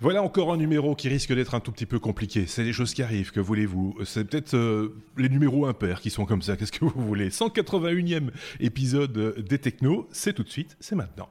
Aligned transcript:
Voilà 0.00 0.22
encore 0.22 0.52
un 0.52 0.56
numéro 0.56 0.94
qui 0.94 1.08
risque 1.08 1.34
d'être 1.34 1.56
un 1.56 1.60
tout 1.60 1.72
petit 1.72 1.86
peu 1.86 1.98
compliqué. 1.98 2.46
C'est 2.46 2.62
des 2.62 2.72
choses 2.72 2.94
qui 2.94 3.02
arrivent, 3.02 3.32
que 3.32 3.40
voulez-vous? 3.40 3.96
C'est 4.04 4.24
peut-être 4.24 4.54
euh, 4.54 4.94
les 5.16 5.28
numéros 5.28 5.66
impairs 5.66 6.00
qui 6.00 6.10
sont 6.10 6.24
comme 6.24 6.40
ça, 6.40 6.56
qu'est-ce 6.56 6.70
que 6.70 6.84
vous 6.84 7.04
voulez? 7.04 7.30
181e 7.30 8.30
épisode 8.60 9.34
des 9.38 9.58
Technos, 9.58 10.08
c'est 10.12 10.34
tout 10.34 10.44
de 10.44 10.50
suite, 10.50 10.76
c'est 10.78 10.94
maintenant. 10.94 11.28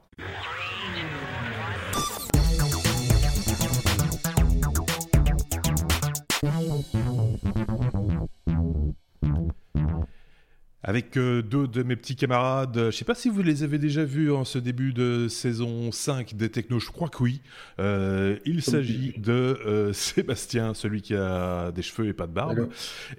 Avec 10.88 11.17
euh, 11.17 11.41
deux 11.41 11.67
de 11.67 11.83
mes 11.83 11.97
petits 11.97 12.15
camarades. 12.15 12.75
Je 12.75 12.85
ne 12.85 12.91
sais 12.91 13.03
pas 13.03 13.13
si 13.13 13.27
vous 13.27 13.43
les 13.43 13.63
avez 13.63 13.77
déjà 13.77 14.05
vus 14.05 14.31
en 14.31 14.45
ce 14.45 14.57
début 14.57 14.93
de 14.93 15.27
saison 15.27 15.91
5 15.91 16.33
des 16.35 16.49
Technos, 16.49 16.79
je 16.79 16.91
crois 16.91 17.09
que 17.09 17.21
oui. 17.21 17.41
Euh, 17.77 18.39
il 18.45 18.63
s'agit 18.63 19.13
de 19.17 19.34
euh, 19.34 19.91
Sébastien, 19.93 20.73
celui 20.73 21.02
qui 21.02 21.13
a 21.13 21.73
des 21.73 21.81
cheveux 21.81 22.07
et 22.07 22.13
pas 22.13 22.26
de 22.26 22.31
barbe, 22.31 22.70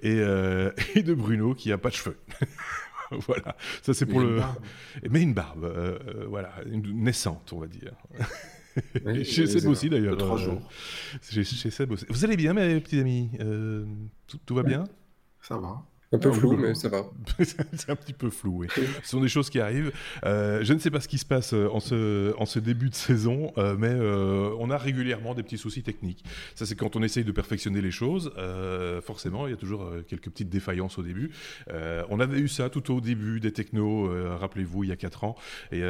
et, 0.01 0.17
et, 0.95 1.03
de 1.03 1.13
Bruno 1.13 1.53
qui 1.53 1.71
a 1.71 1.77
pas 1.77 1.89
de 1.89 1.93
cheveux. 1.93 2.17
voilà, 3.11 3.55
ça 3.83 3.93
c'est 3.93 4.07
pour 4.07 4.21
le. 4.21 4.39
Mais 5.07 5.21
une 5.21 5.35
barbe, 5.35 5.71
voilà, 6.27 6.55
une 6.65 7.03
naissante, 7.03 7.53
on 7.53 7.59
va 7.59 7.67
dire. 7.67 7.93
chez 9.23 9.45
Seb 9.45 9.67
aussi 9.67 9.91
d'ailleurs. 9.91 10.17
Trois 10.17 10.37
jours. 10.37 10.67
Chez, 11.21 11.43
Seb 11.43 11.91
aussi. 11.91 12.07
Vous 12.09 12.25
allez 12.25 12.35
bien, 12.35 12.53
mes 12.53 12.79
petits 12.79 12.99
amis? 12.99 13.29
Tout, 14.47 14.55
va 14.55 14.63
bien? 14.63 14.85
Ça 15.39 15.55
va. 15.57 15.83
Un 16.11 16.17
peu 16.17 16.31
flou, 16.31 16.57
mais 16.57 16.73
ça 16.73 16.89
va. 16.89 17.03
c'est 17.39 17.89
un 17.89 17.95
petit 17.95 18.13
peu 18.13 18.31
flou, 18.31 18.61
oui. 18.61 18.67
Ce 19.03 19.09
sont 19.09 19.21
des 19.21 19.27
choses 19.27 19.51
qui 19.51 19.59
arrivent. 19.59 19.91
Euh, 20.25 20.63
je 20.63 20.73
ne 20.73 20.79
sais 20.79 20.89
pas 20.89 21.01
ce 21.01 21.07
qui 21.07 21.19
se 21.19 21.25
passe 21.25 21.53
euh, 21.53 21.69
en 21.71 21.79
ce, 21.79 22.35
en 22.39 22.47
ce 22.47 22.57
début 22.57 22.89
de 22.89 22.95
saison, 22.95 23.53
euh, 23.59 23.75
mais 23.77 23.93
on 24.59 24.71
a 24.71 24.77
régulièrement 24.77 25.35
des 25.35 25.43
petits 25.43 25.59
soucis 25.59 25.83
techniques. 25.83 26.23
Ça, 26.55 26.65
c'est 26.65 26.75
quand 26.75 26.95
on 26.95 27.03
essaye 27.03 27.23
de 27.23 27.31
perfectionner 27.31 27.81
les 27.81 27.91
choses. 27.91 28.31
forcément, 29.03 29.45
il 29.45 29.51
y 29.51 29.53
a 29.53 29.57
toujours 29.57 29.87
quelques 30.07 30.29
petites 30.29 30.49
défaillances 30.49 30.97
au 30.97 31.03
début. 31.03 31.31
on 32.09 32.19
avait 32.19 32.39
eu 32.39 32.47
ça 32.47 32.69
tout 32.69 32.91
au 32.93 33.01
début 33.01 33.39
des 33.39 33.51
technos, 33.51 34.09
rappelez-vous, 34.37 34.85
il 34.85 34.89
y 34.89 34.91
a 34.91 34.95
4 34.95 35.23
ans, 35.23 35.35
et 35.71 35.81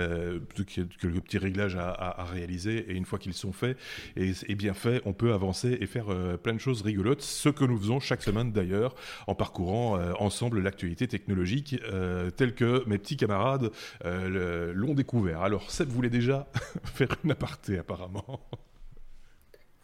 quelques 0.68 1.22
petits 1.22 1.38
réglages 1.38 1.78
à, 1.78 1.92
à, 1.92 2.26
réaliser. 2.26 2.92
Et 2.92 2.94
une 2.94 3.06
fois 3.06 3.20
qu'ils 3.20 3.34
sont 3.34 3.54
faits 3.54 3.78
et, 4.18 4.34
et, 4.48 4.56
bien 4.56 4.74
faits, 4.74 5.02
on 5.06 5.14
peut 5.14 5.34
avancer 5.34 5.78
et 5.80 5.86
faire 5.86 6.08
plein 6.44 6.54
de 6.54 6.60
choses 6.60 6.82
rigolotes. 6.82 7.22
Ce 7.22 7.50
que 7.50 7.64
nous 7.64 7.78
faisons 7.78 8.00
chaque 8.00 8.22
semaine 8.22 8.52
d'ailleurs, 8.52 8.96
en 9.28 9.36
parcourant 9.36 9.98
ensemble 10.20 10.62
l'actualité 10.62 11.08
technologique 11.08 11.80
euh, 11.92 12.30
telle 12.32 12.54
que 12.54 12.84
mes 12.88 12.98
petits 12.98 13.18
camarades 13.18 13.72
euh, 14.06 14.72
l'ont 14.74 14.94
découvert. 14.94 15.42
Alors 15.42 15.72
Seb 15.72 15.90
voulait 15.90 16.10
déjà 16.10 16.48
faire 16.84 17.10
une 17.24 17.32
aparté 17.32 17.78
apparemment. 17.78 18.42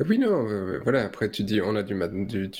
Oui, 0.05 0.19
non, 0.19 0.45
voilà, 0.83 1.05
après 1.05 1.31
tu 1.31 1.43
dis, 1.43 1.61
on 1.61 1.73
a 1.77 1.81
du, 1.81 1.95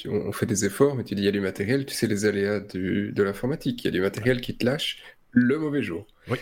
on 0.07 0.31
fait 0.31 0.45
des 0.45 0.63
efforts, 0.63 0.95
mais 0.95 1.03
tu 1.03 1.15
dis, 1.15 1.23
il 1.23 1.25
y 1.25 1.27
a 1.27 1.33
du 1.33 1.41
matériel, 1.41 1.85
tu 1.85 1.93
sais 1.93 2.07
les 2.07 2.23
aléas 2.25 2.61
de 2.61 3.23
l'informatique, 3.23 3.83
il 3.83 3.85
y 3.85 3.89
a 3.89 3.91
du 3.91 3.99
matériel 3.99 4.39
qui 4.39 4.55
te 4.55 4.65
lâche 4.65 5.03
le 5.31 5.59
mauvais 5.59 5.81
jour. 5.83 6.07
Oui. 6.29 6.37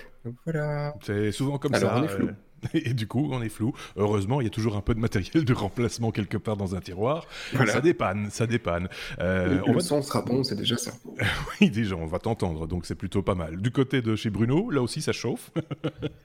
voilà. 0.46 0.94
C'est 1.02 1.32
souvent 1.32 1.58
comme 1.58 1.74
ça. 1.74 1.98
On 1.98 2.04
est 2.04 2.08
flou. 2.08 2.30
Et 2.74 2.94
du 2.94 3.08
coup, 3.08 3.30
on 3.32 3.42
est 3.42 3.50
flou. 3.50 3.74
Heureusement, 3.96 4.42
il 4.42 4.46
y 4.46 4.48
a 4.48 4.52
toujours 4.52 4.76
un 4.76 4.82
peu 4.82 4.94
de 4.94 5.00
matériel 5.00 5.46
de 5.46 5.54
remplacement 5.54 6.12
quelque 6.12 6.38
part 6.38 6.58
dans 6.58 6.76
un 6.76 6.82
tiroir. 6.82 7.26
Ça 7.68 7.82
dépanne, 7.82 8.30
ça 8.32 8.48
dépanne. 8.48 8.90
Euh, 9.20 9.62
le 9.66 9.80
son 9.80 10.02
sera 10.02 10.22
bon, 10.22 10.44
c'est 10.44 10.56
déjà 10.56 10.78
ça. 10.78 10.92
oui, 11.62 11.70
déjà, 11.70 11.96
on 11.96 12.06
va 12.06 12.20
t'entendre, 12.20 12.68
donc 12.68 12.86
c'est 12.86 12.96
plutôt 12.96 13.22
pas 13.22 13.36
mal. 13.36 13.62
Du 13.62 13.72
côté 13.72 14.02
de 14.02 14.16
chez 14.16 14.30
Bruno, 14.30 14.70
là 14.70 14.82
aussi, 14.82 15.02
ça 15.02 15.12
chauffe. 15.12 15.52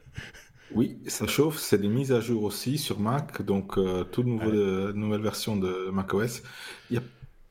oui, 0.74 0.98
ça 1.06 1.26
chauffe. 1.26 1.58
C'est 1.58 1.78
des 1.78 1.88
mises 1.88 2.12
à 2.12 2.20
jour 2.20 2.44
aussi 2.44 2.78
sur 2.78 3.00
Mac, 3.00 3.42
donc 3.42 3.78
euh, 3.78 4.04
toute 4.04 4.26
nouvelle 4.26 5.22
version 5.22 5.56
de 5.56 5.90
macOS. 5.92 6.42
Il 6.90 6.94
y 6.94 6.98
a 6.98 7.02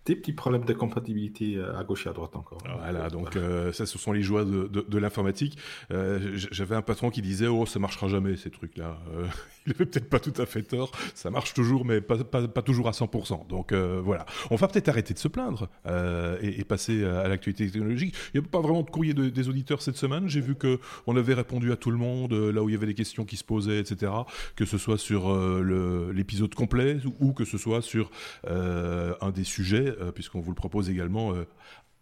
des 0.07 0.15
petits 0.15 0.31
problèmes 0.31 0.63
de 0.63 0.73
compatibilité 0.73 1.57
euh, 1.57 1.77
à 1.77 1.83
gauche 1.83 2.05
et 2.05 2.09
à 2.09 2.13
droite 2.13 2.35
encore. 2.35 2.59
Voilà, 2.79 3.09
donc 3.09 3.35
euh, 3.35 3.73
ça, 3.73 3.85
ce 3.85 3.97
sont 3.97 4.13
les 4.13 4.21
joies 4.21 4.45
de, 4.45 4.67
de, 4.67 4.97
l'informatique. 4.97 5.57
Euh, 5.91 6.31
j'avais 6.33 6.75
un 6.75 6.81
patron 6.81 7.09
qui 7.09 7.21
disait 7.21 7.47
Oh, 7.47 7.65
ça 7.65 7.79
marchera 7.79 8.07
jamais 8.07 8.37
ces 8.37 8.49
trucs-là. 8.49 8.97
il 9.65 9.73
avait 9.73 9.85
peut-être 9.85 10.09
pas 10.09 10.19
tout 10.19 10.33
à 10.37 10.45
fait 10.45 10.63
tort. 10.63 10.91
Ça 11.13 11.29
marche 11.29 11.53
toujours, 11.53 11.83
mais 11.83 11.99
pas, 11.99 12.17
toujours 12.61 12.87
à 12.87 12.91
100%. 12.91 13.47
Donc 13.47 13.73
voilà, 13.73 14.25
on 14.49 14.55
va 14.55 14.67
peut-être 14.69 14.87
arrêter 14.87 15.13
de 15.13 15.19
se 15.19 15.27
plaindre 15.27 15.67
et, 16.41 16.63
passer 16.63 17.03
à 17.03 17.27
l'actualité 17.27 17.69
technologique. 17.69 18.15
Il 18.33 18.39
n'y 18.39 18.45
a 18.45 18.49
pas 18.49 18.61
vraiment 18.61 18.83
de 18.83 18.89
courrier 18.89 19.13
des 19.13 19.49
auditeurs 19.49 19.81
cette 19.81 19.97
semaine. 19.97 20.27
J'ai 20.27 20.41
vu 20.41 20.55
que 20.55 20.79
on 21.05 21.15
avait 21.17 21.33
répondu 21.33 21.71
à 21.71 21.75
tout 21.75 21.91
le 21.91 21.97
monde 21.97 22.33
là 22.33 22.63
où 22.63 22.69
il 22.69 22.73
y 22.73 22.75
avait 22.75 22.87
des 22.87 22.93
questions 22.93 23.25
qui 23.25 23.35
se 23.35 23.43
posaient, 23.43 23.79
etc. 23.79 24.11
Que 24.55 24.65
ce 24.65 24.77
soit 24.77 24.97
sur 24.97 25.33
l'épisode 26.13 26.55
complet 26.55 26.97
ou, 27.19 27.33
que 27.33 27.43
ce 27.45 27.57
soit 27.57 27.81
sur 27.81 28.09
un 28.45 29.31
des 29.31 29.43
sujets 29.43 29.96
puisqu'on 30.11 30.39
vous 30.39 30.51
le 30.51 30.55
propose 30.55 30.89
également 30.89 31.33
euh, 31.33 31.45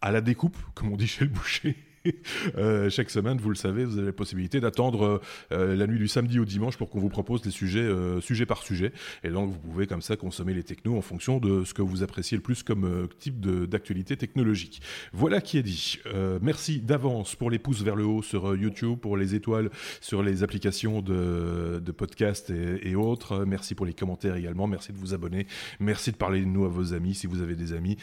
à 0.01 0.11
la 0.11 0.21
découpe, 0.21 0.57
comme 0.73 0.91
on 0.91 0.97
dit 0.97 1.07
chez 1.07 1.25
le 1.25 1.31
boucher. 1.31 1.75
Euh, 2.57 2.89
chaque 2.89 3.09
semaine, 3.09 3.37
vous 3.37 3.49
le 3.49 3.55
savez, 3.55 3.85
vous 3.85 3.97
avez 3.97 4.07
la 4.07 4.13
possibilité 4.13 4.59
d'attendre 4.59 5.21
la 5.49 5.87
nuit 5.87 5.97
du 5.97 6.07
samedi 6.07 6.39
au 6.39 6.45
dimanche 6.45 6.77
pour 6.77 6.89
qu'on 6.89 6.99
vous 6.99 7.09
propose 7.09 7.41
des 7.41 7.51
sujets 7.51 7.89
sujet 8.21 8.45
par 8.45 8.61
sujet. 8.61 8.93
Et 9.23 9.29
donc, 9.29 9.51
vous 9.51 9.57
pouvez 9.57 9.87
comme 9.87 10.01
ça 10.01 10.15
consommer 10.15 10.53
les 10.53 10.63
technos 10.63 10.97
en 10.97 11.01
fonction 11.01 11.39
de 11.39 11.63
ce 11.63 11.73
que 11.73 11.81
vous 11.81 12.03
appréciez 12.03 12.37
le 12.37 12.43
plus 12.43 12.63
comme 12.63 13.07
type 13.19 13.39
d'actualité 13.41 14.15
technologique. 14.15 14.81
Voilà 15.11 15.41
qui 15.41 15.57
est 15.57 15.63
dit. 15.63 15.99
merci 16.41 16.79
d'avance 16.79 17.35
pour 17.35 17.49
les 17.49 17.59
pouces 17.59 17.81
vers 17.81 17.95
le 17.95 18.05
haut 18.05 18.21
sur 18.21 18.55
YouTube, 18.55 18.99
pour 18.99 19.17
les 19.17 19.35
étoiles 19.35 19.69
sur 20.01 20.23
les 20.23 20.43
applications 20.43 21.01
de, 21.01 21.81
de 21.83 21.91
podcast 21.91 22.51
et, 22.51 22.95
autres. 22.95 23.45
Merci 23.45 23.75
pour 23.75 23.85
les 23.85 23.93
commentaires 23.93 24.35
également. 24.35 24.67
Merci 24.67 24.93
de 24.93 24.97
vous 24.97 25.13
abonner. 25.13 25.47
Merci 25.79 26.11
de 26.11 26.17
parler 26.17 26.41
de 26.41 26.45
nous 26.45 26.65
à 26.65 26.69
vos 26.69 26.93
amis 26.93 27.15
si 27.15 27.27
vous 27.27 27.41
avez 27.41 27.55
des 27.55 27.73
amis. 27.73 27.97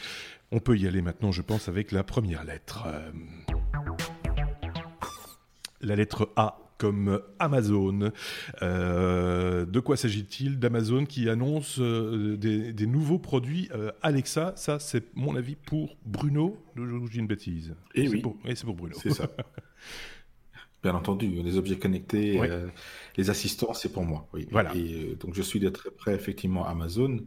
On 0.51 0.59
peut 0.59 0.77
y 0.77 0.87
aller 0.87 1.01
maintenant, 1.01 1.31
je 1.31 1.41
pense, 1.41 1.67
avec 1.67 1.91
la 1.91 2.03
première 2.03 2.43
lettre. 2.43 2.85
Euh, 2.87 3.11
la 5.81 5.95
lettre 5.95 6.29
A 6.35 6.57
comme 6.77 7.21
Amazon. 7.39 8.11
Euh, 8.61 9.65
de 9.65 9.79
quoi 9.79 9.95
s'agit-il 9.97 10.59
D'Amazon 10.59 11.05
qui 11.05 11.29
annonce 11.29 11.77
euh, 11.79 12.35
des, 12.37 12.87
nouveaux 12.87 13.19
produits 13.19 13.69
Alexa? 14.01 14.53
Ça, 14.55 14.79
c'est 14.79 15.15
mon 15.15 15.35
avis 15.35 15.55
pour 15.55 15.97
Bruno. 16.05 16.57
Je 16.75 17.09
dis 17.09 17.19
une 17.19 17.27
bêtise. 17.27 17.75
Et 17.95 18.05
eh 18.05 18.09
oui. 18.09 18.23
c'est 18.55 18.65
pour 18.65 18.75
Bruno. 18.75 18.95
C'est 19.01 19.11
ça. 19.11 19.29
Bien 20.83 20.95
entendu, 20.95 21.27
les 21.27 21.57
objets 21.57 21.77
connectés, 21.77 22.41
les 23.15 23.29
assistants, 23.29 23.73
c'est 23.73 23.93
pour 23.93 24.03
moi. 24.03 24.27
Oui. 24.33 24.47
Voilà. 24.51 24.75
Et, 24.75 25.15
donc, 25.17 25.33
je 25.33 25.41
suis 25.41 25.61
de 25.61 25.69
très 25.69 25.91
près, 25.91 26.13
effectivement, 26.13 26.65
Amazon. 26.67 27.19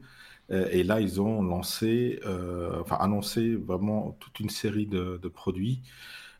Euh, 0.50 0.68
et 0.70 0.82
là, 0.82 1.00
ils 1.00 1.20
ont 1.20 1.42
lancé, 1.42 2.20
euh, 2.24 2.80
enfin 2.80 2.96
annoncé 3.00 3.56
vraiment 3.56 4.16
toute 4.20 4.40
une 4.40 4.50
série 4.50 4.86
de, 4.86 5.28
produits. 5.28 5.82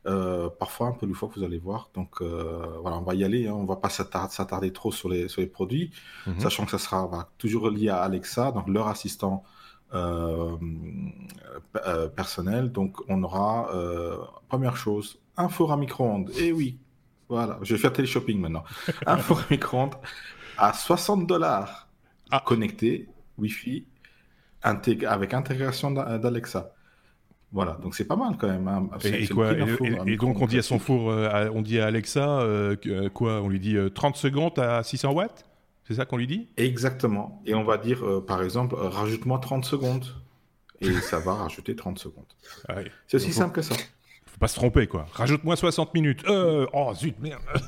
Euh, 0.06 0.48
parfois 0.48 0.88
un 0.88 0.92
peu 0.92 1.06
loufoque, 1.06 1.32
vous 1.36 1.44
allez 1.44 1.58
voir. 1.58 1.90
Donc 1.94 2.22
voilà, 2.22 2.96
on 2.98 3.02
va 3.02 3.14
y 3.14 3.24
aller. 3.24 3.48
Hein. 3.48 3.54
On 3.54 3.64
va 3.64 3.76
pas 3.76 3.88
s'attarder 3.88 4.72
trop 4.72 4.92
sur 4.92 5.08
les, 5.08 5.28
sur 5.28 5.40
les 5.40 5.46
produits, 5.46 5.90
mhm. 6.26 6.40
sachant 6.40 6.64
que 6.64 6.70
ça 6.70 6.78
sera 6.78 7.28
toujours 7.38 7.70
lié 7.70 7.88
à 7.88 7.98
Alexa, 7.98 8.52
donc 8.52 8.68
leur 8.68 8.88
assistant 8.88 9.44
personnel. 12.14 12.72
Donc 12.72 12.98
on 13.08 13.22
aura, 13.22 13.70
première 14.48 14.76
chose, 14.76 15.18
un 15.36 15.48
four 15.48 15.72
à 15.72 15.76
micro-ondes. 15.76 16.30
Et 16.38 16.48
eh 16.48 16.52
oui, 16.52 16.78
voilà, 17.28 17.58
je 17.62 17.74
vais 17.74 17.80
faire 17.80 17.92
télé-shopping 17.92 18.40
maintenant. 18.40 18.64
un 19.06 19.18
four 19.18 19.40
à 19.40 19.44
micro-ondes 19.50 19.96
à 20.58 20.72
60 20.72 21.26
dollars 21.26 21.88
ah. 22.30 22.42
connecté, 22.44 23.08
Wi-Fi 23.38 23.86
avec 24.62 25.34
intégration 25.34 25.90
d'Alexa. 25.92 26.72
Voilà, 27.52 27.78
donc 27.82 27.94
c'est 27.94 28.04
pas 28.04 28.16
mal 28.16 28.36
quand 28.38 28.48
même. 28.48 28.66
Hein. 28.68 28.88
Et, 29.04 29.28
quoi, 29.28 29.52
et, 29.52 30.16
donc 30.16 30.40
on 30.40 30.46
dit 30.46 30.58
à 30.58 30.62
son 30.62 30.78
four, 30.78 31.10
euh, 31.10 31.48
on 31.54 31.62
dit 31.62 31.78
à 31.78 31.86
Alexa, 31.86 32.40
euh, 32.40 32.76
euh, 32.86 33.08
quoi 33.08 33.40
On 33.40 33.48
lui 33.48 33.60
dit 33.60 33.76
30 33.94 34.16
secondes 34.16 34.58
à 34.58 34.82
600 34.82 35.12
watts? 35.12 35.44
C'est 35.84 35.94
ça 35.94 36.04
qu'on 36.04 36.16
lui 36.16 36.26
dit? 36.26 36.48
Exactement. 36.56 37.40
Et 37.46 37.54
on 37.54 37.62
va 37.62 37.78
dire, 37.78 38.02
par 38.26 38.42
exemple, 38.42 38.74
rajoute-moi 38.76 39.38
30 39.38 39.64
secondes. 39.64 40.04
Et 40.80 40.92
ça 40.92 41.18
va 41.18 41.34
rajouter 41.34 41.74
30 41.74 41.98
secondes. 41.98 42.24
Ah 42.68 42.74
c'est 43.06 43.16
aussi 43.16 43.32
simple 43.32 43.54
que 43.54 43.62
ça 43.62 43.74
pas 44.38 44.48
se 44.48 44.54
tromper, 44.56 44.86
quoi. 44.86 45.06
Rajoute-moi 45.12 45.56
60 45.56 45.94
minutes. 45.94 46.24
Euh, 46.28 46.66
oh, 46.74 46.92
zut, 46.94 47.18
merde. 47.20 47.40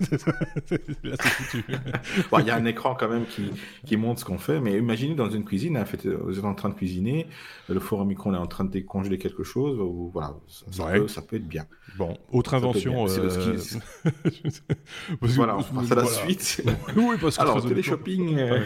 Là, 1.03 1.17
c'est 1.19 1.29
foutu. 1.29 1.65
Il 2.39 2.45
y 2.45 2.51
a 2.51 2.57
un 2.57 2.65
écran 2.67 2.95
quand 2.95 3.09
même 3.09 3.25
qui, 3.27 3.51
qui 3.87 3.97
montre 3.97 4.21
ce 4.21 4.25
qu'on 4.25 4.39
fait, 4.39 4.61
mais 4.61 4.77
imaginez 4.77 5.15
dans 5.15 5.31
une 5.31 5.45
cuisine, 5.45 5.77
hein, 5.77 5.85
fait, 5.85 6.07
vous 6.07 6.39
êtes 6.39 6.45
en 6.45 6.55
train 6.55 6.69
de 6.69 6.75
cuisiner, 6.75 7.27
le 7.69 7.81
four 7.81 8.03
à 8.03 8.05
micro 8.05 8.33
est 8.35 8.37
en 8.37 8.47
train 8.47 8.65
de 8.65 8.71
décongeler 8.71 9.19
quelque 9.19 9.45
chose, 9.45 9.79
ou, 9.79 10.11
voilà, 10.13 10.35
ça, 10.47 10.87
peut, 10.93 11.09
ça, 11.09 11.23
peut, 11.23 11.37
être 11.37 11.49
bien. 11.49 11.67
Bon, 11.97 12.17
autre 12.33 12.55
invention. 12.55 13.07
Euh... 13.09 13.57
voilà, 15.23 15.57
on 15.57 15.63
passe 15.63 15.93
à 15.93 15.95
la 15.95 16.05
suite. 16.07 16.63
oui, 16.97 17.17
parce 17.21 17.37
que 17.37 17.43
Alors, 17.43 17.67
télé-shopping. 17.67 18.39
Euh, 18.39 18.61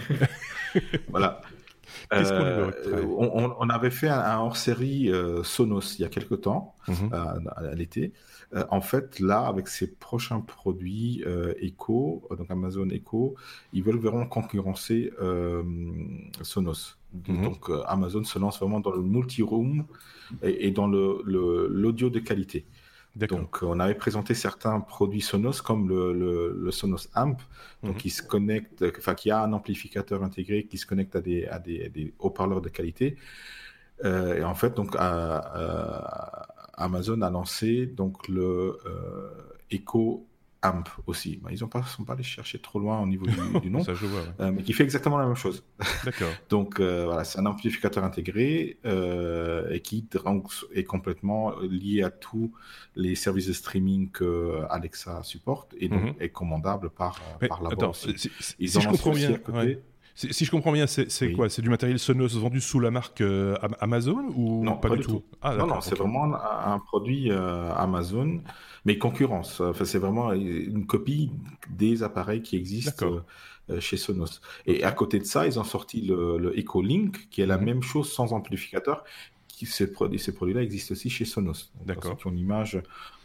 voilà. 1.09 1.43
On, 2.12 3.69
avait 3.69 3.91
fait 3.91 4.09
un, 4.09 4.38
hors-série 4.38 5.11
Sonos 5.43 5.97
il 5.99 6.03
y 6.03 6.05
a 6.05 6.09
quelque 6.09 6.35
temps, 6.35 6.75
mhm. 6.88 7.11
à, 7.12 7.75
l'été. 7.75 8.12
en 8.70 8.81
fait, 8.81 9.20
là, 9.20 9.47
avec 9.47 9.69
ces 9.69 9.87
prochains 9.87 10.41
produits 10.41 11.25
Echo, 11.61 12.29
donc 12.37 12.50
Amazon 12.50 12.88
Echo, 12.91 13.35
ils 13.73 13.82
veulent 13.82 13.99
vraiment 13.99 14.26
concurrencer 14.26 15.12
Sonos. 16.43 16.99
Mhm. 17.29 17.43
Donc 17.44 17.70
Amazon 17.87 18.25
se 18.25 18.38
lance 18.38 18.58
vraiment 18.58 18.81
dans 18.81 18.93
le 18.93 19.03
multi-room 19.03 19.85
et, 20.43 20.70
dans 20.70 20.87
l'audio 20.87 21.23
le, 21.25 21.69
l'audio 21.69 22.11
de 22.11 22.19
qualité. 22.19 22.67
Donc, 23.14 23.62
on 23.62 23.79
avait 23.79 23.94
présenté 23.94 24.32
certains 24.32 24.81
produits 24.81 25.20
Sonos 25.20 25.61
comme 25.62 25.88
le, 25.88 26.12
le, 26.55 26.70
Sonos 26.70 27.09
Amp, 27.14 27.38
donc 27.82 27.94
mhm. 27.94 28.00
qui 28.00 28.11
se 28.11 28.23
connecte, 28.23 28.82
enfin 28.99 29.14
qui 29.14 29.31
a 29.31 29.43
un 29.43 29.53
amplificateur 29.53 30.23
intégré 30.25 30.64
qui 30.64 30.79
se 30.79 30.87
connecte 30.87 31.14
à 31.14 31.20
des, 31.20 31.44
à 31.47 31.59
des, 31.59 31.91
des 31.91 32.14
haut-parleurs 32.19 32.62
de 32.62 32.70
qualité. 32.70 33.17
Euh, 34.05 34.38
et 34.38 34.44
en 34.44 34.55
fait, 34.55 34.75
donc 34.75 34.97
Amazon 36.75 37.20
a 37.20 37.31
lancé 37.31 37.87
donc 37.87 38.29
le 38.29 38.79
euh, 38.87 39.31
Echo 39.70 40.26
AMP 40.62 40.88
aussi. 41.06 41.38
Bah, 41.43 41.50
ils 41.50 41.55
ne 41.55 41.59
sont 41.59 41.69
pas 41.69 41.82
allés 42.12 42.23
chercher 42.23 42.59
trop 42.61 42.79
loin 42.79 43.00
au 43.00 43.06
niveau 43.06 43.26
du, 43.26 43.37
nom, 43.70 43.85
euh, 44.41 44.53
mais 44.53 44.62
qui 44.62 44.73
fait 44.73 44.85
exactement 44.85 45.19
la 45.19 45.26
même 45.26 45.37
chose. 45.37 45.64
D'accord. 46.05 46.31
donc 46.49 46.81
euh, 46.81 47.05
voilà, 47.05 47.25
c'est 47.25 47.38
un 47.38 47.47
amplificateur 47.47 48.05
intégré 48.05 48.79
euh, 48.87 49.70
et 49.70 49.81
qui 49.81 50.06
est 50.75 50.85
complètement 50.85 51.59
lié 51.61 52.03
à 52.03 52.11
tous 52.11 52.53
les 52.94 53.14
services 53.14 53.49
de 53.49 53.53
streaming 53.53 54.11
que 54.11 54.62
Alexa 54.70 55.23
supporte 55.23 55.75
et 55.79 55.88
donc 55.88 56.03
mhm. 56.03 56.14
est 56.20 56.31
commandable 56.31 56.91
par, 56.91 57.20
par 57.49 57.62
la 57.62 57.70
attends, 57.70 57.93
si, 57.93 58.31
je 58.58 58.88
comprends 58.88 59.11
bien, 59.11 59.38
Si, 60.14 60.44
je 60.44 60.50
comprends 60.50 60.73
bien, 60.73 60.87
c'est 60.87 61.32
quoi? 61.32 61.49
C'est 61.49 61.62
du 61.62 61.70
matériel 61.70 61.99
Sonos 61.99 62.38
vendu 62.38 62.61
sous 62.61 62.81
la 62.81 62.91
marque 62.91 63.23
Amazon 63.81 64.32
ou 64.37 64.62
non, 64.62 64.76
pas, 64.76 64.91
du 64.91 65.03
tout, 65.03 65.23
Ah, 65.41 65.56
Non, 65.56 65.67
non, 65.67 65.81
c'est 65.81 65.97
vraiment 65.97 66.35
un, 66.35 66.79
produit 66.79 67.31
Amazon 67.31 68.43
mais 68.85 68.99
concurrence. 68.99 69.61
Enfin, 69.61 69.85
c'est 69.85 69.99
vraiment 69.99 70.32
une 70.32 70.87
copie 70.87 71.31
des 71.70 72.03
appareils 72.03 72.43
qui 72.43 72.56
existent 72.56 73.23
euh, 73.70 73.81
chez 73.81 73.97
Sonos. 73.97 74.41
Et 74.67 74.82
à 74.85 74.93
côté 74.93 75.19
de 75.19 75.25
ça, 75.25 75.47
ils 75.47 75.59
ont 75.59 75.64
sorti 75.64 76.00
le, 76.03 76.38
le 76.38 76.58
EchoLink, 76.58 77.29
qui 77.31 77.43
est 77.43 77.47
la 77.47 77.58
mhm. 77.58 77.65
même 77.65 77.82
chose 77.82 78.11
sans 78.11 78.32
amplificateur. 78.32 79.05
Qui, 79.49 79.67
ces 79.67 79.93
produits, 79.93 80.19
ces 80.19 80.35
produits-là 80.35 80.62
existent 80.62 80.93
aussi 80.93 81.11
chez 81.11 81.25
Sonos. 81.25 81.70
D'accord. 81.85 82.17
Qui 82.17 82.26
ont 82.26 82.31
l'image 82.31 82.82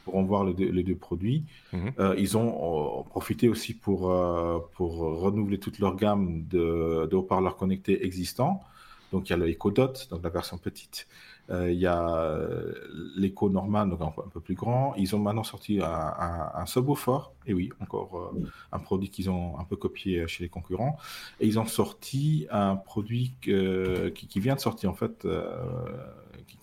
pourront 0.07 0.24
voir 0.24 0.45
les 0.45 0.54
deux, 0.54 0.69
les 0.69 0.83
deux 0.83 0.95
produits. 0.95 1.44
Mhm. 1.74 1.92
Euh, 2.00 2.15
ils 2.18 2.38
ont, 2.38 3.04
profité 3.09 3.50
aussi 3.50 3.74
pour, 3.74 4.12
euh, 4.12 4.59
pour 4.75 4.92
renouveler 5.25 5.59
toute 5.59 5.80
leur 5.80 5.95
gamme 5.95 6.45
de, 6.48 7.07
de 7.12 7.15
haut-parleurs 7.15 7.57
connectés 7.57 8.06
existants. 8.06 8.63
Donc 9.12 9.30
il 9.30 9.31
y 9.31 9.33
a 9.33 9.38
le 9.38 9.48
Echo 9.50 9.71
Dot, 9.71 10.07
donc 10.12 10.24
la 10.24 10.30
version 10.30 10.57
petite. 10.57 11.07
Euh, 11.50 11.71
il 11.71 11.80
y 11.80 11.86
a 11.86 12.09
euh, 12.18 12.74
l'écho 13.15 13.50
normal, 13.50 13.89
donc 13.89 14.01
un, 14.01 14.30
peu 14.30 14.42
plus 14.42 14.56
grand. 14.56 14.94
Ils 14.95 15.15
ont 15.15 15.19
maintenant 15.19 15.44
sorti 15.44 15.80
un, 15.81 16.50
un, 16.54 16.65
subwoofer, 16.65 17.19
et 17.45 17.54
oui, 17.54 17.69
encore 17.80 18.33
euh, 18.36 18.48
un 18.74 18.80
produit 18.80 19.09
qu'ils 19.09 19.30
ont 19.30 19.57
un 19.57 19.63
peu 19.63 19.77
copié 19.77 20.27
chez 20.27 20.44
les 20.44 20.50
concurrents. 20.50 20.98
Et 21.39 21.48
ils 21.48 21.57
ont 21.57 21.65
sorti 21.65 22.48
un 22.51 22.75
produit 22.75 23.33
qui, 23.42 24.39
vient 24.39 24.56
de 24.56 24.59
sortir, 24.59 24.89
en 24.89 24.95
fait, 24.95 25.25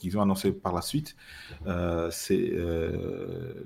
qu'ils 0.05 0.19
ont 0.19 0.23
annoncé 0.23 0.53
par 0.53 0.73
la 0.73 0.83
suite. 0.83 1.17
c'est 2.11 2.53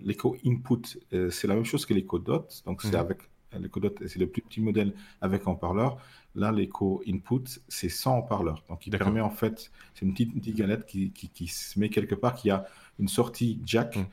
l'écho 0.03 0.37
input. 0.45 0.99
c'est 1.31 1.47
la 1.47 1.55
même 1.55 1.65
chose 1.65 1.85
que 1.87 1.95
l'écho 1.95 2.19
dot, 2.19 2.63
donc 2.67 2.83
c'est 2.83 2.93
mhm. 2.93 3.07
avec 3.07 3.19
l'écho 3.59 3.81
dot, 3.81 3.97
c'est 4.07 4.19
le 4.19 4.27
plus 4.27 4.43
petit 4.43 4.61
modèle 4.61 4.93
avec 5.21 5.47
un 5.47 5.55
parleur. 5.55 5.99
Là, 6.35 6.53
l'écho 6.53 7.03
input, 7.09 7.45
c'est 7.69 7.89
100 7.89 8.19
haut-parleurs. 8.19 8.63
Donc, 8.69 8.87
il 8.87 8.97
permet 8.97 9.21
en 9.21 9.31
fait, 9.31 9.71
c'est 9.95 10.05
une 10.05 10.13
petite, 10.13 10.35
petite 10.35 10.57
galette 10.57 10.87
qui, 10.87 11.11
qui, 11.11 11.47
se 11.49 11.79
met 11.79 11.89
quelque 11.89 12.15
part, 12.15 12.35
qui 12.35 12.51
a 12.51 12.67
une 12.99 13.09
sortie 13.09 13.61
jack 13.65 13.97
mm. 13.97 14.07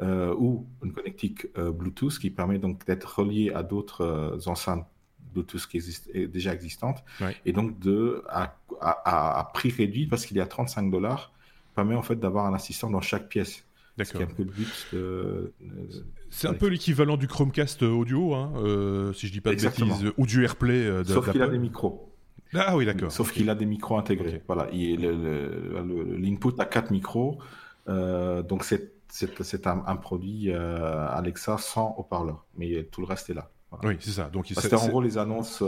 euh, 0.00 0.34
ou 0.38 0.66
une 0.84 0.92
connectique 0.92 1.46
euh, 1.56 1.72
Bluetooth 1.72 2.18
qui 2.18 2.30
permet 2.30 2.58
donc 2.58 2.86
d'être 2.86 3.18
relié 3.18 3.52
à 3.52 3.62
d'autres 3.62 4.02
euh, 4.02 4.38
enceintes 4.46 4.86
Bluetooth 5.32 5.66
qui 5.66 5.78
existent, 5.78 6.10
déjà 6.14 6.52
existantes. 6.52 7.02
Et 7.46 7.52
donc, 7.52 7.78
de, 7.78 8.22
à, 8.28 8.54
à 8.80 9.50
prix 9.54 9.70
réduit, 9.70 10.06
parce 10.06 10.26
qu'il 10.26 10.36
est 10.36 10.42
à 10.42 10.46
35 10.46 10.90
dollars, 10.90 11.32
permet 11.74 11.94
en 11.94 12.02
fait 12.02 12.16
d'avoir 12.16 12.46
un 12.46 12.54
assistant 12.54 12.90
dans 12.90 13.00
chaque 13.00 13.28
pièce. 13.28 13.64
C'est 16.30 16.48
un 16.48 16.54
peu 16.54 16.66
l'équivalent 16.66 17.16
du 17.16 17.28
Chromecast 17.28 17.82
audio, 17.82 18.34
hein, 18.34 18.52
euh, 18.56 19.12
si 19.12 19.26
je 19.26 19.32
dis 19.32 19.40
pas 19.40 19.54
de 19.54 19.60
bêtises, 19.60 20.12
ou 20.16 20.26
du 20.26 20.44
AirPlay. 20.44 20.86
Euh, 20.86 21.04
Sauf 21.04 21.30
qu'il 21.30 21.42
a 21.42 21.48
des 21.48 21.58
micros. 21.58 22.08
Ah 22.54 22.76
oui, 22.76 22.86
d'accord. 22.86 23.12
Sauf 23.12 23.32
qu'il 23.32 23.50
a 23.50 23.54
des 23.54 23.66
micros 23.66 23.98
intégrés. 23.98 24.42
Voilà, 24.46 24.68
l'input 24.72 26.58
a 26.58 26.64
quatre 26.64 26.90
micros, 26.90 27.38
euh, 27.88 28.42
donc 28.42 28.64
c'est 28.64 29.66
un, 29.66 29.82
un, 29.86 29.96
produit 29.96 30.52
Alexa 30.52 31.58
sans 31.58 31.94
haut-parleur, 31.98 32.46
mais 32.56 32.84
tout 32.84 33.00
le 33.02 33.06
reste 33.06 33.30
est 33.30 33.34
là. 33.34 33.50
Oui, 33.84 33.96
c'est 34.00 34.10
ça. 34.10 34.28
Donc 34.30 34.46
c'était 34.46 34.74
en 34.74 34.88
gros 34.88 35.02
les 35.02 35.18
annonces. 35.18 35.62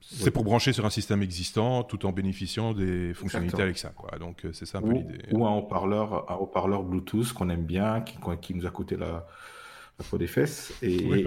C'est 0.00 0.30
pour 0.30 0.44
brancher 0.44 0.72
sur 0.72 0.86
un 0.86 0.90
système 0.90 1.22
existant 1.22 1.82
tout 1.82 2.06
en 2.06 2.12
bénéficiant 2.12 2.72
des 2.72 3.14
fonctionnalités 3.14 3.62
Alexa. 3.62 3.90
Quoi. 3.90 4.18
Donc 4.18 4.46
c'est 4.52 4.66
ça 4.66 4.78
un 4.78 4.82
peu 4.82 4.92
l'idée. 4.92 5.18
Ou 5.32 5.46
un 5.46 5.50
haut-parleur, 5.50 6.30
un 6.30 6.36
haut-parleur 6.36 6.82
Bluetooth 6.82 7.32
qu'on 7.32 7.48
aime 7.48 7.64
bien, 7.64 8.00
qui, 8.00 8.16
qui, 8.40 8.54
nous 8.54 8.66
a 8.66 8.70
coûté 8.70 8.96
la, 8.96 9.26
la 9.98 10.04
peau 10.08 10.18
des 10.18 10.26
fesses. 10.26 10.72
Et, 10.82 10.96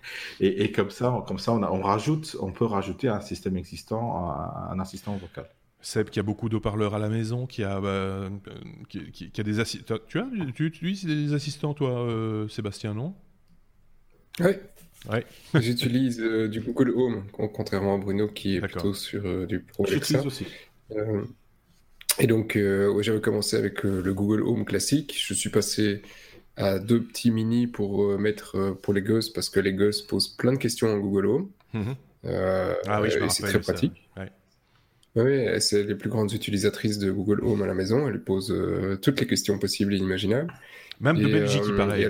et, 0.40 0.64
et, 0.64 0.72
comme 0.72 0.90
ça, 0.90 1.24
comme 1.26 1.38
ça 1.38 1.52
on, 1.52 1.62
on, 1.62 1.82
rajoute, 1.82 2.36
on 2.40 2.52
peut 2.52 2.66
rajouter 2.66 3.08
un 3.08 3.20
système 3.20 3.56
existant, 3.56 4.28
un, 4.28 4.72
un 4.72 4.80
assistant 4.80 5.16
vocal. 5.16 5.48
Seb, 5.82 6.10
qui 6.10 6.18
a 6.18 6.22
beaucoup 6.22 6.48
d'haut-parleurs 6.50 6.94
à 6.94 6.98
la 6.98 7.08
maison, 7.08 7.46
qui 7.46 7.64
a, 7.64 7.80
bah, 7.80 8.28
qui, 8.88 9.10
qui, 9.10 9.40
a 9.40 9.44
des 9.44 9.60
assistants. 9.60 9.96
Tu 10.06 10.18
as, 10.18 10.26
tu 10.54 10.66
utilises 10.66 11.06
des 11.06 11.32
assistants, 11.32 11.72
toi, 11.72 12.00
euh, 12.00 12.48
Sébastien, 12.48 12.92
non? 12.92 13.14
Oui. 14.40 14.52
Ouais. 15.08 15.24
J'utilise 15.54 16.20
euh, 16.20 16.48
du 16.48 16.60
Google 16.60 16.90
Home, 16.90 17.24
contrairement 17.32 17.94
à 17.94 17.98
Bruno 17.98 18.28
qui 18.28 18.56
est 18.56 18.60
plutôt 18.60 18.92
sur 18.94 19.24
euh, 19.24 19.46
du 19.46 19.60
Pro 19.60 19.86
Alexa. 19.86 20.22
aussi. 20.24 20.46
Euh, 20.92 21.22
et 22.18 22.26
donc, 22.26 22.58
j'avais 23.00 23.20
commencé 23.20 23.56
avec 23.56 23.82
le 23.82 24.12
Google 24.12 24.42
Home 24.42 24.64
classique. 24.64 25.18
Je 25.18 25.32
suis 25.32 25.48
passé 25.48 26.02
à 26.56 26.78
deux 26.78 27.02
petits 27.02 27.30
mini 27.30 27.66
pour 27.66 28.18
mettre 28.18 28.76
pour 28.82 28.92
les 28.92 29.00
gosses 29.00 29.30
parce 29.30 29.48
que 29.48 29.58
les 29.58 29.72
gosses 29.72 30.02
posent 30.02 30.28
plein 30.28 30.52
de 30.52 30.58
questions 30.58 30.92
en 30.92 30.98
Google 30.98 31.26
Home. 31.26 31.50
Mhm. 31.72 31.94
ah 32.24 33.00
oui, 33.00 33.10
C'est 33.30 33.44
très 33.44 33.60
pratique. 33.60 34.10
Oui, 35.16 35.46
c'est 35.60 35.82
les 35.84 35.94
plus 35.94 36.10
grandes 36.10 36.32
utilisatrices 36.32 36.98
de 36.98 37.10
Google 37.10 37.42
Home 37.42 37.62
à 37.62 37.66
la 37.66 37.74
maison. 37.74 38.06
Elles 38.06 38.22
posent 38.22 38.54
toutes 39.00 39.20
les 39.20 39.26
questions 39.26 39.58
possibles 39.58 39.94
et 39.94 39.98
imaginables. 39.98 40.52
Même 41.00 41.16
de 41.16 41.26
Belgique, 41.26 41.62
il 41.66 41.76
paraît. 41.76 42.06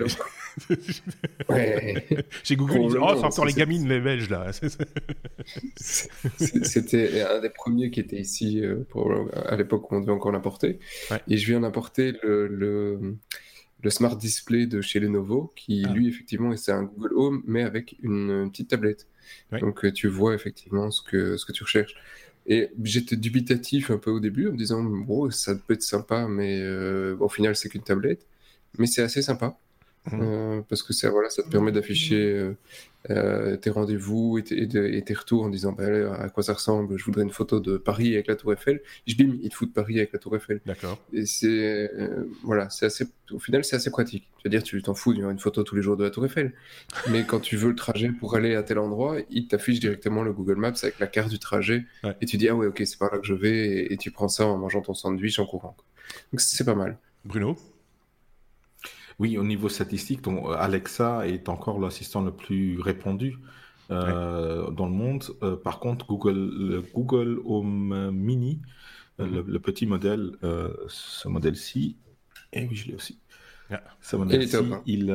Ouais. 1.49 2.07
J'ai 2.45 2.57
Google, 2.57 2.99
oh, 3.01 3.15
c'est 3.17 3.25
encore 3.25 3.45
les 3.45 3.53
gamines, 3.53 3.89
les 3.89 4.01
Belges, 4.01 4.29
là. 4.29 4.51
C'était 5.77 7.23
un 7.23 7.41
des 7.41 7.51
premiers 7.51 7.91
qui 7.91 8.01
était 8.01 8.21
ici 8.21 8.61
euh, 8.65 8.85
pour, 8.89 9.12
à 9.35 9.57
l'époque 9.57 9.91
où 9.91 9.97
on 9.97 10.00
devait 10.00 10.12
encore 10.12 10.33
l'importer. 10.33 10.79
Et 11.29 11.37
je 11.37 11.47
viens 11.47 11.61
d'importer 11.61 12.12
le, 12.23 12.47
le, 13.83 13.90
Smart 13.90 14.17
Display 14.17 14.67
de 14.67 14.81
chez 14.81 15.00
Lenovo, 15.00 15.52
qui 15.57 15.85
ah. 15.87 15.93
lui, 15.93 16.09
effectivement, 16.09 16.55
c'est 16.57 16.73
un 16.73 16.85
Google 16.85 17.14
Home, 17.14 17.43
mais 17.47 17.62
avec 17.62 17.97
une, 18.02 18.50
petite 18.50 18.69
tablette. 18.69 19.07
Donc, 19.61 19.85
euh, 19.85 19.93
tu 19.93 20.09
vois 20.09 20.35
effectivement 20.35 20.90
ce 20.90 21.02
que, 21.02 21.37
ce 21.37 21.45
que 21.45 21.52
tu 21.52 21.62
recherches. 21.62 21.95
Et 22.47 22.71
j'étais 22.83 23.17
dubitatif 23.17 23.90
un 23.90 23.99
peu 23.99 24.11
au 24.11 24.21
début 24.21 24.49
en 24.49 24.52
me 24.52 24.57
disant, 24.57 24.83
bon, 24.83 25.31
ça 25.31 25.55
peut 25.55 25.75
être 25.75 25.83
sympa, 25.83 26.26
mais 26.29 26.61
euh, 26.61 27.17
au 27.21 27.29
final, 27.29 27.55
c'est 27.55 27.69
qu'une 27.69 27.83
tablette. 27.83 28.26
Mais 28.79 28.87
c'est 28.87 29.02
assez 29.02 29.23
sympa. 29.23 29.59
Euh, 30.12 30.62
parce 30.69 30.83
que 30.83 30.92
ça, 30.92 31.11
voilà, 31.11 31.28
ça 31.28 31.42
te 31.42 31.49
permet 31.49 31.73
d'afficher 31.73 32.16
euh, 32.16 32.57
euh, 33.11 33.57
tes 33.57 33.69
rendez-vous 33.69 34.38
et, 34.38 34.42
tes 34.42 35.14
retours 35.14 35.42
en 35.45 35.50
disant 35.50 35.73
bah, 35.73 35.85
à 36.14 36.28
quoi 36.30 36.42
ça 36.42 36.54
ressemble. 36.54 36.99
Je 36.99 37.04
voudrais 37.04 37.23
une 37.23 37.30
photo 37.30 37.61
de 37.61 37.76
Paris 37.76 38.14
avec 38.14 38.26
la 38.26 38.37
Tour 38.37 38.52
Eiffel. 38.54 38.80
Je 39.07 39.14
bim, 39.14 39.37
il 39.42 39.50
te 39.50 39.54
fout 39.54 39.69
de 39.69 39.75
Paris 39.75 39.99
avec 39.99 40.12
la 40.12 40.19
Tour 40.19 40.37
Eiffel. 40.37 40.61
D'accord. 40.64 40.99
Et 41.12 41.26
c'est 41.26 41.90
voilà, 42.42 42.71
c'est 42.71 42.87
assez. 42.87 43.07
Au 43.30 43.38
final, 43.38 43.62
c'est 43.62 43.76
assez 43.76 43.90
pratique. 43.90 44.25
Tu 44.38 44.45
veux 44.45 44.50
dire, 44.50 44.62
tu 44.62 44.83
t'en 44.83 44.95
fous 44.95 45.12
d'une 45.14 45.38
photo 45.38 45.62
tous 45.62 45.76
les 45.76 45.83
jours 45.83 45.97
de 45.97 46.04
la 46.04 46.11
Tour 46.11 46.25
Eiffel. 46.25 46.54
Mais 47.11 47.25
quand 47.25 47.40
tu 47.40 47.57
veux 47.57 47.69
le 47.69 47.76
trajet 47.76 48.09
pour 48.09 48.35
aller 48.37 48.54
à 48.54 48.62
tel 48.62 48.78
endroit, 48.78 49.19
il 49.30 49.49
t'affiche 49.49 49.80
directement 49.80 50.23
le 50.23 50.33
Google 50.33 50.57
Maps 50.57 50.73
avec 50.83 50.99
la 50.99 51.07
carte 51.07 51.30
du 51.30 51.38
trajet. 51.38 51.85
Et 52.21 52.26
tu 52.26 52.38
dis 52.38 52.49
ah 52.49 52.57
ouais, 52.57 52.66
ok, 52.66 52.83
c'est 52.85 52.99
par 52.99 53.12
là 53.12 53.19
que 53.19 53.26
je 53.26 53.35
vais. 53.35 53.69
Et, 53.69 53.92
et, 53.92 53.97
tu 53.99 54.11
prends 54.11 54.28
ça 54.28 54.47
en 54.47 54.57
mangeant 54.57 54.80
ton 54.80 54.95
sandwich 54.95 55.38
en 55.38 55.47
courant. 55.47 55.76
Donc 56.33 56.40
c'est 56.40 56.64
pas 56.64 56.75
mal. 56.75 56.99
Bruno? 57.25 57.57
Oui, 59.21 59.37
au 59.37 59.45
niveau 59.45 59.69
statistique, 59.69 60.23
Alexa 60.59 61.29
est 61.29 61.50
encore 61.50 61.79
l'assistant 61.79 62.23
le 62.23 62.31
plus 62.31 62.81
répandu 62.81 63.37
euh, 63.91 64.71
dans 64.71 64.87
le 64.87 64.93
monde. 64.93 65.25
Euh, 65.43 65.57
par 65.57 65.79
contre, 65.79 66.07
Google, 66.07 66.39
le 66.39 66.81
Google 66.81 67.39
Home 67.45 68.11
Mini, 68.12 68.62
euh, 69.21 69.27
mhm. 69.27 69.47
le, 69.47 69.59
petit 69.59 69.85
modèle, 69.85 70.33
ce 70.89 71.29
modèle-ci, 71.29 71.97
et 72.55 72.62
eh 72.62 72.67
oui, 72.67 72.75
je 72.75 72.89
l'ai 72.89 72.95
aussi. 72.95 73.19
Ce 74.00 74.17
modèle-ci, 74.17 74.57
hein. 74.57 74.83
il, 74.87 75.15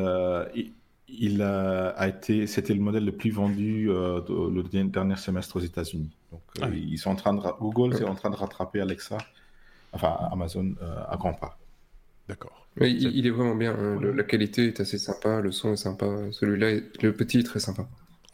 il, 1.07 1.41
a 1.41 2.07
été, 2.07 2.45
c'était 2.45 2.75
le 2.75 2.81
modèle 2.81 3.05
le 3.05 3.11
plus 3.11 3.31
vendu 3.31 3.87
le 3.87 4.83
dernier 4.83 5.15
semestre 5.15 5.55
aux 5.55 5.61
États-Unis. 5.61 6.15
Donc, 6.31 6.43
ah 6.61 6.69
ils 6.69 6.99
sont 6.99 7.09
en 7.09 7.15
train 7.15 7.33
de 7.33 7.41
Google 7.59 7.95
est 7.95 8.03
en 8.03 8.13
train 8.13 8.29
de 8.29 8.35
rattraper 8.35 8.81
Alexa, 8.81 9.17
enfin 9.93 10.15
Amazon 10.31 10.75
à 11.09 11.17
grands 11.17 11.33
pas. 11.33 11.57
D'accord. 12.27 12.67
il, 12.81 13.27
est 13.27 13.29
vraiment 13.29 13.55
bien. 13.55 13.73
Hein. 13.73 13.99
la 14.01 14.23
qualité 14.23 14.67
est 14.67 14.79
assez 14.79 14.97
sympa, 14.97 15.41
le 15.41 15.51
son 15.51 15.73
est 15.73 15.77
sympa. 15.77 16.07
Celui-là, 16.31 16.79
le 17.01 17.13
petit 17.13 17.39
est 17.39 17.43
très 17.43 17.59
sympa. 17.59 17.87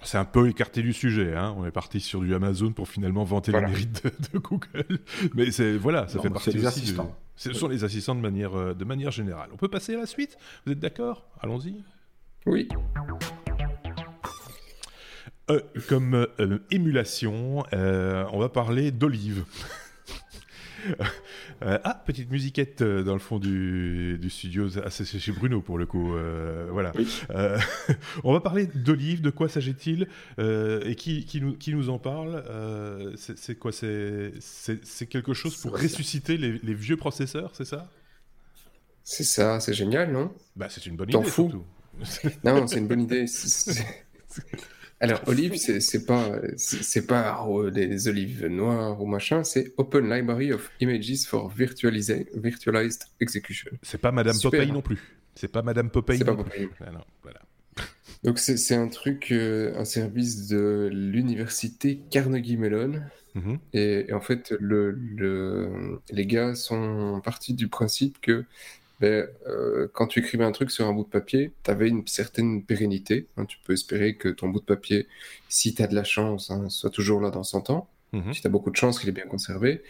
C'est 0.04 0.18
un 0.18 0.26
peu 0.26 0.50
écarté 0.50 0.82
du 0.82 0.94
sujet. 0.94 1.36
Hein. 1.36 1.54
On 1.58 1.66
est 1.66 1.72
parti 1.72 2.00
sur 2.00 2.22
du 2.22 2.34
Amazon 2.34 2.72
pour 2.72 2.88
finalement 2.88 3.24
vanter 3.24 3.52
le 3.52 3.62
mérite 3.62 4.04
de, 4.34 4.40
Google. 4.40 5.00
Mais 5.36 5.52
c'est 5.52 5.78
voilà, 5.78 6.08
ça 6.08 6.20
fait 6.20 6.30
partie 6.30 6.52
des 6.52 6.66
assistants. 6.66 7.16
Ce 7.36 7.54
sont 7.54 7.68
les 7.68 7.84
assistants 7.84 8.16
de 8.16 8.22
manière, 8.22 8.56
euh, 8.56 8.74
de 8.74 8.86
manière 8.86 9.12
générale. 9.12 9.50
On 9.54 9.58
peut 9.58 9.68
passer 9.68 9.96
à 9.96 10.00
la 10.00 10.06
suite? 10.06 10.38
Vous 10.66 10.72
êtes 10.72 10.80
d'accord? 10.80 11.28
Allons-y. 11.40 11.84
Oui. 12.46 12.68
Euh, 15.50 15.60
comme 15.88 16.28
euh, 16.40 16.60
émulation, 16.72 17.64
on 17.72 18.40
va 18.40 18.50
parler 18.50 18.92
d'olive. 18.92 19.46
Euh, 21.64 21.78
ah, 21.84 21.94
petite 21.94 22.32
musiquette 22.32 22.82
euh, 22.82 23.04
dans 23.04 23.14
le 23.14 23.20
fond 23.20 23.38
du, 23.38 24.20
studio. 24.30 24.68
Ah, 24.84 24.90
c'est 24.90 25.06
chez 25.06 25.32
Bruno 25.32 25.62
pour 25.62 25.78
le 25.78 25.86
coup. 25.86 26.16
Euh, 26.16 26.68
voilà. 26.72 26.92
on 28.24 28.34
va 28.34 28.40
parler 28.40 28.66
d'Olive. 28.66 29.22
De 29.22 29.30
quoi 29.30 29.48
s'agit-il 29.48 30.08
Et 30.40 30.96
qui, 30.96 31.24
qui, 31.26 31.40
nous, 31.40 31.54
qui 31.54 31.76
nous 31.76 31.90
en 31.90 32.00
parle 32.00 32.44
C'est 33.16 33.56
quoi 33.60 33.72
C'est 33.72 34.34
quelque 35.08 35.36
chose 35.36 35.56
pour 35.58 35.74
ressusciter 35.74 36.38
les, 36.38 36.58
les, 36.64 36.74
vieux 36.74 36.98
processeurs, 36.98 37.52
c'est 37.54 37.66
ça? 37.66 37.88
C'est 39.04 39.24
ça, 39.24 39.60
c'est 39.60 39.74
génial, 39.74 40.12
non? 40.12 40.34
Bah, 40.56 40.66
c'est 40.68 40.88
une 40.88 40.96
bonne 40.96 41.10
idée. 41.10 41.20
T'en 41.20 41.24
fous 41.24 41.64
Non, 42.44 42.66
c'est 42.66 42.80
une 42.80 42.88
bonne 42.88 43.02
idée. 43.02 43.26
Alors, 45.02 45.22
olive, 45.26 45.56
c'est 45.56 46.06
pas, 46.06 46.32
c'est 46.58 47.08
pas 47.08 47.44
oh, 47.48 47.72
des 47.72 48.08
olives 48.08 48.46
noires 48.46 49.02
ou 49.02 49.08
machin, 49.08 49.44
c'est 49.44 49.74
Open 49.78 50.08
Library 50.08 50.54
of 50.54 50.72
Images 50.80 51.26
for 51.26 51.50
Virtualized, 51.50 52.30
virtualized 52.36 53.06
Execution. 53.20 53.72
C'est 53.82 53.98
pas 54.00 54.12
Madame 54.12 54.38
Popeye 54.40 54.72
non 54.72 54.84
plus. 54.84 55.00
C'est 55.34 55.48
pas 55.48 55.64
Madame 55.64 55.90
Popeye. 55.90 56.20
C'est 56.20 56.26
pas 56.26 56.36
Popeye. 56.36 56.70
Ah 56.82 57.04
voilà. 57.24 57.42
Donc, 58.24 58.38
c'est 58.38 58.76
un 58.76 58.90
truc, 58.90 59.32
euh, 59.32 59.74
un 59.76 59.86
service 59.86 60.48
de 60.48 60.90
l'université 60.92 62.00
Carnegie 62.12 62.58
Mellon. 62.58 63.02
Mm-hmm. 63.34 63.60
et, 63.74 64.14
en 64.14 64.20
fait, 64.20 64.54
le, 64.60 64.92
le, 64.92 66.02
les 66.12 66.26
gars 66.28 66.54
sont 66.54 67.22
partis 67.24 67.54
du 67.54 67.70
principe 67.70 68.20
que 68.22 68.44
ben, 69.02 69.28
euh, 69.48 69.88
quand 69.94 70.06
tu 70.06 70.20
écrivais 70.20 70.44
un 70.44 70.52
truc 70.52 70.70
sur 70.70 70.86
un 70.86 70.94
bout 70.94 71.04
de 71.04 71.10
papier, 71.10 71.52
tu 71.64 71.72
avais 71.72 71.90
une 71.90 72.06
certaine 72.08 72.64
pérennité. 72.64 73.28
Hein. 73.36 73.46
tu 73.46 73.58
peux 73.66 73.74
espérer 73.74 74.16
que 74.16 74.30
ton 74.30 74.50
bout 74.50 74.60
de 74.60 74.66
papier, 74.66 75.08
si 75.50 75.74
tu 75.74 75.82
as 75.82 75.88
de 75.88 75.96
la 75.96 76.04
chance, 76.04 76.52
hein, 76.52 76.70
soit 76.70 76.92
toujours 76.92 77.20
là 77.20 77.32
dans 77.32 77.44
100 77.44 77.72
ans. 77.72 77.90
Mhm. 78.14 78.34
Si 78.34 78.42
tu 78.42 78.48
as 78.48 78.52
beaucoup 78.52 78.70
de 78.70 78.76
chance 78.76 79.00
qu'il 79.00 79.10
est 79.10 79.14
bien 79.14 79.26
conservé. 79.26 79.82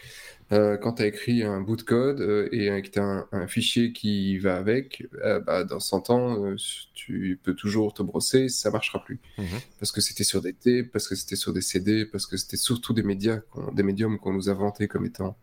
Euh, 0.53 0.77
quand 0.77 0.93
tu 0.93 1.03
as 1.03 1.07
écrit 1.07 1.43
un 1.43 1.59
bout 1.59 1.75
de 1.75 1.81
code 1.81 2.21
euh, 2.21 2.47
et 2.51 2.81
que 2.81 2.87
tu 2.87 2.99
as 2.99 3.27
un, 3.31 3.47
fichier 3.47 3.91
qui 3.93 4.37
va 4.37 4.55
avec, 4.55 5.05
bah, 5.45 5.65
dans 5.65 5.79
100 5.79 6.09
ans, 6.09 6.55
tu 6.93 7.39
peux 7.43 7.53
toujours 7.53 7.93
te 7.93 8.03
brosser, 8.03 8.47
ça 8.47 8.71
marchera 8.71 9.03
plus. 9.03 9.19
Mhm. 9.37 9.45
Parce 9.79 9.91
que 9.91 9.99
c'était 9.99 10.23
sur 10.23 10.41
des 10.41 10.53
T, 10.53 10.83
parce 10.83 11.09
que 11.09 11.15
c'était 11.15 11.35
sur 11.35 11.51
des 11.51 11.61
CD, 11.61 12.05
parce 12.05 12.27
que 12.27 12.37
c'était 12.37 12.57
surtout 12.57 12.93
des 12.93 13.03
médias, 13.03 13.41
des 13.73 13.83
médiums 13.83 14.19
qu'on 14.19 14.31
nous 14.33 14.47
a 14.47 14.53
vantés 14.53 14.87
comme 14.87 15.05
étant 15.05 15.35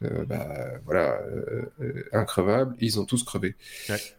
bah, 0.00 0.72
voilà, 0.84 1.20
euh, 1.22 1.62
euh, 1.80 2.04
increvables, 2.12 2.76
ils 2.80 3.00
ont 3.00 3.04
tous 3.04 3.24
crevé. 3.24 3.54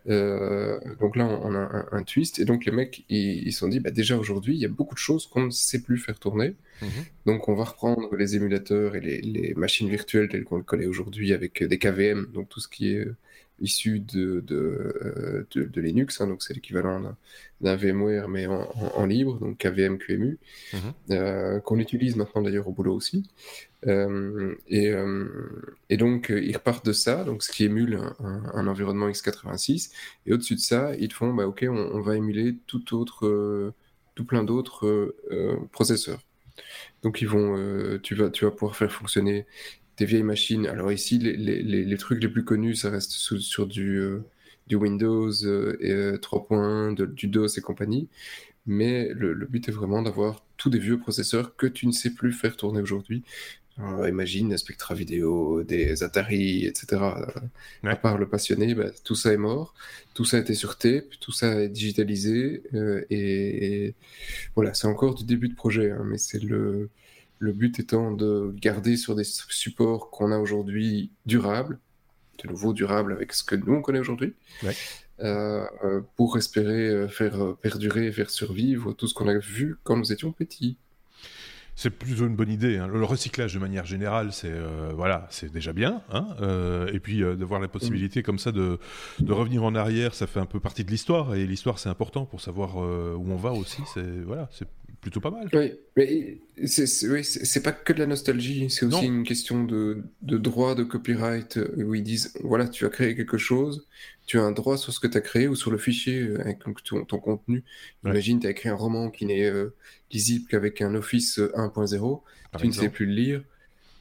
donc 0.05 1.15
là, 1.15 1.25
on, 1.25 1.53
a 1.55 1.85
un, 1.91 2.03
twist, 2.03 2.39
et 2.39 2.45
donc 2.45 2.65
les 2.65 2.71
mecs, 2.71 3.05
ils 3.09 3.51
se 3.51 3.59
sont 3.59 3.67
dit, 3.67 3.79
bah, 3.79 3.91
déjà 3.91 4.17
aujourd'hui, 4.17 4.55
il 4.55 4.59
y 4.59 4.65
a 4.65 4.69
beaucoup 4.69 4.95
de 4.95 4.99
choses 4.99 5.27
qu'on 5.27 5.45
ne 5.45 5.51
sait 5.51 5.81
plus 5.81 5.97
faire 5.97 6.19
tourner. 6.19 6.55
Mhm. 6.81 6.89
Donc 7.25 7.49
on 7.49 7.55
va 7.55 7.63
reprendre 7.63 8.15
les 8.15 8.35
émulateurs 8.35 8.95
et 8.95 9.01
les, 9.01 9.21
les 9.21 9.53
machines 9.55 9.89
virtuelles 9.89 10.29
telles 10.29 10.43
qu'on 10.43 10.57
le 10.57 10.63
connaît 10.63 10.85
aujourd'hui 10.85 11.33
avec 11.33 11.63
des 11.63 11.77
KVM, 11.77 12.27
donc 12.33 12.49
tout 12.49 12.59
ce 12.59 12.67
qui 12.67 12.93
est 12.93 13.07
issu 13.59 13.99
de, 13.99 14.41
de, 14.41 15.47
de, 15.53 15.81
Linux, 15.81 16.21
hein, 16.21 16.27
donc 16.27 16.43
c'est 16.43 16.53
l'équivalent 16.53 17.15
d'un 17.61 17.75
VMware 17.75 18.27
mais 18.27 18.45
en, 18.45 19.05
libre, 19.05 19.39
donc 19.39 19.57
KVM 19.57 19.97
QEMU, 19.97 20.37
mhm. 20.73 21.61
qu'on 21.61 21.79
utilise 21.79 22.15
maintenant 22.15 22.41
d'ailleurs 22.41 22.67
au 22.67 22.71
boulot 22.71 22.93
aussi. 22.93 23.25
Euh, 23.85 24.55
et, 24.67 24.89
euh, 24.89 25.27
et, 25.89 25.97
donc, 25.97 26.31
euh, 26.31 26.41
ils 26.41 26.55
repartent 26.55 26.85
de 26.85 26.93
ça, 26.93 27.23
donc 27.23 27.43
ce 27.43 27.51
qui 27.51 27.63
émule 27.63 27.99
un, 28.19 28.67
environnement 28.67 29.09
x86. 29.09 29.91
Et 30.25 30.33
au-dessus 30.33 30.55
de 30.55 30.59
ça, 30.59 30.95
ils 30.95 31.13
font, 31.13 31.33
bah, 31.33 31.47
OK, 31.47 31.65
on, 31.69 32.01
va 32.01 32.15
émuler 32.15 32.55
tout 32.67 32.95
autre, 32.95 33.73
tout 34.15 34.25
plein 34.25 34.43
d'autres 34.43 35.15
processeurs. 35.71 36.21
Donc, 37.03 37.21
ils 37.21 37.27
vont, 37.27 37.99
tu, 38.01 38.15
vas, 38.15 38.29
tu 38.29 38.45
vas 38.45 38.51
pouvoir 38.51 38.75
faire 38.75 38.91
fonctionner 38.91 39.45
des 39.97 40.05
vieilles 40.05 40.23
machines. 40.23 40.67
Alors 40.67 40.91
ici, 40.91 41.17
les, 41.17 41.35
les, 41.35 41.63
les, 41.63 41.97
trucs 41.97 42.21
les 42.21 42.29
plus 42.29 42.43
connus, 42.43 42.75
ça 42.75 42.89
reste 42.89 43.11
sur 43.11 43.67
du, 43.67 44.01
du 44.67 44.75
Windows 44.75 45.31
3.1, 45.31 47.05
du 47.05 47.27
DOS 47.27 47.57
et 47.57 47.61
compagnie. 47.61 48.07
Mais 48.65 49.09
le, 49.13 49.33
le 49.33 49.45
but 49.45 49.67
est 49.69 49.71
vraiment 49.71 50.01
d'avoir 50.01 50.43
tous 50.57 50.69
des 50.69 50.79
vieux 50.79 50.99
processeurs 50.99 51.55
que 51.55 51.67
tu 51.67 51.87
ne 51.87 51.91
sais 51.91 52.11
plus 52.11 52.33
faire 52.33 52.57
tourner 52.57 52.81
aujourd'hui. 52.81 53.23
Euh, 53.79 54.09
imagine 54.09 54.57
Spectra 54.57 54.95
Vidéo, 54.95 55.63
des 55.63 56.01
Atari, 56.03 56.65
etc. 56.65 57.01
À 57.83 57.95
part 57.95 58.17
le 58.17 58.27
passionné, 58.27 58.73
bah, 58.73 58.89
tout 59.03 59.13
ça 59.15 59.31
est 59.33 59.37
mort, 59.37 59.75
tout 60.15 60.25
ça 60.25 60.37
a 60.37 60.39
été 60.39 60.55
sur 60.55 60.77
tape, 60.77 61.05
tout 61.19 61.31
ça 61.31 61.61
est 61.61 61.69
digitalisé, 61.69 62.63
euh, 62.73 63.05
et, 63.11 63.93
voilà, 64.55 64.73
c'est 64.73 64.87
encore 64.87 65.13
du 65.13 65.25
début 65.25 65.47
de 65.49 65.55
projet, 65.55 65.91
hein, 65.91 66.03
mais 66.05 66.17
c'est 66.17 66.41
le, 66.41 66.89
le 67.39 67.51
but 67.51 67.79
étant 67.79 68.11
de 68.11 68.53
garder 68.59 68.97
sur 68.97 69.15
des 69.15 69.23
supports 69.23 70.09
qu'on 70.09 70.31
a 70.31 70.37
aujourd'hui 70.37 71.11
durables, 71.25 71.79
de 72.43 72.49
nouveau 72.49 72.73
durables 72.73 73.11
avec 73.11 73.33
ce 73.33 73.43
que 73.43 73.55
nous 73.55 73.73
on 73.73 73.81
connaît 73.81 73.99
aujourd'hui, 73.99 74.33
euh, 75.19 75.65
pour 76.15 76.37
espérer 76.37 77.07
faire 77.09 77.55
perdurer, 77.61 78.11
faire 78.11 78.29
survivre 78.29 78.93
tout 78.93 79.07
ce 79.07 79.13
qu'on 79.13 79.27
a 79.27 79.37
vu 79.37 79.77
quand 79.83 79.97
nous 79.97 80.11
étions 80.11 80.31
petits 80.31 80.77
c'est 81.77 81.91
plutôt 81.91 82.25
une 82.25 82.35
bonne 82.35 82.49
idée. 82.49 82.77
Hein. 82.77 82.87
Le 82.87 83.03
recyclage 83.05 83.53
de 83.53 83.59
manière 83.59 83.85
générale, 83.85 84.33
c'est 84.33 84.51
euh, 84.51 84.91
voilà, 84.95 85.27
c'est 85.29 85.51
déjà 85.51 85.73
bien. 85.73 86.01
Hein 86.11 86.27
euh, 86.41 86.91
et 86.91 86.99
puis 86.99 87.21
euh, 87.21 87.35
de 87.35 87.45
voir 87.45 87.59
la 87.59 87.67
possibilité 87.67 88.23
comme 88.23 88.39
ça 88.39 88.51
de, 88.51 88.79
de, 89.19 89.31
revenir 89.31 89.63
en 89.63 89.75
arrière, 89.75 90.15
ça 90.15 90.25
fait 90.25 90.39
un 90.39 90.47
peu 90.47 90.59
partie 90.59 90.83
de 90.83 90.89
l'histoire. 90.89 91.35
Et 91.35 91.45
l'histoire, 91.45 91.77
c'est 91.77 91.87
important 91.87 92.25
pour 92.25 92.41
savoir 92.41 92.77
où 92.77 93.31
on 93.31 93.35
va 93.35 93.51
aussi. 93.51 93.83
C'est 93.93 94.23
voilà, 94.25 94.49
c'est 94.51 94.67
plutôt 95.07 95.21
pas 95.21 95.31
mal. 95.31 95.47
Oui, 95.53 95.71
mais 95.95 96.37
c'est 96.67 97.63
pas 97.63 97.71
que 97.71 97.93
de 97.93 97.99
la 97.99 98.07
nostalgie. 98.07 98.69
C'est 98.69 98.85
aussi 98.85 99.05
une 99.05 99.23
question 99.23 99.63
de, 99.63 100.03
de 100.21 100.37
droit, 100.37 100.75
de 100.75 100.83
copyright, 100.83 101.57
où 101.77 101.95
ils 101.95 102.03
disent 102.03 102.33
voilà, 102.43 102.67
tu 102.67 102.85
as 102.85 102.89
créé 102.89 103.15
quelque 103.15 103.37
chose, 103.37 103.87
tu 104.25 104.37
as 104.37 104.43
un 104.43 104.51
droit 104.51 104.77
sur 104.77 104.91
ce 104.91 104.99
que 104.99 105.07
tu 105.07 105.17
as 105.17 105.21
créé 105.21 105.47
ou 105.47 105.55
sur 105.55 105.71
le 105.71 105.77
fichier 105.77 106.19
euh, 106.19 106.41
avec 106.41 106.59
ton, 106.83 107.03
contenu. 107.05 107.63
Imagine, 108.03 108.41
tu 108.41 108.47
as 108.47 108.49
écrit 108.49 108.67
un 108.67 108.75
roman 108.75 109.09
qui 109.09 109.25
n'est 109.25 109.45
euh, 109.45 109.73
lisible 110.11 110.45
qu'avec 110.49 110.81
un 110.81 110.93
Office 110.93 111.39
1.0, 111.39 111.95
euh, 111.95 112.57
tu 112.59 112.67
ne 112.67 112.71
sais 112.73 112.89
plus 112.89 113.05
le 113.05 113.13
lire. 113.13 113.43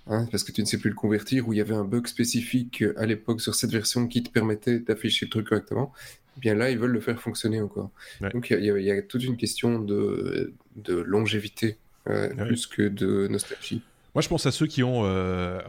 Hein, 0.09 0.29
parce 0.31 0.45
que 0.45 0.53
tu 0.53 0.61
ne 0.61 0.67
sais 0.67 0.79
plus 0.79 0.91
le 0.91 0.95
convertir, 0.95 1.49
ou 1.49 1.53
il 1.53 1.57
y 1.57 1.61
avait 1.61 1.75
un 1.75 1.85
bug 1.85 2.07
spécifique 2.07 2.85
à 2.97 3.07
l'époque 3.07 3.41
sur 3.41 3.57
cette 3.57 3.73
version 3.73 4.07
qui 4.07 4.23
te 4.23 4.31
permettait 4.31 4.79
d'afficher 4.79 5.27
le 5.27 5.31
truc 5.31 5.49
correctement, 5.49 5.93
eh 6.37 6.41
bien 6.41 6.55
là, 6.55 6.71
ils 6.71 6.79
veulent 6.79 6.93
le 6.93 7.01
faire 7.01 7.21
fonctionner 7.21 7.61
encore. 7.61 7.91
Donc 8.33 8.51
il 8.51 8.65
y, 8.65 8.91
a 8.91 9.03
toute 9.03 9.25
une 9.25 9.37
question 9.37 9.81
de, 9.81 10.55
de 10.77 10.95
longévité, 10.95 11.79
plus 12.05 12.67
que 12.67 12.83
de 12.83 13.27
nostalgie. 13.29 13.83
Moi, 14.17 14.23
je 14.23 14.31
pense 14.31 14.47
à 14.47 14.51
ceux 14.51 14.67
qui 14.67 14.83
ont. 14.83 15.03
Euh, 15.05 15.61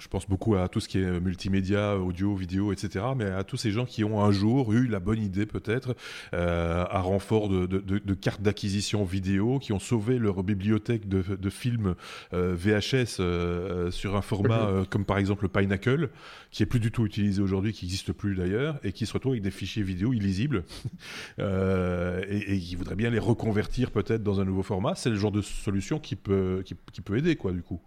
je, 0.00 0.08
pense 0.08 0.28
beaucoup 0.28 0.56
à 0.56 0.66
tout 0.66 0.80
ce 0.80 0.88
qui 0.88 0.98
est 0.98 1.20
multimédia, 1.20 1.96
audio, 1.96 2.34
vidéo, 2.34 2.72
etc. 2.72 3.04
Mais 3.16 3.26
à 3.26 3.44
tous 3.44 3.56
ces 3.56 3.70
gens 3.70 3.84
qui 3.84 4.02
ont 4.02 4.20
un 4.20 4.32
jour 4.32 4.72
eu 4.72 4.88
la 4.88 4.98
bonne 4.98 5.22
idée, 5.22 5.46
peut-être, 5.46 5.94
euh, 6.34 6.84
à 6.90 7.00
renfort 7.00 7.48
de, 7.48 7.66
de, 7.66 8.14
cartes 8.14 8.42
d'acquisition 8.42 9.04
vidéo, 9.04 9.60
qui 9.60 9.72
ont 9.72 9.78
sauvé 9.78 10.18
leur 10.18 10.42
bibliothèque 10.42 11.08
de, 11.08 11.50
films 11.50 11.94
euh, 12.32 12.56
VHS 12.56 13.92
sur 13.92 14.16
un 14.16 14.22
format 14.22 14.84
comme 14.90 15.04
par 15.04 15.18
exemple 15.18 15.44
le 15.44 15.48
Pinnacle, 15.50 16.10
qui 16.50 16.64
est 16.64 16.66
plus 16.66 16.80
du 16.80 16.90
tout 16.90 17.06
utilisé 17.06 17.40
aujourd'hui, 17.40 17.72
qui 17.72 17.84
n'existe 17.84 18.10
plus 18.10 18.34
d'ailleurs, 18.34 18.76
et 18.82 18.90
qui 18.90 19.06
se 19.06 19.12
retrouve 19.12 19.34
avec 19.34 19.44
des 19.44 19.52
fichiers 19.52 19.84
vidéo 19.84 20.12
illisibles, 20.12 20.64
et, 21.38 22.58
qui 22.58 22.74
voudrait 22.74 22.96
bien 22.96 23.10
les 23.10 23.20
reconvertir 23.20 23.92
peut-être 23.92 24.24
dans 24.24 24.40
un 24.40 24.44
nouveau 24.44 24.64
format. 24.64 24.96
C'est 24.96 25.10
le 25.10 25.16
genre 25.16 25.30
de 25.30 25.42
solution 25.42 26.00
qui 26.00 26.16
peut, 26.16 26.62
qui, 26.64 26.74
qui 26.92 27.00
peut 27.00 27.16
aider, 27.16 27.36
quoi, 27.36 27.52
du 27.52 27.62
coup. 27.62 27.80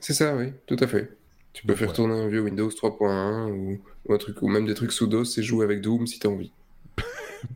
C'est 0.00 0.14
ça, 0.14 0.36
oui, 0.36 0.52
tout 0.66 0.76
à 0.80 0.86
fait. 0.86 1.18
Tu 1.52 1.66
peux 1.66 1.74
faire 1.74 1.92
tourner 1.92 2.14
un 2.14 2.28
vieux 2.28 2.42
Windows 2.42 2.68
3.1 2.68 3.50
ou, 3.50 3.80
un 4.12 4.18
truc, 4.18 4.42
ou 4.42 4.48
même 4.48 4.64
des 4.64 4.74
trucs 4.74 4.92
sous 4.92 5.08
DOS 5.08 5.38
et 5.38 5.42
jouer 5.42 5.64
avec 5.64 5.80
Doom 5.80 6.06
si 6.06 6.20
tu 6.20 6.26
as 6.26 6.30
envie. 6.30 6.52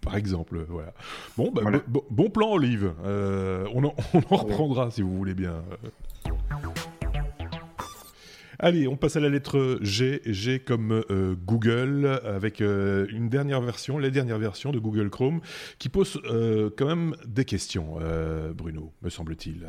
Par 0.00 0.16
exemple, 0.16 0.64
voilà. 0.68 0.92
Bon, 1.36 1.52
bah, 1.52 1.62
bon, 1.86 2.30
plan, 2.30 2.52
Olive. 2.52 2.94
Euh, 3.04 3.64
on, 3.72 3.84
en, 3.84 3.94
reprendra 4.30 4.90
si 4.90 5.02
vous 5.02 5.16
voulez 5.16 5.34
bien. 5.34 5.62
Allez, 8.58 8.88
on 8.88 8.96
passe 8.96 9.16
à 9.16 9.20
la 9.20 9.28
lettre 9.28 9.78
G. 9.82 10.20
G 10.24 10.58
comme 10.58 11.04
euh, 11.10 11.36
Google, 11.36 12.20
avec 12.24 12.60
euh, 12.60 13.06
une 13.10 13.28
dernière 13.28 13.60
version, 13.60 13.98
la 13.98 14.10
dernière 14.10 14.38
version 14.38 14.72
de 14.72 14.80
Google 14.80 15.10
Chrome, 15.10 15.40
qui 15.78 15.88
pose 15.88 16.20
quand 16.76 16.86
même 16.86 17.14
des 17.24 17.44
questions, 17.44 17.98
Bruno, 18.54 18.92
me 19.02 19.10
semble-t-il. 19.10 19.68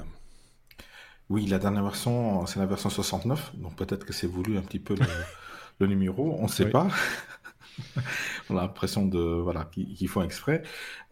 Oui, 1.29 1.45
la 1.47 1.59
dernière 1.59 1.83
version, 1.83 2.45
c'est 2.45 2.59
la 2.59 2.65
version 2.65 2.89
69, 2.89 3.53
donc 3.55 3.75
peut-être 3.75 4.05
que 4.05 4.13
c'est 4.13 4.27
voulu 4.27 4.57
un 4.57 4.61
petit 4.61 4.79
peu 4.79 4.95
le, 5.79 5.87
numéro, 5.87 6.35
on 6.39 6.43
ne 6.43 6.47
sait 6.47 6.69
pas. 6.69 6.87
on 8.49 8.57
a 8.57 8.61
l'impression 8.61 9.05
de 9.05 9.19
voilà 9.19 9.65
qu'ils 9.65 10.07
font 10.07 10.21
exprès, 10.21 10.63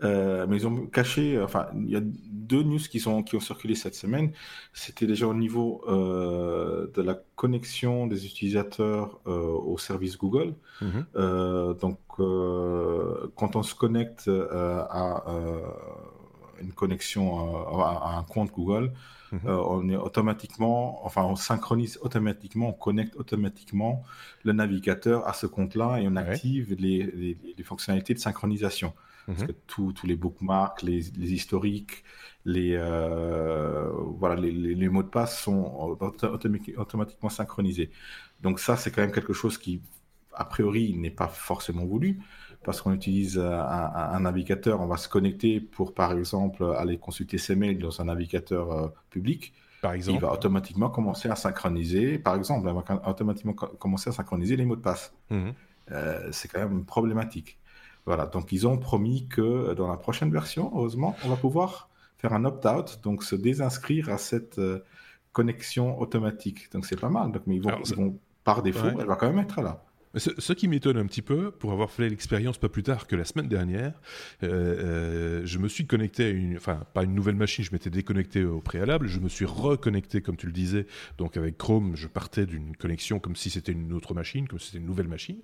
euh, 0.04 0.46
mais 0.48 0.58
ils 0.58 0.68
ont 0.68 0.86
caché. 0.86 1.42
Enfin, 1.42 1.68
il 1.76 1.90
y 1.90 1.96
a 1.96 2.02
deux 2.04 2.64
news 2.64 2.80
qui 2.80 3.00
sont 3.00 3.24
qui 3.24 3.36
ont 3.36 3.40
circulé 3.40 3.76
cette 3.76 3.96
semaine. 3.96 4.32
C'était 4.74 5.08
déjà 5.08 5.28
au 5.28 5.34
niveau 5.34 5.84
euh, 5.88 6.88
de 6.94 7.02
la 7.02 7.16
connexion 7.36 8.08
des 8.08 8.26
utilisateurs 8.26 9.20
euh, 9.28 9.32
au 9.32 9.78
service 9.78 10.18
Google. 10.18 10.56
Mhm. 10.82 11.06
donc, 11.80 12.00
quand 13.36 13.56
on 13.56 13.64
se 13.64 13.76
connecte 13.76 14.30
à 14.30 15.24
une 16.60 16.74
connexion 16.74 17.68
à 17.82 18.18
un 18.18 18.24
compte 18.24 18.52
Google, 18.52 18.92
Mhm. 19.32 19.40
Euh, 19.46 19.64
on 19.66 19.90
est 19.90 19.96
automatiquement, 19.96 21.06
enfin, 21.06 21.24
on 21.24 21.36
synchronise 21.36 21.98
automatiquement, 22.02 22.70
on 22.70 22.74
connecte 22.74 23.16
automatiquement 23.16 24.04
le 24.44 24.54
navigateur 24.54 25.28
à 25.28 25.34
ce 25.34 25.48
compte-là 25.48 26.00
et 26.00 26.08
on 26.08 26.16
active 26.16 26.76
les, 26.78 27.38
fonctionnalités 27.64 28.14
de 28.14 28.20
synchronisation. 28.20 28.94
Parce 29.28 29.42
mhm. 29.42 29.48
que 29.48 29.54
tous 29.68 29.94
les 30.04 30.16
bookmarks, 30.16 30.82
les, 30.82 31.34
historiques, 31.34 32.04
les, 32.44 32.76
euh, 32.76 33.90
voilà, 34.18 34.36
les, 34.36 34.90
mots 34.90 35.04
de 35.04 35.08
passe 35.08 35.40
sont 35.42 35.98
automatiquement 36.02 37.30
synchronisés. 37.30 37.92
Donc 38.42 38.60
ça, 38.60 38.76
c'est 38.76 38.92
quand 38.92 39.02
même 39.02 39.12
quelque 39.12 39.34
chose 39.34 39.58
qui, 39.58 39.82
a 40.34 40.44
priori, 40.44 40.94
n'est 40.96 41.12
pas 41.12 41.28
forcément 41.28 41.86
voulu 41.86 42.20
parce 42.64 42.82
qu'on 42.82 42.94
utilise 42.94 43.40
un, 43.40 44.20
navigateur, 44.20 44.82
on 44.82 44.88
va 44.88 44.98
se 44.98 45.10
connecter 45.10 45.60
pour, 45.60 45.94
par 45.94 46.12
exemple, 46.12 46.64
aller 46.78 46.98
consulter 46.98 47.38
ses 47.38 47.56
mails 47.56 47.80
dans 47.80 48.02
un 48.02 48.06
navigateur 48.06 48.72
euh, 48.72 48.88
public. 49.10 49.54
Par 49.82 49.94
exemple. 49.94 50.20
Il 50.20 50.22
va 50.22 50.32
automatiquement 50.32 50.90
commencer 50.90 51.28
à 51.30 51.36
synchroniser, 51.36 52.20
par 52.20 52.36
exemple, 52.36 52.68
il 52.68 52.74
va 52.74 53.10
automatiquement 53.10 53.54
commencer 53.54 54.10
à 54.12 54.14
synchroniser 54.14 54.56
les 54.56 54.66
mots 54.66 54.76
de 54.76 54.82
passe. 54.82 55.14
Mhm. 55.32 55.54
Euh, 55.92 56.30
c'est 56.32 56.48
quand 56.50 56.60
même 56.60 56.86
problématique. 56.86 57.58
Voilà, 58.06 58.28
donc 58.28 58.52
ils 58.52 58.68
ont 58.68 58.78
promis 58.78 59.28
que 59.28 59.74
dans 59.74 59.88
la 59.88 59.98
prochaine 59.98 60.32
version, 60.32 60.72
heureusement, 60.76 61.16
on 61.26 61.30
va 61.30 61.36
pouvoir 61.36 61.90
faire 62.18 62.34
un 62.34 62.46
opt-out, 62.46 63.00
donc 63.04 63.24
se 63.24 63.36
désinscrire 63.36 64.10
à 64.10 64.20
cette 64.20 64.60
euh, 64.60 64.84
connexion 65.34 66.00
automatique. 66.00 66.72
Donc 66.72 66.86
c'est 66.86 67.00
pas 67.00 67.10
mal. 67.10 67.32
Donc, 67.32 67.44
mais 67.48 67.56
ils 67.56 67.64
vont, 67.64 68.20
par 68.44 68.62
défaut, 68.62 69.00
elle 69.00 69.08
va 69.08 69.16
quand 69.16 69.28
même 69.28 69.40
être 69.40 69.62
là. 69.62 69.84
Ce, 70.16 70.52
qui 70.52 70.68
m'étonne 70.68 70.98
un 70.98 71.06
petit 71.06 71.22
peu, 71.22 71.52
pour 71.52 71.72
avoir 71.72 71.90
fait 71.90 72.10
l'expérience 72.10 72.58
pas 72.58 72.68
plus 72.68 72.84
tard 72.84 73.08
que 73.08 73.16
la 73.16 73.24
semaine 73.24 73.48
dernière, 73.48 73.94
euh, 74.44 74.50
euh, 74.50 75.42
je 75.46 75.58
me 75.58 75.70
suis 75.70 75.86
connecté 75.86 76.26
à 76.26 76.30
une, 76.30 76.58
enfin 76.58 76.82
pas 76.94 77.04
une 77.04 77.16
nouvelle 77.16 77.36
machine, 77.36 77.64
je 77.64 77.72
m'étais 77.72 77.90
déconnecté 77.90 78.44
au 78.44 78.60
préalable, 78.60 79.08
je 79.08 79.22
me 79.22 79.30
suis 79.30 79.46
reconnecté 79.46 80.22
comme 80.22 80.36
tu 80.36 80.48
le 80.48 80.52
disais, 80.52 80.86
donc 81.18 81.38
avec 81.38 81.58
Chrome, 81.58 81.96
je 81.96 82.08
partais 82.08 82.46
d'une 82.46 82.76
connexion 82.76 83.20
comme 83.20 83.38
si 83.38 83.50
c'était 83.50 83.72
une 83.72 83.94
autre 83.94 84.14
machine, 84.14 84.50
comme 84.50 84.60
si 84.60 84.68
c'était 84.68 84.80
une 84.80 84.86
nouvelle 84.86 85.08
machine, 85.08 85.38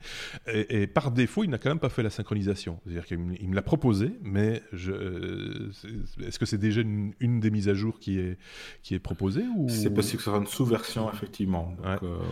et, 0.47 0.85
par 0.87 1.11
défaut, 1.11 1.45
il 1.45 1.49
n'a 1.49 1.59
quand 1.59 1.69
même 1.69 1.79
pas 1.79 1.89
fait 1.89 2.03
la 2.03 2.09
synchronisation, 2.09 2.79
c'est-à-dire 2.83 3.05
qu'il 3.05 3.19
me, 3.19 3.55
l'a 3.55 3.61
proposé, 3.61 4.11
mais 4.21 4.61
euh, 4.73 5.71
est-ce 6.25 6.39
que 6.39 6.45
c'est 6.45 6.57
déjà 6.57 6.81
une, 6.81 7.39
des 7.39 7.51
mises 7.51 7.69
à 7.69 7.73
jour 7.73 7.99
qui 7.99 8.19
est 8.19 8.37
qui 8.83 8.95
est 8.95 8.99
proposée 8.99 9.45
ou? 9.55 9.69
C'est 9.69 9.93
possible 9.93 10.17
que 10.17 10.23
ce 10.25 10.29
soit 10.29 10.39
une 10.39 10.47
sous-version 10.47 11.09
effectivement, 11.09 11.73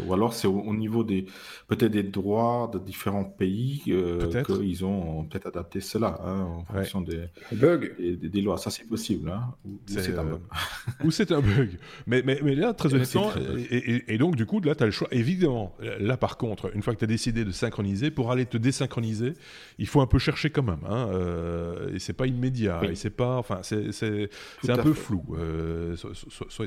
ou 0.06 0.14
alors 0.14 0.34
c'est 0.34 0.48
au, 0.48 0.60
au, 0.60 0.76
niveau 0.76 1.06
des 1.06 1.28
peut-être 1.68 1.92
des 1.92 2.04
droits 2.04 2.25
de 2.26 2.80
différents 2.80 3.24
pays 3.24 3.84
euh, 3.90 4.44
qu'ils 4.44 4.84
ont 4.84 5.26
peut-être 5.26 5.48
adapté 5.48 5.80
cela 5.80 6.20
hein, 6.26 6.42
en 6.42 6.66
fonction 6.66 7.02
des, 7.02 7.30
des, 7.52 8.42
lois. 8.42 8.58
Ça, 8.58 8.72
c'est 8.72 8.88
possible. 8.88 9.30
Hein, 9.30 9.54
ou 9.66 9.80
c'est 9.88 10.18
un 10.18 10.24
bug. 10.24 10.42
ou 11.04 11.12
c'est 11.12 11.32
un 11.32 11.42
bug. 11.42 11.78
Mais, 12.08 12.24
mais, 12.26 12.40
mais 12.44 12.56
là, 12.56 12.74
très 12.74 12.94
honnêtement, 12.94 13.32
et, 13.70 14.18
donc, 14.18 14.36
du 14.36 14.46
coup, 14.46 14.60
là, 14.60 14.74
tu 14.76 14.84
as 14.84 14.88
le 14.88 14.92
choix. 14.92 15.08
Évidemment, 15.12 15.76
là, 16.00 16.18
par 16.18 16.38
contre, 16.38 16.76
une 16.76 16.82
fois 16.82 16.94
que 16.94 17.00
tu 17.00 17.06
as 17.06 17.08
décidé 17.08 17.46
de 17.46 17.52
synchroniser, 17.52 18.10
pour 18.10 18.32
aller 18.32 18.46
te 18.46 18.58
désynchroniser, 18.58 19.34
il 19.78 19.88
faut 19.88 20.02
un 20.02 20.08
peu 20.08 20.20
chercher 20.20 20.50
quand 20.50 20.64
même. 20.64 20.84
Hein, 20.90 21.10
euh, 21.12 21.94
et 21.94 22.00
c'est 22.00 22.14
pas 22.14 22.28
immédiat. 22.28 22.82
Et 22.90 22.96
c'est 22.96 23.10
pas. 23.10 23.38
Enfin, 23.38 23.60
c'est 23.62 24.30
un 24.68 24.78
peu 24.78 24.94
flou. 24.94 25.24
Euh, 25.38 25.96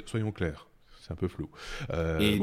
soyons 0.04 0.32
clairs 0.32 0.68
c'est 1.08 1.14
un 1.14 1.16
peu 1.16 1.28
flou. 1.28 1.48
Euh, 1.90 2.18
et 2.18 2.40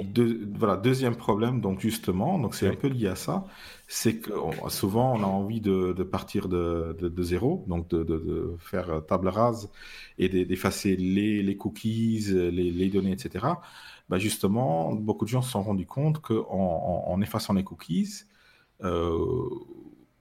voilà, 0.58 0.76
deuxième 0.76 1.16
problème, 1.16 1.62
donc 1.62 1.80
justement, 1.80 2.40
donc 2.40 2.56
c'est 2.56 2.68
un 2.68 2.76
peu 2.76 2.88
lié 2.88 3.08
à 3.08 3.16
ça, 3.16 3.46
c'est 3.88 4.18
que 4.18 4.32
souvent 4.70 5.14
on 5.16 5.24
a 5.24 5.28
envie 5.28 5.62
de, 5.62 5.94
partir 6.04 6.50
de, 6.50 6.98
de, 7.00 7.24
zéro, 7.24 7.64
donc 7.68 7.88
de, 7.90 8.56
faire 8.60 9.06
table 9.08 9.28
rase 9.28 9.70
et 10.18 10.46
d'effacer 10.46 10.96
les, 10.96 11.44
les, 11.44 11.58
cookies, 11.58 12.26
les, 12.32 12.72
les, 12.72 12.90
données, 12.90 13.12
etc. 13.12 13.46
Bah 14.10 14.18
justement, 14.18 14.94
beaucoup 14.94 15.26
de 15.26 15.30
gens 15.30 15.42
se 15.42 15.52
sont 15.52 15.64
rendus 15.64 15.86
compte 15.86 16.20
qu'en 16.20 17.04
en, 17.08 17.22
effaçant 17.22 17.54
les 17.54 17.64
cookies, 17.64 18.24
euh, 18.84 19.50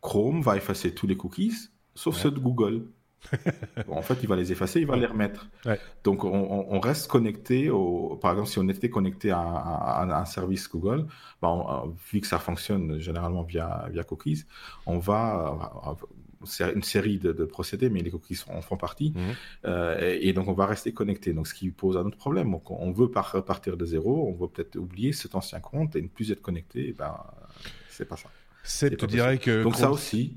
Chrome 0.01 0.43
va 0.43 0.57
effacer 0.57 0.95
tous 0.95 1.07
les 1.07 1.17
cookies, 1.17 1.71
sauf 1.95 2.17
ceux 2.17 2.31
de 2.31 2.39
Google 2.39 2.87
en 3.89 4.03
fait, 4.03 4.19
il 4.23 4.29
va 4.29 4.37
les 4.37 4.53
effacer, 4.53 4.81
il 4.81 4.87
va 4.87 4.97
les 4.97 5.07
remettre. 5.07 5.49
Donc, 6.03 6.25
on, 6.25 6.81
reste 6.81 7.09
connecté. 7.09 7.71
Au, 7.71 8.17
par 8.21 8.33
exemple, 8.33 8.49
si 8.49 8.59
on 8.59 8.69
était 8.69 8.91
connecté 8.91 9.31
à, 9.31 10.03
un 10.03 10.25
service 10.25 10.69
Google, 10.69 11.07
bah, 11.41 11.85
vu 12.11 12.21
que 12.21 12.27
ça 12.27 12.39
fonctionne 12.39 12.99
généralement 12.99 13.43
via, 13.43 13.87
via 13.91 14.05
cookies, 14.05 14.45
on 14.87 14.99
va. 14.99 15.97
C'est 16.47 16.71
une 16.75 16.83
série 16.83 17.19
de, 17.19 17.33
procédés, 17.47 17.89
mais 17.89 18.01
les 18.01 18.11
cookies 18.11 18.39
en 18.49 18.61
font 18.61 18.77
partie. 18.77 19.15
Mhm. 19.17 19.23
Euh, 19.65 20.19
et, 20.21 20.35
donc, 20.35 20.49
on 20.49 20.53
va 20.53 20.67
rester 20.67 20.93
connecté. 20.93 21.33
Donc, 21.33 21.47
ce 21.47 21.55
qui 21.55 21.71
pose 21.71 21.97
un 21.97 22.05
autre 22.05 22.19
problème. 22.19 22.51
Donc, 22.51 22.71
on 22.71 22.93
veut 22.93 23.11
partir 23.11 23.79
de 23.79 23.85
zéro, 23.87 24.29
on 24.29 24.33
veut 24.33 24.49
peut-être 24.49 24.77
oublier 24.77 25.13
cet 25.13 25.35
ancien 25.35 25.61
compte 25.61 25.97
et 25.97 26.03
ne 26.03 26.09
plus 26.09 26.31
être 26.33 26.43
connecté. 26.43 26.95
ben, 26.99 27.17
c'est 27.89 28.05
pas 28.05 28.17
ça. 28.17 28.29
C'est 28.63 28.97
te 28.97 29.07
dirais 29.07 29.39
que. 29.39 29.63
Donc, 29.63 29.77
ça 29.77 29.91
aussi. 29.91 30.37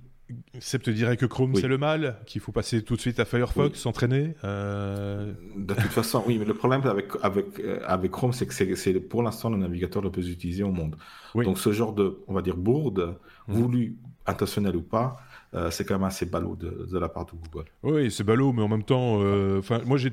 Seb 0.60 0.82
te 0.82 0.90
dirait 0.90 1.18
que 1.18 1.26
Chrome 1.26 1.56
c'est 1.56 1.68
le 1.68 1.78
mal, 1.78 2.18
qu'il 2.26 2.42
faut 2.42 2.52
passer 2.52 2.82
tout 2.82 2.96
de 2.96 3.02
suite 3.02 3.20
à 3.20 3.26
Firefox, 3.26 3.80
s'entraîner. 3.80 4.36
Euh... 4.44 5.34
De 5.56 5.74
toute 5.74 5.92
façon, 5.92 6.24
oui, 6.28 6.38
mais 6.38 6.46
le 6.46 6.54
problème 6.54 6.82
avec, 6.86 7.08
avec, 7.22 7.60
euh, 7.60 7.80
avec 7.86 8.12
Chrome, 8.12 8.34
c'est 8.34 8.46
que 8.46 8.76
c'est 8.76 8.94
pour 9.00 9.24
l'instant 9.24 9.50
le 9.50 9.58
navigateur 9.58 10.02
le 10.02 10.12
plus 10.12 10.30
utilisé 10.30 10.64
au 10.64 10.72
monde. 10.72 10.96
Donc 11.36 11.60
ce 11.60 11.72
genre 11.72 11.94
de, 11.94 12.20
on 12.28 12.34
va 12.34 12.42
dire, 12.42 12.58
bourde, 12.58 13.18
mmh. 13.48 13.54
voulu, 13.54 13.98
intentionnel 14.26 14.76
ou 14.76 14.82
pas, 14.82 15.18
euh, 15.58 15.72
c'est 15.72 15.86
quand 15.86 15.96
même 15.96 16.04
assez 16.04 16.26
ballot 16.26 16.56
de, 16.56 16.88
de, 16.90 17.00
la 17.00 17.10
part 17.10 17.26
de 17.26 17.32
Google. 17.32 17.68
Oui, 17.84 18.12
c'est 18.12 18.24
ballot, 18.24 18.54
mais 18.54 18.62
en 18.62 18.68
même 18.68 18.84
temps, 18.84 19.20
euh, 19.22 19.60
enfin, 19.60 19.82
moi 19.86 19.98
j'ai 19.98 20.12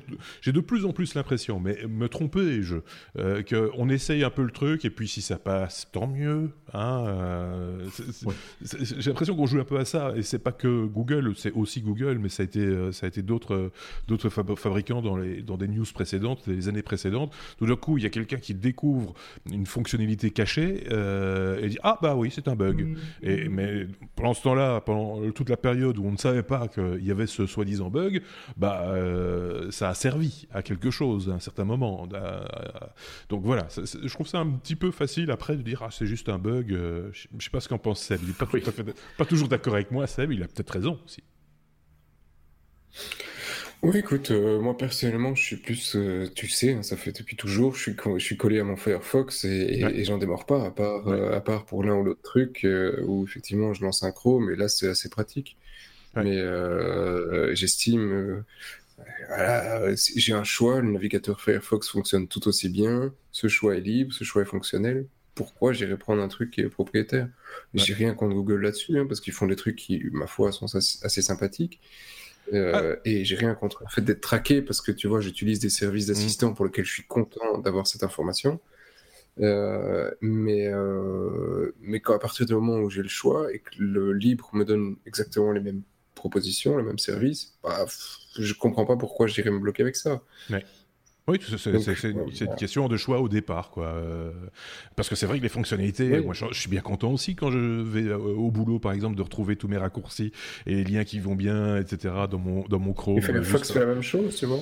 de 0.52 0.60
plus 0.60 0.84
en 0.84 0.92
plus 0.92 1.14
l'impression, 1.14 1.60
mais 1.60 1.78
me 1.88 2.08
tromper, 2.08 2.62
je, 2.62 2.76
euh, 3.18 3.42
qu'on 3.42 3.88
essaye 3.88 4.24
un 4.24 4.30
peu 4.30 4.42
le 4.42 4.50
truc 4.50 4.84
et 4.84 4.90
puis 4.90 5.06
si 5.06 5.20
ça 5.20 5.38
passe, 5.38 5.88
tant 5.92 6.06
mieux. 6.06 6.50
Hein, 6.72 7.04
j'ai 8.80 9.10
l'impression 9.10 9.36
qu'on 9.36 9.46
joue 9.46 9.60
un 9.60 9.64
peu 9.64 9.78
à 9.78 9.84
ça 9.84 10.12
et 10.16 10.22
c'est 10.22 10.38
pas 10.38 10.52
que 10.52 10.86
Google, 10.86 11.34
c'est 11.36 11.52
aussi 11.52 11.82
Google, 11.82 12.18
mais 12.18 12.28
ça 12.28 12.42
a 12.42 12.44
été, 12.44 12.92
ça 12.92 13.06
a 13.06 13.08
été 13.08 13.22
d'autres, 13.22 13.70
d'autres 14.08 14.28
fabricants 14.28 15.02
dans 15.02 15.16
les, 15.16 15.42
dans 15.42 15.56
des 15.56 15.68
news 15.68 15.84
précédentes, 15.92 16.46
les 16.46 16.68
années 16.68 16.82
précédentes. 16.82 17.32
Tout 17.58 17.66
d'un 17.66 17.76
coup, 17.76 17.98
il 17.98 18.04
y 18.04 18.06
a 18.06 18.10
quelqu'un 18.10 18.38
qui 18.38 18.54
découvre 18.54 19.14
une 19.50 19.66
fonctionnalité 19.66 20.30
cachée 20.30 20.84
et 20.84 21.68
dit 21.68 21.78
ah 21.82 21.98
bah 22.00 22.16
oui, 22.16 22.30
c'est 22.34 22.48
un 22.48 22.56
bug. 22.56 22.82
Mmh. 22.82 22.96
Et 23.22 23.48
mais 23.48 23.86
pendant 24.16 24.34
ce 24.34 24.42
temps-là, 24.42 24.80
pendant 24.80 25.20
toute 25.34 25.50
la 25.50 25.56
période 25.56 25.98
où 25.98 26.06
on 26.06 26.12
ne 26.12 26.16
savait 26.16 26.42
pas 26.42 26.68
qu'il 26.68 27.04
y 27.04 27.10
avait 27.10 27.26
ce 27.26 27.46
soi-disant 27.46 27.90
bug, 27.90 28.22
bah, 28.56 28.84
euh, 28.88 29.70
ça 29.70 29.88
a 29.90 29.94
servi 29.94 30.46
à 30.52 30.62
quelque 30.62 30.90
chose 30.90 31.28
à 31.30 31.32
un 31.32 31.40
certain 31.40 31.64
moment. 31.64 32.08
donc 33.28 33.42
voilà, 33.42 33.68
je 33.76 34.12
trouve 34.12 34.26
ça 34.28 34.38
un 34.38 34.50
petit 34.50 34.76
peu 34.76 34.90
facile 34.90 35.30
après 35.30 35.56
de 35.56 35.62
dire 35.62 35.82
ah 35.82 35.88
c'est 35.90 36.06
juste 36.06 36.28
un 36.28 36.38
bug. 36.38 36.72
Euh, 36.72 37.10
je 37.12 37.28
ne 37.32 37.40
sais 37.40 37.50
pas 37.50 37.60
ce 37.60 37.68
qu'en 37.68 37.78
pense 37.78 38.00
Seb. 38.00 38.20
Il 38.22 38.28
n'est 38.28 38.94
pas, 39.16 39.24
toujours 39.24 39.48
d'accord 39.48 39.74
avec 39.74 39.90
moi, 39.90 40.06
Seb. 40.06 40.32
Il 40.32 40.42
a 40.42 40.46
peut-être 40.46 40.70
raison 40.70 40.98
aussi. 41.04 41.22
Oui, 43.84 43.98
écoute, 43.98 44.30
euh, 44.30 44.58
moi 44.60 44.78
personnellement, 44.78 45.34
je 45.34 45.42
suis 45.42 45.56
plus, 45.56 45.94
euh, 45.94 46.26
tu 46.34 46.48
sais, 46.48 46.72
hein, 46.72 46.82
ça 46.82 46.96
fait 46.96 47.12
depuis 47.12 47.36
toujours, 47.36 47.74
je 47.74 47.82
suis, 47.82 47.96
je 48.16 48.24
suis 48.24 48.38
collé 48.38 48.58
à 48.58 48.64
mon 48.64 48.76
Firefox 48.76 49.44
et, 49.44 50.04
j'en 50.04 50.16
démords 50.16 50.46
pas, 50.46 50.64
à 50.64 50.70
part, 50.70 51.06
euh, 51.06 51.36
à 51.36 51.42
part 51.42 51.66
pour 51.66 51.84
l'un 51.84 51.94
ou 51.94 52.02
l'autre 52.02 52.22
truc 52.22 52.66
où 53.06 53.24
effectivement 53.24 53.74
je 53.74 53.82
lance 53.82 54.02
un 54.02 54.10
Chrome, 54.10 54.46
mais 54.48 54.56
là 54.56 54.68
c'est 54.68 54.88
assez 54.88 55.10
pratique. 55.10 55.58
Mais 56.16 56.40
j'estime, 57.54 58.42
voilà, 59.28 59.94
j'ai 59.94 60.32
un 60.32 60.44
choix, 60.44 60.80
le 60.80 60.90
navigateur 60.90 61.42
Firefox 61.42 61.86
fonctionne 61.90 62.26
tout 62.26 62.48
aussi 62.48 62.70
bien, 62.70 63.12
ce 63.32 63.48
choix 63.48 63.76
est 63.76 63.80
libre, 63.80 64.14
ce 64.14 64.24
choix 64.24 64.40
est 64.40 64.46
fonctionnel. 64.46 65.04
Pourquoi 65.34 65.74
j'irais 65.74 65.98
prendre 65.98 66.22
un 66.22 66.28
truc 66.28 66.52
qui 66.52 66.62
est 66.62 66.70
propriétaire? 66.70 67.28
J'ai 67.74 67.92
rien 67.92 68.14
contre 68.14 68.34
Google 68.34 68.62
là-dessus, 68.62 68.98
hein, 68.98 69.04
parce 69.06 69.20
qu'ils 69.20 69.34
font 69.34 69.46
des 69.46 69.56
trucs 69.56 69.76
qui, 69.76 70.02
ma 70.10 70.26
foi, 70.26 70.52
sont 70.52 70.74
assez 70.74 71.20
sympathiques. 71.20 71.80
Euh, 72.52 72.96
ah. 72.96 73.00
Et 73.04 73.24
j'ai 73.24 73.36
rien 73.36 73.54
contre 73.54 73.82
le 73.82 73.90
fait 73.90 74.02
d'être 74.02 74.20
traqué 74.20 74.62
parce 74.62 74.80
que 74.80 74.92
tu 74.92 75.08
vois, 75.08 75.20
j'utilise 75.20 75.60
des 75.60 75.70
services 75.70 76.06
d'assistants 76.06 76.50
mm. 76.50 76.54
pour 76.54 76.64
lesquels 76.64 76.84
je 76.84 76.92
suis 76.92 77.06
content 77.06 77.58
d'avoir 77.58 77.86
cette 77.86 78.02
information. 78.02 78.60
Euh, 79.40 80.10
mais, 80.20 80.68
euh, 80.68 81.74
mais 81.80 82.00
quand 82.00 82.14
à 82.14 82.18
partir 82.18 82.46
du 82.46 82.54
moment 82.54 82.78
où 82.78 82.90
j'ai 82.90 83.02
le 83.02 83.08
choix 83.08 83.52
et 83.52 83.58
que 83.58 83.70
le 83.78 84.12
libre 84.12 84.50
me 84.52 84.64
donne 84.64 84.96
exactement 85.06 85.50
les 85.50 85.60
mêmes 85.60 85.82
propositions, 86.14 86.76
les 86.76 86.84
mêmes 86.84 86.98
services, 86.98 87.54
bah, 87.62 87.84
je 88.38 88.54
comprends 88.54 88.86
pas 88.86 88.96
pourquoi 88.96 89.26
j'irais 89.26 89.50
me 89.50 89.58
bloquer 89.58 89.82
avec 89.82 89.96
ça. 89.96 90.22
Oui, 91.26 91.38
c'est 91.56 92.10
une 92.44 92.54
question 92.56 92.86
de 92.88 92.96
choix 92.96 93.20
au 93.20 93.28
départ, 93.28 93.70
quoi. 93.70 93.94
parce 94.96 95.08
que 95.08 95.14
c'est 95.14 95.26
vrai 95.26 95.38
que 95.38 95.42
les 95.42 95.48
fonctionnalités, 95.48 96.20
moi, 96.20 96.34
je, 96.34 96.44
suis 96.52 96.68
bien 96.68 96.82
content 96.82 97.12
aussi 97.12 97.34
quand 97.34 97.50
je 97.50 97.58
vais 97.58 98.12
au 98.12 98.50
boulot, 98.50 98.78
par 98.78 98.92
exemple, 98.92 99.16
de 99.16 99.22
retrouver 99.22 99.56
tous 99.56 99.68
mes 99.68 99.78
raccourcis 99.78 100.32
et 100.66 100.74
les 100.74 100.84
liens 100.84 101.04
qui 101.04 101.20
vont 101.20 101.34
bien, 101.34 101.78
etc. 101.78 102.14
dans 102.30 102.38
mon 102.38 102.64
dans 102.68 102.78
mon 102.78 102.92
Chrome. 102.92 103.18
Et 103.18 103.22
Firefox 103.22 103.72
fait 103.72 103.80
la 103.80 103.86
même 103.86 104.02
chose, 104.02 104.36
tu 104.36 104.46
vois. 104.46 104.60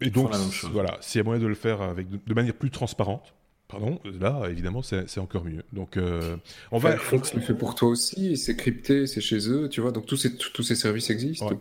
Et 0.00 0.10
donc, 0.10 0.32
voilà, 0.72 0.96
s'il 1.00 1.18
y 1.18 1.20
a 1.20 1.24
moyen 1.24 1.40
de 1.40 1.46
le 1.46 1.54
faire 1.54 1.82
avec 1.82 2.08
de 2.10 2.34
manière 2.34 2.54
plus 2.54 2.70
transparente, 2.70 3.34
Pardon, 3.70 4.00
là, 4.18 4.48
évidemment, 4.50 4.82
c'est 4.82 5.18
encore 5.18 5.44
mieux. 5.44 5.62
Donc, 5.72 5.96
euh, 5.96 6.36
on 6.72 6.78
va. 6.78 6.90
Firefox 6.96 7.34
le 7.34 7.40
fait 7.40 7.54
pour 7.54 7.76
toi 7.76 7.88
aussi, 7.90 8.36
c'est 8.36 8.56
crypté, 8.56 9.06
c'est 9.06 9.20
chez 9.20 9.48
eux, 9.48 9.68
tu 9.68 9.80
vois. 9.80 9.92
Donc, 9.92 10.06
tous 10.06 10.16
ces, 10.16 10.36
tous 10.36 10.64
ces 10.64 10.74
services 10.74 11.08
existent. 11.08 11.56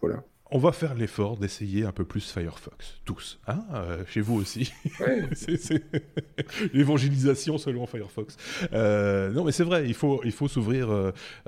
voilà 0.00 0.24
on 0.50 0.58
va 0.58 0.72
faire 0.72 0.94
l'effort 0.94 1.36
d'essayer 1.36 1.84
un 1.84 1.92
peu 1.92 2.04
plus 2.04 2.30
Firefox, 2.30 3.00
tous. 3.04 3.38
Hein 3.46 3.64
euh, 3.72 4.04
chez 4.06 4.20
vous 4.20 4.36
aussi. 4.36 4.72
c'est 5.32 5.82
l'évangélisation 6.74 7.56
selon 7.56 7.86
Firefox. 7.86 8.36
Euh, 8.72 9.30
non, 9.30 9.44
mais 9.44 9.52
c'est 9.52 9.64
vrai, 9.64 9.86
il 9.86 9.94
faut, 9.94 10.20
il 10.24 10.32
faut 10.32 10.46
s'ouvrir, 10.46 10.88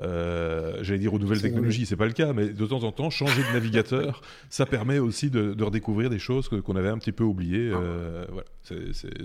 euh, 0.02 0.82
j'allais 0.82 0.98
dire, 0.98 1.12
aux 1.12 1.18
nouvelles 1.18 1.42
technologies. 1.42 1.87
C'est 1.87 1.96
pas 1.96 2.06
le 2.06 2.12
cas, 2.12 2.32
mais 2.32 2.48
de 2.48 2.66
temps 2.66 2.85
en 2.85 2.92
temps, 2.92 3.11
changer 3.11 3.42
de 3.42 3.52
navigateur, 3.52 4.22
ça 4.48 4.64
permet 4.66 4.98
aussi 4.98 5.30
de, 5.30 5.62
redécouvrir 5.62 6.11
des 6.11 6.18
choses 6.18 6.48
qu'on 6.48 6.76
avait 6.76 6.88
un 6.88 6.98
petit 6.98 7.12
peu 7.12 7.24
oubliées. 7.24 7.70
voilà, 7.70 8.48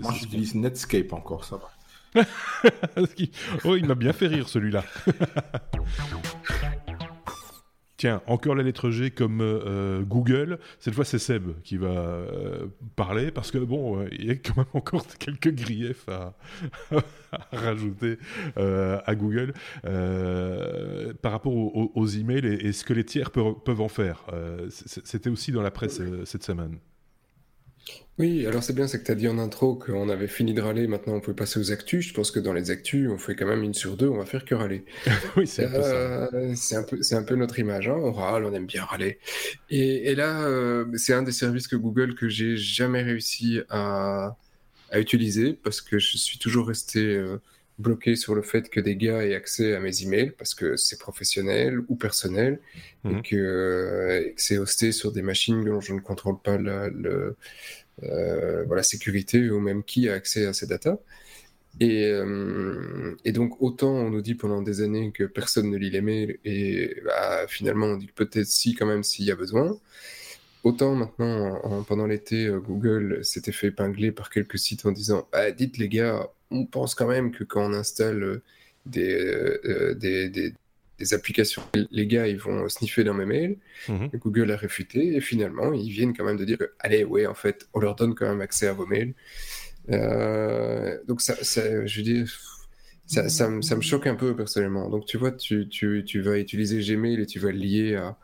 Moi, 0.00 0.14
j'utilise 0.18 0.54
Netscape 0.54 1.12
encore, 1.12 1.44
ça 1.44 1.56
va. 1.56 1.70
oh, 3.64 3.76
il 3.76 3.86
m'a 3.86 3.94
bien 3.94 4.12
fait 4.12 4.26
rire 4.26 4.48
celui-là. 4.48 4.84
Tiens, 8.02 8.20
encore 8.26 8.56
la 8.56 8.64
lettre 8.64 8.90
G 8.90 9.12
comme 9.12 9.40
euh, 9.40 9.60
euh, 9.64 10.02
Google. 10.02 10.58
Cette 10.80 10.92
fois, 10.92 11.04
c'est 11.04 11.20
Seb 11.20 11.52
qui 11.62 11.76
va 11.76 11.86
euh, 11.86 12.66
parler 12.96 13.30
parce 13.30 13.52
que 13.52 13.58
bon, 13.58 14.04
il 14.10 14.26
y 14.26 14.30
a 14.30 14.34
quand 14.34 14.56
même 14.56 14.66
encore 14.72 15.06
quelques 15.20 15.54
griefs 15.54 16.08
à, 16.08 16.34
rajouter 17.52 18.18
à 18.56 19.14
Google 19.14 19.52
par 19.84 21.30
rapport 21.30 21.54
aux, 21.54 22.06
emails 22.08 22.44
et, 22.44 22.72
ce 22.72 22.82
que 22.82 22.92
les 22.92 23.04
tiers 23.04 23.30
peuvent 23.30 23.80
en 23.80 23.86
faire. 23.88 24.24
C'était 24.68 25.30
aussi 25.30 25.52
dans 25.52 25.62
la 25.62 25.70
presse 25.70 26.02
cette 26.24 26.42
semaine. 26.42 26.78
Oui, 28.18 28.46
alors 28.46 28.62
c'est 28.62 28.74
bien, 28.74 28.86
c'est 28.86 29.00
que 29.00 29.04
tu 29.04 29.10
as 29.10 29.14
dit 29.14 29.26
en 29.26 29.38
intro 29.38 29.74
qu'on 29.74 30.10
avait 30.10 30.28
fini 30.28 30.52
de 30.52 30.60
râler, 30.60 30.86
maintenant 30.86 31.14
on 31.14 31.20
peut 31.20 31.34
passer 31.34 31.58
aux 31.58 31.72
actus. 31.72 32.08
Je 32.08 32.14
pense 32.14 32.30
que 32.30 32.38
dans 32.38 32.52
les 32.52 32.70
actus, 32.70 33.08
on 33.10 33.16
fait 33.16 33.34
quand 33.34 33.46
même 33.46 33.62
une 33.62 33.72
sur 33.72 33.96
deux, 33.96 34.08
on 34.08 34.18
va 34.18 34.26
faire 34.26 34.44
que 34.44 34.54
râler. 34.54 34.84
oui, 35.36 35.46
c'est 35.46 35.64
un. 35.64 35.74
Euh, 35.74 36.52
c'est 36.54 36.76
un 37.16 37.22
peu, 37.22 37.36
notre 37.36 37.58
image, 37.58 37.88
hein. 37.88 37.96
on 37.96 38.12
râle, 38.12 38.44
on 38.44 38.52
aime 38.52 38.66
bien 38.66 38.84
râler. 38.84 39.18
Et, 39.70 40.14
là, 40.14 40.42
euh, 40.42 40.84
c'est 40.96 41.14
un 41.14 41.22
des 41.22 41.32
services 41.32 41.66
que 41.68 41.76
Google 41.76 42.14
que 42.14 42.28
j'ai 42.28 42.56
jamais 42.56 43.02
réussi 43.02 43.60
à, 43.70 44.36
utiliser 44.94 45.54
parce 45.54 45.80
que 45.80 45.98
je 45.98 46.18
suis 46.18 46.38
toujours 46.38 46.68
resté 46.68 47.00
euh, 47.16 47.40
bloqué 47.78 48.16
sur 48.16 48.34
le 48.34 48.42
fait 48.42 48.68
que 48.68 48.80
des 48.80 48.96
gars 48.96 49.24
aient 49.24 49.34
accès 49.34 49.74
à 49.74 49.80
mes 49.80 50.02
emails 50.02 50.32
parce 50.32 50.54
que 50.54 50.76
c'est 50.76 50.98
professionnel 50.98 51.80
ou 51.88 51.96
personnel 51.96 52.60
et 53.04 53.08
mhm. 53.08 53.22
que, 53.22 54.32
c'est 54.36 54.58
hosté 54.58 54.92
sur 54.92 55.10
des 55.12 55.22
machines 55.22 55.64
dont 55.64 55.80
je 55.80 55.92
ne 55.92 56.00
contrôle 56.00 56.40
pas 56.40 56.58
le 56.58 57.36
euh, 58.04 58.64
voilà, 58.64 58.82
sécurité 58.82 59.50
ou 59.50 59.60
même 59.60 59.84
qui 59.84 60.08
a 60.08 60.14
accès 60.14 60.46
à 60.46 60.52
ces 60.52 60.66
datas. 60.66 60.98
Et, 61.80 62.06
euh, 62.06 63.14
et, 63.24 63.32
donc, 63.32 63.60
autant 63.62 63.92
on 63.92 64.10
nous 64.10 64.22
dit 64.22 64.34
pendant 64.34 64.62
des 64.62 64.82
années 64.82 65.12
que 65.12 65.24
personne 65.24 65.70
ne 65.70 65.76
lit 65.76 65.90
les 65.90 66.00
mails, 66.00 66.38
et 66.44 67.00
bah, 67.04 67.46
finalement 67.48 67.86
on 67.86 67.96
dit 67.96 68.10
peut-être 68.14 68.46
si, 68.46 68.74
quand 68.74 68.86
même, 68.86 69.02
s'il 69.02 69.24
y 69.24 69.30
a 69.30 69.36
besoin. 69.36 69.78
Autant 70.64 70.94
maintenant, 70.94 71.82
pendant 71.84 72.06
l'été, 72.06 72.46
euh, 72.46 72.60
Google 72.60 73.24
s'était 73.24 73.52
fait 73.52 73.68
épingler 73.68 74.12
par 74.12 74.30
quelques 74.30 74.58
sites 74.58 74.86
en 74.86 74.92
disant 74.92 75.28
bah, 75.32 75.50
Dites 75.50 75.78
les 75.78 75.88
gars, 75.88 76.30
on 76.52 76.66
pense 76.66 76.94
quand 76.94 77.08
même 77.08 77.32
que 77.32 77.44
quand 77.44 77.70
on 77.70 77.72
installe 77.72 78.40
des, 78.86 79.18
des, 79.96 80.54
des 81.02 81.14
applications. 81.14 81.62
Les 81.90 82.06
gars, 82.06 82.28
ils 82.28 82.38
vont 82.38 82.68
sniffer 82.68 83.02
dans 83.04 83.14
mes 83.14 83.26
mails. 83.26 83.56
Mhm. 83.88 84.10
Google 84.20 84.52
a 84.52 84.56
réfuté. 84.56 85.16
Et 85.16 85.20
finalement, 85.20 85.72
ils 85.72 85.90
viennent 85.90 86.14
quand 86.16 86.24
même 86.24 86.36
de 86.36 86.44
dire 86.44 86.58
allez, 86.78 87.04
ouais, 87.04 87.26
en 87.26 87.34
fait, 87.34 87.68
on 87.74 87.80
leur 87.80 87.96
donne 87.96 88.14
quand 88.14 88.28
même 88.28 88.40
accès 88.40 88.68
à 88.68 88.72
vos 88.72 88.86
mails. 88.86 89.14
Euh, 89.90 90.96
donc, 91.08 91.20
ça, 91.20 91.34
je 91.42 91.96
veux 91.96 92.02
dire, 92.02 92.26
ça, 93.06 93.28
ça, 93.28 93.48
me, 93.48 93.80
choque 93.80 94.06
un 94.06 94.14
peu 94.14 94.36
personnellement. 94.36 94.88
Donc, 94.88 95.06
tu 95.06 95.16
vois, 95.16 95.32
tu, 95.32 95.68
tu, 95.68 96.04
tu, 96.06 96.20
vas 96.20 96.38
utiliser 96.38 96.80
Gmail 96.80 97.20
et 97.20 97.26
tu 97.26 97.40
vas 97.40 97.50
le 97.50 97.58
lier 97.58 97.96
à. 97.96 98.16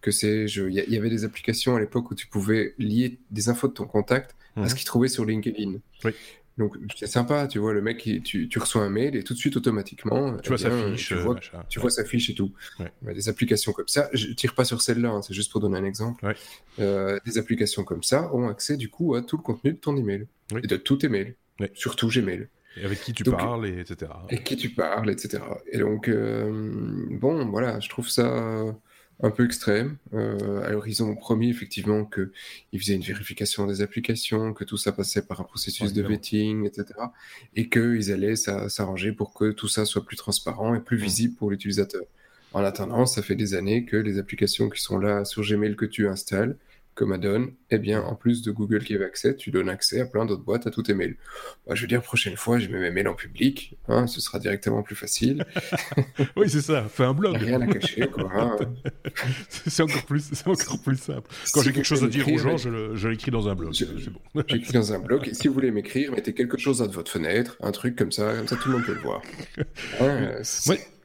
Que 0.00 0.12
c'est, 0.12 0.46
il 0.46 0.72
y, 0.72 0.96
avait 0.96 1.10
des 1.10 1.24
applications 1.24 1.76
à 1.76 1.80
l'époque 1.80 2.10
où 2.10 2.14
tu 2.14 2.26
pouvais 2.26 2.74
lier 2.78 3.18
des 3.30 3.50
infos 3.50 3.68
de 3.68 3.74
ton 3.74 3.84
contact 3.84 4.34
à 4.56 4.66
ce 4.66 4.72
mhm. 4.72 4.78
qu'il 4.78 4.86
trouvait 4.86 5.08
sur 5.08 5.26
LinkedIn. 5.26 5.74
Oui. 6.04 6.12
Donc 6.58 6.76
c'est 6.96 7.06
sympa, 7.06 7.46
tu 7.46 7.58
vois, 7.58 7.72
le 7.72 7.80
mec, 7.80 7.98
tu, 7.98 8.48
tu, 8.48 8.58
reçois 8.58 8.82
un 8.82 8.90
mail 8.90 9.16
et 9.16 9.24
tout 9.24 9.32
de 9.32 9.38
suite 9.38 9.56
automatiquement, 9.56 10.36
tu 10.38 10.48
vois 10.48 10.58
sa 10.58 10.70
fiche, 10.70 11.08
tu, 11.08 11.14
vois, 11.14 11.36
tu 11.68 11.80
vois 11.80 11.90
sa 11.90 12.04
fiche 12.04 12.28
et 12.30 12.34
tout. 12.34 12.52
Des 13.02 13.28
applications 13.28 13.72
comme 13.72 13.88
ça, 13.88 14.10
je 14.12 14.28
tire 14.28 14.54
pas 14.54 14.64
sur 14.64 14.82
celle-là, 14.82 15.10
hein, 15.10 15.22
c'est 15.22 15.34
juste 15.34 15.50
pour 15.50 15.60
donner 15.60 15.78
un 15.78 15.84
exemple. 15.84 16.34
Euh, 16.78 17.18
des 17.24 17.38
applications 17.38 17.84
comme 17.84 18.02
ça 18.02 18.34
ont 18.34 18.48
accès 18.48 18.76
du 18.76 18.88
coup 18.88 19.14
à 19.14 19.22
tout 19.22 19.36
le 19.36 19.42
contenu 19.42 19.72
de 19.72 19.78
ton 19.78 19.96
email 19.96 20.26
et 20.62 20.66
de 20.66 20.76
tous 20.76 20.98
tes 20.98 21.08
mails, 21.08 21.34
surtout 21.74 22.08
Gmail. 22.08 22.48
Et 22.76 22.84
avec 22.84 23.00
qui 23.00 23.12
tu 23.12 23.24
parles, 23.24 23.66
et 23.66 23.80
etc. 23.80 24.12
Et 24.28 24.42
qui 24.42 24.56
tu 24.56 24.70
parles, 24.70 25.10
etc. 25.10 25.42
Et 25.72 25.78
donc, 25.78 26.08
euh, 26.08 26.70
bon, 27.10 27.46
voilà, 27.46 27.80
je 27.80 27.88
trouve 27.88 28.08
ça 28.08 28.64
un 29.22 29.30
peu 29.30 29.44
extrême. 29.44 29.96
Euh, 30.14 30.62
alors, 30.62 30.88
ils 30.88 31.02
ont 31.02 31.14
promis 31.14 31.50
effectivement 31.50 32.04
qu'ils 32.04 32.80
faisaient 32.80 32.94
une 32.94 33.02
vérification 33.02 33.66
des 33.66 33.82
applications, 33.82 34.54
que 34.54 34.64
tout 34.64 34.76
ça 34.76 34.92
passait 34.92 35.22
par 35.22 35.40
un 35.40 35.44
processus 35.44 35.92
de 35.92 36.02
vetting, 36.02 36.66
etc. 36.66 36.86
Et 37.54 37.68
qu'ils 37.68 38.12
allaient 38.12 38.36
s'arranger 38.36 39.12
pour 39.12 39.34
que 39.34 39.50
tout 39.50 39.68
ça 39.68 39.84
soit 39.84 40.04
plus 40.04 40.16
transparent 40.16 40.74
et 40.74 40.80
plus 40.80 40.98
mmh. 40.98 41.02
visible 41.02 41.34
pour 41.34 41.50
l'utilisateur. 41.50 42.02
En 42.52 42.64
attendant, 42.64 43.06
ça 43.06 43.22
fait 43.22 43.36
des 43.36 43.54
années 43.54 43.84
que 43.84 43.96
les 43.96 44.18
applications 44.18 44.68
qui 44.70 44.80
sont 44.80 44.98
là 44.98 45.24
sur 45.24 45.42
Gmail 45.42 45.76
que 45.76 45.84
tu 45.84 46.08
installes, 46.08 46.56
comme 47.00 47.12
Adon, 47.12 47.50
eh 47.70 47.78
bien, 47.78 48.02
en 48.02 48.14
plus 48.14 48.42
de 48.42 48.50
Google 48.50 48.84
qui 48.84 48.94
avait 48.94 49.06
accès, 49.06 49.34
tu 49.34 49.50
donnes 49.50 49.70
accès 49.70 50.02
à 50.02 50.04
plein 50.04 50.26
d'autres 50.26 50.42
boîtes, 50.42 50.66
à 50.66 50.70
tous 50.70 50.82
tes 50.82 50.92
mails. 50.92 51.16
Bah, 51.66 51.74
je 51.74 51.80
veux 51.80 51.86
dire, 51.86 52.02
prochaine 52.02 52.36
fois, 52.36 52.58
je 52.58 52.68
mets 52.68 52.78
mes 52.78 52.90
mails 52.90 53.08
en 53.08 53.14
public, 53.14 53.78
hein, 53.88 54.06
ce 54.06 54.20
sera 54.20 54.38
directement 54.38 54.82
plus 54.82 54.96
facile. 54.96 55.46
oui, 56.36 56.50
c'est 56.50 56.60
ça, 56.60 56.84
fais 56.90 57.04
un 57.04 57.14
blog. 57.14 57.36
Rien 57.36 57.58
à 57.62 57.66
cacher, 57.66 58.06
quoi. 58.06 58.30
Hein. 58.34 58.56
c'est 59.48 59.82
encore, 59.82 60.04
plus, 60.04 60.30
encore 60.44 60.82
plus 60.82 60.98
simple. 60.98 61.30
Quand 61.54 61.62
j'ai 61.62 61.72
quelque 61.72 61.86
chose 61.86 62.04
à 62.04 62.08
dire 62.08 62.30
aux 62.30 62.36
gens, 62.36 62.58
je 62.58 63.08
l'écris 63.08 63.30
dans 63.30 63.48
un 63.48 63.54
blog. 63.54 63.72
Bon. 64.34 64.42
J'écris 64.48 64.74
dans 64.74 64.92
un 64.92 64.98
blog, 64.98 65.26
et 65.26 65.32
si 65.32 65.48
vous 65.48 65.54
voulez 65.54 65.70
m'écrire, 65.70 66.12
mettez 66.12 66.34
quelque 66.34 66.58
chose 66.58 66.82
à 66.82 66.86
votre 66.86 67.10
fenêtre, 67.10 67.56
un 67.62 67.72
truc 67.72 67.96
comme 67.96 68.12
ça, 68.12 68.34
comme 68.36 68.46
ça 68.46 68.56
tout 68.56 68.68
le 68.68 68.74
monde 68.74 68.84
peut 68.84 68.94
le 68.94 69.00
voir. 69.00 69.22
Hein, 70.02 70.42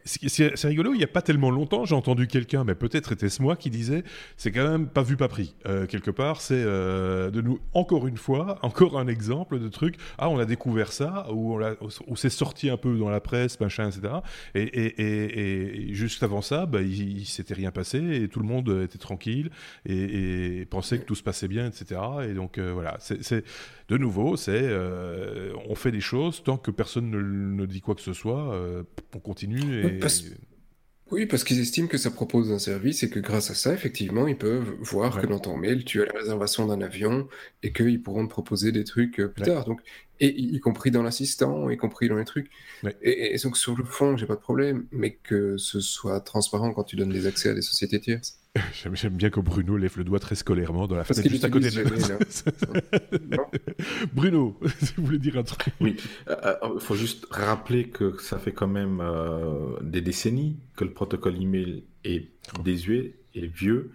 c'est 0.05 0.67
rigolo, 0.67 0.93
il 0.93 0.97
n'y 0.97 1.03
a 1.03 1.07
pas 1.07 1.21
tellement 1.23 1.49
longtemps, 1.49 1.85
j'ai 1.85 1.95
entendu 1.95 2.27
quelqu'un, 2.27 2.63
mais 2.63 2.75
peut-être 2.75 3.11
était-ce 3.11 3.41
moi, 3.41 3.55
qui 3.55 3.69
disait 3.69 4.03
c'est 4.37 4.51
quand 4.51 4.69
même 4.69 4.87
pas 4.87 5.01
vu, 5.01 5.17
pas 5.17 5.27
pris. 5.27 5.55
Euh, 5.65 5.87
quelque 5.87 6.11
part, 6.11 6.41
c'est 6.41 6.53
euh, 6.55 7.31
de 7.31 7.41
nous, 7.41 7.59
encore 7.73 8.07
une 8.07 8.17
fois, 8.17 8.59
encore 8.61 8.99
un 8.99 9.07
exemple 9.07 9.59
de 9.59 9.67
truc. 9.67 9.95
Ah, 10.17 10.29
on 10.29 10.37
a 10.37 10.45
découvert 10.45 10.91
ça, 10.91 11.27
ou, 11.31 11.59
on 12.07 12.15
c'est 12.15 12.29
sorti 12.29 12.69
un 12.69 12.77
peu 12.77 12.97
dans 12.97 13.09
la 13.09 13.19
presse, 13.19 13.59
machin, 13.59 13.89
etc. 13.89 14.13
Et, 14.53 15.89
juste 15.91 16.23
avant 16.23 16.41
ça, 16.41 16.65
bah, 16.65 16.81
il, 16.81 17.19
il 17.19 17.25
s'était 17.25 17.53
rien 17.53 17.71
passé, 17.71 17.97
et 17.97 18.27
tout 18.27 18.39
le 18.39 18.47
monde 18.47 18.81
était 18.83 18.97
tranquille, 18.97 19.49
et, 19.85 20.67
pensait 20.69 20.99
que 20.99 21.05
tout 21.05 21.15
se 21.15 21.23
passait 21.23 21.47
bien, 21.47 21.67
etc. 21.67 22.01
Et 22.29 22.33
donc, 22.33 22.57
euh, 22.57 22.71
voilà, 22.73 22.97
c'est 22.99 23.43
de 23.87 23.97
nouveau, 23.97 24.35
c'est 24.35 24.51
euh, 24.63 25.53
on 25.69 25.75
fait 25.75 25.91
des 25.91 26.01
choses 26.01 26.41
tant 26.43 26.57
que 26.57 26.71
personne 26.71 27.11
ne, 27.11 27.65
dit 27.65 27.81
quoi 27.81 27.95
que 27.95 28.01
ce 28.01 28.13
soit, 28.13 28.53
euh, 28.53 28.83
on 29.13 29.19
continue. 29.19 29.85
Et... 29.85 29.99
Oui, 31.11 31.27
parce 31.27 31.43
qu'ils 31.43 31.59
estiment 31.59 31.87
que 31.87 31.99
ça 31.99 32.09
propose 32.09 32.51
un 32.51 32.57
service 32.57 33.03
et 33.03 33.11
que 33.11 33.19
grâce 33.19 33.51
à 33.51 33.53
ça, 33.53 33.71
effectivement, 33.73 34.27
ils 34.27 34.37
peuvent 34.37 34.75
voir 34.79 35.21
que 35.21 35.27
dans 35.27 35.37
ton 35.37 35.55
mail, 35.55 35.85
tu 35.85 36.01
as 36.01 36.05
la 36.05 36.13
réservation 36.13 36.65
d'un 36.65 36.81
avion 36.81 37.27
et 37.61 37.71
qu'ils 37.71 38.01
pourront 38.01 38.25
te 38.25 38.31
proposer 38.31 38.71
des 38.71 38.83
trucs 38.83 39.19
euh, 39.19 39.27
plus 39.27 39.43
tard. 39.43 39.65
Donc, 39.65 39.81
et 40.19 40.33
y 40.35 40.59
compris 40.59 40.89
dans 40.89 41.03
l'assistant, 41.03 41.69
y 41.69 41.77
compris 41.77 42.09
dans 42.09 42.15
les 42.15 42.25
trucs. 42.25 42.49
Et, 43.03 43.37
donc 43.43 43.55
sur 43.55 43.77
le 43.77 43.83
fond, 43.83 44.17
j'ai 44.17 44.25
pas 44.25 44.35
de 44.35 44.39
problème, 44.39 44.87
mais 44.91 45.11
que 45.11 45.57
ce 45.57 45.79
soit 45.79 46.21
transparent 46.21 46.73
quand 46.73 46.85
tu 46.85 46.95
donnes 46.95 47.09
des 47.09 47.27
accès 47.27 47.49
à 47.49 47.53
des 47.53 47.61
sociétés 47.61 47.99
tierces. 47.99 48.39
J'aime 48.93 49.15
bien 49.15 49.29
que 49.29 49.39
Bruno 49.39 49.77
lève 49.77 49.97
le 49.97 50.03
doigt 50.03 50.19
très 50.19 50.35
scolairement 50.35 50.87
dans 50.87 50.95
la 50.95 51.03
fenêtre 51.03 51.29
juste 51.29 51.43
à 51.43 51.49
côté 51.49 51.69
de 51.69 51.83
Bruno, 54.13 54.57
si 54.81 54.93
vous 54.95 55.05
voulez 55.05 55.19
dire 55.19 55.37
un 55.37 55.43
truc. 55.43 55.73
Oui, 55.81 55.97
il 55.99 56.31
euh, 56.31 56.55
euh, 56.63 56.79
faut 56.79 56.95
juste 56.95 57.27
rappeler 57.29 57.89
que 57.89 58.17
ça 58.21 58.39
fait 58.39 58.53
quand 58.53 58.67
même 58.67 59.01
euh, 59.01 59.77
des 59.81 60.01
décennies 60.01 60.57
que 60.75 60.85
le 60.85 60.91
protocole 60.91 61.41
email 61.41 61.83
est 62.03 62.29
désuet 62.63 63.15
et 63.33 63.47
vieux 63.47 63.91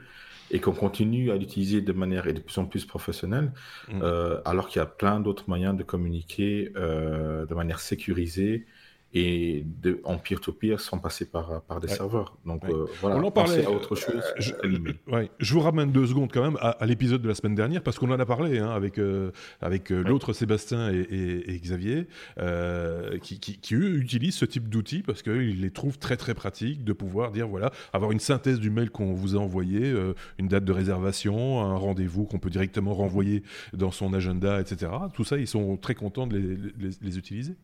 et 0.51 0.59
qu'on 0.59 0.73
continue 0.73 1.31
à 1.31 1.37
l'utiliser 1.37 1.81
de 1.81 1.93
manière 1.93 2.25
de 2.25 2.41
plus 2.41 2.59
en 2.59 2.67
plus 2.67 2.85
professionnelle, 2.85 3.53
mm. 3.93 4.03
alors 4.45 4.69
qu'il 4.69 4.81
y 4.81 4.83
a 4.83 4.87
plein 4.87 5.21
d'autres 5.21 5.45
moyens 5.47 5.77
de 5.77 5.85
communiquer 5.85 6.73
de 6.75 7.55
manière 7.55 7.79
sécurisée 7.79 8.67
et 9.13 9.65
de, 9.83 10.01
en 10.05 10.19
peer-to-peer 10.19 10.81
sans 10.81 10.99
passer 10.99 11.25
par, 11.25 11.63
par 11.63 11.81
des 11.81 11.89
serveurs. 11.89 12.37
Donc 12.47 12.63
voilà, 13.01 13.17
on 13.17 13.25
en 13.25 13.31
parlait 13.31 13.65
à 13.65 13.71
autre 13.71 13.95
chose. 13.95 14.23
je, 14.39 14.53
je, 15.39 15.55
vous 15.55 15.61
ramène 15.61 15.91
deux 15.91 16.07
secondes 16.07 16.31
quand 16.33 16.43
même 16.43 16.59
à, 16.61 16.85
l'épisode 16.87 17.23
de 17.23 17.29
la 17.29 17.35
semaine 17.35 17.55
dernière 17.55 17.83
parce 17.83 17.99
qu'on 17.99 18.11
en 18.11 18.21
a 18.21 18.27
parlé 18.27 18.59
hein, 18.59 18.71
avec, 18.71 19.01
avec 19.61 19.91
l'autre 19.91 20.33
Sébastien 20.33 20.91
et, 20.91 21.61
Xavier 21.63 22.07
qui, 23.23 23.41
qui, 23.41 23.59
qui, 23.59 23.75
eux 23.75 23.97
utilisent 23.97 24.37
ce 24.37 24.45
type 24.45 24.69
d'outils 24.69 25.03
parce 25.03 25.23
qu'ils 25.23 25.61
les 25.61 25.71
trouvent 25.71 25.99
très 25.99 26.17
très 26.17 26.35
pratiques 26.35 26.85
de 26.85 26.93
pouvoir 26.93 27.33
dire 27.33 27.49
voilà, 27.49 27.73
avoir 27.93 28.13
une 28.13 28.21
synthèse 28.21 28.61
du 28.61 28.71
mail 28.71 28.91
qu'on 28.91 29.13
vous 29.13 29.37
a 29.37 29.39
envoyé, 29.39 29.93
une 30.39 30.49
date 30.49 30.65
de 30.65 30.73
réservation, 30.73 31.61
un 31.61 31.77
rendez-vous 31.77 32.25
qu'on 32.25 32.39
peut 32.39 32.51
directement 32.51 32.95
renvoyer 32.95 33.43
dans 33.73 33.91
son 33.91 34.13
agenda, 34.15 34.61
etc. 34.61 34.93
Tout 35.15 35.25
ça, 35.25 35.37
ils 35.39 35.47
sont 35.47 35.77
très 35.77 35.95
contents 35.95 36.27
de 36.27 36.37
les, 36.79 37.19
utiliser. 37.19 37.55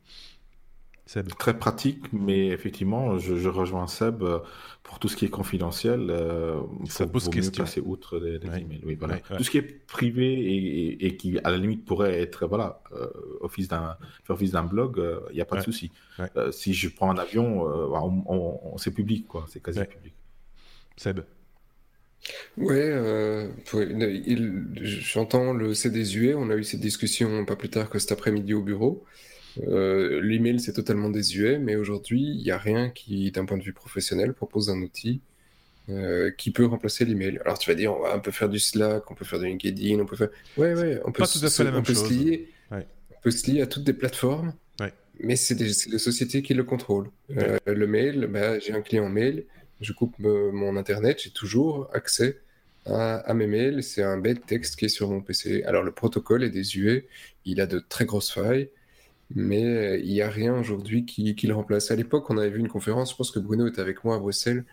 Seb. 1.06 1.28
Très 1.38 1.56
pratique, 1.56 2.12
mais 2.12 2.48
effectivement, 2.48 3.16
je, 3.18 3.48
rejoins 3.48 3.86
Seb 3.86 4.22
euh, 4.22 4.40
pour 4.82 4.98
tout 4.98 5.06
ce 5.06 5.16
qui 5.16 5.24
est 5.24 5.30
confidentiel. 5.30 6.08
Euh, 6.10 6.60
ça 6.88 7.06
pose 7.06 7.28
question. 7.28 7.62
passer 7.62 7.80
outre 7.80 8.18
des, 8.18 8.44
emails. 8.44 8.82
Oui, 8.84 8.96
voilà. 8.96 9.18
Tout 9.18 9.44
ce 9.44 9.50
qui 9.50 9.58
est 9.58 9.86
privé 9.86 10.96
et, 11.00 11.16
qui, 11.16 11.38
à 11.44 11.50
la 11.52 11.58
limite, 11.58 11.84
pourrait 11.84 12.20
être 12.20 12.46
voilà, 12.48 12.82
euh, 12.92 13.06
office 13.40 13.68
d'un, 13.68 13.96
office 14.28 14.50
d'un 14.50 14.64
blog, 14.64 15.00
il 15.30 15.36
n'y 15.36 15.40
a 15.40 15.44
pas 15.44 15.58
de 15.58 15.62
souci. 15.62 15.92
si 16.50 16.74
je 16.74 16.88
prends 16.88 17.10
un 17.10 17.18
avion, 17.18 17.62
on, 18.28 18.76
c'est 18.76 18.90
public, 18.92 19.28
quoi. 19.28 19.46
C'est 19.48 19.62
quasi 19.62 19.84
public. 19.84 20.14
Seb. 20.96 21.20
Ouais, 22.56 22.80
euh, 22.80 23.48
j'entends 24.82 25.52
le 25.52 25.74
c'est 25.74 25.90
désuet. 25.90 26.34
On 26.34 26.50
a 26.50 26.56
eu 26.56 26.64
cette 26.64 26.80
discussion 26.80 27.44
pas 27.44 27.56
plus 27.56 27.68
tard 27.68 27.90
que 27.90 27.98
cet 27.98 28.12
après-midi 28.12 28.54
au 28.54 28.62
bureau. 28.62 29.04
Euh, 29.68 30.20
l'email 30.20 30.60
c'est 30.60 30.72
totalement 30.72 31.10
désuet, 31.10 31.58
mais 31.58 31.76
aujourd'hui 31.76 32.22
il 32.22 32.42
n'y 32.42 32.50
a 32.50 32.58
rien 32.58 32.90
qui, 32.90 33.30
d'un 33.30 33.44
point 33.44 33.56
de 33.56 33.62
vue 33.62 33.72
professionnel, 33.72 34.34
propose 34.34 34.70
un 34.70 34.80
outil 34.80 35.20
euh, 35.88 36.30
qui 36.36 36.50
peut 36.50 36.66
remplacer 36.66 37.04
l'email. 37.04 37.38
Alors 37.44 37.58
tu 37.58 37.70
vas 37.70 37.76
dire, 37.76 37.94
on, 37.94 38.20
peut 38.20 38.32
faire 38.32 38.48
du 38.48 38.58
Slack, 38.58 39.10
on 39.10 39.14
peut 39.14 39.24
faire 39.24 39.38
du 39.38 39.46
LinkedIn, 39.46 39.98
on 39.98 40.06
peut 40.06 40.16
faire. 40.16 40.30
Ouais, 40.56 40.74
ouais, 40.74 41.00
on 41.04 41.12
peut, 41.12 41.22
pas 41.22 41.28
tout 41.28 41.44
à 41.44 41.50
fait 41.50 41.64
la 41.64 41.70
même 41.70 41.82
peut 41.82 41.94
chose. 41.94 42.08
Se 42.08 42.12
lier, 42.12 42.48
On 42.70 43.20
peut 43.22 43.30
se 43.30 43.50
lier 43.50 43.62
à 43.62 43.66
toutes 43.66 43.84
des 43.84 43.94
plateformes, 43.94 44.52
mais 45.18 45.36
c'est 45.36 45.54
des, 45.54 45.72
sociétés 45.72 46.42
qui 46.42 46.52
le 46.52 46.64
contrôlent. 46.64 47.08
Euh, 47.36 47.58
le 47.66 47.86
mail, 47.86 48.28
bah, 48.30 48.58
j'ai 48.58 48.72
un 48.72 48.82
client 48.82 49.08
mail 49.08 49.46
je 49.80 49.92
coupe 49.92 50.18
mon 50.18 50.76
internet, 50.76 51.20
j'ai 51.22 51.30
toujours 51.30 51.88
accès 51.92 52.40
à, 52.86 53.34
mes 53.34 53.46
mails. 53.46 53.82
C'est 53.82 54.02
un 54.02 54.18
bête 54.18 54.46
texte 54.46 54.76
qui 54.76 54.86
est 54.86 54.88
sur 54.88 55.10
mon 55.10 55.20
PC. 55.20 55.62
Alors 55.64 55.82
le 55.82 55.92
protocole 55.92 56.44
est 56.44 56.50
désuet, 56.50 57.08
il 57.44 57.60
a 57.60 57.66
de 57.66 57.78
très 57.78 58.04
grosses 58.04 58.30
failles, 58.30 58.70
mais 59.34 60.00
il 60.00 60.12
n'y 60.12 60.22
a 60.22 60.30
rien 60.30 60.54
aujourd'hui 60.58 61.04
qui, 61.04 61.34
le 61.46 61.54
remplace. 61.54 61.90
À 61.90 61.96
l'époque, 61.96 62.30
on 62.30 62.38
avait 62.38 62.50
vu 62.50 62.60
une 62.60 62.68
conférence, 62.68 63.10
je 63.10 63.16
pense 63.16 63.30
que 63.30 63.38
Bruno 63.38 63.66
était 63.66 63.80
avec 63.80 64.04
moi 64.04 64.16
à 64.16 64.18
Bruxelles, 64.18 64.64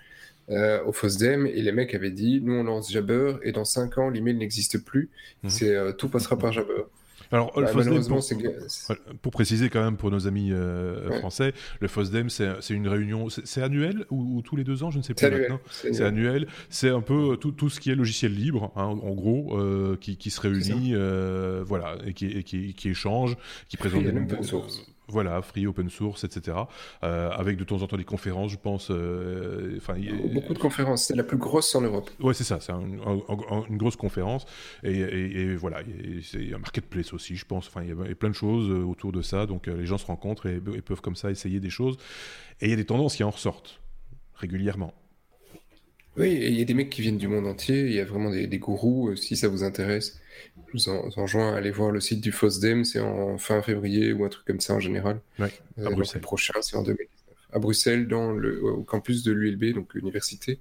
euh, 0.49 0.83
au 0.85 0.91
FOSDEM, 0.91 1.47
et 1.47 1.61
les 1.61 1.71
mecs 1.71 1.95
avaient 1.95 2.11
dit, 2.11 2.41
nous 2.41 2.53
on 2.53 2.63
lance 2.63 2.91
Jabber, 2.91 3.37
et 3.43 3.51
dans 3.51 3.65
5 3.65 3.97
ans, 3.97 4.09
l'email 4.09 4.35
n'existe 4.35 4.83
plus, 4.83 5.09
mhm. 5.43 5.49
c'est 5.49 5.75
euh, 5.75 5.91
tout 5.93 6.09
passera 6.09 6.37
par 6.37 6.51
Jabber. 6.51 6.83
Alors, 7.33 7.51
le 7.59 7.65
bah, 7.65 7.71
pour, 8.07 9.17
pour, 9.23 9.31
préciser 9.31 9.69
quand 9.69 9.83
même 9.83 9.97
pour 9.97 10.11
nos 10.11 10.27
amis 10.27 10.51
euh, 10.51 11.19
français, 11.19 11.53
le 11.79 11.87
FOSDEM, 11.87 12.29
c'est 12.29 12.69
une 12.69 12.87
réunion, 12.87 13.27
c'est 13.29 13.63
annuel 13.63 14.05
ou, 14.11 14.43
tous 14.43 14.55
les 14.55 14.63
deux 14.63 14.83
ans, 14.83 14.91
je 14.91 14.99
ne 14.99 15.03
sais 15.03 15.15
plus 15.15 15.29
maintenant. 15.29 15.59
C'est 15.71 16.03
annuel. 16.03 16.47
C'est 16.69 16.89
un 16.89 17.01
peu 17.01 17.35
tout, 17.37 17.51
tout, 17.51 17.71
ce 17.71 17.79
qui 17.79 17.89
est 17.89 17.95
logiciel 17.95 18.35
libre, 18.35 18.71
hein, 18.75 18.83
en 18.85 19.13
gros, 19.13 19.57
euh, 19.57 19.97
qui, 19.99 20.15
qui, 20.15 20.29
se 20.29 20.39
réunit, 20.41 20.91
euh, 20.93 21.63
voilà, 21.65 21.97
et 22.05 22.13
qui, 22.13 22.43
qui, 22.43 22.75
qui, 22.75 22.89
échange, 22.89 23.35
qui 23.67 23.77
présente 23.77 24.03
des 24.03 24.11
voilà, 25.13 25.41
free, 25.41 25.65
open 25.65 25.89
source, 25.89 26.23
etc. 26.23 26.57
Euh, 27.03 27.29
avec 27.31 27.57
de 27.57 27.63
temps 27.63 27.81
en 27.81 27.87
temps 27.87 27.97
des 27.97 28.03
conférences, 28.03 28.51
je 28.51 28.57
pense. 28.57 28.89
Euh, 28.91 29.79
Beaucoup 30.33 30.53
de 30.53 30.59
conférences, 30.59 31.05
c'est 31.05 31.15
la 31.15 31.23
plus 31.23 31.37
grosse 31.37 31.73
en 31.75 31.81
Europe. 31.81 32.09
Ouais, 32.19 32.33
c'est 32.33 32.43
ça, 32.43 32.59
c'est 32.59 32.73
une 32.73 33.77
grosse 33.77 33.95
conférence. 33.95 34.45
Et, 34.83 35.55
voilà, 35.55 35.81
c'est 36.23 36.53
un 36.53 36.57
marketplace 36.57 37.13
aussi, 37.13 37.35
je 37.35 37.45
pense. 37.45 37.67
Enfin, 37.67 37.83
il 37.83 37.89
y 37.89 38.11
a 38.11 38.15
plein 38.15 38.29
de 38.29 38.35
choses 38.35 38.69
euh, 38.69 38.83
autour 38.83 39.11
de 39.11 39.21
ça, 39.21 39.45
donc 39.45 39.67
les 39.67 39.85
gens 39.85 39.97
se 39.97 40.05
rencontrent 40.05 40.47
et, 40.47 40.55
et, 40.55 40.81
peuvent 40.81 41.01
comme 41.01 41.15
ça 41.15 41.31
essayer 41.31 41.59
des 41.59 41.69
choses. 41.69 41.97
Et 42.59 42.65
il 42.65 42.69
y 42.69 42.73
a 42.73 42.77
des 42.77 42.85
tendances 42.85 43.15
qui 43.15 43.23
en 43.23 43.29
ressortent 43.29 43.79
régulièrement. 44.35 44.93
Oui, 46.17 46.37
il 46.39 46.53
y 46.53 46.61
a 46.61 46.65
des 46.65 46.75
mecs 46.75 46.91
qui 46.91 47.01
viennent 47.01 47.17
du 47.17 47.27
monde 47.27 47.47
entier, 47.47 47.87
il 47.87 47.93
y 47.93 47.99
a 47.99 48.05
vraiment 48.05 48.29
des, 48.29 48.59
gourous, 48.59 49.15
si 49.15 49.35
ça 49.35 49.47
vous 49.47 49.63
intéresse. 49.63 50.19
Je 50.67 50.73
vous 50.73 50.89
en, 50.89 51.09
enjoins 51.17 51.53
à 51.53 51.57
aller 51.57 51.71
voir 51.71 51.91
le 51.91 51.99
site 51.99 52.21
du 52.21 52.31
FOSDEM, 52.31 52.83
c'est 52.83 52.99
en 52.99 53.37
fin 53.37 53.61
février 53.61 54.13
ou 54.13 54.25
un 54.25 54.29
truc 54.29 54.45
comme 54.45 54.59
ça 54.59 54.73
en 54.73 54.79
général. 54.79 55.21
Oui, 55.39 55.47
à 55.77 55.81
euh, 55.81 55.89
Bruxelles. 55.91 56.21
prochain, 56.21 56.53
c'est 56.61 56.75
en 56.75 56.83
2019. 56.83 57.37
À 57.51 57.59
Bruxelles, 57.59 58.07
dans 58.07 58.31
le, 58.31 58.63
au 58.63 58.83
campus 58.83 59.23
de 59.23 59.31
l'ULB, 59.31 59.75
donc 59.75 59.93
l'université, 59.93 60.59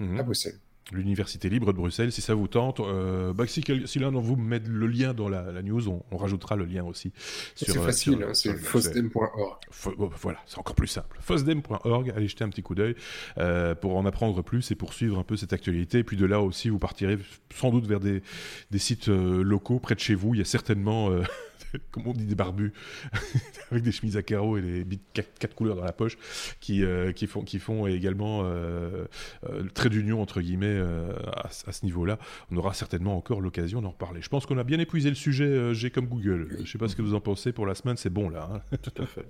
mhm. 0.00 0.20
à 0.20 0.22
Bruxelles 0.22 0.58
l'Université 0.92 1.48
libre 1.48 1.72
de 1.72 1.78
Bruxelles, 1.78 2.12
si 2.12 2.20
ça 2.20 2.34
vous 2.34 2.48
tente. 2.48 2.80
Euh, 2.80 3.32
bah, 3.32 3.46
si, 3.46 3.62
si 3.86 3.98
l'un 3.98 4.12
d'entre 4.12 4.26
vous 4.26 4.36
met 4.36 4.60
le 4.60 4.86
lien 4.86 5.14
dans 5.14 5.28
la, 5.28 5.62
news, 5.62 5.88
on, 5.88 6.16
rajoutera 6.16 6.56
le 6.56 6.64
lien 6.64 6.84
aussi. 6.84 7.12
C'est 7.54 7.76
euh, 7.76 7.80
facile, 7.80 8.22
hein, 8.22 8.34
c'est 8.34 8.54
fosdem.org. 8.54 9.58
Voilà, 10.20 10.38
c'est 10.46 10.58
encore 10.58 10.74
plus 10.74 10.86
simple. 10.86 11.18
fosdem.org, 11.20 12.12
allez 12.14 12.28
jeter 12.28 12.44
un 12.44 12.48
petit 12.48 12.62
coup 12.62 12.74
d'œil 12.74 12.94
euh, 13.38 13.74
pour 13.74 13.96
en 13.96 14.04
apprendre 14.06 14.42
plus 14.42 14.70
et 14.70 14.74
poursuivre 14.74 15.18
un 15.18 15.24
peu 15.24 15.36
cette 15.36 15.52
actualité. 15.52 15.98
Et 15.98 16.04
puis 16.04 16.16
de 16.16 16.26
là 16.26 16.40
aussi, 16.40 16.68
vous 16.68 16.78
partirez 16.78 17.18
sans 17.54 17.70
doute 17.70 17.86
vers 17.86 18.00
des, 18.00 18.22
des 18.70 18.78
sites 18.78 19.08
locaux 19.08 19.78
près 19.78 19.94
de 19.94 20.00
chez 20.00 20.14
vous. 20.14 20.34
Il 20.34 20.38
y 20.38 20.42
a 20.42 20.46
certainement 20.46 21.10
comme 21.90 22.06
on 22.06 22.12
dit, 22.12 22.26
des 22.26 22.34
barbus, 22.34 22.72
avec 23.70 23.82
des 23.82 23.92
chemises 23.92 24.16
à 24.16 24.22
carreaux 24.22 24.56
et 24.56 24.62
des 24.62 24.84
bits 24.84 25.00
quatre, 25.12 25.54
couleurs 25.54 25.76
dans 25.76 25.84
la 25.84 25.92
poche, 25.92 26.18
qui, 26.60 26.84
euh, 26.84 27.12
qui, 27.12 27.26
font, 27.26 27.42
qui 27.42 27.58
font 27.58 27.86
également 27.86 28.42
euh, 28.44 29.06
euh, 29.48 29.62
le 29.62 29.70
trait 29.70 29.88
d'union, 29.88 30.20
entre 30.20 30.40
guillemets, 30.40 30.80
à, 31.36 31.50
ce 31.50 31.84
niveau-là. 31.84 32.18
On 32.50 32.56
aura 32.56 32.74
certainement 32.74 33.16
encore 33.16 33.40
l'occasion 33.40 33.80
d'en 33.80 33.90
reparler. 33.90 34.22
Je 34.22 34.28
pense 34.28 34.46
qu'on 34.46 34.58
a 34.58 34.64
bien 34.64 34.78
épuisé 34.78 35.08
le 35.08 35.14
sujet 35.14 35.74
J'ai 35.74 35.90
comme 35.90 36.06
Google. 36.06 36.48
Je 36.56 36.60
ne 36.60 36.66
sais 36.66 36.78
pas 36.78 36.88
ce 36.88 36.96
que 36.96 37.02
vous 37.02 37.14
en 37.14 37.20
pensez 37.20 37.52
pour 37.52 37.66
la 37.66 37.74
semaine, 37.74 37.96
c'est 37.96 38.10
bon 38.10 38.28
là. 38.28 38.48
Hein. 38.52 38.76
Tout 38.82 39.02
à 39.02 39.06
fait. 39.06 39.26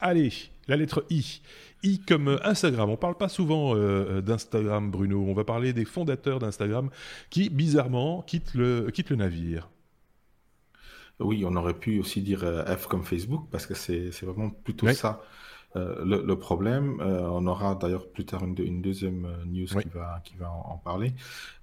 Allez, 0.00 0.32
la 0.68 0.76
lettre 0.76 1.06
I. 1.10 1.40
I 1.82 2.00
comme 2.00 2.38
Instagram. 2.42 2.90
On 2.90 2.96
parle 2.96 3.16
pas 3.16 3.28
souvent 3.28 3.74
d'Instagram, 4.20 4.90
Bruno. 4.90 5.24
On 5.26 5.34
va 5.34 5.44
parler 5.44 5.72
des 5.72 5.84
fondateurs 5.84 6.38
d'Instagram 6.38 6.90
qui, 7.30 7.50
bizarrement, 7.50 8.22
quittent 8.22 8.54
le, 8.54 8.90
quittent 8.90 9.10
le 9.10 9.16
navire. 9.16 9.68
Oui, 11.20 11.44
on 11.46 11.54
aurait 11.56 11.74
pu 11.74 12.00
aussi 12.00 12.22
dire 12.22 12.42
euh, 12.44 12.64
F 12.64 12.86
comme 12.86 13.04
Facebook, 13.04 13.46
parce 13.50 13.66
que 13.66 13.74
c'est 13.74 14.10
vraiment 14.22 14.50
plutôt 14.50 14.90
ça 14.92 15.22
euh, 15.76 16.04
le, 16.04 16.38
problème. 16.38 17.00
Euh, 17.00 17.22
on 17.22 17.46
aura 17.46 17.74
d'ailleurs 17.74 18.08
plus 18.08 18.24
tard 18.24 18.44
une, 18.44 18.82
deuxième 18.82 19.28
news 19.46 19.66
qui 19.66 19.88
va, 19.88 20.20
qui 20.24 20.36
va 20.36 20.50
en, 20.50 20.78
parler. 20.78 21.12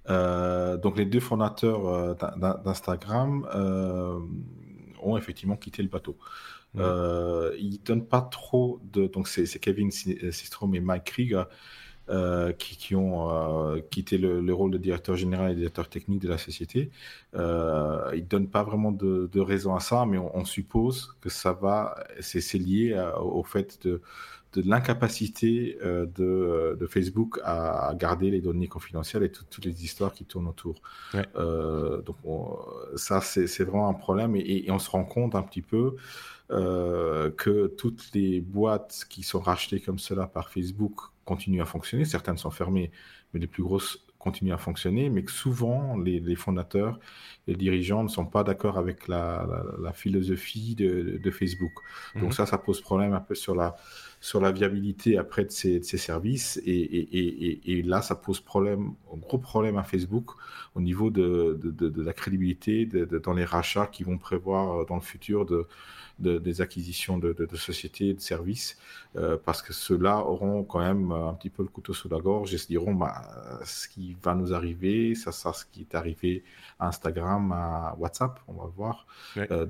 donc 0.08 0.96
les 0.96 1.06
deux 1.06 1.20
fondateurs 1.20 2.16
d'Instagram 2.64 3.46
ont 5.02 5.16
effectivement 5.16 5.56
quitté 5.56 5.82
le 5.82 5.88
bateau. 5.88 6.16
ils 6.74 7.80
donnent 7.84 8.06
pas 8.06 8.22
trop 8.22 8.80
de... 8.84 9.06
Donc 9.06 9.28
c'est 9.28 9.58
Kevin 9.58 9.90
Systrom 9.90 10.74
et 10.74 10.80
Mike 10.80 11.04
Krieger 11.04 11.44
euh, 12.08 12.52
qui, 12.52 12.96
ont 12.96 13.30
euh, 13.30 13.80
quitté 13.90 14.18
le, 14.18 14.52
rôle 14.52 14.72
de 14.72 14.78
directeur 14.78 15.14
général 15.14 15.52
et 15.52 15.54
directeur 15.54 15.88
technique 15.88 16.20
de 16.20 16.28
la 16.28 16.36
société. 16.36 16.90
Euh, 17.36 18.10
ils 18.12 18.24
ne 18.24 18.26
donnent 18.26 18.48
pas 18.48 18.64
vraiment 18.64 18.90
de, 18.90 19.40
raison 19.40 19.76
à 19.76 19.80
ça, 19.80 20.04
mais 20.04 20.18
on, 20.18 20.44
suppose 20.44 21.14
que 21.20 21.30
ça 21.30 21.52
va, 21.52 21.94
c'est 22.18 22.58
lié 22.58 23.00
au 23.20 23.44
fait 23.44 23.86
de, 23.86 24.02
de 24.52 24.68
l'incapacité 24.68 25.78
de, 25.80 26.86
Facebook 26.90 27.38
à, 27.44 27.94
garder 27.94 28.32
les 28.32 28.40
données 28.40 28.68
confidentielles 28.68 29.22
et 29.22 29.30
toutes 29.30 29.64
les 29.64 29.84
histoires 29.84 30.12
qui 30.12 30.24
tournent 30.24 30.48
autour. 30.48 30.82
donc 31.14 32.16
ça, 32.96 33.20
c'est 33.20 33.62
vraiment 33.62 33.88
un 33.88 33.94
problème 33.94 34.34
et, 34.34 34.66
on 34.70 34.80
se 34.80 34.90
rend 34.90 35.04
compte 35.04 35.36
un 35.36 35.42
petit 35.42 35.62
peu 35.62 35.94
que 36.48 37.68
toutes 37.78 38.10
les 38.12 38.40
boîtes 38.40 39.06
qui 39.08 39.22
sont 39.22 39.40
rachetées 39.40 39.80
comme 39.80 40.00
cela 40.00 40.26
par 40.26 40.50
Facebook 40.50 41.11
continuent 41.24 41.62
à 41.62 41.66
fonctionner. 41.66 42.04
Certaines 42.04 42.38
sont 42.38 42.50
fermées, 42.50 42.90
mais 43.32 43.40
les 43.40 43.46
plus 43.46 43.62
grosses 43.62 44.04
continuent 44.22 44.52
à 44.52 44.58
fonctionner, 44.58 45.10
mais 45.10 45.24
que 45.24 45.32
souvent 45.32 45.96
les, 45.98 46.36
fondateurs, 46.36 47.00
les 47.48 47.56
dirigeants 47.56 48.04
ne 48.04 48.08
sont 48.08 48.24
pas 48.24 48.44
d'accord 48.44 48.78
avec 48.78 49.08
la, 49.08 49.44
philosophie 49.94 50.76
de, 50.76 51.30
Facebook. 51.30 51.72
Donc 52.14 52.26
mhm. 52.26 52.32
ça, 52.32 52.46
ça 52.46 52.56
pose 52.56 52.80
problème 52.80 53.14
un 53.14 53.20
peu 53.20 53.34
sur 53.34 53.56
la, 53.56 53.74
sur 54.20 54.40
la 54.40 54.52
viabilité 54.52 55.18
après 55.18 55.44
de 55.44 55.50
ces, 55.50 55.80
de 55.80 55.84
ces 55.84 55.98
services. 55.98 56.60
Et, 56.64 56.70
et, 56.70 57.72
et, 57.72 57.82
là, 57.82 58.00
ça 58.00 58.14
pose 58.14 58.40
problème, 58.40 58.92
un 59.12 59.18
gros 59.18 59.38
problème 59.38 59.76
à 59.76 59.82
Facebook 59.82 60.30
au 60.74 60.80
niveau 60.80 61.10
de, 61.10 61.58
de, 61.62 61.88
de 61.88 62.02
la 62.02 62.12
crédibilité 62.12 62.86
dans 62.86 63.34
les 63.34 63.44
rachats 63.44 63.86
qu'ils 63.86 64.06
vont 64.06 64.18
prévoir 64.18 64.80
euh, 64.80 64.84
dans 64.84 64.96
le 64.96 65.02
futur 65.02 65.44
de 65.44 65.66
des 66.18 66.60
acquisitions 66.60 67.18
de, 67.18 67.34
sociétés 67.56 68.10
et 68.10 68.14
de 68.14 68.20
services, 68.20 68.78
euh, 69.16 69.36
parce 69.44 69.60
que 69.60 69.72
ceux-là 69.72 70.18
auront 70.18 70.62
quand 70.62 70.78
même 70.78 71.10
un 71.10 71.34
petit 71.34 71.50
peu 71.50 71.64
le 71.64 71.68
couteau 71.68 71.94
sous 71.94 72.08
la 72.08 72.20
gorge 72.20 72.54
et 72.54 72.58
se 72.58 72.68
diront 72.68 72.94
bah, 72.94 73.22
ce 73.64 73.88
qui 73.88 73.92
qui 73.92 74.16
va 74.22 74.34
nous 74.34 74.54
arriver, 74.54 75.14
ça 75.14 75.32
sera 75.32 75.52
ce 75.52 75.64
qui 75.64 75.80
est 75.80 75.94
arrivé 75.94 76.44
à 76.78 76.88
Instagram, 76.88 77.50
à 77.52 77.96
WhatsApp, 77.98 78.38
on 78.46 78.52
va 78.52 78.66
voir. 78.66 79.06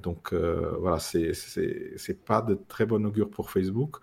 donc 0.03 0.35
voilà, 0.35 0.99
c'est 0.99 1.33
c'est 1.33 2.25
pas 2.25 2.43
de 2.43 2.59
très 2.69 2.85
bon 2.85 3.07
augure 3.07 3.31
pour 3.31 3.51
Facebook. 3.51 3.97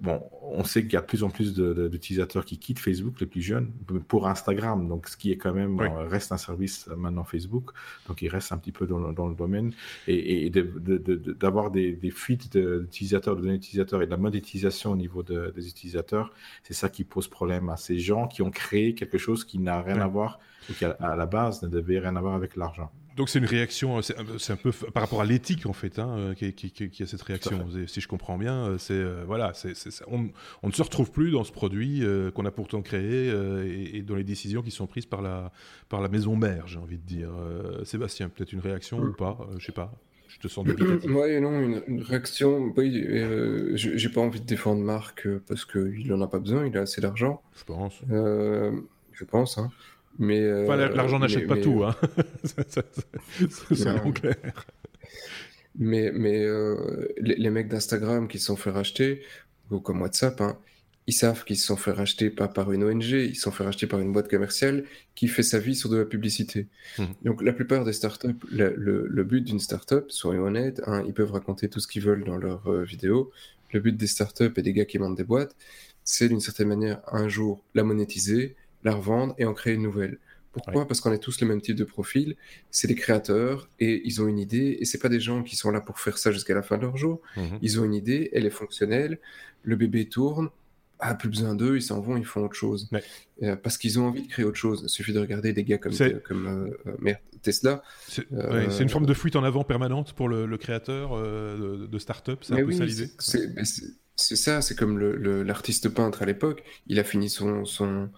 Bon, 0.00 0.22
on 0.42 0.62
sait 0.62 0.82
qu'il 0.82 0.92
y 0.92 0.96
a 0.96 1.00
de 1.00 1.06
plus 1.06 1.24
en 1.24 1.30
plus 1.30 1.54
d'utilisateurs 1.54 2.44
qui 2.44 2.56
quittent 2.58 2.78
Facebook, 2.78 3.18
les 3.20 3.26
plus 3.26 3.42
jeunes, 3.42 3.72
pour 4.06 4.28
Instagram, 4.28 4.86
donc 4.86 5.08
ce 5.08 5.16
qui 5.16 5.32
est 5.32 5.36
quand 5.36 5.52
même 5.52 5.80
euh, 5.80 6.06
reste 6.06 6.30
un 6.30 6.36
service 6.36 6.86
euh, 6.88 6.94
maintenant 6.94 7.24
Facebook, 7.24 7.72
donc 8.06 8.22
il 8.22 8.28
reste 8.28 8.52
un 8.52 8.58
petit 8.58 8.70
peu 8.70 8.86
dans 8.86 8.98
le, 8.98 9.34
domaine. 9.34 9.72
Et, 10.06 10.50
d'avoir 10.50 11.72
des, 11.72 11.98
fuites 12.12 12.56
d'utilisateurs, 12.56 13.34
de 13.34 13.40
données 13.40 13.58
d'utilisateurs 13.58 14.00
et 14.00 14.06
de 14.06 14.10
la 14.12 14.16
monétisation 14.16 14.92
au 14.92 14.96
niveau 14.96 15.24
des 15.24 15.68
utilisateurs, 15.68 16.32
c'est 16.62 16.74
ça 16.74 16.88
qui 16.88 17.02
pose 17.02 17.26
problème 17.26 17.68
à 17.68 17.76
ces 17.76 17.98
gens 17.98 18.28
qui 18.28 18.42
ont 18.42 18.52
créé 18.52 18.94
quelque 18.94 19.18
chose 19.18 19.44
qui 19.44 19.58
n'a 19.58 19.82
rien 19.82 20.00
à 20.00 20.06
voir 20.06 20.38
ou 20.70 20.74
qui 20.74 20.84
à 20.84 21.16
la 21.16 21.26
base 21.26 21.62
ne 21.62 21.68
devait 21.68 21.98
rien 21.98 22.14
à 22.14 22.20
voir 22.20 22.34
avec 22.34 22.54
l'argent. 22.54 22.92
Donc 23.18 23.28
c'est 23.28 23.40
une 23.40 23.46
réaction, 23.46 24.00
c'est 24.00 24.52
un 24.52 24.56
peu 24.56 24.70
par 24.70 25.02
rapport 25.02 25.20
à 25.20 25.24
l'éthique 25.24 25.66
en 25.66 25.72
fait, 25.72 25.98
hein, 25.98 26.08
euh, 26.16 26.34
qui, 26.34 26.52
qui, 26.52 27.02
a 27.02 27.06
cette 27.06 27.22
réaction. 27.22 27.66
Si 27.88 28.00
je 28.00 28.06
comprends 28.06 28.38
bien, 28.38 28.54
euh, 28.54 28.78
c'est 28.78 28.92
euh, 28.92 29.24
voilà, 29.26 29.50
c'est 29.54 29.72
on, 30.06 30.28
on, 30.62 30.68
ne 30.68 30.72
se 30.72 30.84
retrouve 30.84 31.10
plus 31.10 31.32
dans 31.32 31.42
ce 31.42 31.50
produit 31.50 32.04
qu'on 32.36 32.46
a 32.46 32.52
pourtant 32.52 32.80
créé 32.80 33.26
et, 33.92 34.02
dans 34.02 34.14
les 34.14 34.22
décisions 34.22 34.62
qui 34.62 34.70
sont 34.70 34.86
prises 34.86 35.04
par 35.04 35.20
la 35.20 35.50
par 35.88 36.00
la 36.00 36.08
maison 36.08 36.36
mère, 36.36 36.68
j'ai 36.68 36.78
envie 36.78 36.96
de 36.96 37.02
dire. 37.02 37.30
Sébastien, 37.82 38.28
peut-être 38.28 38.52
une 38.52 38.60
réaction 38.60 39.00
ou 39.00 39.12
pas, 39.12 39.36
je 39.58 39.66
sais 39.66 39.72
pas. 39.72 39.92
Je 40.28 40.38
te 40.38 40.46
sens 40.46 40.64
dubitatif. 40.64 41.10
Oui, 41.10 41.40
non, 41.40 41.58
une, 41.60 42.02
réaction. 42.02 42.72
Oui, 42.76 43.04
j'ai 43.74 44.08
pas 44.10 44.20
envie 44.20 44.40
de 44.40 44.46
défendre 44.46 44.80
Marc 44.80 45.26
parce 45.48 45.64
qu'il 45.64 46.12
en 46.12 46.20
a 46.20 46.28
pas 46.28 46.38
besoin, 46.38 46.66
il 46.66 46.78
a 46.78 46.82
assez 46.82 47.00
d'argent. 47.00 47.42
Je 47.56 47.64
pense. 47.64 48.00
je 48.08 49.24
pense. 49.24 49.58
Hein. 49.58 49.72
Mais 50.18 50.40
euh, 50.40 50.88
l'argent 50.94 51.18
n'achète 51.18 51.46
pas 51.46 51.56
tout, 51.56 51.84
hein. 51.84 51.94
c'est 52.44 54.12
clair. 54.14 54.36
Mais, 55.78 56.10
mais 56.12 56.42
euh, 56.44 57.06
les, 57.18 57.50
mecs 57.50 57.68
d'Instagram 57.68 58.26
qui 58.26 58.38
se 58.38 58.46
sont 58.46 58.56
fait 58.56 58.70
racheter, 58.70 59.22
ou 59.70 59.78
comme 59.78 60.02
WhatsApp, 60.02 60.40
hein, 60.40 60.58
ils 61.06 61.12
savent 61.12 61.44
qu'ils 61.44 61.56
se 61.56 61.66
sont 61.66 61.76
fait 61.76 61.92
racheter 61.92 62.30
pas 62.30 62.48
par 62.48 62.72
une 62.72 62.82
ONG, 62.82 63.04
ils 63.04 63.36
se 63.36 63.42
sont 63.42 63.52
fait 63.52 63.64
racheter 63.64 63.86
par 63.86 64.00
une 64.00 64.12
boîte 64.12 64.28
commerciale 64.28 64.84
qui 65.14 65.28
fait 65.28 65.44
sa 65.44 65.58
vie 65.58 65.76
sur 65.76 65.88
de 65.88 65.96
la 65.96 66.04
publicité. 66.04 66.66
Mmh. 66.98 67.04
Donc 67.24 67.42
la 67.42 67.52
plupart 67.52 67.84
des 67.84 67.92
startups, 67.92 68.34
le, 68.50 68.74
le, 68.76 69.24
but 69.24 69.40
d'une 69.42 69.60
startup, 69.60 70.10
soyons 70.10 70.42
honnêtes, 70.44 70.82
hein, 70.86 71.04
ils 71.06 71.14
peuvent 71.14 71.32
raconter 71.32 71.68
tout 71.68 71.80
ce 71.80 71.86
qu'ils 71.86 72.02
veulent 72.02 72.24
dans 72.24 72.36
leurs 72.36 72.66
euh, 72.66 72.82
vidéos. 72.82 73.30
Le 73.72 73.80
but 73.80 73.96
des 73.96 74.06
startups 74.06 74.52
et 74.56 74.62
des 74.62 74.72
gars 74.72 74.84
qui 74.84 74.98
montent 74.98 75.16
des 75.16 75.24
boîtes, 75.24 75.54
c'est 76.04 76.28
d'une 76.28 76.40
certaine 76.40 76.68
manière 76.68 77.00
un 77.10 77.28
jour 77.28 77.62
la 77.74 77.84
monétiser, 77.84 78.56
la 78.88 78.94
revendre 78.94 79.34
et 79.38 79.44
en 79.44 79.54
créer 79.54 79.74
une 79.74 79.82
nouvelle. 79.82 80.18
Pourquoi? 80.52 80.86
Parce 80.86 81.00
qu'on 81.00 81.12
est 81.12 81.18
tous 81.18 81.40
le 81.40 81.46
même 81.46 81.60
type 81.60 81.76
de 81.76 81.84
profil. 81.84 82.36
C'est 82.70 82.88
des 82.88 82.94
créateurs 82.94 83.68
et 83.78 84.02
ils 84.04 84.22
ont 84.22 84.28
une 84.28 84.38
idée. 84.38 84.78
Et 84.80 84.84
c'est 84.84 84.98
pas 84.98 85.08
des 85.08 85.20
gens 85.20 85.42
qui 85.42 85.56
sont 85.56 85.70
là 85.70 85.80
pour 85.80 85.98
faire 86.00 86.18
ça 86.18 86.32
jusqu'à 86.32 86.54
la 86.54 86.62
fin 86.62 86.76
de 86.76 86.82
leur 86.82 86.96
jour. 86.96 87.20
Mhm. 87.36 87.58
Ils 87.62 87.80
ont 87.80 87.84
une 87.84 87.94
idée, 87.94 88.30
elle 88.32 88.46
est 88.46 88.50
fonctionnelle. 88.50 89.18
Le 89.62 89.76
bébé 89.76 90.08
tourne. 90.08 90.48
Ah, 91.00 91.14
plus 91.14 91.28
besoin 91.28 91.54
d'eux, 91.54 91.76
ils 91.76 91.82
s'en 91.82 92.00
vont, 92.00 92.16
ils 92.16 92.24
font 92.24 92.44
autre 92.44 92.56
chose. 92.56 92.90
Euh, 93.44 93.54
parce 93.54 93.78
qu'ils 93.78 94.00
ont 94.00 94.06
envie 94.08 94.22
de 94.22 94.26
créer 94.26 94.44
autre 94.44 94.56
chose. 94.56 94.80
Il 94.82 94.88
suffit 94.88 95.12
de 95.12 95.20
regarder 95.20 95.52
des 95.52 95.62
gars 95.62 95.78
comme, 95.78 95.94
comme 96.24 96.46
euh, 97.06 97.14
Tesla. 97.40 97.84
C'est 98.08 98.26
une 98.80 98.88
forme 98.88 99.06
de 99.06 99.14
fuite 99.14 99.36
en 99.36 99.44
avant 99.44 99.62
permanente 99.62 100.12
pour 100.14 100.28
le, 100.28 100.56
créateur 100.56 101.16
de, 101.16 101.86
de 101.86 101.98
start-up, 102.00 102.40
c'est 102.42 102.54
un 102.54 102.64
peu 102.64 102.72
ça 102.72 102.84
l'idée 102.84 103.10
C'est 104.16 104.36
ça, 104.36 104.60
c'est 104.60 104.76
comme 104.76 104.98
l'artiste 104.98 105.88
peintre 105.88 106.22
à 106.22 106.26
l'époque. 106.26 106.64
Il 106.88 106.98
a 106.98 107.04
fini 107.04 107.30
son, 107.30 107.64
son, 107.64 108.10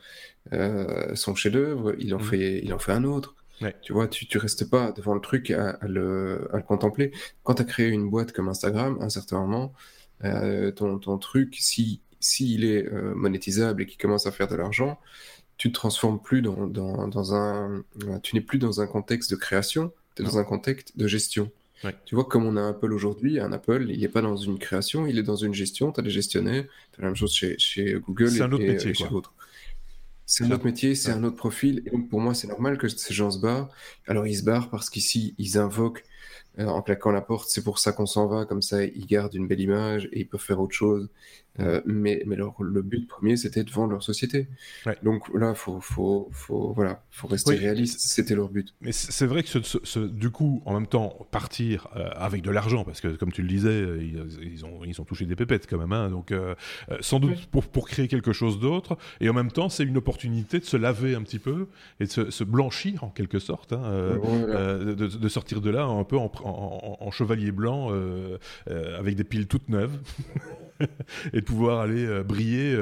euh, 0.52 1.14
son 1.14 1.34
chef-d'œuvre, 1.34 1.94
il, 1.98 2.14
en 2.14 2.18
mmh. 2.18 2.22
fait, 2.22 2.60
il 2.62 2.72
en 2.72 2.78
fait 2.78 2.92
un 2.92 3.04
autre. 3.04 3.34
Tu 3.82 3.92
vois, 3.92 4.08
tu, 4.08 4.26
tu 4.26 4.38
restes 4.38 4.70
pas 4.70 4.90
devant 4.92 5.14
le 5.14 5.20
truc 5.20 5.50
à, 5.50 5.78
le, 5.82 6.48
contempler. 6.66 7.12
Quand 7.42 7.54
tu 7.54 7.62
as 7.62 7.66
créé 7.66 7.88
une 7.88 8.08
boîte 8.08 8.32
comme 8.32 8.48
Instagram, 8.48 8.96
à 9.00 9.04
un 9.04 9.10
certain 9.10 9.38
moment, 9.38 9.74
euh, 10.24 10.70
ton, 10.70 10.98
ton, 10.98 11.18
truc, 11.18 11.56
si 11.58 12.00
s'il 12.20 12.64
est 12.64 12.86
euh, 12.86 13.14
monétisable 13.14 13.82
et 13.82 13.86
qu'il 13.86 13.98
commence 13.98 14.26
à 14.26 14.30
faire 14.30 14.48
de 14.48 14.54
l'argent, 14.54 14.98
tu 15.56 15.68
ne 15.68 15.72
transformes 15.72 16.20
plus 16.20 16.42
dans, 16.42 16.66
dans, 16.66 17.08
dans 17.08 17.34
un, 17.34 17.82
tu 18.22 18.34
n'es 18.34 18.40
plus 18.40 18.58
dans 18.58 18.80
un 18.80 18.86
contexte 18.86 19.30
de 19.30 19.36
création, 19.36 19.92
tu 20.14 20.22
es 20.22 20.24
dans 20.24 20.38
un 20.38 20.44
contexte 20.44 20.96
de 20.96 21.06
gestion. 21.06 21.50
Tu 22.04 22.14
vois, 22.14 22.24
comme 22.24 22.44
on 22.44 22.56
a 22.56 22.68
Apple 22.68 22.92
aujourd'hui, 22.92 23.40
un 23.40 23.52
Apple, 23.52 23.86
il 23.88 24.00
n'est 24.00 24.08
pas 24.08 24.20
dans 24.20 24.36
une 24.36 24.58
création, 24.58 25.06
il 25.06 25.18
est 25.18 25.22
dans 25.22 25.36
une 25.36 25.54
gestion, 25.54 25.92
tu 25.92 26.00
as 26.00 26.02
des 26.02 26.10
gestionnaires, 26.10 26.64
tu 26.92 27.00
as 27.00 27.02
la 27.02 27.08
même 27.08 27.16
chose 27.16 27.32
chez, 27.32 27.58
chez 27.58 27.94
Google 27.94 28.36
et, 28.36 28.42
un 28.42 28.52
autre 28.52 28.64
métier, 28.64 28.92
chez 28.92 29.08
l'autre. 29.10 29.32
C'est 30.30 30.44
un 30.44 30.52
autre 30.52 30.64
métier, 30.64 30.94
c'est 30.94 31.10
un 31.10 31.24
autre 31.24 31.34
profil. 31.34 31.82
Et 31.86 31.90
donc, 31.90 32.08
pour 32.08 32.20
moi, 32.20 32.34
c'est 32.34 32.46
normal 32.46 32.78
que 32.78 32.86
ces 32.86 33.12
gens 33.12 33.32
se 33.32 33.40
barrent. 33.40 33.68
Alors, 34.06 34.28
ils 34.28 34.36
se 34.36 34.44
barrent 34.44 34.70
parce 34.70 34.88
qu'ici, 34.88 35.34
ils 35.38 35.58
invoquent 35.58 36.04
euh, 36.60 36.66
en 36.66 36.82
claquant 36.82 37.10
la 37.10 37.20
porte, 37.20 37.48
c'est 37.48 37.64
pour 37.64 37.80
ça 37.80 37.90
qu'on 37.90 38.06
s'en 38.06 38.28
va, 38.28 38.44
comme 38.44 38.62
ça 38.62 38.84
ils 38.84 39.06
gardent 39.06 39.34
une 39.34 39.48
belle 39.48 39.60
image 39.60 40.08
et 40.12 40.20
ils 40.20 40.28
peuvent 40.28 40.40
faire 40.40 40.60
autre 40.60 40.74
chose. 40.74 41.08
Euh, 41.60 41.80
mais 41.86 42.22
mais 42.26 42.36
leur, 42.36 42.54
le 42.62 42.82
but 42.82 43.06
premier, 43.06 43.36
c'était 43.36 43.64
de 43.64 43.70
vendre 43.70 43.92
leur 43.92 44.02
société. 44.02 44.48
Donc 45.02 45.28
là, 45.34 45.50
il 45.50 45.56
faut, 45.56 45.80
faut, 45.80 46.28
faut, 46.32 46.72
voilà, 46.74 47.02
faut 47.10 47.28
rester 47.28 47.54
réaliste, 47.54 48.00
c'était 48.00 48.34
leur 48.34 48.48
but. 48.48 48.74
Mais 48.80 48.92
c'est 48.92 49.26
vrai 49.26 49.42
que 49.42 49.48
ce, 49.48 49.98
du 49.98 50.30
coup, 50.30 50.62
en 50.64 50.74
même 50.74 50.86
temps, 50.86 51.26
partir 51.30 51.88
euh, 51.96 52.08
avec 52.14 52.42
de 52.42 52.50
l'argent, 52.50 52.84
parce 52.84 53.00
que 53.00 53.08
comme 53.08 53.32
tu 53.32 53.42
le 53.42 53.48
disais, 53.48 53.84
ils, 54.42 54.64
ont, 54.64 54.84
ils 54.84 55.00
ont 55.00 55.04
touché 55.04 55.26
des 55.26 55.36
pépettes 55.36 55.66
quand 55.68 55.78
même, 55.78 55.92
hein, 55.92 56.10
donc 56.10 56.32
sans 57.00 57.20
doute 57.20 57.46
pour, 57.46 57.66
pour 57.66 57.88
créer 57.88 58.08
quelque 58.08 58.32
chose 58.32 58.60
d'autre, 58.60 58.96
et 59.20 59.28
en 59.28 59.34
même 59.34 59.52
temps, 59.52 59.68
c'est 59.68 59.84
une 59.84 59.96
opportunité 59.96 60.58
de 60.58 60.64
se 60.64 60.76
laver 60.76 61.14
un 61.14 61.22
petit 61.22 61.38
peu 61.38 61.66
et 62.00 62.04
de 62.04 62.30
se, 62.30 62.44
blanchir 62.44 63.04
en 63.04 63.10
quelque 63.10 63.38
sorte, 63.38 63.72
hein, 63.72 64.18
de, 64.20 64.94
de, 64.94 65.28
sortir 65.28 65.60
de 65.60 65.70
là 65.70 65.84
un 65.84 66.04
peu 66.04 66.16
en, 66.16 66.30
en, 67.00 67.10
chevalier 67.10 67.52
blanc 67.52 67.88
euh, 67.90 68.38
euh, 68.70 68.98
avec 68.98 69.16
des 69.16 69.24
piles 69.24 69.46
toutes 69.46 69.68
neuves. 69.68 69.98
Et 71.34 71.42
pouvoir 71.50 71.80
aller 71.80 72.04
euh, 72.04 72.22
briller 72.22 72.76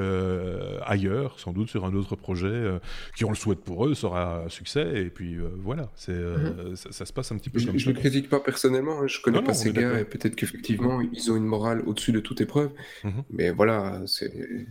ailleurs, 0.85 1.41
sans 1.41 1.53
doute 1.53 1.69
sur 1.69 1.85
un 1.85 1.95
autre 1.95 2.17
projet 2.17 2.79
qui, 3.17 3.25
on 3.25 3.31
le 3.31 3.37
souhaite 3.37 3.61
pour 3.61 3.87
eux, 3.87 3.95
sera 3.95 4.45
un 4.45 4.49
succès. 4.49 5.03
Et 5.03 5.11
puis 5.11 5.37
voilà, 5.59 5.91
c'est 5.97 6.13
mhm. 6.13 6.77
ça, 6.77 7.07
se 7.07 7.13
passe 7.13 7.33
un 7.33 7.39
petit 7.39 7.51
peu 7.51 7.59
je, 7.59 7.67
comme 7.67 7.79
je 7.79 7.91
ne 7.91 7.95
critique 7.95 8.29
pas 8.29 8.41
personnellement, 8.41 9.01
hein, 9.01 9.07
je 9.07 9.21
connais 9.21 9.43
pas 9.43 9.55
ces 9.55 9.73
gars 9.73 9.99
et 9.99 10.05
peut-être 10.05 10.37
qu'effectivement 10.37 11.01
ils 11.01 11.31
ont 11.33 11.37
une 11.37 11.47
morale 11.47 11.83
au-dessus 11.87 12.13
de 12.13 12.21
toute 12.21 12.41
épreuve. 12.41 12.71
Mhm. 13.05 13.25
Mais 13.31 13.51
voilà, 13.51 14.03
c'est 14.07 14.67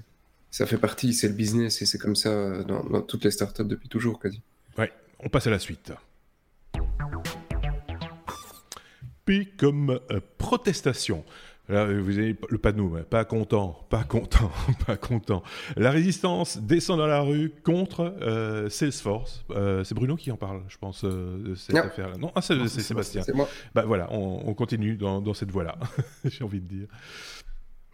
ça 0.49 0.65
fait 0.65 0.77
partie, 0.77 1.13
c'est 1.13 1.27
le 1.27 1.33
business 1.33 1.81
et 1.81 1.85
c'est 1.85 1.97
comme 1.97 2.15
ça 2.15 2.63
dans, 2.63 2.83
dans, 2.83 3.01
toutes 3.01 3.25
les 3.25 3.31
startups 3.31 3.65
depuis 3.65 3.89
toujours 3.89 4.19
quasi. 4.19 4.41
Ouais, 4.77 4.91
on 5.19 5.29
passe 5.29 5.47
à 5.47 5.51
la 5.51 5.59
suite 5.59 5.91
comme 9.57 9.99
euh, 10.11 10.19
protestation. 10.37 11.23
Là, 11.69 11.83
vous 11.83 12.17
avez 12.17 12.33
le 12.49 12.57
panneau, 12.57 12.97
pas 13.09 13.25
content, 13.25 13.85
pas 13.89 14.05
content, 14.05 14.49
pas 14.87 14.95
content. 14.95 15.43
La 15.75 15.91
résistance 15.91 16.59
descend 16.59 16.97
dans 16.97 17.07
la 17.07 17.19
rue 17.19 17.51
contre 17.63 18.15
euh, 18.21 18.69
Salesforce. 18.69 19.43
Euh, 19.49 19.83
c'est 19.83 19.93
Bruno 19.93 20.15
qui 20.15 20.31
en 20.31 20.37
parle, 20.37 20.61
je 20.69 20.77
pense, 20.77 21.03
de 21.03 21.55
cette 21.55 21.75
affaire-là. 21.75 22.15
Non, 22.17 22.31
ah, 22.35 22.41
c'est 22.41 22.67
Sébastien. 22.69 23.21
C'est 23.21 23.35
moi. 23.35 23.49
Bah 23.75 23.83
voilà, 23.85 24.07
on, 24.13 24.53
continue 24.53 24.95
dans, 24.95 25.33
cette 25.33 25.51
voie-là, 25.51 25.77
j'ai 26.25 26.43
envie 26.45 26.61
de 26.61 26.67
dire. 26.67 26.87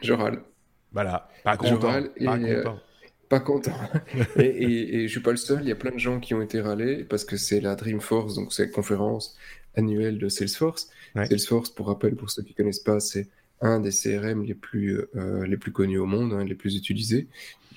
Je 0.01 0.13
râle. 0.13 0.43
Voilà, 0.91 1.27
pas 1.43 1.57
content. 1.57 1.79
pas 1.79 2.38
content. 2.38 2.79
pas 3.27 3.39
content. 3.39 3.79
et, 4.36 4.45
et, 4.45 4.95
et, 4.97 5.07
je 5.07 5.12
suis 5.12 5.21
pas 5.21 5.31
le 5.31 5.38
seul, 5.38 5.62
il 5.63 5.67
y 5.67 5.71
a 5.71 5.75
plein 5.75 5.91
de 5.91 5.97
gens 5.97 6.19
qui 6.19 6.36
ont 6.36 6.43
été 6.43 6.62
râlés 6.62 7.03
parce 7.03 7.25
que 7.25 7.38
c'est 7.38 7.59
la 7.59 7.75
Dreamforce, 7.75 8.36
donc 8.36 8.53
c'est 8.53 8.65
la 8.65 8.71
conférence 8.71 9.36
annuelle 9.75 10.19
de 10.19 10.29
Salesforce. 10.29 10.89
Salesforce, 11.15 11.71
pour 11.71 11.88
rappel, 11.88 12.15
pour 12.15 12.29
ceux 12.29 12.43
qui 12.43 12.51
ne 12.51 12.57
connaissent 12.57 12.79
pas, 12.79 12.99
c'est 12.99 13.27
un 13.61 13.79
des 13.79 13.91
CRM 13.91 14.43
les 14.43 14.53
plus, 14.53 14.99
euh, 15.15 15.45
les 15.45 15.57
plus 15.57 15.71
connus 15.71 15.97
au 15.97 16.05
monde, 16.05 16.33
hein, 16.33 16.43
les 16.43 16.55
plus 16.55 16.75
utilisés. 16.75 17.27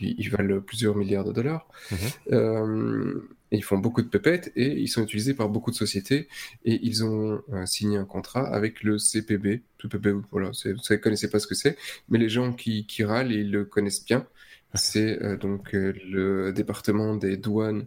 Ils, 0.01 0.29
valent 0.29 0.61
plusieurs 0.61 0.95
milliards 0.95 1.25
de 1.25 1.33
dollars. 1.33 1.67
Mhm. 1.91 1.99
Euh, 2.33 3.29
ils 3.51 3.65
font 3.65 3.79
beaucoup 3.79 4.03
de 4.03 4.09
pépettes 4.09 4.53
et 4.55 4.79
ils 4.79 4.89
sont 4.89 5.03
utilisés 5.03 5.33
par 5.33 5.49
beaucoup 5.49 5.71
de 5.71 5.77
sociétés. 5.77 6.29
Et 6.67 6.79
ils 6.83 7.03
ont 7.03 7.41
euh, 7.53 7.65
signé 7.65 7.97
un 7.97 8.05
contrat 8.05 8.47
avec 8.47 8.83
le 8.83 8.99
CPB. 8.99 9.63
CPB, 9.81 10.09
voilà, 10.31 10.51
vous 10.65 10.71
ne 10.71 10.97
connaissez 10.97 11.31
pas 11.31 11.39
ce 11.39 11.47
que 11.47 11.55
c'est, 11.55 11.79
mais 12.11 12.19
les 12.19 12.29
gens 12.29 12.53
qui, 12.53 12.85
qui 12.87 13.05
râlent, 13.05 13.33
ils 13.33 13.51
le 13.51 13.65
connaissent 13.65 14.05
bien. 14.05 14.27
C'est 14.75 15.39
donc 15.39 15.73
le 15.73 16.53
département 16.53 17.15
des 17.15 17.39
douanes 17.39 17.87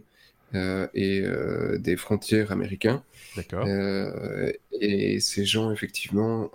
et 0.52 1.22
des 1.78 1.96
frontières 1.96 2.50
américains. 2.50 3.04
D'accord. 3.36 3.64
Euh, 3.66 4.50
et 4.72 5.20
ces 5.20 5.44
gens, 5.44 5.70
effectivement, 5.70 6.50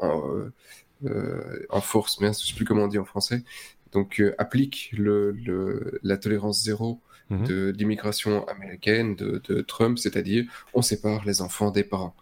en, 1.06 1.78
euh, 1.78 1.82
force, 1.82 2.20
mais 2.20 2.28
je 2.28 2.32
ne 2.32 2.34
sais 2.34 2.54
plus 2.54 2.65
comment 2.65 2.84
on 2.84 2.88
dit 2.88 2.98
en 2.98 3.06
français, 3.06 3.44
donc 3.91 4.20
euh, 4.20 4.36
appliquent 4.38 4.91
le, 4.98 6.00
la 6.04 6.18
tolérance 6.18 6.63
zéro 6.63 7.00
mhm. 7.30 7.48
de 7.48 7.74
l'immigration 7.78 8.48
américaine 8.48 9.16
de, 9.16 9.41
de 9.47 9.62
Trump, 9.62 9.97
c'est-à-dire 9.97 10.45
on 10.74 10.82
sépare 10.82 11.26
les 11.26 11.41
enfants 11.41 11.72
des 11.72 11.84
parents. 11.84 12.16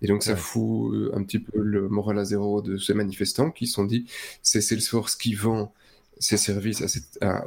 Et 0.00 0.08
donc 0.08 0.22
ça 0.22 0.36
fout 0.36 1.12
un 1.14 1.22
petit 1.22 1.38
peu 1.38 1.60
le 1.60 1.88
moral 1.88 2.18
à 2.18 2.24
zéro 2.24 2.60
de 2.60 2.76
ces 2.76 2.94
manifestants 2.94 3.50
qui 3.50 3.66
se 3.66 3.74
sont 3.74 3.84
dit 3.84 4.06
c'est 4.42 4.60
Salesforce 4.60 5.14
qui 5.14 5.34
vend 5.34 5.72
ses 6.18 6.36
services 6.36 6.82
à 6.82 6.88
cette, 6.88 7.18
à, 7.20 7.44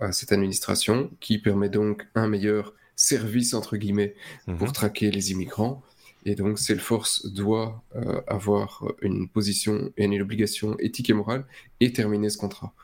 à 0.00 0.12
cette 0.12 0.32
administration, 0.32 1.10
qui 1.20 1.38
permet 1.38 1.68
donc 1.68 2.06
un 2.14 2.28
meilleur 2.28 2.74
service 2.96 3.54
entre 3.54 3.78
guillemets 3.78 4.14
pour 4.44 4.68
mhm. 4.68 4.72
traquer 4.72 5.10
les 5.10 5.32
immigrants. 5.32 5.82
Et 6.24 6.34
donc, 6.34 6.58
Salesforce 6.58 7.26
doit 7.26 7.82
euh, 7.96 8.20
avoir 8.26 8.84
une 9.00 9.28
position 9.28 9.92
et 9.96 10.04
une 10.04 10.20
obligation 10.20 10.76
éthique 10.78 11.10
et 11.10 11.14
morale 11.14 11.44
et 11.80 11.92
terminer 11.92 12.28
ce 12.28 12.38
contrat. 12.38 12.74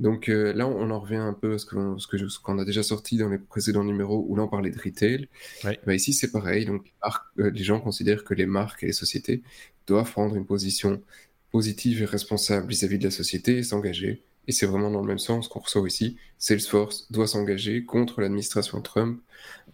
Donc 0.00 0.28
euh, 0.28 0.52
là, 0.52 0.66
on 0.66 0.90
en 0.90 1.00
revient 1.00 1.16
un 1.16 1.32
peu 1.32 1.54
à 1.54 1.58
ce 1.58 1.66
qu'on 1.66 1.98
ce 1.98 2.60
a 2.60 2.64
déjà 2.64 2.82
sorti 2.82 3.16
dans 3.16 3.28
les 3.28 3.38
précédents 3.38 3.84
numéros 3.84 4.24
où 4.28 4.36
là 4.36 4.44
on 4.44 4.48
parlait 4.48 4.70
de 4.70 4.78
retail. 4.78 5.28
Bah, 5.64 5.94
ici, 5.94 6.12
c'est 6.12 6.30
pareil. 6.30 6.66
Donc, 6.66 6.92
euh, 7.38 7.50
les 7.50 7.64
gens 7.64 7.80
considèrent 7.80 8.24
que 8.24 8.34
les 8.34 8.46
marques 8.46 8.82
et 8.84 8.86
les 8.86 8.92
sociétés 8.92 9.42
doivent 9.86 10.10
prendre 10.10 10.36
une 10.36 10.46
position 10.46 11.02
positive 11.50 12.02
et 12.02 12.04
responsable 12.04 12.68
vis-à-vis 12.68 12.98
de 12.98 13.04
la 13.04 13.10
société 13.10 13.58
et 13.58 13.62
s'engager. 13.62 14.22
Et 14.48 14.52
c'est 14.52 14.66
vraiment 14.66 14.90
dans 14.90 15.00
le 15.00 15.06
même 15.06 15.18
sens 15.18 15.46
qu'on 15.46 15.60
ressort 15.60 15.86
ici. 15.86 16.16
Salesforce 16.38 17.10
doit 17.12 17.28
s'engager 17.28 17.84
contre 17.84 18.20
l'administration 18.20 18.80
Trump 18.80 19.20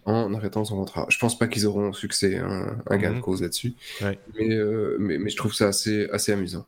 en 0.05 0.33
arrêtant 0.35 0.63
son 0.65 0.75
contrat. 0.75 1.07
Je 1.09 1.17
pense 1.17 1.37
pas 1.37 1.47
qu'ils 1.47 1.65
auront 1.65 1.91
succès, 1.93 2.37
hein, 2.37 2.77
un 2.87 2.97
gain 2.97 3.11
de 3.11 3.15
mhm. 3.15 3.21
cause 3.21 3.41
là-dessus. 3.41 3.73
Euh, 4.03 4.97
mais, 4.99 5.17
mais, 5.17 5.29
je 5.31 5.35
trouve 5.35 5.53
ça 5.53 5.69
assez, 5.69 6.07
assez 6.11 6.31
amusant. 6.31 6.67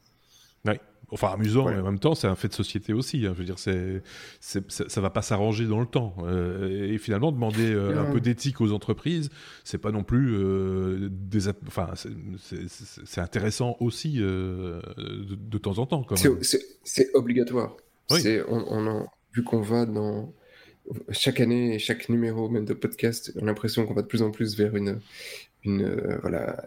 Enfin, 1.10 1.30
amusant, 1.30 1.70
mais 1.70 1.80
en 1.80 1.84
même 1.84 1.99
temps, 1.99 2.16
c'est 2.16 2.28
un 2.28 2.36
fait 2.36 2.49
de 2.49 2.53
société 2.53 2.91
aussi. 2.91 3.26
Hein. 3.26 3.32
Je 3.34 3.39
veux 3.39 3.45
dire, 3.45 3.60
c'est, 3.60 4.01
ça, 4.41 4.99
va 5.01 5.10
pas 5.10 5.22
s'arranger 5.22 5.66
dans 5.66 5.80
le 5.80 5.86
temps. 5.86 6.14
Euh, 6.24 6.91
et 6.91 6.97
finalement, 6.97 7.32
demander 7.32 7.72
euh, 7.72 7.97
un 7.97 8.12
peu 8.12 8.20
d'éthique 8.20 8.60
aux 8.60 8.74
entreprises, 8.74 9.30
c'est 9.64 9.78
pas 9.78 9.91
non 9.91 10.03
plus 10.03 10.36
euh, 10.36 11.08
des. 11.10 11.47
Enfin, 11.66 11.91
c'est 11.95 13.22
intéressant 13.22 13.78
aussi 13.80 14.18
de, 14.18 14.82
temps 15.62 15.78
en 15.78 15.86
temps. 15.86 16.05
C'est 16.84 17.10
obligatoire. 17.14 17.78
Oui. 18.12 18.39
On, 18.47 18.64
on 18.70 19.08
vu 19.34 19.43
qu'on 19.43 19.62
va 19.62 19.86
dans 19.86 20.34
chaque 21.12 21.39
année, 21.39 21.80
chaque 21.80 22.10
numéro 22.10 22.49
même 22.49 22.66
de 22.66 22.74
podcast, 22.74 23.32
on 23.36 23.43
a 23.43 23.45
l'impression 23.45 23.86
qu'on 23.86 23.93
va 23.93 24.01
de 24.01 24.08
plus 24.08 24.22
en 24.22 24.32
plus 24.32 24.58
vers 24.58 24.76
une, 24.76 25.01
une 25.64 26.18
voilà, 26.22 26.66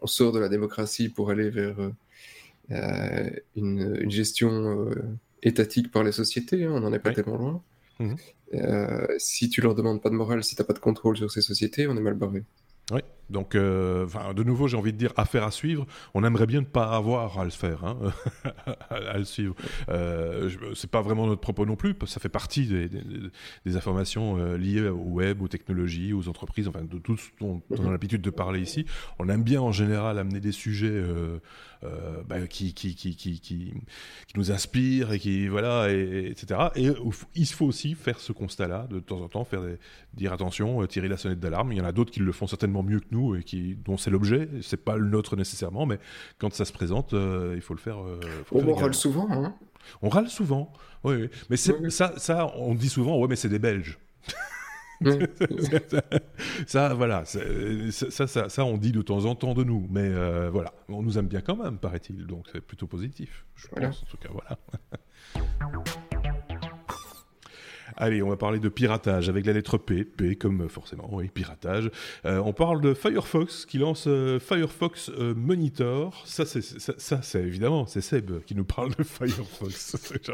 on 0.00 0.06
sort 0.06 0.32
de 0.32 0.38
la 0.38 0.48
démocratie 0.48 1.10
pour 1.10 1.30
aller 1.30 1.50
vers 1.50 1.76
euh, 2.72 3.30
une, 3.54 4.10
gestion 4.10 4.88
euh, 4.88 4.94
étatique 5.42 5.90
par 5.92 6.02
les 6.02 6.12
sociétés, 6.12 6.64
hein, 6.64 6.72
on 6.72 6.80
n'en 6.80 6.92
est 6.92 6.98
pas 6.98 7.12
tellement 7.12 7.36
loin. 7.36 7.62
Mhm. 8.00 8.16
Euh, 8.54 9.06
si 9.18 9.48
tu 9.48 9.60
leur 9.60 9.74
demandes 9.74 10.02
pas 10.02 10.10
de 10.10 10.14
morale, 10.14 10.42
si 10.42 10.56
tu 10.56 10.62
n'as 10.62 10.66
pas 10.66 10.72
de 10.72 10.78
contrôle 10.78 11.16
sur 11.16 11.30
ces 11.30 11.42
sociétés, 11.42 11.86
on 11.86 11.96
est 11.96 12.00
mal 12.00 12.14
barré. 12.14 12.42
Oui, 12.90 13.00
donc 13.30 13.54
euh, 13.54 14.06
de 14.34 14.42
nouveau, 14.44 14.68
j'ai 14.68 14.76
envie 14.76 14.92
de 14.92 14.98
dire 14.98 15.12
affaire 15.16 15.44
à 15.44 15.50
suivre. 15.50 15.86
On 16.14 16.22
aimerait 16.24 16.46
bien 16.46 16.60
ne 16.60 16.66
pas 16.66 16.94
avoir 16.96 17.38
à 17.38 17.44
le 17.44 17.50
faire, 17.50 17.84
hein, 17.84 17.98
à 18.90 19.18
le 19.18 19.24
suivre. 19.24 19.54
Euh, 19.88 20.50
c'est 20.74 20.90
pas 20.90 21.02
vraiment 21.02 21.26
notre 21.26 21.40
propos 21.40 21.66
non 21.66 21.76
plus, 21.76 21.94
ça 22.06 22.20
fait 22.20 22.28
partie 22.28 22.66
des, 22.66 23.76
informations 23.76 24.38
euh, 24.38 24.56
liées 24.56 24.88
au 24.88 24.96
web, 24.96 25.42
aux 25.42 25.48
technologies, 25.48 26.12
aux 26.12 26.28
entreprises, 26.28 26.68
enfin 26.68 26.82
de 26.82 26.98
tout 26.98 27.16
ce 27.16 27.28
dont 27.40 27.62
on 27.70 27.86
a 27.86 27.90
l'habitude 27.90 28.22
de 28.22 28.30
parler 28.30 28.60
ici. 28.60 28.86
On 29.18 29.28
aime 29.28 29.42
bien 29.42 29.60
en 29.60 29.72
général 29.72 30.18
amener 30.18 30.40
des 30.40 30.52
sujets 30.52 30.88
euh, 30.88 31.38
bah, 32.28 32.46
qui, 32.46 32.74
nous 34.34 34.52
inspirent 34.52 35.12
et 35.12 35.18
qui 35.18 35.48
voilà, 35.48 35.92
et, 35.92 36.28
etc. 36.30 36.60
Et 36.76 36.90
il 37.34 37.46
faut 37.46 37.66
aussi 37.66 37.94
faire 37.94 38.20
ce 38.20 38.32
constat-là 38.32 38.86
de 38.90 39.00
temps 39.00 39.20
en 39.20 39.28
temps, 39.28 39.44
faire 39.44 39.62
dire 40.14 40.32
attention, 40.32 40.86
tirer 40.86 41.08
la 41.08 41.16
sonnette 41.16 41.40
d'alarme. 41.40 41.72
Il 41.72 41.78
y 41.78 41.80
en 41.80 41.84
a 41.84 41.92
d'autres 41.92 42.12
qui 42.12 42.20
le 42.20 42.32
font 42.32 42.46
certainement 42.46 42.82
mieux 42.82 43.00
que 43.00 43.06
nous 43.10 43.15
et 43.36 43.42
qui, 43.42 43.74
dont 43.74 43.96
c'est 43.96 44.10
l'objet. 44.10 44.48
C'est 44.62 44.84
pas 44.84 44.96
le 44.96 45.08
nôtre 45.08 45.36
nécessairement, 45.36 45.86
mais 45.86 45.98
quand 46.38 46.52
ça 46.52 46.64
se 46.64 46.72
présente, 46.72 47.14
euh, 47.14 47.52
il 47.54 47.60
faut 47.60 47.74
le 47.74 47.80
faire. 47.80 48.02
Euh, 48.02 48.20
on 48.52 48.74
râle 48.74 48.94
souvent. 48.94 49.28
Hein 49.30 49.54
on 50.02 50.08
râle 50.08 50.28
souvent. 50.28 50.72
Oui, 51.04 51.28
mais 51.50 51.56
ça, 51.56 52.12
ça, 52.16 52.52
on 52.56 52.74
dit 52.74 52.88
souvent, 52.88 53.18
ouais, 53.18 53.28
mais 53.28 53.36
c'est 53.36 53.48
des 53.48 53.58
Belges. 53.58 53.98
ça, 56.66 56.94
voilà, 56.94 57.24
ça, 57.26 57.40
ça, 58.26 58.48
ça, 58.48 58.64
on 58.64 58.78
dit 58.78 58.92
de 58.92 59.02
temps 59.02 59.26
en 59.26 59.34
temps 59.34 59.52
de 59.54 59.62
nous, 59.62 59.86
mais 59.90 60.08
euh, 60.08 60.48
voilà, 60.50 60.72
on 60.88 61.02
nous 61.02 61.18
aime 61.18 61.28
bien 61.28 61.42
quand 61.42 61.56
même, 61.56 61.78
paraît-il, 61.78 62.26
donc 62.26 62.46
c'est 62.50 62.62
plutôt 62.62 62.86
positif. 62.86 63.44
Je 63.56 63.68
pense, 63.68 64.02
en 64.02 64.06
tout 64.06 64.16
cas, 64.16 64.30
voilà. 64.32 64.58
Allez, 67.98 68.22
on 68.22 68.28
va 68.28 68.36
parler 68.36 68.58
de 68.58 68.68
piratage 68.68 69.30
avec 69.30 69.46
la 69.46 69.54
lettre 69.54 69.78
P, 69.78 70.04
P 70.04 70.36
comme 70.36 70.62
euh, 70.62 70.68
forcément, 70.68 71.08
oui, 71.12 71.28
piratage. 71.28 71.90
Euh, 72.26 72.42
on 72.44 72.52
parle 72.52 72.82
de 72.82 72.92
Firefox 72.92 73.64
qui 73.64 73.78
lance 73.78 74.04
euh, 74.06 74.38
Firefox 74.38 75.10
Monitor. 75.34 76.22
Ça, 76.26 76.44
c'est, 76.44 76.60
ça, 76.60 77.22
c'est 77.22 77.42
évidemment, 77.42 77.86
c'est 77.86 78.02
Seb 78.02 78.44
qui 78.44 78.54
nous 78.54 78.66
parle 78.66 78.94
de 78.94 79.02
Firefox. 79.02 79.96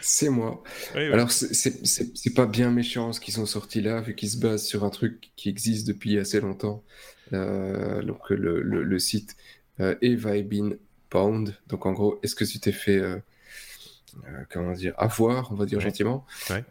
c'est 0.00 0.28
moi. 0.28 0.62
Alors, 0.94 1.32
c'est 1.32 2.34
pas 2.34 2.46
bien 2.46 2.70
méchant 2.70 3.12
ce 3.12 3.20
qu'ils 3.20 3.40
ont 3.40 3.46
sorti 3.46 3.80
là, 3.80 4.00
vu 4.00 4.14
qu'ils 4.14 4.30
se 4.30 4.38
basent 4.38 4.66
sur 4.66 4.84
un 4.84 4.90
truc 4.90 5.32
qui 5.34 5.48
existe 5.48 5.88
depuis 5.88 6.16
assez 6.16 6.40
longtemps. 6.40 6.84
donc, 7.32 8.30
le, 8.30 8.62
le, 8.62 8.98
site 9.00 9.36
Eva 9.80 10.34
Pound. 11.10 11.56
Donc, 11.66 11.86
en 11.86 11.92
gros, 11.92 12.20
est-ce 12.22 12.36
que 12.36 12.44
tu 12.44 12.60
t'es 12.60 12.70
fait 12.70 13.02
comment 14.50 14.72
dire, 14.72 14.94
avoir, 14.96 15.52
on 15.52 15.54
va 15.54 15.66
dire 15.66 15.80
gentiment. 15.80 16.24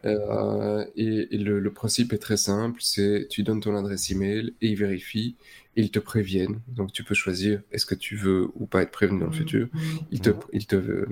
Euh, 0.06 0.86
et, 0.96 1.38
le, 1.38 1.72
principe 1.72 2.14
est 2.14 2.18
très 2.18 2.38
simple, 2.38 2.80
c'est 2.82 3.28
tu 3.30 3.44
donnes 3.44 3.60
ton 3.60 3.76
adresse 3.76 4.10
email 4.12 4.54
et 4.62 4.70
ils 4.70 4.78
vérifient, 4.78 5.36
ils 5.76 5.92
te 5.92 6.00
préviennent. 6.00 6.62
Donc 6.68 6.92
tu 6.92 7.04
peux 7.04 7.16
choisir 7.16 7.62
est-ce 7.72 7.86
que 7.86 7.96
tu 7.96 8.16
veux 8.16 8.50
ou 8.56 8.66
pas 8.66 8.82
être 8.82 8.92
prévenu 8.92 9.20
dans 9.20 9.28
le 9.28 9.32
futur. 9.32 9.68
Ils 10.12 10.22
te, 10.22 10.32
ils 10.54 10.68
te 10.68 10.76
euh, 10.76 11.08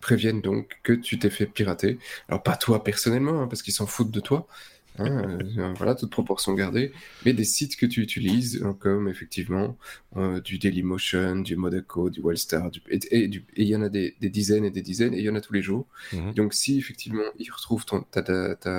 préviennent 0.00 0.40
donc 0.40 0.78
que 0.82 0.92
tu 0.92 1.18
t'es 1.18 1.30
fait 1.30 1.46
pirater. 1.46 1.98
Alors 2.28 2.42
pas 2.42 2.56
toi 2.56 2.82
personnellement, 2.82 3.42
hein, 3.42 3.46
parce 3.46 3.62
qu'ils 3.62 3.74
s'en 3.74 3.86
foutent 3.86 4.10
de 4.10 4.20
toi, 4.20 4.46
Hein, 4.98 5.38
euh, 5.58 5.72
voilà, 5.76 5.94
toute 5.94 6.10
proportion 6.10 6.52
gardée, 6.54 6.92
mais 7.24 7.32
des 7.32 7.44
sites 7.44 7.76
que 7.76 7.86
tu 7.86 8.02
utilises, 8.02 8.62
hein, 8.64 8.76
comme 8.78 9.08
effectivement 9.08 9.76
euh, 10.16 10.40
du 10.40 10.58
Dailymotion, 10.58 11.36
du 11.36 11.56
Modaco, 11.56 12.10
du 12.10 12.20
Wellstar, 12.20 12.70
du, 12.70 12.82
et 12.90 13.30
il 13.56 13.68
y 13.68 13.76
en 13.76 13.82
a 13.82 13.88
des, 13.88 14.14
dizaines 14.20 14.64
et 14.64 14.70
des 14.70 14.82
dizaines, 14.82 15.14
et 15.14 15.18
il 15.18 15.24
y 15.24 15.30
en 15.30 15.36
a 15.36 15.40
tous 15.40 15.52
les 15.52 15.62
jours. 15.62 15.86
Mhm. 16.12 16.34
Donc 16.34 16.54
si 16.54 16.78
effectivement 16.78 17.22
ils 17.38 17.50
retrouvent 17.50 17.86
ton, 17.86 18.02
ta, 18.02 18.22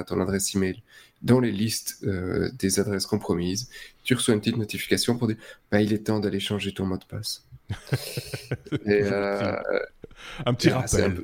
ton 0.03 0.21
adresse 0.21 0.53
email 0.53 0.81
dans 1.21 1.39
les 1.39 1.51
listes 1.51 1.99
euh, 2.03 2.49
des 2.57 2.79
adresses 2.79 3.05
compromises, 3.05 3.69
tu 4.03 4.13
reçois 4.13 4.33
une 4.33 4.41
petite 4.41 4.57
notification 4.57 5.17
pour 5.17 5.27
dire 5.27 5.37
bah, 5.71 5.81
il 5.81 5.93
est 5.93 6.05
temps 6.05 6.19
d'aller 6.19 6.39
changer 6.39 6.73
ton 6.73 6.85
mot 6.85 6.97
de 6.97 7.05
passe. 7.05 7.45
et, 8.85 9.01
un 10.45 10.53
petit 10.53 10.69
rappel. 10.69 11.23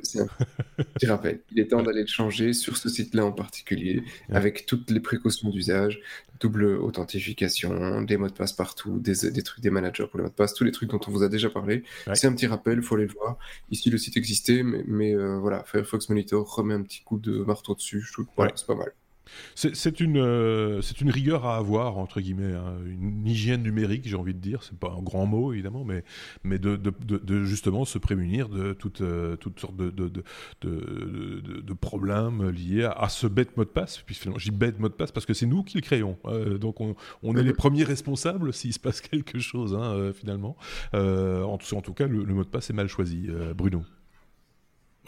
un, 0.78 0.84
petit 0.84 1.06
rappel. 1.06 1.40
Il 1.52 1.60
est 1.60 1.68
temps 1.68 1.82
d'aller 1.82 2.02
le 2.02 2.06
changer 2.06 2.52
sur 2.52 2.76
ce 2.76 2.88
site-là 2.88 3.24
en 3.24 3.32
particulier, 3.32 4.02
avec 4.30 4.66
toutes 4.66 4.90
les 4.90 5.00
précautions 5.00 5.50
d'usage, 5.50 6.00
double 6.40 6.64
authentification, 6.64 8.02
des 8.02 8.16
mots 8.16 8.28
de 8.28 8.32
passe 8.32 8.52
partout, 8.52 8.98
des, 8.98 9.30
des, 9.30 9.42
trucs 9.42 9.62
des 9.62 9.70
managers 9.70 10.06
pour 10.06 10.18
les 10.18 10.24
mots 10.24 10.30
de 10.30 10.34
passe, 10.34 10.54
tous 10.54 10.64
les 10.64 10.72
trucs 10.72 10.90
dont 10.90 11.00
on 11.06 11.10
vous 11.10 11.22
a 11.22 11.28
déjà 11.28 11.50
parlé. 11.50 11.84
C'est 12.14 12.26
un 12.26 12.32
petit 12.32 12.46
rappel, 12.46 12.78
il 12.78 12.82
faut 12.82 12.94
aller 12.94 13.06
le 13.06 13.12
voir. 13.12 13.38
Ici, 13.70 13.90
le 13.90 13.98
site 13.98 14.16
existait, 14.16 14.62
mais, 14.62 14.84
mais 14.86 15.14
euh, 15.14 15.38
voilà, 15.38 15.64
Firefox 15.64 16.08
Monitor 16.08 16.54
remet 16.54 16.74
un 16.74 16.82
petit 16.82 17.02
coup 17.02 17.18
de 17.18 17.38
marteau 17.44 17.74
dessus. 17.74 18.00
Je 18.00 18.12
trouve 18.12 18.26
voilà, 18.36 18.52
c'est 18.54 18.66
pas 18.66 18.74
mal. 18.74 18.92
C'est 19.54 20.00
une, 20.00 20.18
euh, 20.18 20.80
c'est 20.82 21.00
une 21.00 21.10
rigueur 21.10 21.46
à 21.46 21.56
avoir, 21.56 21.98
entre 21.98 22.20
guillemets, 22.20 22.54
hein. 22.54 22.76
une 22.86 23.26
hygiène 23.26 23.62
numérique, 23.62 24.06
j'ai 24.06 24.16
envie 24.16 24.34
de 24.34 24.40
dire. 24.40 24.62
C'est 24.62 24.78
pas 24.78 24.94
un 24.96 25.02
grand 25.02 25.26
mot, 25.26 25.52
évidemment, 25.52 25.84
mais, 25.84 26.04
mais 26.44 26.58
de, 26.58 26.76
de, 26.76 26.92
de, 27.06 27.44
justement 27.44 27.84
se 27.84 27.98
prémunir 27.98 28.48
de 28.48 28.72
toutes 28.72 29.00
euh, 29.00 29.36
toute 29.36 29.60
sortes 29.60 29.76
de, 29.76 30.22
problèmes 31.80 32.50
liés 32.50 32.84
à, 32.84 33.08
ce 33.08 33.26
bête 33.26 33.56
mot 33.56 33.64
de 33.64 33.70
passe. 33.70 33.98
Puis 33.98 34.14
finalement, 34.14 34.38
je 34.38 34.50
dis 34.50 34.56
bête 34.56 34.78
mot 34.78 34.88
de 34.88 34.94
passe 34.94 35.12
parce 35.12 35.26
que 35.26 35.34
c'est 35.34 35.46
nous 35.46 35.62
qui 35.62 35.76
le 35.76 35.82
créons. 35.82 36.18
Euh, 36.26 36.58
donc 36.58 36.80
on, 36.80 36.94
on, 37.22 37.36
est 37.36 37.42
les 37.42 37.52
premiers 37.52 37.84
responsables 37.84 38.52
s'il 38.52 38.72
se 38.72 38.80
passe 38.80 39.00
quelque 39.00 39.38
chose, 39.38 39.74
hein, 39.74 40.12
finalement. 40.12 40.56
en, 40.92 41.58
en, 41.58 41.58
tout 41.58 41.94
cas, 41.94 42.06
le, 42.06 42.24
le, 42.24 42.34
mot 42.34 42.44
de 42.44 42.48
passe 42.48 42.70
est 42.70 42.74
mal 42.74 42.88
choisi. 42.88 43.28
Bruno. 43.56 43.82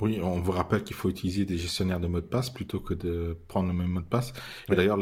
Oui, 0.00 0.18
on 0.22 0.40
vous 0.40 0.52
rappelle 0.52 0.82
qu'il 0.82 0.96
faut 0.96 1.10
utiliser 1.10 1.44
des 1.44 1.58
gestionnaires 1.58 2.00
de 2.00 2.06
mots 2.06 2.20
de 2.20 2.26
passe 2.26 2.48
plutôt 2.48 2.80
que 2.80 2.94
de 2.94 3.36
prendre 3.48 3.68
le 3.68 3.74
même 3.74 3.88
mot 3.88 4.00
de 4.00 4.06
passe. 4.06 4.32
Et 4.70 4.74
d'ailleurs, 4.74 4.98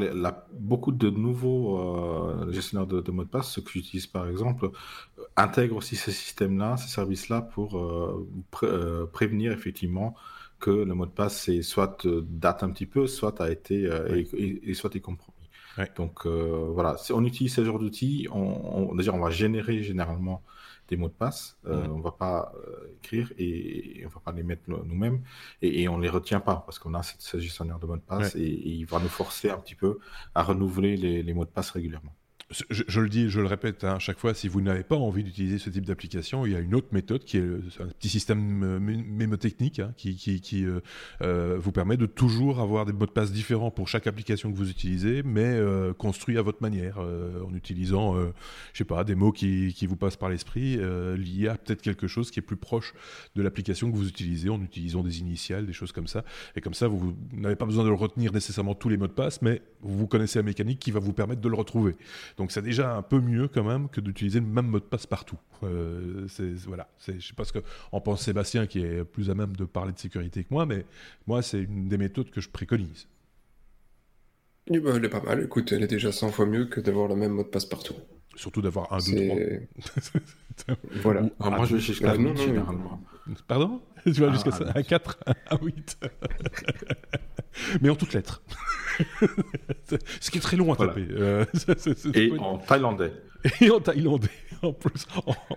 beaucoup 0.53 0.91
de 0.93 1.09
nouveaux 1.09 1.79
euh, 1.79 2.51
gestionnaires 2.51 2.87
de, 2.87 3.11
mots 3.13 3.25
de 3.25 3.29
passe, 3.29 3.49
ceux 3.51 3.63
que 3.63 3.71
j'utilise 3.71 4.07
par 4.07 4.29
exemple, 4.29 4.67
euh, 4.67 5.23
intègrent 5.37 5.77
aussi 5.77 5.95
ce 5.95 6.11
système-là, 6.11 6.77
ces 6.77 6.89
services-là 6.89 7.43
pour 7.43 7.79
euh, 7.79 9.11
prévenir 9.13 9.53
effectivement 9.53 10.15
que 10.59 10.71
le 10.71 10.95
mot 10.95 11.07
de 11.07 11.13
passe 11.13 11.49
est 11.49 11.63
soit 11.63 12.05
date 12.07 12.65
un 12.65 12.71
petit 12.71 12.87
peu, 12.87 13.07
soit 13.07 13.41
a 13.41 13.51
été 13.51 13.89
et, 14.37 14.75
soit 14.75 14.97
est 14.97 15.01
compromis. 15.01 15.37
Donc 15.97 16.27
voilà, 16.27 16.97
on 17.11 17.25
utilise 17.25 17.55
ce 17.55 17.65
genre 17.65 17.79
d'outils. 17.79 18.27
On, 18.33 18.91
on, 18.91 18.99
on 18.99 19.19
va 19.21 19.31
générer 19.31 19.85
généralement 19.85 20.43
des 20.89 20.97
mots 20.97 21.09
de 21.09 21.15
passe. 21.15 21.59
Euh, 21.67 21.87
On 21.89 22.01
va 22.01 22.13
pas 22.13 22.53
euh, 22.57 22.97
écrire 22.97 23.33
et, 23.39 24.03
on 24.05 24.09
va 24.09 24.21
pas 24.21 24.33
les 24.33 24.43
mettre 24.43 24.63
nous-mêmes 24.69 25.23
et, 25.63 25.83
et, 25.83 25.89
on 25.89 25.99
les 25.99 26.09
retient 26.09 26.41
pas 26.41 26.63
parce 26.67 26.79
qu'on 26.79 26.95
a 26.95 27.03
ce 27.03 27.39
gestionnaire 27.39 27.79
de 27.79 27.87
mots 27.87 27.97
de 27.97 28.03
passe 28.03 28.35
et, 28.35 28.43
il 28.43 28.85
va 28.85 28.99
nous 28.99 29.09
forcer 29.09 29.51
un 29.51 29.59
petit 29.59 29.75
peu 29.75 29.99
à 30.35 30.43
renouveler 30.43 30.97
les, 30.97 31.23
les 31.23 31.35
mots 31.35 31.45
de 31.45 31.51
passe 31.51 31.71
régulièrement. 31.71 32.15
Je, 32.51 33.01
le 33.01 33.09
dis, 33.11 33.29
je 33.29 33.41
le 33.41 33.47
répète 33.47 33.85
à 33.85 33.95
hein, 33.95 33.99
chaque 33.99 34.19
fois, 34.19 34.33
si 34.33 34.49
vous 34.49 34.63
n'avez 34.63 34.83
pas 34.83 34.97
envie 34.97 35.23
d'utiliser 35.23 35.59
ce 35.59 35.69
type 35.69 35.85
d'application, 35.85 36.47
il 36.47 36.53
y 36.53 36.57
a 36.57 36.61
une 36.61 36.75
autre 36.75 36.89
méthode 36.93 37.23
qui 37.25 37.37
est 37.37 37.43
un 37.43 37.87
petit 37.89 38.09
système 38.09 38.63
euh, 38.63 38.79
mémotechnique 38.81 39.81
hein, 39.81 39.93
qui, 39.97 40.65
euh, 40.65 40.81
euh, 41.21 41.59
vous 41.61 41.73
permet 41.73 41.99
de 41.99 42.07
toujours 42.07 42.61
avoir 42.61 42.87
des 42.87 42.95
mots 42.95 43.05
de 43.05 43.11
passe 43.11 43.33
différents 43.33 43.71
pour 43.71 43.89
chaque 43.89 44.07
application 44.07 44.51
que 44.51 44.57
vous 44.57 44.71
utilisez, 44.71 45.23
mais 45.23 45.59
construit 45.99 46.39
à 46.39 46.43
votre 46.43 46.63
manière, 46.63 46.99
en 46.99 47.53
utilisant, 47.55 48.15
je 48.73 48.79
sais 48.79 48.85
pas, 48.85 49.05
des 49.05 49.15
mots 49.15 49.33
qui, 49.33 49.87
vous 49.87 49.97
passent 49.97 50.17
par 50.17 50.29
l'esprit, 50.29 50.79
liés 51.17 51.49
à 51.49 51.57
peut-être 51.57 51.83
quelque 51.83 52.07
chose 52.07 52.31
qui 52.31 52.39
est 52.39 52.43
plus 52.43 52.57
proche 52.57 52.95
de 53.35 53.43
l'application 53.43 53.91
que 53.91 53.97
vous 53.97 54.09
utilisez, 54.09 54.49
en 54.49 54.61
utilisant 54.63 55.03
des 55.03 55.21
initiales, 55.21 55.67
des 55.67 55.73
choses 55.73 55.93
comme 55.93 56.07
ça. 56.07 56.25
Et 56.57 56.61
comme 56.61 56.75
ça, 56.75 56.89
vous 56.89 57.15
n'avez 57.33 57.57
pas 57.57 57.67
besoin 57.67 57.85
de 57.85 57.91
retenir 57.91 58.33
nécessairement 58.33 58.75
tous 58.75 58.89
les 58.89 58.97
mots 58.97 59.07
de 59.07 59.13
passe, 59.13 59.43
mais 59.43 59.63
vous 59.83 60.07
connaissez 60.07 60.39
la 60.39 60.45
mécanique 60.45 60.79
qui 60.79 60.91
va 60.91 61.01
vous 61.01 61.13
permettre 61.13 61.41
de 61.41 61.49
le 61.49 61.57
retrouver. 61.57 61.97
Donc 62.39 62.53
c'est 62.53 62.63
déjà 62.63 62.95
un 62.95 63.03
peu 63.03 63.21
mieux 63.21 63.49
quand 63.49 63.65
même 63.65 63.89
que 63.89 64.01
d'utiliser 64.01 64.39
le 64.39 64.47
même 64.47 64.69
mot 64.69 64.79
de 64.79 64.85
passe 64.85 65.07
partout. 65.07 65.39
Euh, 65.65 66.27
c'est 66.29 66.55
voilà, 66.67 66.89
je 67.05 67.21
sais 67.21 67.35
pas 67.35 67.45
ce 67.45 67.53
que 67.53 67.59
en 67.91 68.01
pense 68.01 68.23
Sébastien 68.23 68.67
qui 68.67 68.81
est 68.81 69.05
plus 69.05 69.29
à 69.29 69.35
même 69.35 69.57
de 69.57 69.65
parler 69.65 69.93
de 69.93 69.99
sécurité 69.99 70.45
que 70.45 70.49
moi, 70.51 70.65
mais 70.65 70.85
moi 71.27 71.43
c'est 71.43 71.61
une 71.61 71.89
des 71.89 71.99
méthodes 71.99 72.31
que 72.31 72.41
je 72.41 72.49
préconise. 72.49 73.09
Bah, 74.71 74.93
elle 74.95 75.05
est 75.05 75.09
pas 75.09 75.23
mal. 75.23 75.43
Écoute, 75.43 75.73
elle 75.73 75.83
est 75.83 75.89
déjà 75.89 76.13
100 76.13 76.31
fois 76.31 76.47
mieux 76.47 76.67
que 76.67 76.81
d'avoir 76.81 77.09
le 77.09 77.17
même 77.17 77.33
mot 77.33 77.43
de 77.43 77.49
passe 77.49 77.65
partout. 77.65 77.95
Surtout 78.37 78.61
d'avoir 78.63 78.93
un, 78.93 78.99
deux, 78.99 79.27
trois. 79.27 80.77
voilà. 81.03 81.23
Ah, 81.41 81.51
moi, 81.51 81.65
je 81.65 81.77
vais 81.77 81.81
jusqu'à 81.81 82.13
euh, 82.13 82.37
généralement. 82.37 83.01
Pardon 83.47 83.81
Tu 84.05 84.13
vas 84.13 84.33
jusqu'à 84.33 84.51
ah, 84.53 84.73
un 84.79 84.83
4 84.83 85.19
Un 85.51 85.59
8 85.61 85.99
Mais 87.81 87.91
en 87.91 87.97
toutes 87.97 88.13
lettres. 88.13 88.43
Ce 90.21 90.31
qui 90.31 90.39
est 90.39 90.41
très 90.41 90.57
long 90.57 90.73
à 90.73 90.77
taper. 90.77 91.07
Euh, 91.11 91.45
Et 92.15 92.33
en 92.39 92.59
thaïlandais. 92.59 93.13
Et 93.61 93.71
en 93.71 93.81
thaïlandais, 93.81 94.29
en 94.63 94.73
plus. 94.73 95.07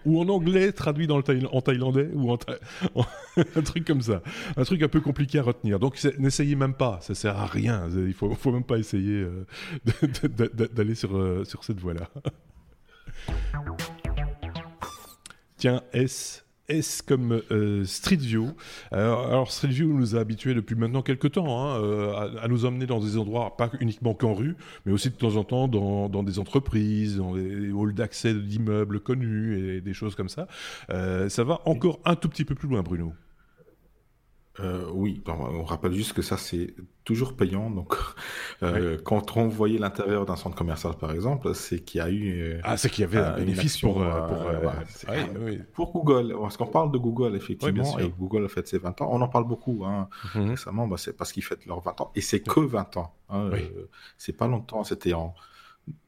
ou 0.06 0.20
en 0.22 0.30
anglais 0.30 0.72
traduit 0.72 1.08
dans 1.08 1.18
le 1.18 1.24
en 1.52 1.62
thaïlandais, 1.62 2.10
ou 2.14 2.32
en, 2.32 2.38
un 3.38 3.62
truc 3.62 3.86
comme 3.86 4.02
ça. 4.02 4.22
Un 4.56 4.64
truc 4.64 4.84
un 4.84 4.88
peu 4.88 5.02
compliqué 5.02 5.40
à 5.40 5.44
retenir. 5.44 5.80
Donc 5.80 5.98
n'essayez 6.20 6.56
même 6.56 6.76
pas, 6.76 7.00
ça 7.02 7.16
sert 7.16 7.38
à 7.38 7.48
rien. 7.48 7.88
Il 7.90 8.14
faut, 8.14 8.34
faut 8.36 8.52
même 8.52 8.64
pas 8.64 8.78
essayer 8.78 9.24
euh, 9.24 9.46
d'aller 10.74 10.96
sur, 10.96 11.18
euh, 11.18 11.44
sur 11.44 11.64
cette 11.64 11.80
voie-là. 11.80 12.10
Tiens, 15.58 15.82
S 15.94 16.46
S 16.72 17.02
comme 17.02 17.42
euh, 17.52 17.86
Street 17.86 18.16
View. 18.16 18.54
alors 18.92 19.52
Street 19.52 19.68
View 19.68 19.94
nous 19.94 20.16
a 20.16 20.20
habitués 20.20 20.54
depuis 20.54 20.76
maintenant 20.76 21.02
quelques 21.02 21.34
temps 21.34 21.62
hein, 21.62 21.82
euh, 21.82 22.40
à, 22.42 22.48
nous 22.48 22.66
emmener 22.66 22.86
dans 22.86 23.00
des 23.00 23.18
endroits 23.18 23.58
pas 23.58 23.70
uniquement 23.80 24.14
qu'en 24.14 24.34
rue, 24.34 24.56
mais 24.86 24.92
aussi 24.92 25.10
de 25.10 25.16
temps 25.16 25.36
en 25.36 25.44
temps 25.44 25.68
dans, 25.68 26.24
des 26.24 26.40
entreprises, 26.40 27.18
dans 27.18 27.34
des 27.34 27.70
halls 27.70 27.94
d'accès 27.94 28.34
d'immeubles 28.34 29.00
connus 29.00 29.58
et 29.58 29.82
des 29.82 29.94
choses 29.94 30.16
comme 30.16 30.30
ça. 30.30 30.48
Euh, 30.90 31.30
ça 31.30 31.44
va 31.44 31.62
encore 31.66 32.00
un 32.06 32.16
tout 32.16 32.30
petit 32.30 32.46
peu 32.46 32.56
plus 32.56 32.68
loin, 32.68 32.82
Bruno. 32.82 33.14
Euh, 34.62 34.86
oui, 34.94 35.22
on 35.28 35.64
rappelle 35.64 35.94
juste 35.94 36.14
que 36.14 36.22
ça 36.22 36.38
c'est 36.38 36.74
toujours 37.04 37.36
payant. 37.36 37.70
Donc, 37.70 37.96
euh, 38.64 38.98
quand 39.04 39.38
on 39.38 39.48
voyait 39.48 39.80
l'intérieur 39.80 40.26
d'un 40.26 40.36
centre 40.36 40.56
commercial, 40.56 40.96
par 40.96 41.12
exemple, 41.12 41.54
c'est 41.56 41.80
qu'il 41.80 42.00
y 42.00 42.02
a 42.02 42.10
eu 42.10 42.42
euh, 42.42 42.62
ah, 42.64 42.78
c'est 42.78 42.90
qu'il 42.90 43.02
y 43.02 43.06
avait 43.06 43.20
un 43.20 43.36
bénéfice 43.36 43.80
pour 43.80 44.04
pour, 45.74 45.92
Google. 45.94 46.36
Parce 46.40 46.58
qu'on 46.58 46.68
parle 46.68 46.92
de 46.92 46.98
Google 46.98 47.36
effectivement, 47.36 48.00
et 48.00 48.10
Google 48.10 48.46
a 48.46 48.50
fait 48.50 48.68
ses 48.68 48.78
20 48.78 49.02
ans. 49.02 49.10
On 49.12 49.22
en 49.22 49.30
parle 49.30 49.48
beaucoup 49.48 49.84
hein. 49.86 50.10
Mhm. 50.36 50.50
récemment. 50.52 50.88
Bah, 50.88 50.98
c'est 50.98 51.16
parce 51.16 51.32
qu'ils 51.32 51.44
fêtent 51.44 51.66
leurs 51.66 51.82
20 51.82 52.02
ans 52.02 52.12
et 52.16 52.22
c'est 52.22 52.42
que 52.42 52.60
20 52.60 52.98
ans. 52.98 53.14
Hein, 53.30 53.50
c'est 54.18 54.34
pas 54.34 54.48
longtemps. 54.48 54.84
C'était 54.84 55.14
en 55.14 55.34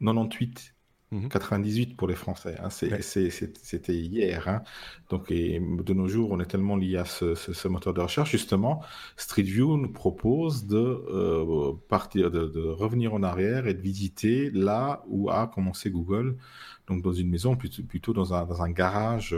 98 0.00 0.73
98 1.12 1.90
mhm. 1.90 1.96
pour 1.96 2.08
les 2.08 2.14
Français. 2.14 2.56
Hein. 2.62 2.70
C'était 2.70 3.94
hier. 3.94 4.48
Hein. 4.48 4.62
Donc, 5.10 5.30
et 5.30 5.60
de 5.60 5.94
nos 5.94 6.08
jours, 6.08 6.32
on 6.32 6.40
est 6.40 6.46
tellement 6.46 6.76
lié 6.76 6.96
à 6.96 7.04
ce, 7.04 7.68
moteur 7.68 7.94
de 7.94 8.00
recherche. 8.00 8.30
Justement, 8.30 8.82
Street 9.16 9.42
View 9.42 9.76
nous 9.76 9.92
propose 9.92 10.66
de 10.66 10.76
euh, 10.78 11.72
partir, 11.88 12.30
de, 12.30 12.60
revenir 12.60 13.14
en 13.14 13.22
arrière 13.22 13.66
et 13.66 13.74
de 13.74 13.80
visiter 13.80 14.50
là 14.50 15.04
où 15.06 15.30
a 15.30 15.46
commencé 15.46 15.90
Google. 15.90 16.36
Donc, 16.88 17.02
dans 17.02 17.12
une 17.12 17.30
maison, 17.30 17.56
plutôt, 17.56 17.82
plutôt 17.82 18.12
dans, 18.12 18.34
un, 18.34 18.44
dans 18.44 18.62
un 18.62 18.70
garage 18.70 19.36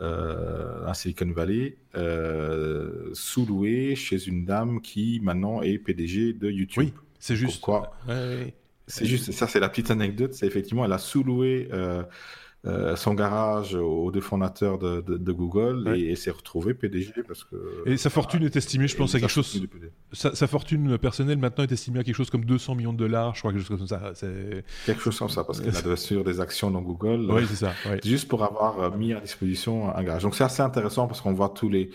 euh, 0.00 0.86
à 0.86 0.94
Silicon 0.94 1.32
Valley, 1.32 1.78
euh, 1.96 3.10
sous-loué 3.12 3.96
chez 3.96 4.28
une 4.28 4.44
dame 4.44 4.80
qui 4.80 5.20
maintenant 5.22 5.62
est 5.62 5.78
PDG 5.78 6.34
de 6.34 6.50
YouTube. 6.50 6.84
Oui, 6.84 6.92
c'est 7.18 7.36
juste. 7.36 7.60
Quoi 7.60 7.90
c'est 8.86 9.06
juste, 9.06 9.32
ça 9.32 9.46
c'est 9.46 9.60
la 9.60 9.68
petite 9.68 9.90
anecdote, 9.90 10.34
c'est 10.34 10.46
effectivement, 10.46 10.84
elle 10.84 10.92
a 10.92 10.98
sous-loué 10.98 11.68
euh, 11.72 12.02
euh, 12.66 12.96
son 12.96 13.14
garage 13.14 13.74
aux 13.74 14.10
deux 14.10 14.20
fondateurs 14.20 14.78
de, 14.78 15.00
de, 15.00 15.32
Google 15.32 15.94
et, 15.96 16.16
s'est 16.16 16.30
retrouvée 16.30 16.74
PDG 16.74 17.12
parce 17.26 17.44
que... 17.44 17.56
Et 17.86 17.96
sa 17.96 18.10
fortune 18.10 18.42
est 18.42 18.56
estimée, 18.56 18.88
je 18.88 18.96
pense, 18.96 19.14
à 19.14 19.20
quelque 19.20 19.30
chose... 19.30 19.66
Sa, 20.12 20.46
fortune 20.46 20.98
personnelle 20.98 21.38
maintenant 21.38 21.64
est 21.64 21.70
estimée 21.70 22.00
à 22.00 22.04
quelque 22.04 22.16
chose 22.16 22.30
comme 22.30 22.44
200 22.44 22.74
millions 22.74 22.92
de 22.92 22.98
dollars, 22.98 23.34
je 23.34 23.40
crois, 23.40 23.52
quelque 23.52 23.66
chose 23.66 23.78
comme 23.78 23.86
ça. 23.86 24.12
Quelque 24.84 25.02
chose 25.02 25.18
comme 25.18 25.28
ça, 25.28 25.44
parce 25.44 25.60
qu'elle 25.60 25.76
a 25.76 25.96
sur 25.96 26.24
des 26.24 26.40
actions 26.40 26.70
dans 26.70 26.82
Google. 26.82 27.30
Oui, 27.30 27.42
c'est 27.48 27.56
ça. 27.66 27.72
Juste 28.04 28.28
pour 28.28 28.42
avoir 28.42 28.96
mis 28.96 29.12
à 29.12 29.20
disposition 29.20 29.94
un 29.94 30.02
garage. 30.02 30.22
Donc 30.22 30.34
c'est 30.34 30.44
assez 30.44 30.62
intéressant 30.62 31.06
parce 31.06 31.20
qu'on 31.20 31.34
voit 31.34 31.50
tous 31.50 31.68
les 31.68 31.90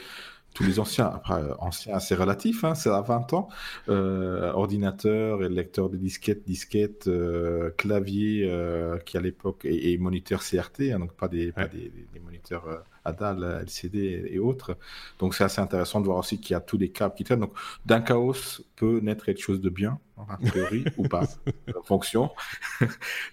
tous 0.54 0.64
les 0.64 0.80
anciens, 0.80 1.08
après, 1.08 1.42
euh, 1.42 1.54
anciens, 1.60 2.00
c'est 2.00 2.16
relatif, 2.16 2.64
hein, 2.64 2.76
c'est 2.76 2.90
à 2.90 3.02
20 3.02 3.34
ans, 3.34 3.48
euh, 3.90 4.52
ordinateur 4.52 5.44
et 5.44 5.50
lecteur 5.50 5.90
de 5.90 5.98
disquettes, 5.98 6.46
disquettes, 6.46 7.08
euh, 7.08 7.72
clavier 7.78 8.50
euh, 8.50 8.98
qui 9.00 9.18
à 9.18 9.22
l'époque 9.22 9.62
et, 9.64 9.98
moniteur 9.98 10.42
CRT, 10.42 10.92
hein, 10.92 11.00
donc 11.00 11.14
pas 11.14 11.28
des, 11.28 11.52
pas 11.52 11.68
des, 11.68 11.92
des 12.14 12.20
moniteurs 12.20 12.84
ADAL, 13.06 13.62
LCD 13.64 14.28
et 14.30 14.40
autres. 14.40 14.78
Donc 15.20 15.36
c'est 15.36 15.44
assez 15.44 15.62
intéressant 15.62 16.02
de 16.02 16.06
voir 16.06 16.18
aussi 16.18 16.40
qu'il 16.40 16.54
y 16.54 16.58
a 16.58 16.62
tous 16.62 16.78
les 16.78 16.90
câbles 16.90 17.16
qui 17.16 17.24
traînent. 17.24 17.40
Donc 17.40 17.54
d'un 17.86 18.02
chaos 18.02 18.62
peut 18.76 19.00
naître 19.02 19.26
quelque 19.26 19.42
chose 19.42 19.62
de 19.62 19.70
bien, 19.70 20.00
en 20.30 20.50
théorie, 20.50 20.86
ou 20.98 21.08
pas, 21.08 21.24
en 21.76 21.84
fonction. 21.84 22.32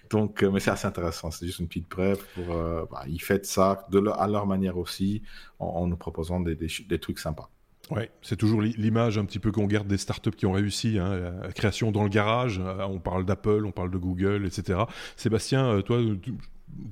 Donc, 0.09 0.43
mais 0.43 0.59
c'est 0.59 0.71
assez 0.71 0.87
intéressant. 0.87 1.31
C'est 1.31 1.45
juste 1.45 1.59
une 1.59 1.67
petite 1.67 1.89
brève 1.89 2.23
pour. 2.35 2.55
Euh, 2.55 2.85
bah, 2.91 3.03
ils 3.07 3.21
fêtent 3.21 3.45
ça 3.45 3.87
de 3.91 3.99
à 4.09 4.27
leur 4.27 4.47
manière 4.47 4.77
aussi, 4.77 5.21
en, 5.59 5.87
nous 5.87 5.97
proposant 5.97 6.39
des, 6.39 6.55
des, 6.55 6.99
trucs 6.99 7.19
sympas. 7.19 7.49
Ouais, 7.91 8.11
c'est 8.21 8.35
toujours 8.35 8.61
l'image 8.61 9.17
un 9.17 9.25
petit 9.25 9.39
peu 9.39 9.51
qu'on 9.51 9.65
garde 9.65 9.87
des 9.87 9.97
startups 9.97 10.31
qui 10.31 10.45
ont 10.45 10.51
réussi, 10.51 10.99
hein, 10.99 11.33
la 11.41 11.51
création 11.51 11.91
dans 11.91 12.03
le 12.03 12.09
garage. 12.09 12.59
On 12.59 12.99
parle 12.99 13.25
d'Apple, 13.25 13.65
on 13.65 13.71
parle 13.71 13.89
de 13.89 13.97
Google, 13.97 14.45
etc. 14.45 14.81
Sébastien, 15.15 15.81
toi, 15.81 15.99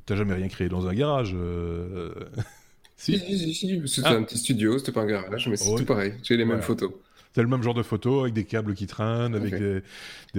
t'as 0.05 0.15
jamais 0.15 0.33
rien 0.33 0.47
créé 0.47 0.69
dans 0.69 0.87
un 0.87 0.93
garage 0.93 1.33
euh, 1.35 2.13
Si, 2.99 3.19
si, 3.19 3.53
si, 3.53 3.87
C'était 3.87 4.07
ah. 4.07 4.13
un 4.13 4.23
petit 4.23 4.39
studio, 4.39 4.79
c'était 4.79 4.91
pas 4.91 5.01
un 5.01 5.05
garage, 5.05 5.47
mais 5.47 5.55
c'est 5.55 5.75
tout 5.75 5.85
pareil. 5.85 6.15
J'ai 6.23 6.35
les 6.35 6.45
mêmes 6.45 6.63
photos. 6.63 6.91
C'est 7.37 7.43
le 7.43 7.49
même 7.49 7.61
genre 7.61 7.75
de 7.75 7.83
photo 7.83 8.21
avec 8.21 8.33
des 8.33 8.45
câbles 8.45 8.73
qui 8.73 8.87
traînent, 8.87 9.35
avec 9.35 9.59
des, 9.59 9.83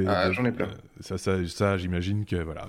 ah, 0.05 0.32
j'en 0.32 0.44
ai 0.44 0.51
plein. 0.51 0.68
Ça, 0.99 1.16
ça, 1.16 1.46
ça 1.46 1.78
j'imagine 1.78 2.24
que 2.24 2.34
voilà. 2.34 2.66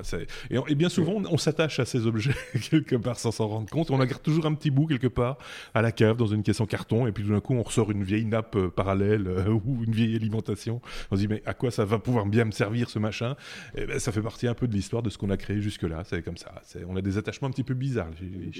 Et, 0.51 0.57
et, 0.67 0.75
bien 0.75 0.87
souvent, 0.87 1.13
on, 1.31 1.37
s'attache 1.39 1.79
à 1.79 1.85
ces 1.85 2.05
objets 2.05 2.35
quelque 2.69 2.95
part 2.95 3.17
sans 3.17 3.31
s'en 3.31 3.47
rendre 3.47 3.67
compte. 3.71 3.89
On 3.89 3.97
garde 3.97 4.21
toujours 4.21 4.45
un 4.45 4.53
petit 4.53 4.69
bout 4.69 4.85
quelque 4.85 5.07
part 5.07 5.39
à 5.73 5.81
la 5.81 5.91
cave 5.91 6.15
dans 6.15 6.27
une 6.27 6.43
caisse 6.43 6.61
en 6.61 6.67
carton, 6.67 7.07
et 7.07 7.11
puis 7.11 7.23
tout 7.23 7.31
d'un 7.31 7.39
coup, 7.39 7.55
on 7.55 7.63
ressort 7.63 7.89
une 7.89 8.03
vieille 8.03 8.25
nappe 8.25 8.55
euh, 8.55 8.69
parallèle 8.69 9.25
euh, 9.25 9.49
ou 9.65 9.83
une 9.83 9.93
vieille 9.93 10.15
alimentation. 10.15 10.79
On 11.09 11.15
se 11.15 11.21
dit 11.21 11.27
mais 11.27 11.41
à 11.47 11.55
quoi 11.55 11.71
ça 11.71 11.83
va 11.83 11.97
pouvoir 11.97 12.27
bien 12.27 12.45
me 12.45 12.51
servir 12.51 12.91
ce 12.91 12.99
machin? 12.99 13.35
Et 13.75 13.87
ben, 13.87 13.97
ça 13.97 14.11
fait 14.11 14.21
partie 14.21 14.45
un 14.45 14.53
peu 14.53 14.67
de 14.67 14.73
l'histoire 14.75 15.01
de 15.01 15.09
ce 15.09 15.17
qu'on 15.17 15.31
a 15.31 15.37
créé 15.37 15.59
jusque 15.59 15.81
là. 15.81 16.03
C'est 16.05 16.21
comme 16.21 16.37
ça. 16.37 16.53
On 16.87 16.95
a 16.95 17.01
des 17.01 17.17
attachements 17.17 17.47
un 17.47 17.51
petit 17.51 17.63
peu 17.63 17.73
bizarres. 17.73 18.11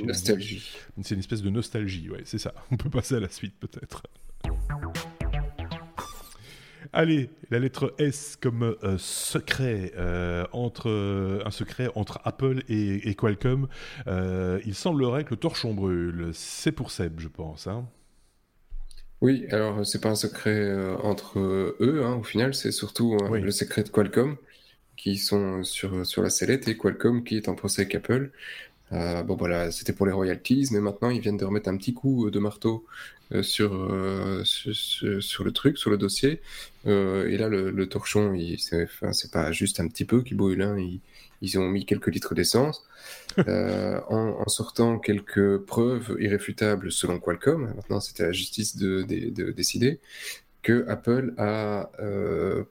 nostalgie. 0.04 0.76
C'est 1.04 1.14
une 1.14 1.20
espèce 1.20 1.44
de 1.44 1.52
nostalgie. 1.52 2.10
Ouais, 2.10 2.22
c'est 2.26 2.40
ça. 2.40 2.56
On 2.72 2.76
peut 2.76 2.90
passer 2.90 3.14
à 3.14 3.20
la 3.20 3.30
suite 3.30 3.54
peut-être. 3.60 4.02
Allez, 6.94 7.30
la 7.52 7.60
lettre 7.60 7.94
S 7.98 8.38
comme 8.40 8.76
euh, 8.84 8.98
secret 8.98 9.92
euh, 9.98 10.46
entre 10.54 10.90
euh, 10.90 11.42
un 11.46 11.52
secret 11.52 11.90
entre 11.96 12.20
Apple 12.24 12.64
et, 12.70 13.14
Qualcomm. 13.16 13.68
il 14.08 14.76
semblerait 14.76 15.24
que 15.24 15.32
le 15.32 15.38
torchon 15.38 15.74
brûle. 15.74 16.32
C'est 16.34 16.72
pour 16.72 16.92
Seb, 16.92 17.20
je 17.20 17.28
pense. 17.28 17.68
Hein. 17.68 17.88
Oui, 19.22 19.46
alors 19.52 19.86
c'est 19.86 20.02
pas 20.02 20.10
un 20.10 20.16
secret 20.16 20.74
entre 21.04 21.40
eux. 21.40 22.02
Hein, 22.06 22.16
au 22.16 22.24
final, 22.24 22.54
c'est 22.54 22.72
surtout 22.72 23.18
le 23.32 23.52
secret 23.52 23.84
de 23.84 23.90
Qualcomm 23.90 24.38
qui 24.96 25.18
sont 25.18 25.64
sur, 25.64 26.06
sur 26.06 26.22
la 26.22 26.30
sellette 26.30 26.68
et 26.68 26.78
Qualcomm 26.78 27.24
qui 27.24 27.38
est 27.38 27.48
en 27.48 27.56
procès 27.56 27.84
avec 27.84 27.96
Apple. 27.96 28.32
Bon 28.92 29.36
voilà, 29.36 29.72
c'était 29.72 29.94
pour 29.94 30.06
les 30.06 30.12
royalties, 30.12 30.70
mais 30.72 30.80
maintenant 30.80 31.10
ils 31.10 31.22
viennent 31.22 31.38
de 31.38 31.46
remettre 31.46 31.70
un 31.70 31.78
petit 31.78 31.94
coup 31.94 32.30
de 32.30 32.40
marteau 32.40 32.86
euh, 33.32 33.44
sur, 33.44 33.76
euh, 33.76 34.44
sur, 34.44 35.22
sur, 35.22 35.44
le 35.44 35.52
truc, 35.52 35.78
sur 35.78 35.92
le 35.92 35.98
dossier. 35.98 36.42
Euh, 36.88 37.30
et 37.30 37.38
là, 37.38 37.48
le, 37.48 37.70
le 37.70 37.88
torchon, 37.88 38.36
c'est 38.58 39.32
pas 39.32 39.52
juste 39.52 39.80
un 39.80 39.88
petit 39.88 40.04
peu 40.04 40.24
qui 40.24 40.34
brûle, 40.34 40.64
hein, 40.64 40.80
ils, 40.80 41.00
ils, 41.44 41.60
ont 41.60 41.70
mis 41.70 41.86
quelques 41.86 42.08
litres 42.08 42.34
d'essence. 42.34 42.84
en, 43.38 44.04
en, 44.10 44.48
sortant 44.48 44.98
quelques 44.98 45.58
preuves 45.60 46.18
irréfutables 46.20 46.92
selon 46.92 47.20
Qualcomm, 47.20 47.72
maintenant 47.76 48.00
c'était 48.00 48.24
à 48.24 48.28
la 48.28 48.32
justice 48.32 48.76
de, 48.78 49.04
de, 49.04 49.30
de 49.30 49.52
décider, 49.52 50.00
que 50.64 50.86
Apple 50.88 51.36
a 51.38 51.92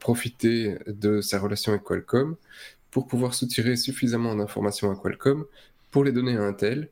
profité 0.01 0.77
de 0.89 1.21
sa 1.21 1.39
relation 1.39 1.73
avec 1.73 1.85
Qualcomm 1.85 2.35
pour 2.91 3.07
pouvoir 3.07 3.35
soutirer 3.35 3.77
suffisamment 3.77 4.35
d'informations 4.35 4.91
à 4.91 4.97
Qualcomm 4.97 5.45
pour 5.91 6.05
les 6.05 6.13
donner 6.13 6.37
à 6.37 6.43
Intel 6.43 6.91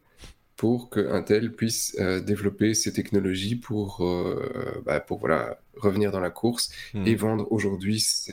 pour 0.57 0.89
que 0.89 1.13
Intel 1.13 1.53
puisse 1.53 1.97
euh, 2.01 2.21
développer 2.21 2.75
ses 2.75 2.93
technologies 2.93 3.57
pour, 3.57 4.05
euh, 4.05 4.83
bah, 4.85 5.01
pour 5.01 5.19
voilà, 5.19 5.61
revenir 5.77 6.11
dans 6.11 6.21
la 6.21 6.31
course 6.31 6.71
et 6.95 7.15
hmm. 7.15 7.19
vendre 7.19 7.53
aujourd'hui 7.53 8.01
ces, 8.01 8.33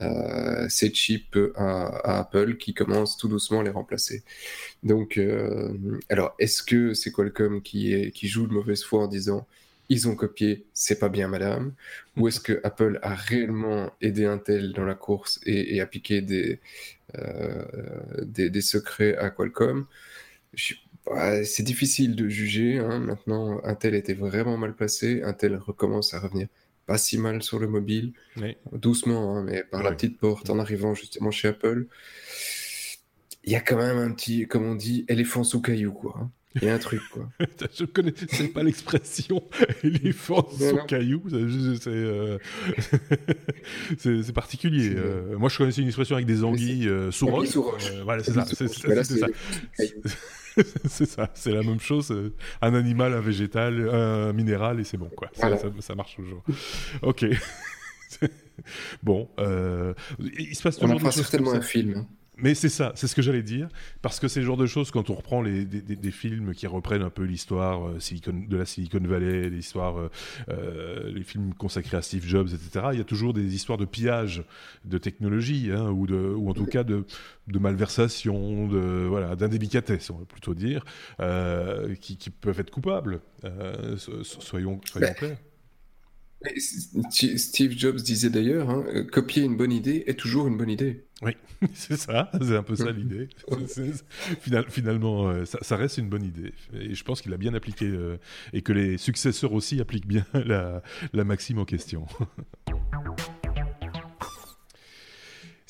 euh, 0.00 0.68
ces, 0.68 0.90
chips 0.90 1.36
à, 1.56 2.18
Apple 2.20 2.56
qui 2.56 2.74
commencent 2.74 3.16
tout 3.16 3.28
doucement 3.28 3.60
à 3.60 3.64
les 3.64 3.70
remplacer. 3.70 4.22
Donc, 4.82 5.20
alors, 6.08 6.34
est-ce 6.38 6.62
que 6.62 6.94
c'est 6.94 7.12
Qualcomm 7.12 7.62
qui, 7.62 7.92
est, 7.92 8.10
qui 8.12 8.28
joue 8.28 8.46
de 8.46 8.52
mauvaise 8.52 8.82
foi 8.82 9.04
en 9.04 9.08
disant 9.08 9.46
ils 9.92 10.08
ont 10.08 10.16
copié, 10.16 10.64
c'est 10.72 10.98
pas 10.98 11.08
bien 11.08 11.28
madame 11.28 11.74
Ou 12.16 12.28
est-ce 12.28 12.40
que 12.40 12.60
Apple 12.64 12.98
a 13.02 13.14
réellement 13.14 13.92
aidé 14.00 14.24
Intel 14.24 14.72
dans 14.72 14.84
la 14.84 14.94
course 14.94 15.40
et, 15.44 15.80
appliqué 15.80 16.22
des, 16.22 16.60
des, 18.22 18.50
des, 18.50 18.60
secrets 18.60 19.16
à 19.16 19.30
Qualcomm? 19.30 19.86
C'est 20.54 21.62
difficile 21.62 22.16
de 22.16 22.28
juger. 22.28 22.78
Hein. 22.78 23.00
Maintenant, 23.00 23.60
Intel 23.64 23.94
était 23.94 24.14
vraiment 24.14 24.56
mal 24.56 24.74
placé. 24.74 25.22
Intel 25.22 25.56
recommence 25.56 26.14
à 26.14 26.20
revenir 26.20 26.48
pas 26.86 26.98
si 26.98 27.18
mal 27.18 27.42
sur 27.42 27.58
le 27.58 27.68
mobile. 27.68 28.12
Doucement, 28.72 29.36
hein, 29.36 29.42
mais 29.42 29.62
par 29.64 29.82
la 29.82 29.92
petite 29.92 30.18
porte 30.18 30.50
en 30.50 30.58
arrivant 30.58 30.94
justement 30.94 31.30
chez 31.30 31.48
Apple. 31.48 31.86
Il 33.44 33.52
y 33.52 33.56
a 33.56 33.60
quand 33.60 33.76
même 33.76 33.98
un 33.98 34.12
petit, 34.12 34.46
comme 34.46 34.64
on 34.64 34.74
dit, 34.74 35.04
éléphant 35.08 35.44
sous 35.44 35.60
caillou, 35.60 35.92
quoi. 35.92 36.30
Hein. 36.54 36.58
Il 36.60 36.68
y 36.68 36.70
a 36.70 36.74
un 36.74 36.78
truc, 36.78 37.00
quoi. 37.10 37.28
je 37.74 37.84
connaissais 37.84 38.48
pas 38.48 38.62
l'expression 38.62 39.42
éléphant 39.82 40.46
sous 40.50 40.84
caillou. 40.86 41.22
Euh, 41.32 42.38
c'est 43.98 44.32
particulier. 44.32 44.92
Euh, 44.94 45.38
moi, 45.38 45.48
je 45.48 45.58
connaissais 45.58 45.80
une 45.80 45.88
expression 45.88 46.16
avec 46.16 46.26
des 46.26 46.44
anguilles 46.44 46.88
euh, 46.88 47.10
sous 47.10 47.26
roche. 47.26 47.56
voilà, 48.04 48.22
c'est 48.22 48.32
ça. 48.32 48.44
C'est 48.44 48.68
ça. 48.68 49.26
c'est 50.84 51.06
ça, 51.06 51.30
c'est 51.34 51.52
la 51.52 51.62
même 51.62 51.80
chose. 51.80 52.10
Euh, 52.10 52.34
un 52.60 52.74
animal, 52.74 53.14
un 53.14 53.20
végétal, 53.20 53.88
un 53.88 54.32
minéral, 54.32 54.80
et 54.80 54.84
c'est 54.84 54.98
bon, 54.98 55.10
quoi. 55.16 55.30
Ça, 55.34 55.94
marche 55.94 56.16
toujours. 56.16 56.44
ok. 57.02 57.24
bon, 59.02 59.28
euh, 59.38 59.94
il 60.20 60.54
se 60.54 60.62
passe 60.62 60.76
toujours. 60.76 60.90
On 60.90 60.96
en 60.96 60.98
fera 60.98 61.12
certainement 61.12 61.52
un 61.52 61.62
film. 61.62 62.06
Mais 62.42 62.54
c'est 62.54 62.68
ça, 62.68 62.92
c'est 62.96 63.06
ce 63.06 63.14
que 63.14 63.22
j'allais 63.22 63.44
dire, 63.44 63.68
parce 64.02 64.18
que 64.18 64.26
c'est 64.26 64.40
le 64.40 64.46
genre 64.46 64.56
de 64.56 64.66
choses, 64.66 64.90
quand 64.90 65.10
on 65.10 65.14
reprend 65.14 65.42
les, 65.42 65.64
des, 65.64 66.10
films 66.10 66.54
qui 66.54 66.66
reprennent 66.66 67.02
un 67.02 67.10
peu 67.10 67.22
l'histoire 67.22 67.88
euh, 67.88 67.98
de 68.26 68.56
la 68.56 68.66
Silicon 68.66 68.98
Valley, 68.98 69.48
l'histoire, 69.48 69.96
euh, 69.96 70.10
euh, 70.48 71.12
les 71.12 71.22
films 71.22 71.54
consacrés 71.54 71.96
à 71.96 72.02
Steve 72.02 72.26
Jobs, 72.26 72.48
etc., 72.48 72.86
il 72.92 72.98
y 72.98 73.00
a 73.00 73.04
toujours 73.04 73.32
des 73.32 73.54
histoires 73.54 73.78
de 73.78 73.84
pillage 73.84 74.42
de 74.84 74.98
technologie, 74.98 75.70
hein, 75.72 75.90
ou, 75.90 76.08
de, 76.08 76.16
ou 76.16 76.50
en 76.50 76.54
tout 76.54 76.66
cas 76.66 76.82
de, 76.82 77.04
de 77.46 77.58
malversation, 77.60 78.66
de, 78.66 79.06
voilà, 79.08 79.36
d'indélicatesse, 79.36 80.10
on 80.10 80.18
va 80.18 80.24
plutôt 80.24 80.54
dire, 80.54 80.84
qui, 82.00 82.16
qui, 82.16 82.30
peuvent 82.30 82.58
être 82.58 82.72
coupables. 82.72 83.20
soyons, 83.96 84.80
soyons 84.84 85.14
ben, 85.20 85.36
Steve 86.56 87.72
Jobs 87.76 87.96
disait 87.96 88.30
d'ailleurs, 88.30 88.70
hein, 88.70 88.84
copier 89.10 89.42
une 89.42 89.56
bonne 89.56 89.72
idée 89.72 90.04
est 90.06 90.18
toujours 90.18 90.46
une 90.46 90.56
bonne 90.56 90.70
idée. 90.70 91.04
Oui, 91.22 91.36
c'est 91.74 91.96
ça, 91.96 92.30
c'est 92.40 92.56
un 92.56 92.62
peu 92.62 92.74
ça 92.74 92.90
l'idée. 92.90 93.28
finalement, 94.68 95.28
euh, 95.28 95.44
ça, 95.44 95.76
reste 95.76 95.98
une 95.98 96.08
bonne 96.08 96.24
idée. 96.24 96.52
Et 96.74 96.94
je 96.94 97.04
pense 97.04 97.22
qu'il 97.22 97.32
a 97.32 97.36
bien 97.36 97.54
appliqué, 97.54 97.86
euh, 97.86 98.16
et 98.52 98.62
que 98.62 98.72
les 98.72 98.98
successeurs 98.98 99.52
aussi 99.52 99.80
appliquent 99.80 100.06
bien 100.06 100.26
la, 100.34 100.82
la 101.12 101.24
maxime 101.24 101.58
en 101.58 101.64
question. 101.64 102.06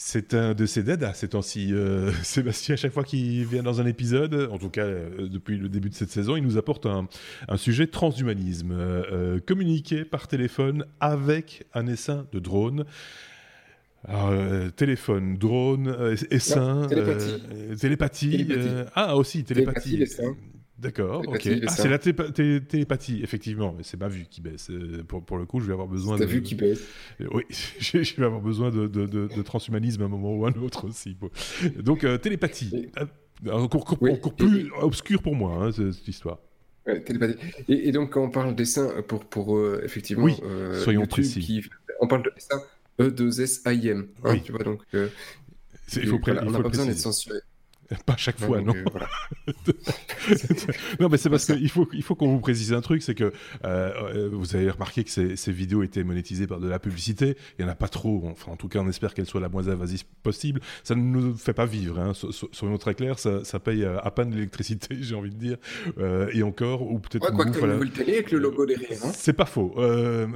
C'est 0.05 0.35
un 0.35 0.53
de 0.53 0.67
ses 0.67 0.91
à 0.91 1.15
ces 1.15 1.29
temps-ci. 1.29 1.73
Euh, 1.73 2.13
Sébastien, 2.23 2.75
à 2.75 2.77
chaque 2.77 2.93
fois 2.93 3.05
qu'il 3.05 3.47
vient 3.47 3.63
dans 3.63 3.81
un 3.81 3.87
épisode, 3.87 4.49
en 4.51 4.59
tout 4.59 4.69
cas 4.69 4.87
depuis 4.87 5.57
le 5.57 5.69
début 5.69 5.91
de 5.91 5.95
cette 5.95 6.11
saison, 6.11 6.37
il 6.37 6.43
nous 6.43 6.59
apporte 6.59 6.87
un, 6.87 7.09
un 7.49 7.57
sujet 7.57 7.87
transhumanisme, 7.87 8.75
communiqué 9.47 10.05
par 10.05 10.27
téléphone 10.27 10.87
avec 11.01 11.67
un 11.73 11.87
essaim 11.87 12.27
de 12.33 12.41
drone. 12.41 12.85
Euh, 14.09 14.71
téléphone, 14.71 15.37
drone, 15.37 15.87
euh, 15.87 16.17
essaim, 16.31 16.87
télépathie. 16.89 17.41
Euh, 17.53 17.77
télépathie, 17.77 18.49
ah 18.97 19.17
aussi 19.17 19.45
télépathie. 19.45 20.05
D'accord, 20.83 21.23
ok. 21.27 21.49
Ah, 21.67 21.71
c'est 21.71 21.89
la 21.89 21.99
télépathie, 21.99 23.21
effectivement. 23.23 23.77
C'est 23.83 23.99
ma 23.99 24.09
vue 24.09 24.27
qui 24.29 24.41
baisse. 24.41 24.71
Pour, 25.07 25.25
pour, 25.25 25.39
le 25.39 25.47
coup, 25.47 25.61
je 25.61 25.67
vais 25.67 25.73
avoir 25.73 25.87
besoin 25.87 26.17
de. 26.17 26.21
Ta 26.21 26.27
vue 26.27 26.43
qui 26.43 26.57
baisse. 26.57 26.83
Oui, 27.21 27.45
je 27.79 28.17
vais 28.17 28.25
avoir 28.25 28.41
besoin 28.41 28.71
de, 28.71 28.87
de, 28.89 29.07
de, 29.07 29.43
transhumanisme 29.43 30.03
à 30.03 30.07
un 30.07 30.09
moment 30.09 30.35
ou 30.35 30.45
à 30.45 30.51
un 30.51 30.61
autre 30.61 30.89
aussi. 30.89 31.17
Donc, 31.79 32.05
télépathie. 32.21 32.91
Encore, 33.51 33.97
encore, 34.01 34.35
plus 34.35 34.71
obscur 34.81 35.23
pour 35.23 35.35
moi, 35.35 35.55
hein, 35.55 35.73
cette 35.73 36.07
histoire. 36.09 36.39
télépathie. 36.85 37.39
Et, 37.69 37.93
donc, 37.93 38.11
quand 38.11 38.25
on 38.25 38.31
parle 38.31 38.55
d'essaim, 38.55 38.91
pour, 39.07 39.25
pour 39.25 39.61
effectivement. 39.85 40.25
Oui, 40.25 40.35
soyons 40.83 41.07
précis. 41.07 41.63
on 42.01 42.09
parle 42.09 42.25
de 42.25 42.33
dessin 42.35 42.61
E2SIM. 42.99 44.07
Hein, 44.25 44.39
tu 44.45 44.53
vois, 44.53 44.65
donc, 44.65 44.83
euh, 44.95 45.09
il 45.97 46.07
faut 46.07 46.21
on 46.27 46.51
n'a 46.51 46.61
pas 46.61 46.69
besoin 46.69 46.87
d'être 46.87 46.99
censuré. 46.99 47.39
Pas 48.07 48.17
chaque 48.17 48.39
fois, 48.39 48.61
non. 48.61 48.75
Euh, 49.49 49.53
non, 51.01 51.09
mais 51.09 51.17
c'est 51.17 51.31
parce 51.31 51.47
qu'il 51.47 51.69
faut, 51.69 51.89
il 51.93 52.03
faut 52.03 52.15
qu'on 52.15 52.29
vous 52.29 52.41
précise 52.41 52.73
un 52.73 52.81
truc, 52.81 53.03
c'est 53.03 53.15
que 53.15 53.25
euh, 53.25 53.31
euh, 53.65 54.31
vous 54.33 54.57
avez 54.57 54.71
remarqué 54.71 55.05
que 55.05 55.11
ces, 55.11 55.37
ces, 55.37 55.53
vidéos 55.53 55.83
étaient 55.83 56.05
monétisées 56.05 56.47
par 56.47 56.61
de 56.61 56.69
la 56.69 56.79
publicité. 56.79 57.37
Il 57.59 57.65
n'y 57.65 57.71
en 57.71 57.73
a 57.73 57.77
pas 57.77 57.89
trop. 57.89 58.23
Enfin, 58.31 58.53
en 58.53 58.57
tout 58.57 58.69
cas, 58.69 58.81
on 58.81 58.89
espère 58.89 59.15
qu'elle 59.15 59.27
soit 59.27 59.41
la 59.41 59.49
moins 59.49 59.69
invasive 59.69 60.05
possible. 60.23 60.61
Ça 60.85 60.95
ne 60.95 61.03
nous 61.03 61.35
fait 61.35 61.53
pas 61.53 61.67
vivre, 61.67 61.99
hein. 61.99 62.13
soyons 62.53 62.79
très 62.79 62.95
clairs. 62.95 63.19
Ça, 63.19 63.45
ça 63.45 63.59
paye 63.59 63.85
à 63.85 64.11
peine 64.11 64.33
l'électricité, 64.33 64.97
j'ai 65.01 65.15
envie 65.15 65.31
de 65.31 65.37
dire. 65.37 65.57
et 66.33 66.43
encore, 66.43 66.91
ou 66.91 66.99
peut-être. 66.99 67.29
Ouais, 67.29 67.35
quoi 67.35 67.45
que 67.47 67.59
voilà. 67.59 67.79
télé 67.87 68.15
avec 68.15 68.31
le 68.31 68.39
logo 68.39 68.67
derrière. 68.67 68.99
Hein. 69.05 69.11
C'est 69.15 69.33
pas 69.33 69.47
faux. 69.47 69.75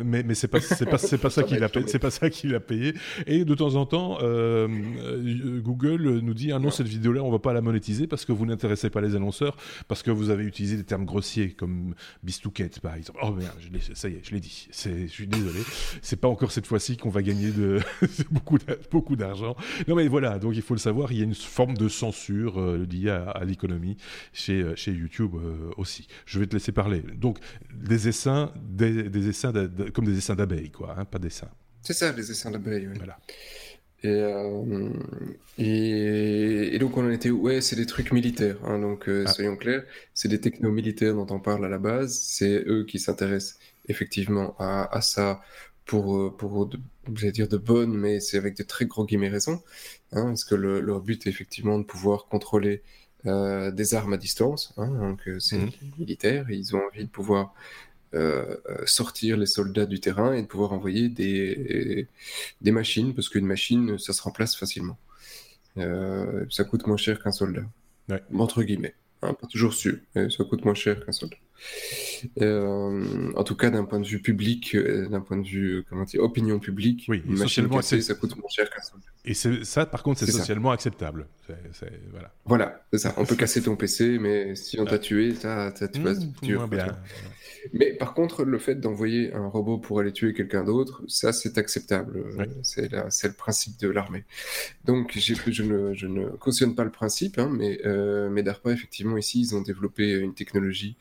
mais 0.04 0.22
mais 0.22 0.34
c'est 0.34 0.48
pas, 0.48 0.60
c'est 0.60 0.86
pas, 0.86 0.98
c'est 0.98 1.18
pas 1.18 1.30
ça 1.30 1.42
qu'il 1.42 1.62
a 1.62 1.68
payé. 1.68 1.86
C'est 1.88 1.98
pas 1.98 2.10
ça 2.10 2.30
qu'il 2.30 2.54
a 2.54 2.60
payé. 2.60 2.94
Et 3.26 3.44
de 3.44 3.54
temps 3.54 3.74
en 3.76 3.86
temps, 3.86 4.18
Google 4.20 6.20
nous 6.20 6.34
dit 6.34 6.52
ah 6.52 6.58
non, 6.58 6.70
cette 6.70 6.88
vidéo-là, 6.88 7.22
on 7.22 7.30
va 7.30 7.38
pas 7.46 7.52
la 7.52 7.60
monétiser 7.60 8.08
parce 8.08 8.24
que 8.24 8.32
vous 8.32 8.44
n'intéressez 8.44 8.90
pas 8.90 9.00
les 9.00 9.14
annonceurs, 9.14 9.56
parce 9.86 10.02
que 10.02 10.10
vous 10.10 10.30
avez 10.30 10.42
utilisé 10.42 10.76
des 10.76 10.82
termes 10.82 11.04
grossiers 11.04 11.52
comme 11.52 11.94
bistouquette 12.24 12.80
par 12.80 12.96
exemple. 12.96 13.20
Oh 13.22 13.30
merde, 13.30 13.56
ça 13.94 14.08
y 14.08 14.14
est, 14.14 14.20
je 14.24 14.32
l'ai 14.32 14.40
dit. 14.40 14.68
Je 14.72 15.06
suis 15.06 15.28
désolé. 15.28 15.60
C'est 16.02 16.16
pas 16.16 16.26
encore 16.26 16.50
cette 16.50 16.66
fois-ci 16.66 16.96
qu'on 16.96 17.08
va 17.08 17.22
gagner 17.22 17.52
de 17.52 17.78
beaucoup 18.90 19.14
d'argent. 19.14 19.54
Non 19.86 19.94
mais 19.94 20.08
voilà, 20.08 20.40
donc 20.40 20.56
il 20.56 20.62
faut 20.62 20.74
le 20.74 20.80
savoir, 20.80 21.12
il 21.12 21.18
y 21.18 21.20
a 21.20 21.24
une 21.24 21.36
forme 21.36 21.76
de 21.76 21.88
censure 21.88 22.60
euh, 22.60 22.84
liée 22.90 23.10
à, 23.10 23.44
l'économie 23.44 23.96
chez 24.32 24.60
euh, 24.60 24.74
chez 24.74 24.90
YouTube 24.90 25.36
euh, 25.36 25.70
aussi. 25.76 26.08
Je 26.24 26.40
vais 26.40 26.48
te 26.48 26.54
laisser 26.54 26.72
parler. 26.72 27.04
Donc 27.14 27.38
des 27.72 28.08
essaims, 28.08 28.52
des, 28.60 29.04
des 29.04 29.28
essaims 29.28 29.52
comme 29.94 30.06
des 30.06 30.18
essaims 30.18 30.34
d'abeilles 30.34 30.72
quoi, 30.72 30.96
hein, 30.98 31.04
pas 31.04 31.20
des 31.20 31.28
essaims. 31.28 31.54
C'est 31.82 31.92
ça, 31.92 32.10
les 32.10 32.28
essaims 32.28 32.50
d'abeilles. 32.50 32.88
Oui. 32.88 32.96
Voilà. 32.96 33.16
Euh, 34.04 34.90
et, 35.58 36.74
et, 36.74 36.78
donc 36.78 36.96
on 36.96 37.06
en 37.06 37.10
était, 37.10 37.30
ouais, 37.30 37.60
c'est 37.60 37.76
des 37.76 37.86
trucs 37.86 38.12
militaires, 38.12 38.56
hein, 38.64 38.78
donc 38.78 39.08
euh, 39.08 39.24
ah. 39.26 39.32
soyons 39.32 39.56
clairs, 39.56 39.84
c'est 40.12 40.28
des 40.28 40.40
technos 40.40 40.70
militaires 40.70 41.14
dont 41.14 41.26
on 41.30 41.40
parle 41.40 41.64
à 41.64 41.68
la 41.68 41.78
base, 41.78 42.14
c'est 42.14 42.62
eux 42.66 42.84
qui 42.84 42.98
s'intéressent 42.98 43.58
effectivement 43.88 44.54
à, 44.58 44.94
à, 44.94 45.00
ça 45.00 45.40
pour, 45.86 46.16
euh, 46.16 46.34
pour 46.36 46.66
de, 46.66 46.78
dire 47.30 47.48
de 47.48 47.56
bonnes, 47.56 47.94
mais 47.96 48.20
c'est 48.20 48.36
avec 48.36 48.56
de 48.56 48.62
très 48.62 48.84
gros 48.84 49.06
guillemets 49.06 49.30
raisons, 49.30 49.62
hein, 50.12 50.26
parce 50.26 50.44
que 50.44 50.54
le, 50.54 50.80
leur 50.80 51.00
but 51.00 51.26
est 51.26 51.30
effectivement 51.30 51.78
de 51.78 51.84
pouvoir 51.84 52.26
contrôler 52.26 52.82
euh, 53.24 53.70
des 53.70 53.94
armes 53.94 54.12
à 54.12 54.18
distance, 54.18 54.74
hein, 54.76 54.88
donc 54.88 55.28
c'est 55.40 55.58
mmh. 55.58 55.70
militaire, 55.98 56.50
ils 56.50 56.76
ont 56.76 56.82
envie 56.86 57.04
de 57.04 57.10
pouvoir 57.10 57.54
euh, 58.14 58.56
sortir 58.86 59.36
les 59.36 59.46
soldats 59.46 59.86
du 59.86 60.00
terrain 60.00 60.32
et 60.32 60.42
de 60.42 60.46
pouvoir 60.46 60.72
envoyer 60.72 61.08
des, 61.08 62.08
des 62.60 62.70
machines, 62.72 63.14
parce 63.14 63.28
qu'une 63.28 63.46
machine, 63.46 63.98
ça 63.98 64.12
se 64.12 64.22
remplace 64.22 64.56
facilement. 64.56 64.98
Euh, 65.78 66.44
ça 66.50 66.64
coûte 66.64 66.86
moins 66.86 66.96
cher 66.96 67.22
qu'un 67.22 67.32
soldat, 67.32 67.64
entre 68.34 68.62
guillemets. 68.62 68.94
Hein, 69.22 69.34
pas 69.34 69.46
toujours 69.46 69.72
sûr, 69.72 69.96
mais 70.14 70.28
ça 70.30 70.44
coûte 70.44 70.64
moins 70.64 70.74
cher 70.74 71.04
qu'un 71.04 71.12
soldat. 71.12 71.36
Euh, 72.42 73.32
en 73.34 73.44
tout 73.44 73.56
cas, 73.56 73.70
d'un 73.70 73.84
point 73.84 73.98
de 73.98 74.06
vue 74.06 74.20
public, 74.20 74.74
euh, 74.74 75.08
d'un 75.08 75.20
point 75.20 75.38
de 75.38 75.46
vue, 75.46 75.84
comment 75.88 76.04
dire, 76.04 76.22
opinion 76.22 76.58
publique, 76.58 77.06
oui, 77.08 77.22
une 77.26 77.38
machine 77.38 77.68
cassée, 77.68 78.02
ça 78.02 78.14
coûte 78.14 78.36
moins 78.36 78.48
cher 78.50 78.68
qu'un 78.68 78.82
soldat. 78.82 79.06
Et 79.24 79.34
ça, 79.64 79.86
par 79.86 80.02
contre, 80.02 80.20
c'est 80.20 80.30
socialement 80.30 80.70
acceptable. 80.70 81.26
voilà, 82.12 82.32
voilà 82.44 82.86
c'est 82.92 82.98
ça. 82.98 83.14
On 83.16 83.24
peut 83.24 83.36
casser 83.36 83.62
ton 83.62 83.74
PC, 83.74 84.18
mais 84.18 84.54
si 84.54 84.78
on 84.78 84.84
t'a 84.84 84.98
tué, 84.98 85.34
ça, 85.34 85.72
tu 85.72 86.00
vas 86.00 86.12
mmh, 86.12 86.32
tuer. 86.42 86.58
Mais 87.72 87.92
par 87.92 88.14
contre, 88.14 88.44
le 88.44 88.58
fait 88.58 88.76
d'envoyer 88.76 89.32
un 89.32 89.46
robot 89.46 89.78
pour 89.78 90.00
aller 90.00 90.12
tuer 90.12 90.32
quelqu'un 90.32 90.64
d'autre, 90.64 91.02
ça, 91.08 91.32
c'est 91.32 91.58
acceptable. 91.58 92.24
C'est 92.62 92.90
le 92.90 93.32
principe 93.32 93.78
de 93.78 93.88
l'armée. 93.88 94.24
Donc, 94.84 95.12
je 95.16 95.62
ne, 95.62 95.94
je 95.94 96.06
ne 96.06 96.28
cautionne 96.28 96.74
pas 96.74 96.84
le 96.84 96.90
principe, 96.90 97.38
hein, 97.38 97.50
mais, 97.52 97.80
euh, 97.84 98.28
mais 98.30 98.42
DARPA, 98.42 98.72
effectivement, 98.72 99.16
ici, 99.16 99.40
ils 99.40 99.54
ont 99.54 99.62
développé 99.62 100.12
une 100.12 100.34
technologie 100.34 100.96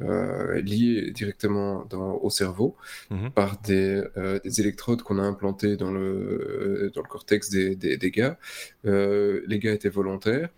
liés 0.00 1.10
directement 1.10 1.84
dans, 1.90 2.18
au 2.18 2.30
cerveau 2.30 2.76
mhm. 3.10 3.32
par 3.32 3.60
des, 3.62 4.00
des 4.44 4.60
électrodes 4.60 5.02
qu'on 5.02 5.18
a 5.18 5.22
implantées 5.22 5.76
dans 5.76 5.90
le, 5.90 6.92
dans 6.94 7.02
le 7.02 7.08
cortex 7.08 7.50
des, 7.50 7.74
des, 7.74 7.96
des 7.96 8.10
gars. 8.12 8.38
les 8.84 9.58
gars 9.58 9.72
étaient 9.72 9.88
volontaires, 9.88 10.50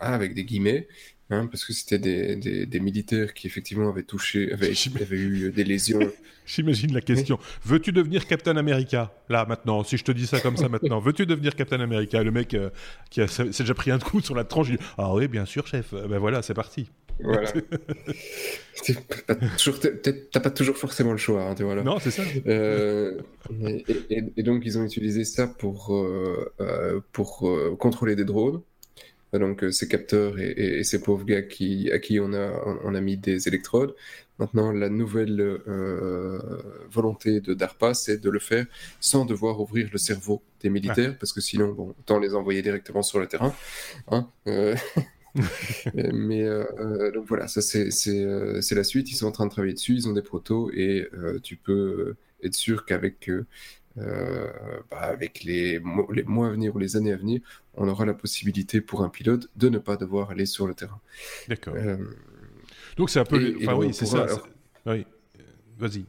avec 0.00 0.34
des 0.34 0.44
guillemets, 0.44 0.88
Hein, 1.28 1.46
parce 1.46 1.64
que 1.64 1.72
c'était 1.72 1.98
des, 1.98 2.36
des, 2.36 2.66
des, 2.66 2.80
militaires 2.80 3.34
qui 3.34 3.48
effectivement 3.48 3.88
avaient 3.88 4.04
touché, 4.04 4.52
avaient, 4.52 4.72
avaient 5.00 5.16
eu 5.16 5.50
des 5.50 5.64
lésions. 5.64 5.98
J'imagine 6.46 6.94
la 6.94 7.00
question. 7.00 7.40
Veux-tu 7.64 7.90
devenir 7.90 8.28
Captain 8.28 8.56
America? 8.56 9.12
Là, 9.28 9.44
maintenant, 9.44 9.82
si 9.82 9.96
je 9.96 10.04
te 10.04 10.12
dis 10.12 10.28
ça 10.28 10.38
comme 10.38 10.56
ça 10.56 10.68
maintenant, 10.70 11.00
veux-tu 11.00 11.26
devenir 11.26 11.56
Captain 11.56 11.80
America? 11.80 12.22
Le 12.22 12.30
mec 12.30 12.54
euh, 12.54 12.70
qui 13.10 13.26
s'est 13.26 13.44
déjà 13.44 13.74
pris 13.74 13.90
un 13.90 13.98
coup 13.98 14.20
sur 14.20 14.36
la 14.36 14.44
tranche, 14.44 14.68
il 14.68 14.76
dit 14.76 14.84
Ah 14.98 15.12
oui, 15.12 15.26
bien 15.26 15.46
sûr, 15.46 15.66
chef. 15.66 15.92
Ben 15.92 16.18
voilà, 16.18 16.42
c'est 16.42 16.54
parti. 16.54 16.88
Voilà. 17.18 17.50
T'as 20.30 20.40
pas 20.40 20.50
toujours 20.50 20.76
forcément 20.76 21.12
le 21.12 21.18
choix. 21.18 21.42
Hein, 21.42 21.54
voilà. 21.58 21.82
Non, 21.82 21.98
c'est 21.98 22.12
ça. 22.12 22.22
Euh, 22.46 23.18
et, 24.10 24.22
et, 24.36 24.42
donc, 24.44 24.62
ils 24.64 24.78
ont 24.78 24.84
utilisé 24.84 25.24
ça 25.24 25.48
pour, 25.48 25.96
euh, 25.96 26.52
euh 26.60 27.00
pour 27.12 27.48
contrôler 27.78 28.14
des 28.14 28.24
drones. 28.24 28.60
Donc 29.32 29.64
euh, 29.64 29.70
ces 29.70 29.88
capteurs 29.88 30.38
et, 30.38 30.82
ces 30.84 31.00
pauvres 31.00 31.24
gars 31.24 31.42
qui, 31.42 31.90
à 31.90 31.98
qui 31.98 32.20
on 32.20 32.32
a, 32.32 32.78
on 32.84 32.94
a 32.94 33.00
mis 33.00 33.16
des 33.16 33.48
électrodes. 33.48 33.94
Maintenant, 34.38 34.70
la 34.70 34.90
nouvelle 34.90 35.40
euh, 35.40 36.38
volonté 36.90 37.40
de 37.40 37.54
DARPA, 37.54 37.94
c'est 37.94 38.18
de 38.18 38.28
le 38.28 38.38
faire 38.38 38.66
sans 39.00 39.24
devoir 39.24 39.60
ouvrir 39.60 39.88
le 39.90 39.98
cerveau 39.98 40.42
des 40.60 40.68
militaires, 40.68 41.16
parce 41.18 41.32
que 41.32 41.40
sinon, 41.40 41.72
bon, 41.72 41.94
autant 41.98 42.18
les 42.18 42.34
envoyer 42.34 42.60
directement 42.60 43.02
sur 43.02 43.18
le 43.18 43.28
terrain. 43.28 43.54
Hein, 44.08 44.28
euh, 44.46 44.76
mais 45.94 46.46
donc 47.14 47.26
voilà, 47.26 47.48
ça 47.48 47.62
c'est 47.62 48.74
la 48.74 48.84
suite. 48.84 49.10
Ils 49.10 49.16
sont 49.16 49.26
en 49.26 49.32
train 49.32 49.46
de 49.46 49.50
travailler 49.50 49.74
dessus, 49.74 49.94
ils 49.94 50.08
ont 50.08 50.12
des 50.12 50.22
protos 50.22 50.70
et 50.74 51.08
tu 51.42 51.56
peux 51.56 52.16
être 52.42 52.54
sûr 52.54 52.84
qu'avec 52.84 53.30
euh, 53.98 54.50
bah, 54.90 54.98
avec 54.98 55.42
les, 55.44 55.80
les, 56.12 56.22
mois 56.24 56.48
à 56.48 56.50
venir 56.50 56.74
ou 56.74 56.78
les 56.78 56.96
années 56.96 57.12
à 57.12 57.16
venir, 57.16 57.40
on 57.74 57.88
aura 57.88 58.04
la 58.04 58.14
possibilité 58.14 58.80
pour 58.80 59.02
un 59.02 59.08
pilote 59.08 59.48
de 59.56 59.68
ne 59.68 59.78
pas 59.78 59.96
devoir 59.96 60.30
aller 60.30 60.46
sur 60.46 60.66
le 60.66 60.74
terrain. 60.74 61.00
D'accord. 61.48 61.74
Euh, 61.76 61.96
donc 62.96 63.10
c'est 63.10 63.20
un 63.20 63.24
peu... 63.24 63.56
enfin 63.62 63.74
oui, 63.74 63.94
c'est 63.94 64.06
ça. 64.06 64.26
Oui, 64.86 65.06
vas-y. 65.78 66.04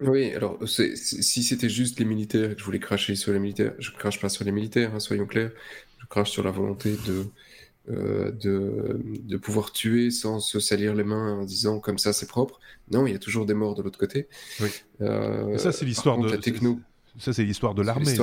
Oui, 0.00 0.32
alors 0.32 0.58
si 0.66 1.42
c'était 1.42 1.68
juste 1.68 1.98
les 1.98 2.04
militaires 2.04 2.52
et 2.52 2.54
que 2.54 2.60
je 2.60 2.64
voulais 2.64 2.78
cracher 2.78 3.16
sur 3.16 3.32
les 3.32 3.40
militaires, 3.40 3.74
je 3.78 3.90
crache 3.90 4.20
pas 4.20 4.28
sur 4.28 4.44
les 4.44 4.52
militaires, 4.52 4.94
hein, 4.94 5.00
soyons 5.00 5.26
clairs, 5.26 5.50
je 5.98 6.06
crache 6.06 6.30
sur 6.30 6.44
la 6.44 6.52
volonté 6.52 6.92
de 7.06 7.26
euh, 7.90 8.30
de, 8.32 9.00
de, 9.04 9.36
pouvoir 9.36 9.72
tuer 9.72 10.10
sans 10.10 10.40
se 10.40 10.60
salir 10.60 10.94
les 10.94 11.04
mains 11.04 11.38
en 11.38 11.44
disant 11.44 11.80
comme 11.80 11.98
ça 11.98 12.12
c'est 12.12 12.28
propre. 12.28 12.60
Non, 12.90 13.06
il 13.06 13.12
y 13.12 13.16
a 13.16 13.18
toujours 13.18 13.46
des 13.46 13.54
morts 13.54 13.74
de 13.74 13.82
l'autre 13.82 13.98
côté. 13.98 14.28
Oui. 14.60 14.68
Euh, 15.00 15.56
ça 15.58 15.72
c'est 15.72 15.84
l'histoire 15.84 16.18
de 16.18 16.30
la 16.30 16.38
techno. 16.38 16.80
Ça, 17.18 17.32
c'est 17.32 17.42
l'histoire 17.42 17.74
de 17.74 17.82
l'armée. 17.82 18.14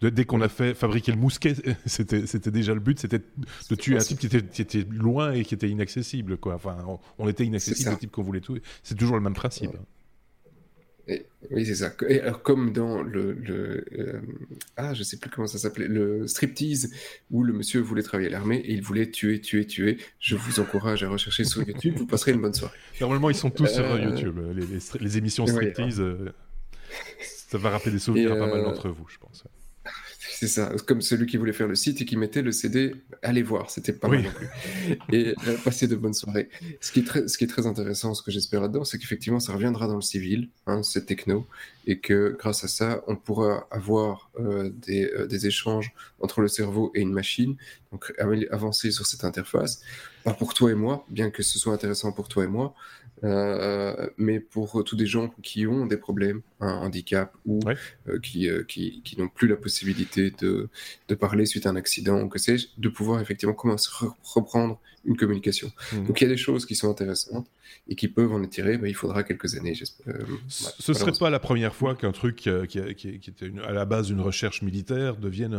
De 0.00 0.08
dès 0.08 0.24
qu'on 0.24 0.40
a 0.40 0.48
fait 0.48 0.72
fabriquer 0.74 1.10
le 1.12 1.18
mousquet, 1.18 1.54
c'était 1.86 2.50
déjà 2.50 2.74
le 2.74 2.80
but, 2.80 3.00
c'était 3.00 3.18
de 3.18 3.74
tuer 3.74 3.96
un 3.96 4.00
type 4.00 4.18
qui 4.18 4.26
était, 4.26 4.42
qui 4.42 4.62
était, 4.62 4.86
loin 4.88 5.32
et 5.32 5.44
qui 5.44 5.54
était 5.54 5.68
inaccessible. 5.68 6.36
Quoi. 6.36 6.54
Enfin, 6.54 6.78
on, 7.18 7.28
était 7.28 7.44
inaccessible 7.44 7.90
au 7.90 7.96
type 7.96 8.12
qu'on 8.12 8.22
voulait 8.22 8.40
tuer. 8.40 8.62
C'est 8.84 8.94
toujours 8.94 9.16
le 9.16 9.22
même 9.22 9.34
principe. 9.34 9.72
Oui, 11.08 11.66
c'est 11.66 11.74
ça. 11.74 11.92
Et 12.08 12.20
alors, 12.20 12.42
comme 12.42 12.72
dans 12.72 13.02
le, 13.02 13.32
le 13.32 13.84
euh, 13.98 14.20
ah, 14.76 14.94
je 14.94 15.02
sais 15.02 15.16
plus 15.16 15.30
comment 15.30 15.46
ça 15.46 15.58
s'appelait, 15.58 15.88
le 15.88 16.26
striptease, 16.26 16.94
où 17.30 17.42
le 17.42 17.52
monsieur 17.52 17.80
voulait 17.80 18.02
travailler 18.02 18.28
à 18.28 18.32
l'armée 18.32 18.58
et 18.58 18.72
il 18.72 18.82
voulait 18.82 19.10
tuer, 19.10 19.40
tuer, 19.40 19.66
tuer. 19.66 19.98
Je 20.20 20.36
vous 20.36 20.60
encourage 20.60 21.02
à 21.02 21.08
rechercher 21.08 21.44
sur 21.44 21.62
YouTube. 21.62 21.94
vous 21.96 22.06
passerez 22.06 22.32
une 22.32 22.40
bonne 22.40 22.54
soirée. 22.54 22.76
Normalement, 23.00 23.30
ils 23.30 23.36
sont 23.36 23.50
tous 23.50 23.66
sur 23.66 23.84
euh, 23.84 24.00
YouTube. 24.00 24.38
Les, 24.54 25.00
les, 25.00 25.18
émissions 25.18 25.46
striptease, 25.46 26.00
euh, 26.00 26.32
ça 27.48 27.58
va 27.58 27.70
rappeler 27.70 27.92
des 27.92 27.98
souvenirs 27.98 28.32
à 28.32 28.36
pas 28.36 28.46
mal 28.46 28.62
d'entre 28.62 28.88
vous, 28.88 29.06
je 29.08 29.18
pense. 29.18 29.44
C'est 30.42 30.48
ça, 30.48 30.72
comme 30.88 31.02
celui 31.02 31.26
qui 31.26 31.36
voulait 31.36 31.52
faire 31.52 31.68
le 31.68 31.76
site 31.76 32.00
et 32.00 32.04
qui 32.04 32.16
mettait 32.16 32.42
le 32.42 32.50
CD, 32.50 32.96
allez 33.22 33.44
voir, 33.44 33.70
c'était 33.70 33.92
pas 33.92 34.08
mal 34.08 34.24
non 34.24 34.30
plus. 34.32 34.48
Et 35.12 35.36
euh, 35.46 35.56
passer 35.64 35.86
de 35.86 35.94
bonnes 35.94 36.14
soirées. 36.14 36.48
Ce 36.80 36.90
qui 36.90 36.98
est 36.98 37.04
très, 37.04 37.28
ce 37.28 37.38
qui 37.38 37.44
est 37.44 37.46
très 37.46 37.68
intéressant, 37.68 38.12
ce 38.12 38.24
que 38.24 38.32
j'espère 38.32 38.60
là-dedans, 38.60 38.82
c'est 38.82 38.98
qu'effectivement, 38.98 39.38
ça 39.38 39.52
reviendra 39.52 39.86
dans 39.86 39.94
le 39.94 40.00
civil, 40.00 40.48
hein, 40.66 40.82
c'est 40.82 41.06
techno, 41.06 41.46
et 41.86 42.00
que 42.00 42.34
grâce 42.36 42.64
à 42.64 42.66
ça, 42.66 43.04
on 43.06 43.14
pourra 43.14 43.68
avoir 43.70 44.32
euh, 44.40 44.72
des, 44.84 45.04
euh, 45.12 45.28
des, 45.28 45.46
échanges 45.46 45.92
entre 46.18 46.40
le 46.40 46.48
cerveau 46.48 46.90
et 46.96 47.02
une 47.02 47.12
machine, 47.12 47.54
donc 47.92 48.12
avancer 48.50 48.90
sur 48.90 49.06
cette 49.06 49.22
interface. 49.22 49.80
Pas 50.24 50.34
pour 50.34 50.54
toi 50.54 50.72
et 50.72 50.74
moi, 50.74 51.06
bien 51.08 51.30
que 51.30 51.44
ce 51.44 51.56
soit 51.56 51.72
intéressant 51.72 52.10
pour 52.10 52.26
toi 52.26 52.42
et 52.42 52.48
moi, 52.48 52.74
euh, 53.24 54.08
mais 54.16 54.40
pour 54.40 54.82
tous 54.84 54.96
des 54.96 55.06
gens 55.06 55.28
qui 55.42 55.66
ont 55.66 55.86
des 55.86 55.96
problèmes, 55.96 56.42
un 56.60 56.74
handicap 56.74 57.32
ou 57.46 57.60
euh, 58.08 58.18
qui, 58.20 58.48
euh, 58.48 58.64
qui, 58.64 59.00
qui 59.02 59.18
n'ont 59.18 59.28
plus 59.28 59.46
la 59.46 59.56
possibilité 59.56 60.32
de, 60.40 60.68
de, 61.08 61.14
parler 61.14 61.46
suite 61.46 61.66
à 61.66 61.70
un 61.70 61.76
accident 61.76 62.20
ou 62.22 62.28
que 62.28 62.38
sais-je, 62.38 62.68
de 62.78 62.88
pouvoir 62.88 63.20
effectivement 63.20 63.54
commencer 63.54 63.90
à 64.00 64.06
reprendre 64.22 64.80
une 65.04 65.16
communication. 65.16 65.70
Mhm. 65.92 66.06
Donc 66.06 66.20
il 66.20 66.24
y 66.24 66.26
a 66.26 66.30
des 66.30 66.36
choses 66.36 66.66
qui 66.66 66.74
sont 66.74 66.90
intéressantes 66.90 67.46
et 67.88 67.94
qui 67.94 68.08
peuvent 68.08 68.32
en 68.32 68.42
étirer, 68.42 68.76
bah, 68.76 68.88
il 68.88 68.94
faudra 68.94 69.22
quelques 69.22 69.56
années, 69.56 69.74
j'espère. 69.74 70.14
Ce 70.48 70.92
ne 70.92 70.96
serait 70.96 71.12
pas 71.18 71.30
la 71.30 71.40
première 71.40 71.74
fois 71.74 71.94
qu'un 71.94 72.12
truc 72.12 72.36
qui, 72.36 72.50
qui, 72.96 73.08
était 73.08 73.52
à 73.64 73.72
la 73.72 73.84
base 73.84 74.10
une 74.10 74.20
recherche 74.20 74.62
militaire 74.62 75.16
devienne 75.16 75.58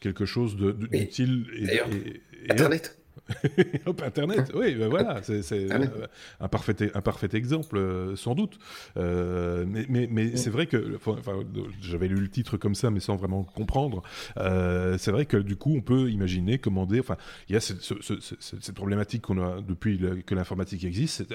quelque 0.00 0.24
chose 0.24 0.56
d'utile. 0.56 1.46
Et, 1.56 1.76
et, 1.76 2.52
Internet 2.52 2.99
Hop, 3.86 4.02
Internet, 4.02 4.52
oui, 4.54 4.74
ben 4.74 4.88
voilà, 4.88 5.20
c'est 5.22 5.70
un, 6.40 6.48
parfait, 6.48 6.90
un 6.94 7.00
parfait 7.00 7.28
exemple, 7.32 7.76
euh, 7.76 8.16
sans 8.16 8.34
doute. 8.34 8.58
Euh, 8.96 9.64
mais, 9.66 9.86
mais, 9.88 10.08
mais 10.10 10.36
c'est 10.36 10.50
vrai 10.50 10.66
que, 10.66 10.96
enfin, 10.96 11.16
j'avais 11.80 12.08
lu 12.08 12.16
le 12.16 12.28
titre 12.28 12.56
comme 12.56 12.74
ça, 12.74 12.90
mais 12.90 13.00
sans 13.00 13.16
vraiment 13.16 13.44
comprendre. 13.44 14.02
Euh, 14.36 14.98
c'est 14.98 15.12
vrai 15.12 15.26
que 15.26 15.36
du 15.36 15.56
coup, 15.56 15.74
on 15.74 15.80
peut 15.80 16.10
imaginer, 16.10 16.58
commander, 16.58 17.00
enfin, 17.00 17.16
il 17.48 17.54
y 17.54 17.56
a 17.56 17.60
cette, 17.60 17.82
cette 17.82 18.74
problématique 18.74 19.22
qu'on 19.22 19.40
a 19.42 19.60
depuis 19.60 20.00
que 20.26 20.34
l'informatique 20.34 20.84
existe, 20.84 21.16
cette 21.16 21.34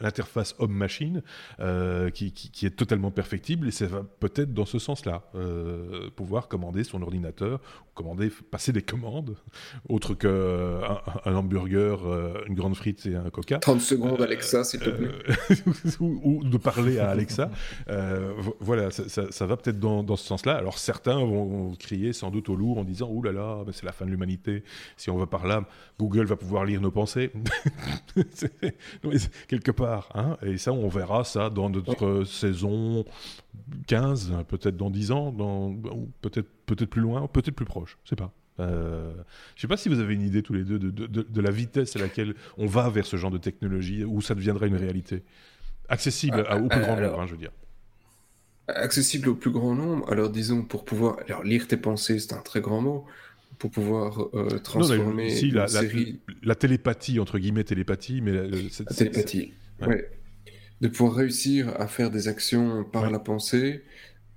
l'interface 0.00 0.54
homme-machine 0.58 1.22
qui, 2.12 2.32
qui, 2.32 2.50
qui, 2.50 2.66
est 2.66 2.70
totalement 2.70 3.10
perfectible, 3.10 3.68
et 3.68 3.70
ça 3.70 3.86
va 3.86 4.02
peut-être 4.20 4.52
dans 4.52 4.66
ce 4.66 4.78
sens-là, 4.78 5.30
pouvoir 6.16 6.48
commander 6.48 6.84
son 6.84 7.02
ordinateur, 7.02 7.60
commander, 7.94 8.30
passer 8.50 8.72
des 8.72 8.82
commandes, 8.82 9.36
autre 9.88 10.14
un 10.24 11.00
hamburger, 11.24 12.06
euh, 12.06 12.44
une 12.46 12.54
grande 12.54 12.76
frite 12.76 13.06
et 13.06 13.14
un 13.14 13.30
coca. 13.30 13.58
30 13.58 13.80
secondes, 13.80 14.20
Alexa, 14.20 14.64
s'il 14.64 14.80
te 14.80 14.90
plaît. 14.90 15.08
Euh, 15.50 15.86
ou, 16.00 16.44
de 16.44 16.56
parler 16.56 16.98
à 16.98 17.10
Alexa. 17.10 17.50
Euh, 17.88 18.32
voilà, 18.60 18.90
ça, 18.90 19.46
va 19.46 19.56
peut-être 19.56 19.78
dans, 19.78 20.16
ce 20.16 20.24
sens-là. 20.24 20.56
Alors 20.56 20.78
certains 20.78 21.18
vont, 21.18 21.74
crier 21.78 22.12
sans 22.12 22.30
doute 22.30 22.48
au 22.48 22.56
lourd 22.56 22.78
en 22.78 22.84
disant 22.84 23.08
Ouh 23.10 23.22
là 23.22 23.32
là, 23.32 23.64
c'est 23.72 23.84
la 23.84 23.92
fin 23.92 24.04
de 24.04 24.10
l'humanité. 24.10 24.64
Si 24.96 25.10
on 25.10 25.16
va 25.16 25.26
par 25.26 25.46
là, 25.46 25.64
Google 25.98 26.26
va 26.26 26.36
pouvoir 26.36 26.64
lire 26.64 26.80
nos 26.80 26.90
pensées. 26.90 27.30
quelque 29.48 29.70
part. 29.70 30.08
Hein 30.14 30.36
et 30.42 30.58
ça, 30.58 30.72
on 30.72 30.88
verra 30.88 31.24
ça 31.24 31.50
dans 31.50 31.70
notre 31.70 32.24
saison 32.24 33.04
15, 33.86 34.32
peut-être 34.48 34.76
dans 34.76 34.90
10 34.90 35.12
ans, 35.12 35.32
dans, 35.32 35.74
peut-être 36.20 36.48
peut-être 36.66 36.90
plus 36.90 37.00
loin, 37.00 37.26
peut-être 37.26 37.54
plus 37.54 37.64
proche. 37.64 37.98
Je 38.04 38.10
sais 38.10 38.16
pas. 38.16 38.32
Euh, 38.58 39.12
je 39.54 39.58
ne 39.58 39.60
sais 39.60 39.68
pas 39.68 39.76
si 39.76 39.88
vous 39.88 40.00
avez 40.00 40.14
une 40.14 40.22
idée 40.22 40.42
tous 40.42 40.54
les 40.54 40.64
deux 40.64 40.78
de, 40.78 41.40
la 41.40 41.50
vitesse 41.50 41.96
à 41.96 41.98
laquelle 41.98 42.34
on 42.56 42.66
va 42.66 42.88
vers 42.88 43.06
ce 43.06 43.16
genre 43.16 43.30
de 43.30 43.38
technologie, 43.38 44.04
où 44.04 44.20
ça 44.20 44.34
deviendra 44.34 44.66
une 44.66 44.76
réalité. 44.76 45.22
Accessible 45.88 46.44
ah, 46.48 46.58
au 46.58 46.68
plus 46.68 46.80
grand 46.80 46.96
nombre, 46.96 47.20
hein, 47.20 47.26
je 47.26 47.32
veux 47.32 47.38
dire. 47.38 47.52
Accessible 48.68 49.28
au 49.28 49.34
plus 49.34 49.50
grand 49.50 49.74
nombre, 49.74 50.10
alors 50.10 50.30
disons, 50.30 50.62
pour 50.62 50.84
pouvoir 50.84 51.18
alors, 51.26 51.44
lire 51.44 51.68
tes 51.68 51.76
pensées, 51.76 52.18
c'est 52.18 52.32
un 52.32 52.40
très 52.40 52.60
grand 52.60 52.80
mot, 52.80 53.06
pour 53.58 53.70
pouvoir 53.70 54.28
euh, 54.34 54.58
transformer 54.58 55.40
la, 55.50 55.66
la, 56.42 56.54
télépathie, 56.54 57.20
entre 57.20 57.38
guillemets 57.38 57.64
télépathie, 57.64 58.20
mais 58.20 58.32
la, 58.32 58.48
télépathie, 58.94 59.52
De 60.80 60.88
pouvoir 60.88 61.14
réussir 61.14 61.68
à 61.80 61.86
faire 61.86 62.10
des 62.10 62.26
actions 62.26 62.84
par 62.84 63.10
la 63.10 63.20
pensée, 63.20 63.84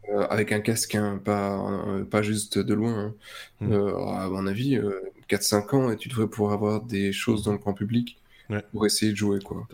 euh, 0.07 0.25
avec 0.27 0.51
un 0.51 0.59
casque, 0.59 0.95
hein, 0.95 1.21
pas, 1.23 1.59
euh, 1.87 2.03
pas 2.03 2.21
juste 2.21 2.57
de 2.57 2.73
loin. 2.73 2.97
Hein. 2.97 3.13
Hmm. 3.61 3.71
Euh, 3.73 4.05
à 4.05 4.29
mon 4.29 4.47
avis, 4.47 4.79
4-5 5.29 5.75
ans, 5.75 5.91
et 5.91 5.97
tu 5.97 6.09
devrais 6.09 6.27
pouvoir 6.27 6.53
avoir 6.53 6.81
des 6.81 7.11
choses 7.11 7.43
dans 7.43 7.51
le 7.51 7.57
grand 7.57 7.73
public 7.73 8.17
pour 8.71 8.85
essayer 8.85 9.11
de 9.11 9.17
jouer. 9.17 9.39
Quoi. 9.39 9.67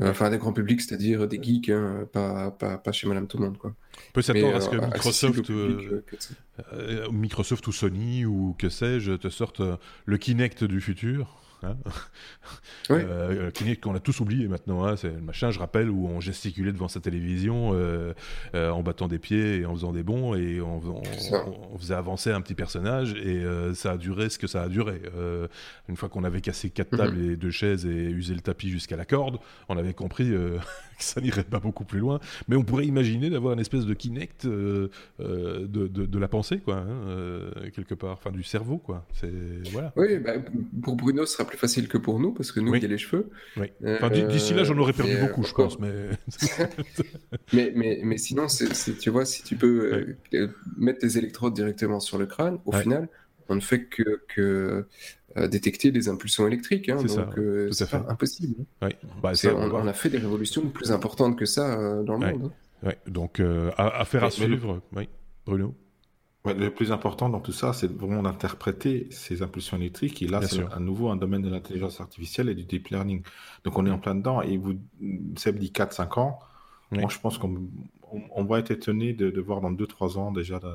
Enfin, 0.00 0.30
des 0.30 0.38
grands 0.38 0.52
publics, 0.52 0.80
c'est-à-dire 0.80 1.26
des 1.28 1.42
geeks, 1.42 1.70
hein, 1.70 2.08
pas, 2.12 2.50
pas, 2.50 2.78
pas, 2.78 2.92
chez 2.92 3.06
Madame 3.08 3.26
Tout 3.26 3.38
le 3.38 3.44
Monde. 3.44 3.58
Quoi. 3.58 3.74
On 4.08 4.12
peut 4.12 4.22
s'attendre 4.22 4.56
à 4.56 4.60
ce 4.60 4.68
que 4.68 4.76
Microsoft, 4.76 5.50
Microsoft 7.12 7.66
ou 7.66 7.72
Sony 7.72 8.24
ou 8.24 8.54
que 8.58 8.68
sais-je 8.68 9.12
te 9.12 9.28
sortent 9.28 9.62
le 10.06 10.18
Kinect 10.18 10.64
du 10.64 10.80
futur 10.80 11.38
Hein 11.62 11.76
euh, 12.90 13.50
Kinect 13.50 13.82
qu'on 13.82 13.94
a 13.94 14.00
tous 14.00 14.20
oublié 14.20 14.48
maintenant. 14.48 14.84
Hein, 14.84 14.96
c'est 14.96 15.10
le 15.10 15.20
machin, 15.20 15.50
je 15.50 15.58
rappelle, 15.58 15.90
où 15.90 16.06
on 16.06 16.20
gesticulait 16.20 16.72
devant 16.72 16.88
sa 16.88 17.00
télévision 17.00 17.70
euh, 17.72 18.12
euh, 18.54 18.70
en 18.70 18.82
battant 18.82 19.08
des 19.08 19.18
pieds 19.18 19.60
et 19.60 19.66
en 19.66 19.74
faisant 19.74 19.92
des 19.92 20.02
bons 20.02 20.34
et 20.34 20.60
on, 20.60 20.80
on, 20.86 21.78
faisait 21.78 21.94
avancer 21.94 22.30
un 22.30 22.40
petit 22.40 22.54
personnage 22.54 23.14
et 23.14 23.44
ça 23.74 23.92
a 23.92 23.96
duré 23.96 24.30
ce 24.30 24.38
que 24.38 24.46
ça 24.46 24.62
a 24.62 24.68
duré. 24.68 25.00
une 25.88 25.96
fois 25.96 26.08
qu'on 26.08 26.24
avait 26.24 26.40
cassé 26.40 26.70
quatre 26.70 26.92
mhm. 26.92 26.98
tables 26.98 27.20
et 27.20 27.36
deux 27.36 27.50
chaises 27.50 27.86
et 27.86 28.10
usé 28.10 28.34
le 28.34 28.40
tapis 28.40 28.70
jusqu'à 28.70 28.96
la 28.96 29.04
corde, 29.04 29.38
on 29.68 29.76
avait 29.76 29.94
compris 29.94 30.30
que 30.30 30.58
ça 30.98 31.20
n'irait 31.20 31.44
pas 31.44 31.60
beaucoup 31.60 31.84
plus 31.84 32.00
loin. 32.00 32.20
Mais 32.48 32.56
on 32.56 32.64
pourrait 32.64 32.86
imaginer 32.86 33.30
d'avoir 33.30 33.54
une 33.54 33.60
espèce 33.60 33.84
de 33.84 33.94
Kinect 33.94 34.46
de, 34.46 34.90
de, 35.18 36.18
la 36.18 36.28
pensée, 36.28 36.58
quoi, 36.58 36.76
hein, 36.76 37.50
quelque 37.74 37.94
part, 37.94 38.12
enfin 38.12 38.30
du 38.30 38.42
cerveau, 38.42 38.78
quoi. 38.78 39.04
C'est 39.12 39.32
voilà. 39.72 39.92
Oui, 39.96 40.18
bah, 40.18 40.32
pour 40.82 40.96
Bruno, 40.96 41.26
ce 41.26 41.34
sera 41.34 41.47
plus 41.48 41.58
facile 41.58 41.88
que 41.88 41.98
pour 41.98 42.20
nous, 42.20 42.32
parce 42.32 42.52
que 42.52 42.60
nous, 42.60 42.74
il 42.74 42.82
y 42.82 42.84
a 42.84 42.88
les 42.88 42.98
cheveux. 42.98 43.30
Oui. 43.56 43.72
Enfin, 43.84 44.10
D'ici 44.10 44.54
là, 44.54 44.64
j'en 44.64 44.78
aurais 44.78 44.92
perdu 44.92 45.14
euh, 45.16 45.26
beaucoup, 45.26 45.42
je 45.42 45.52
pense. 45.52 45.78
Mais... 45.78 45.92
mais, 47.52 47.72
mais, 47.74 48.00
mais, 48.04 48.18
sinon, 48.18 48.46
tu 49.00 49.10
vois, 49.10 49.24
si 49.24 49.42
tu 49.42 49.56
peux 49.56 50.16
euh, 50.34 50.48
mettre 50.76 51.00
tes 51.00 51.18
électrodes 51.18 51.54
directement 51.54 52.00
sur 52.00 52.18
le 52.18 52.26
crâne, 52.26 52.58
au 52.66 52.72
final, 52.72 53.08
on 53.48 53.54
ne 53.54 53.60
fait 53.60 53.84
que, 53.84 54.22
que 54.28 54.86
euh, 55.36 55.48
détecter 55.48 55.90
les 55.90 56.08
impulsions 56.08 56.46
électriques. 56.46 56.88
Hein, 56.88 57.02
donc, 57.02 57.72
c'est 57.72 57.94
impossible. 57.94 58.64
Bah, 58.80 58.88
on, 59.22 59.86
a 59.86 59.92
fait 59.92 60.10
des 60.10 60.18
révolutions 60.18 60.68
plus 60.68 60.92
importantes 60.92 61.38
que 61.38 61.46
ça 61.46 62.02
dans 62.04 62.18
le 62.18 62.32
monde. 62.32 62.52
Hein. 62.84 62.92
Donc, 63.06 63.40
à, 63.76 64.04
faire 64.04 64.24
à 64.24 64.30
suivre. 64.30 64.82
Oui, 64.94 65.08
Le 66.54 66.70
plus 66.70 66.92
important 66.92 67.28
dans 67.28 67.40
tout 67.40 67.52
ça, 67.52 67.72
c'est 67.72 67.90
vraiment 67.92 68.22
d'interpréter 68.22 69.08
ces 69.10 69.42
impulsions 69.42 69.76
électriques. 69.76 70.22
Et 70.22 70.26
là, 70.26 70.42
c'est 70.42 70.64
à 70.72 70.78
nouveau 70.78 71.08
un 71.10 71.16
domaine 71.16 71.42
de 71.42 71.50
l'intelligence 71.50 72.00
artificielle 72.00 72.48
et 72.48 72.54
du 72.54 72.64
deep 72.64 72.88
learning. 72.88 73.22
Donc, 73.64 73.78
on 73.78 73.86
est 73.86 73.90
en 73.90 73.98
plein 73.98 74.14
dedans. 74.14 74.42
Et 74.42 74.56
vous, 74.56 74.74
Seb 75.36 75.58
dit 75.58 75.72
4-5 75.74 76.20
ans. 76.20 76.38
Moi, 76.90 77.08
je 77.10 77.18
pense 77.18 77.36
qu'on 77.38 77.68
on, 78.34 78.44
va 78.44 78.58
être 78.58 78.70
étonné 78.70 79.12
de, 79.12 79.40
voir 79.40 79.60
dans 79.60 79.70
2-3 79.70 80.18
ans 80.18 80.32
déjà 80.32 80.58
de, 80.58 80.72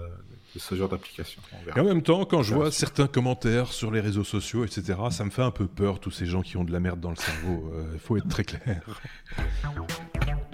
ce 0.55 0.75
genre 0.75 0.89
d'application. 0.89 1.41
Et 1.75 1.79
en 1.79 1.83
même 1.83 2.03
temps, 2.03 2.25
quand 2.25 2.43
je 2.43 2.53
vois 2.53 2.71
certains 2.71 3.07
commentaires 3.07 3.71
sur 3.71 3.91
les 3.91 3.99
réseaux 3.99 4.23
sociaux, 4.23 4.63
etc., 4.63 4.99
ça 5.09 5.25
me 5.25 5.31
fait 5.31 5.41
un 5.41 5.51
peu 5.51 5.67
peur, 5.67 5.99
tous 5.99 6.11
ces 6.11 6.25
gens 6.25 6.41
qui 6.41 6.57
ont 6.57 6.63
de 6.63 6.71
la 6.71 6.79
merde 6.79 6.99
dans 6.99 7.09
le 7.09 7.15
cerveau. 7.15 7.71
Euh, 7.73 7.91
il 7.93 7.99
faut 7.99 8.17
être 8.17 8.27
très 8.27 8.43
clair. 8.43 8.83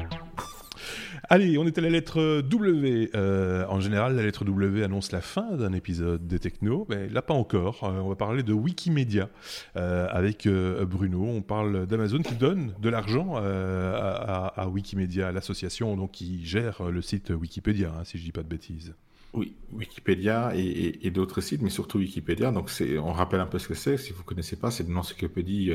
Allez, 1.32 1.60
on 1.60 1.68
est 1.68 1.78
à 1.78 1.82
la 1.82 1.92
lettre 1.92 2.42
W. 2.42 3.12
Euh, 3.14 3.64
en 3.70 3.80
général, 3.80 4.16
la 4.16 4.24
lettre 4.24 4.46
W 4.46 4.84
annonce 4.84 5.12
la 5.12 5.22
fin 5.22 5.58
d'un 5.58 5.74
épisode 5.74 6.26
des 6.26 6.40
Techno, 6.40 6.88
mais 6.90 7.08
là 7.08 7.22
pas 7.22 7.36
encore. 7.36 7.84
Euh, 7.84 8.02
on 8.02 8.10
va 8.10 8.16
parler 8.16 8.42
de 8.42 8.52
Wikimedia 8.52 9.30
euh, 9.76 10.08
avec 10.10 10.48
Bruno. 10.48 11.24
On 11.24 11.44
parle 11.44 11.86
d'Amazon 11.86 12.24
qui 12.24 12.34
donne 12.34 12.74
de 12.82 12.90
l'argent 12.90 13.36
à, 13.36 14.68
Wikimedia, 14.70 15.32
l'association 15.32 15.96
donc 15.96 16.14
qui 16.14 16.44
gère 16.44 16.90
le 16.90 17.04
site 17.04 17.30
Wikipédia, 17.30 17.94
hein, 17.96 18.04
si 18.06 18.18
je 18.18 18.24
dis 18.24 18.32
pas 18.32 18.42
de 18.42 18.50
bêtises. 18.50 18.96
Oui, 19.34 19.54
Wikipédia 19.72 20.54
et, 20.56 21.12
d'autres 21.12 21.42
sites, 21.42 21.62
mais 21.62 21.70
surtout 21.70 22.00
Wikipédia. 22.00 22.52
Donc 22.52 22.72
on 23.04 23.12
rappelle 23.12 23.42
un 23.42 23.46
peu 23.46 23.60
ce 23.60 23.68
que 23.68 23.76
c'est. 23.76 23.98
Si 23.98 24.14
vous 24.14 24.24
connaissez 24.24 24.56
pas, 24.56 24.72
c'est 24.72 24.88
une 24.88 24.98
encyclopédie 24.98 25.74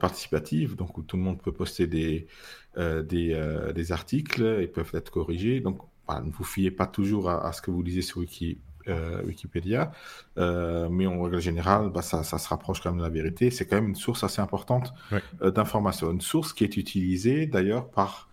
participative, 0.00 0.76
donc 0.76 0.96
où 0.98 1.02
tout 1.02 1.16
le 1.16 1.22
monde 1.22 1.40
peut 1.42 1.52
poster 1.52 1.86
des 1.86 2.28
euh, 2.76 3.02
des, 3.04 3.32
euh, 3.34 3.72
des, 3.72 3.92
articles, 3.92 4.58
ils 4.60 4.70
peuvent 4.70 4.90
être 4.94 5.10
corrigés. 5.10 5.60
Donc, 5.60 5.78
ne 6.08 6.30
vous 6.32 6.42
fiez 6.42 6.72
pas 6.72 6.88
toujours 6.88 7.30
à, 7.30 7.52
ce 7.52 7.62
que 7.62 7.70
vous 7.70 7.82
lisez 7.82 8.02
sur 8.02 8.18
Wiki, 8.18 8.58
euh, 8.88 9.22
Wikipédia, 9.22 9.92
mais 10.36 11.06
en 11.06 11.22
règle 11.22 11.38
générale, 11.38 11.90
bah, 11.90 12.02
ça, 12.02 12.24
ça, 12.24 12.38
se 12.38 12.48
rapproche 12.48 12.80
quand 12.80 12.90
même 12.90 12.98
de 12.98 13.04
la 13.04 13.10
vérité. 13.10 13.50
C'est 13.50 13.66
quand 13.66 13.76
même 13.76 13.88
une 13.88 13.94
source 13.94 14.24
assez 14.24 14.40
importante 14.40 14.92
d'informations. 15.40 16.10
Une 16.10 16.20
source 16.20 16.52
qui 16.52 16.64
est 16.64 16.76
utilisée 16.76 17.46
d'ailleurs 17.46 17.88
par 17.90 18.28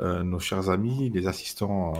nos 0.00 0.38
chers 0.38 0.68
amis, 0.68 1.10
les 1.10 1.26
assistants 1.26 1.94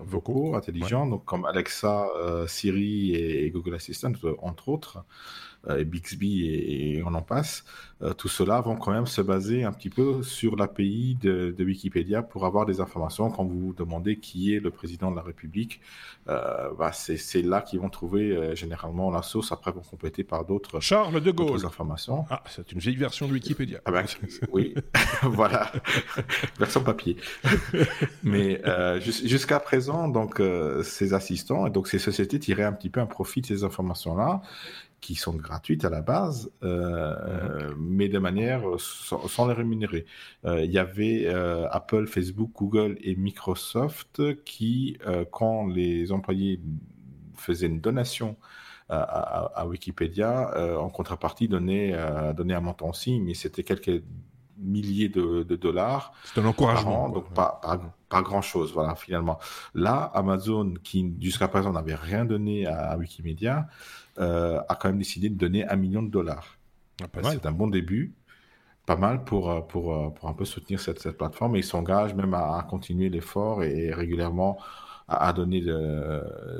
vocaux 0.00 0.56
intelligents, 0.56 1.06
donc 1.06 1.24
comme 1.24 1.44
Alexa, 1.44 2.08
Siri 2.48 3.14
et, 3.14 3.50
Google 3.50 3.74
Assistant, 3.74 4.12
entre 4.40 4.70
autres, 4.70 5.04
et 5.78 5.84
Bixby 5.84 6.46
et 6.46 7.02
on 7.04 7.14
en 7.14 7.22
passe. 7.22 7.64
Euh, 8.02 8.12
tout 8.12 8.28
cela 8.28 8.60
vont 8.60 8.76
quand 8.76 8.92
même 8.92 9.06
se 9.06 9.22
baser 9.22 9.64
un 9.64 9.72
petit 9.72 9.88
peu 9.88 10.22
sur 10.22 10.54
l'API 10.56 11.16
de, 11.18 11.54
de, 11.56 11.64
Wikipédia 11.64 12.22
pour 12.22 12.44
avoir 12.44 12.66
des 12.66 12.80
informations. 12.80 13.30
Quand 13.30 13.44
vous 13.44 13.58
vous 13.58 13.72
demandez 13.72 14.18
qui 14.18 14.54
est 14.54 14.60
le 14.60 14.70
président 14.70 15.10
de 15.10 15.16
la 15.16 15.22
République, 15.22 15.80
euh, 16.28 16.70
bah 16.78 16.90
c'est 16.92 17.40
là 17.40 17.62
qu'ils 17.62 17.80
vont 17.80 17.88
trouver 17.88 18.32
euh, 18.32 18.54
généralement 18.54 19.10
la 19.10 19.22
source. 19.22 19.50
Après, 19.50 19.72
vont 19.72 19.80
compléter 19.80 20.24
par 20.24 20.44
d'autres 20.44 20.78
Charles 20.80 21.22
de 21.22 21.30
Gaulle. 21.30 21.64
informations. 21.64 22.26
Ah, 22.28 22.42
c'est 22.50 22.70
une 22.72 22.80
vieille 22.80 22.96
version 22.96 23.28
de 23.28 23.32
Wikipédia. 23.32 23.80
Ah 23.86 23.92
ben, 23.92 24.04
oui, 24.52 24.74
voilà, 25.22 25.72
version 26.58 26.82
papier. 26.82 27.16
Mais 28.22 28.60
jusqu'à 29.00 29.58
présent, 29.58 30.08
donc 30.08 30.42
ces 30.82 31.14
assistants 31.14 31.66
et 31.66 31.70
donc 31.70 31.88
ces 31.88 31.98
sociétés 31.98 32.38
tiraient 32.38 32.64
un 32.64 32.74
petit 32.74 32.90
peu 32.90 33.00
un 33.00 33.06
profit 33.06 33.40
de 33.40 33.46
ces 33.46 33.64
informations-là 33.64 34.42
qui 35.00 35.14
sont 35.14 35.34
gratuites 35.34 35.84
à 35.84 35.90
la 35.90 36.02
base, 36.02 36.50
euh, 36.62 37.70
mhm. 37.70 37.76
mais 37.78 38.08
de 38.08 38.18
manière 38.18 38.68
euh, 38.68 38.78
sans, 38.78 39.46
les 39.46 39.54
rémunérer. 39.54 40.06
Euh, 40.44 40.64
il 40.64 40.70
y 40.70 40.78
avait 40.78 41.26
Apple, 41.70 42.06
Facebook, 42.06 42.50
Google 42.54 42.96
et 43.00 43.14
Microsoft 43.14 44.42
qui, 44.44 44.98
quand 45.30 45.66
les 45.66 46.12
employés 46.12 46.60
faisaient 47.34 47.66
une 47.66 47.80
donation 47.80 48.36
à, 48.88 49.66
Wikipédia, 49.66 50.78
en 50.78 50.88
contrepartie 50.90 51.48
donnaient, 51.48 51.94
donnaient 52.36 52.54
un 52.54 52.60
montant 52.60 52.90
aussi, 52.90 53.20
mais 53.20 53.34
c'était 53.34 53.64
quelques 53.64 54.02
milliers 54.58 55.08
de, 55.08 55.42
dollars. 55.42 56.12
C'est 56.24 56.40
un 56.40 56.46
encouragement. 56.46 57.08
donc 57.08 57.28
pas, 57.32 57.60
pas, 58.08 58.22
grand 58.22 58.42
chose, 58.42 58.72
voilà, 58.72 58.94
finalement. 58.94 59.38
Là, 59.74 60.10
Amazon, 60.14 60.74
qui 60.82 61.14
jusqu'à 61.20 61.48
présent 61.48 61.72
n'avait 61.72 61.94
rien 61.94 62.24
donné 62.24 62.66
à 62.66 62.96
Wikimedia, 62.96 63.58
euh, 63.58 64.05
a 64.18 64.76
quand 64.80 64.88
même 64.88 64.98
décidé 64.98 65.28
de 65.28 65.36
donner 65.36 65.66
un 65.68 65.76
million 65.76 66.02
de 66.02 66.10
dollars. 66.10 66.58
Ah, 67.02 67.06
c'est 67.30 67.46
un 67.46 67.52
bon 67.52 67.66
début, 67.66 68.14
pas 68.86 68.96
mal 68.96 69.24
pour, 69.24 69.50
euh, 69.50 69.60
pour, 69.60 69.94
euh, 69.94 70.10
pour 70.10 70.28
un 70.28 70.32
peu 70.32 70.44
soutenir 70.44 70.80
cette, 70.80 70.98
cette 71.00 71.18
plateforme 71.18 71.56
et 71.56 71.58
ils 71.58 71.64
s'engagent 71.64 72.14
même 72.14 72.32
à, 72.34 72.58
à 72.58 72.62
continuer 72.62 73.10
l'effort 73.10 73.62
et 73.62 73.92
régulièrement 73.92 74.58
à, 75.08 75.32
donner 75.32 75.60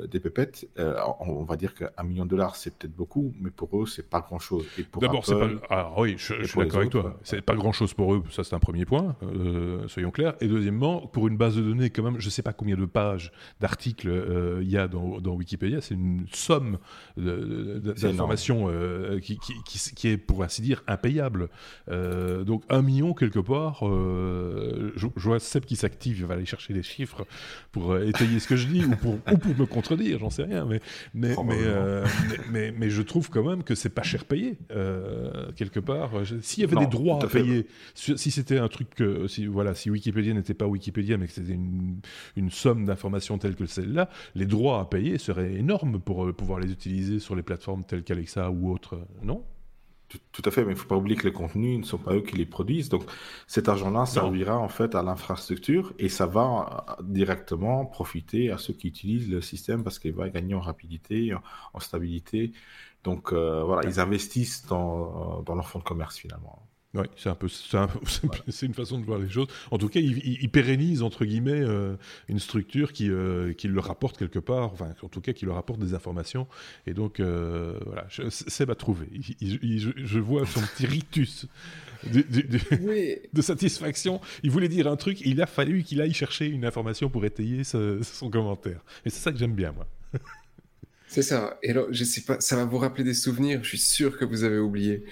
des 0.09 0.19
pépettes, 0.19 0.67
euh, 0.79 0.95
on, 1.19 1.43
va 1.43 1.57
dire 1.57 1.73
qu'un 1.73 2.03
million 2.03 2.23
de 2.23 2.29
dollars, 2.29 2.55
c'est 2.55 2.73
peut-être 2.73 2.95
beaucoup, 2.95 3.33
mais 3.41 3.49
pour 3.49 3.81
eux, 3.81 3.85
c'est 3.85 4.09
pas 4.09 4.21
grand-chose. 4.21 4.65
D'abord, 5.01 5.25
c'est 5.25 5.37
pas. 5.37 5.49
Ah, 5.69 5.91
oui, 5.97 6.15
je, 6.17 6.43
suis 6.43 6.59
d'accord 6.59 6.77
avec 6.77 6.91
toi. 6.91 7.19
C'est 7.23 7.41
pas 7.41 7.55
grand-chose 7.55 7.93
pour 7.93 8.13
eux, 8.13 8.23
ça 8.31 8.45
c'est 8.45 8.55
un 8.55 8.59
premier 8.59 8.85
point, 8.85 9.17
euh, 9.23 9.85
soyons 9.89 10.11
clairs. 10.11 10.35
Et 10.39 10.47
deuxièmement, 10.47 11.07
pour 11.07 11.27
une 11.27 11.35
base 11.35 11.57
de 11.57 11.61
données, 11.61 11.89
quand 11.89 12.03
même, 12.03 12.19
je 12.19 12.29
sais 12.29 12.41
pas 12.41 12.53
combien 12.53 12.77
de 12.77 12.85
pages 12.85 13.33
d'articles 13.59 14.07
euh, 14.07 14.59
il 14.61 14.69
y 14.69 14.77
a 14.77 14.87
dans, 14.87 15.19
Wikipédia, 15.37 15.81
c'est 15.81 15.95
une 15.95 16.25
somme 16.31 16.77
d'informations 17.17 18.71
qui, 19.21 19.37
qui, 19.39 19.53
qui, 19.93 20.07
est, 20.07 20.17
pour 20.17 20.43
ainsi 20.43 20.61
dire, 20.61 20.83
impayable. 20.87 21.49
donc 21.87 22.63
un 22.69 22.81
million 22.81 23.13
quelque 23.13 23.39
part, 23.39 23.79
je, 23.81 25.07
je, 25.15 25.27
vois 25.27 25.39
Seb 25.39 25.65
qui 25.65 25.75
s'active, 25.75 26.19
il 26.19 26.25
va 26.25 26.35
aller 26.35 26.45
chercher 26.45 26.73
les 26.73 26.83
chiffres 26.83 27.25
pour 27.71 27.97
étayer 27.97 28.36
ce 28.39 28.47
que 28.47 28.55
je 28.55 28.67
dis 28.67 28.83
ou 28.83 28.95
pour, 28.95 29.13
ou 29.13 29.37
pour 29.37 29.55
me 29.55 29.65
contredire, 29.65 30.19
j'en 30.19 30.29
sais 30.29 30.43
rien. 30.43 30.65
Mais, 30.65 30.81
mais, 31.13 31.35
euh, 31.51 32.05
mais, 32.51 32.73
mais, 32.77 32.89
je 32.89 33.01
trouve 33.01 33.29
quand 33.29 33.43
même 33.43 33.63
que 33.63 33.75
c'est 33.75 33.89
pas 33.89 34.03
cher 34.03 34.25
payé, 34.25 34.57
euh, 34.71 35.51
quelque 35.55 35.79
part. 35.79 36.11
S'il 36.41 36.61
y 36.61 36.65
avait 36.65 36.75
des 36.75 36.87
droits 36.87 37.23
à, 37.23 37.27
payer, 37.27 37.67
si 37.93 38.31
c'était 38.31 38.57
un 38.57 38.67
truc 38.67 38.89
que, 38.95 39.27
si, 39.27 39.45
voilà, 39.45 39.75
si 39.75 39.89
Wikipédia 39.89 40.33
n'était 40.33 40.53
pas 40.53 40.67
Wikipédia, 40.67 41.17
mais 41.17 41.27
que 41.27 41.33
c'était 41.33 41.53
une, 41.53 41.99
une, 42.35 42.51
somme 42.51 42.85
d'informations 42.85 43.37
telle 43.37 43.55
que 43.55 43.65
celle-là, 43.65 44.09
les 44.35 44.45
droits 44.45 44.81
à 44.81 44.85
payer 44.85 45.17
seraient 45.17 45.53
énormes 45.53 45.99
pour 45.99 46.25
euh, 46.25 46.33
pouvoir 46.33 46.59
les 46.59 46.71
utiliser 46.71 47.19
sur 47.19 47.35
les 47.35 47.43
plateformes 47.43 47.83
telles 47.83 48.03
qu'Alexa 48.03 48.49
ou 48.49 48.71
autres, 48.71 48.99
non? 49.23 49.43
Tout, 50.07 50.41
à 50.45 50.51
fait, 50.51 50.61
mais 50.61 50.71
il 50.71 50.75
ne 50.75 50.79
faut 50.79 50.87
pas 50.87 50.95
oublier 50.95 51.17
que 51.17 51.27
les 51.27 51.33
contenus 51.33 51.79
ne 51.79 51.83
sont 51.83 51.97
pas 51.97 52.13
eux 52.13 52.21
qui 52.21 52.35
les 52.37 52.45
produisent. 52.45 52.89
Donc 52.89 53.03
cet 53.45 53.67
argent-là 53.67 54.05
servira 54.05 54.57
en 54.57 54.69
fait 54.69 54.95
à 54.95 55.03
l'infrastructure 55.03 55.93
et 55.99 56.09
ça 56.09 56.25
va 56.25 56.95
euh, 56.99 57.03
directement 57.03 57.85
profiter 57.85 58.51
à 58.51 58.57
ceux 58.57 58.73
qui 58.73 58.87
utilisent 58.87 59.29
le 59.29 59.41
système 59.41 59.83
parce 59.83 59.99
qu'il 59.99 60.13
va 60.13 60.29
gagner 60.29 60.55
en 60.55 60.61
rapidité, 60.61 61.33
en, 61.73 61.79
stabilité. 61.79 62.53
Donc 63.03 63.33
euh, 63.33 63.63
voilà, 63.63 63.87
ils 63.89 63.99
investissent 63.99 64.65
dans, 64.67 65.41
dans 65.41 65.55
leur 65.55 65.67
fonds 65.67 65.79
de 65.79 65.83
commerce 65.83 66.17
finalement. 66.17 66.67
Oui, 66.93 67.05
c'est 67.17 67.29
un 67.29 67.35
peu, 67.35 67.47
c'est 68.47 68.65
une 68.65 68.73
façon 68.73 68.97
de 68.97 69.05
voir 69.05 69.19
les 69.19 69.29
choses. 69.29 69.47
En 69.71 69.77
tout 69.77 69.89
cas, 69.89 69.99
il, 69.99 70.49
pérennise 70.49 71.03
entre 71.03 71.25
guillemets 71.25 71.51
euh, 71.51 71.95
une 72.29 72.39
structure 72.39 72.93
qui, 72.93 73.09
euh, 73.09 73.53
qui 73.53 73.67
le 73.67 73.79
rapporte 73.79 74.17
quelque 74.17 74.39
part, 74.39 74.71
enfin, 74.71 74.93
en 75.03 75.09
tout 75.09 75.19
cas, 75.19 75.33
qui 75.33 75.45
leur 75.45 75.57
apporte 75.57 75.79
des 75.79 75.93
informations. 75.93 76.47
Et 76.85 76.93
donc, 76.93 77.19
euh, 77.19 77.77
voilà, 77.85 78.07
Seb 78.29 78.71
a 78.71 78.75
trouvé. 78.75 79.07
je 79.41 80.19
vois 80.19 80.45
son 80.45 80.61
petit 80.61 80.85
ritus 80.85 81.47
de 82.05 83.41
satisfaction. 83.41 84.21
Il 84.43 84.51
voulait 84.51 84.69
dire 84.69 84.87
un 84.87 84.95
truc, 84.95 85.19
il 85.21 85.41
a 85.41 85.45
fallu 85.45 85.83
qu'il 85.83 85.99
aille 86.01 86.13
chercher 86.13 86.47
une 86.47 86.63
information 86.63 87.09
pour 87.09 87.25
étayer 87.25 87.63
son 87.65 88.29
commentaire. 88.31 88.81
Et 89.05 89.09
c'est 89.09 89.19
ça 89.19 89.31
que 89.33 89.37
j'aime 89.37 89.55
bien, 89.55 89.73
moi. 89.73 89.87
C'est 91.07 91.21
ça. 91.21 91.57
Et 91.63 91.71
alors, 91.71 91.87
je 91.91 92.03
sais 92.03 92.21
pas, 92.21 92.39
ça 92.39 92.57
va 92.57 92.65
vous 92.65 92.77
rappeler 92.77 93.03
des 93.03 93.13
souvenirs. 93.13 93.63
Je 93.63 93.69
suis 93.69 93.77
sûr 93.77 94.17
que 94.17 94.25
vous 94.25 94.43
avez 94.43 94.59
oublié. 94.59 95.05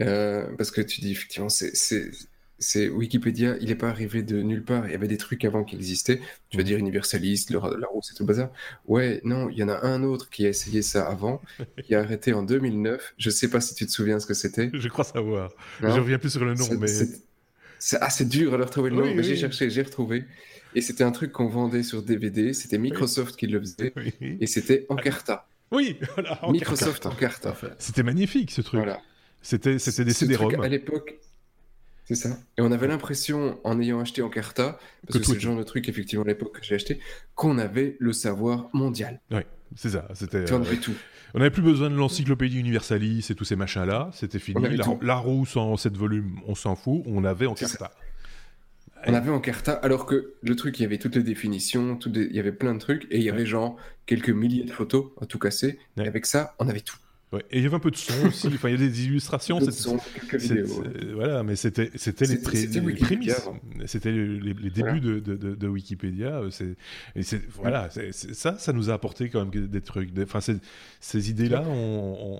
Euh, 0.00 0.46
parce 0.56 0.70
que 0.70 0.80
tu 0.80 1.00
dis, 1.02 1.12
effectivement, 1.12 1.48
c'est 1.50 2.88
Wikipédia, 2.88 3.56
il 3.60 3.68
n'est 3.68 3.74
pas 3.74 3.90
arrivé 3.90 4.22
de 4.22 4.40
nulle 4.40 4.64
part. 4.64 4.86
Il 4.86 4.92
y 4.92 4.94
avait 4.94 5.06
des 5.06 5.18
trucs 5.18 5.44
avant 5.44 5.62
qui 5.62 5.76
existaient. 5.76 6.20
Tu 6.48 6.56
vas 6.56 6.62
dire 6.62 6.78
universaliste, 6.78 7.50
le, 7.50 7.58
la 7.78 7.86
roue, 7.86 8.00
c'est 8.02 8.14
tout 8.14 8.22
le 8.22 8.28
bazar. 8.28 8.50
Ouais, 8.86 9.20
non, 9.22 9.50
il 9.50 9.58
y 9.58 9.62
en 9.62 9.68
a 9.68 9.84
un 9.86 10.02
autre 10.02 10.30
qui 10.30 10.46
a 10.46 10.48
essayé 10.48 10.80
ça 10.80 11.06
avant, 11.06 11.42
qui 11.84 11.94
a 11.94 12.00
arrêté 12.00 12.32
en 12.32 12.42
2009. 12.42 13.14
Je 13.18 13.30
sais 13.30 13.48
pas 13.48 13.60
si 13.60 13.74
tu 13.74 13.84
te 13.84 13.90
souviens 13.90 14.18
ce 14.20 14.26
que 14.26 14.34
c'était. 14.34 14.70
Je 14.72 14.88
crois 14.88 15.04
savoir. 15.04 15.52
Je 15.80 15.86
reviens 15.88 16.18
plus 16.18 16.30
sur 16.30 16.44
le 16.44 16.54
nom, 16.54 16.66
mais. 16.80 16.88
C'est 17.78 18.00
assez 18.00 18.24
dur 18.24 18.54
à 18.54 18.56
leur 18.56 18.70
trouver 18.70 18.88
le 18.88 18.96
nom, 18.96 19.14
mais 19.14 19.22
j'ai 19.22 19.36
cherché, 19.36 19.68
j'ai 19.68 19.82
retrouvé. 19.82 20.24
Et 20.74 20.80
c'était 20.80 21.04
un 21.04 21.12
truc 21.12 21.32
qu'on 21.32 21.48
vendait 21.48 21.82
sur 21.82 22.02
DVD, 22.02 22.52
c'était 22.52 22.78
Microsoft 22.78 23.36
qui 23.36 23.46
le 23.46 23.60
faisait, 23.60 23.92
et 24.20 24.46
c'était 24.46 24.86
Encarta. 24.88 25.46
Oui, 25.70 25.96
voilà, 26.14 26.40
Microsoft 26.50 27.06
Encarta. 27.06 27.56
C'était 27.78 28.02
magnifique 28.02 28.50
ce 28.50 28.60
truc. 28.60 28.80
Voilà. 28.80 29.00
C'était 29.42 29.74
des 29.74 30.12
CD-ROM. 30.12 30.60
À 30.60 30.68
l'époque, 30.68 31.16
c'est 32.04 32.14
ça. 32.14 32.38
Et 32.58 32.60
on 32.60 32.72
avait 32.72 32.86
l'impression, 32.86 33.58
en 33.64 33.80
ayant 33.80 34.00
acheté 34.00 34.22
Encarta, 34.22 34.78
parce 35.06 35.20
que, 35.20 35.24
c'est 35.24 35.34
le 35.34 35.40
genre 35.40 35.58
de 35.58 35.62
truc, 35.62 35.88
effectivement, 35.88 36.24
à 36.24 36.28
l'époque 36.28 36.60
que 36.60 36.64
j'ai 36.64 36.74
acheté, 36.74 37.00
qu'on 37.34 37.58
avait 37.58 37.96
le 37.98 38.12
savoir 38.12 38.68
mondial. 38.72 39.20
Oui, 39.30 39.40
c'est 39.76 39.90
ça. 39.90 40.08
C'était. 40.14 40.50
On 40.52 40.62
avait 40.62 40.76
tout. 40.76 40.94
On 41.34 41.38
n'avait 41.38 41.50
plus 41.50 41.62
besoin 41.62 41.90
de 41.90 41.96
l'encyclopédie 41.96 42.60
universalis 42.60 43.26
et 43.28 43.34
tous 43.34 43.44
ces 43.44 43.56
machins-là. 43.56 44.10
C'était 44.12 44.38
fini. 44.38 44.76
La, 44.76 44.86
la, 45.02 45.16
roue 45.16 45.46
sans 45.46 45.76
7 45.76 45.96
volumes, 45.96 46.38
on 46.46 46.54
s'en 46.54 46.76
fout. 46.76 47.02
On 47.06 47.24
avait 47.24 47.46
Encarta. 47.46 47.90
On 49.06 49.14
avait 49.14 49.30
Encarta, 49.30 49.72
alors 49.72 50.06
que 50.06 50.34
le 50.42 50.56
truc, 50.56 50.78
il 50.78 50.82
y 50.82 50.84
avait 50.86 50.98
toutes 50.98 51.16
les 51.16 51.22
définitions, 51.22 51.98
il 52.06 52.34
y 52.34 52.38
avait 52.38 52.52
plein 52.52 52.74
de 52.74 52.78
trucs, 52.78 53.06
et 53.10 53.18
il 53.18 53.22
y 53.22 53.30
avait 53.30 53.46
genre 53.46 53.76
quelques 54.06 54.30
milliers 54.30 54.64
de 54.64 54.70
photos 54.70 55.06
à 55.20 55.26
tout 55.26 55.38
casser. 55.38 55.78
Et 55.98 56.06
avec 56.06 56.26
ça, 56.26 56.54
on 56.58 56.68
avait 56.68 56.80
tout. 56.80 56.96
Et 57.50 57.58
il 57.58 57.62
y 57.62 57.66
avait 57.66 57.76
un 57.76 57.80
peu 57.80 57.90
de 57.90 57.96
son 57.96 58.26
aussi. 58.26 58.48
Enfin, 58.48 58.68
il 58.68 58.72
y 58.72 58.84
a 58.84 58.88
des 58.88 59.04
illustrations. 59.06 59.58
De 59.58 59.70
son, 59.70 59.98
Voilà, 61.14 61.42
mais 61.42 61.56
c'était 61.56 61.90
c'était 61.94 62.26
les, 62.26 62.36
les 62.36 62.94
prémices. 62.94 63.48
C'était 63.86 64.12
les, 64.12 64.70
débuts 64.70 65.00
de, 65.00 65.18
de, 65.20 65.54
de, 65.54 65.68
Wikipédia. 65.68 66.42
Et 67.14 67.22
c'est 67.22 67.40
voilà, 67.54 67.88
ça, 68.10 68.58
ça 68.58 68.72
nous 68.72 68.90
a 68.90 68.94
apporté 68.94 69.28
quand 69.28 69.44
même 69.44 69.66
des 69.66 69.80
trucs. 69.80 70.10
Enfin, 70.22 70.40
ces 71.00 71.30
idées-là 71.30 71.62
ont, 71.62 72.38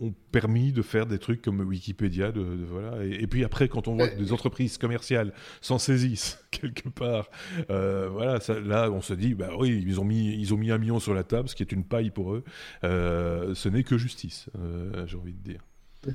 ont, 0.00 0.14
permis 0.32 0.72
de 0.72 0.82
faire 0.82 1.06
des 1.06 1.18
trucs 1.18 1.42
comme 1.42 1.60
Wikipédia. 1.60 2.32
De, 2.32 2.40
voilà. 2.68 3.04
Et, 3.04 3.26
puis 3.26 3.44
après, 3.44 3.68
quand 3.68 3.88
on 3.88 3.96
voit 3.96 4.08
que 4.08 4.18
des 4.18 4.32
entreprises 4.32 4.78
commerciales 4.78 5.32
s'en 5.60 5.78
saisissent 5.78 6.38
quelque 6.50 6.88
part, 6.88 7.30
euh, 7.70 8.08
voilà, 8.10 8.40
ça, 8.40 8.58
là, 8.58 8.90
on 8.90 9.00
se 9.00 9.14
dit, 9.14 9.34
bah 9.34 9.50
oui, 9.58 9.82
ils 9.86 10.00
ont 10.00 10.04
mis 10.04 10.36
ils 10.38 10.54
ont 10.54 10.56
mis 10.56 10.70
un 10.70 10.78
million 10.78 11.00
sur 11.00 11.14
la 11.14 11.24
table, 11.24 11.48
ce 11.48 11.54
qui 11.54 11.62
est 11.62 11.72
une 11.72 11.84
paille 11.84 12.10
pour 12.10 12.34
eux. 12.34 12.44
Euh, 12.84 13.54
ce 13.54 13.68
n'est 13.68 13.82
que 13.82 13.96
justice. 13.98 14.25
Euh, 14.58 15.06
j'ai 15.06 15.16
envie 15.16 15.34
de 15.34 15.42
dire. 15.42 15.60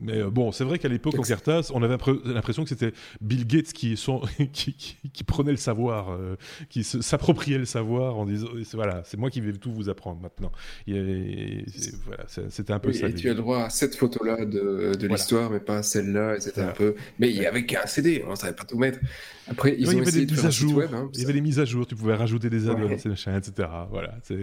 Mais 0.00 0.18
euh, 0.18 0.30
bon, 0.30 0.52
c'est 0.52 0.62
vrai 0.62 0.78
qu'à 0.78 0.88
l'époque, 0.88 1.18
en 1.18 1.22
Cartas, 1.22 1.72
on 1.74 1.82
avait 1.82 1.96
l'impression 2.24 2.62
que 2.62 2.68
c'était 2.68 2.92
Bill 3.20 3.46
Gates 3.46 3.72
qui, 3.72 3.96
sont, 3.96 4.20
qui, 4.52 4.96
qui, 5.12 5.24
prenait 5.24 5.50
le 5.50 5.56
savoir, 5.56 6.10
euh, 6.10 6.36
qui 6.68 6.84
s'appropriait 6.84 7.58
le 7.58 7.64
savoir 7.64 8.16
en 8.16 8.24
disant 8.24 8.48
voilà, 8.74 9.02
c'est 9.04 9.16
moi 9.16 9.28
qui 9.28 9.40
vais 9.40 9.52
tout 9.52 9.72
vous 9.72 9.88
apprendre 9.88 10.20
maintenant. 10.20 10.52
voilà, 10.86 12.24
c'était 12.48 12.72
un 12.72 12.78
peu 12.78 12.92
ça. 12.92 13.08
Et 13.08 13.14
tu 13.14 13.28
as 13.28 13.34
le 13.34 13.40
droit 13.40 13.64
à 13.64 13.70
cette 13.70 13.96
photo-là 13.96 14.44
de, 14.44 14.94
de 14.94 15.06
l'histoire, 15.08 15.50
mais 15.50 15.60
pas 15.60 15.78
à 15.78 15.82
celle-là. 15.82 16.38
C'était 16.38 16.60
un 16.60 16.72
peu. 16.72 16.94
Mais 17.18 17.30
il 17.30 17.36
y 17.36 17.46
avait 17.46 17.66
qu'un 17.66 17.86
CD, 17.86 18.22
on 18.26 18.30
ne 18.30 18.36
savait 18.36 18.54
pas 18.54 18.64
tout 18.64 18.78
mettre. 18.78 19.00
Après, 19.48 19.74
ils 19.76 19.88
ont 19.88 19.92
il 19.92 19.98
y 19.98 20.00
avait 20.00 20.12
des 20.12 20.26
mises 20.26 20.46
à 20.46 20.50
jour. 20.50 20.82
Hein, 20.82 21.10
il 21.14 21.20
y 21.20 21.24
avait 21.24 21.32
des 21.32 21.40
mises 21.40 21.58
à 21.58 21.64
jour, 21.64 21.86
tu 21.86 21.96
pouvais 21.96 22.14
rajouter 22.14 22.50
des 22.50 22.68
add-ons, 22.68 22.90
etc. 22.90 23.68
Voilà, 23.90 24.14
c'est. 24.22 24.38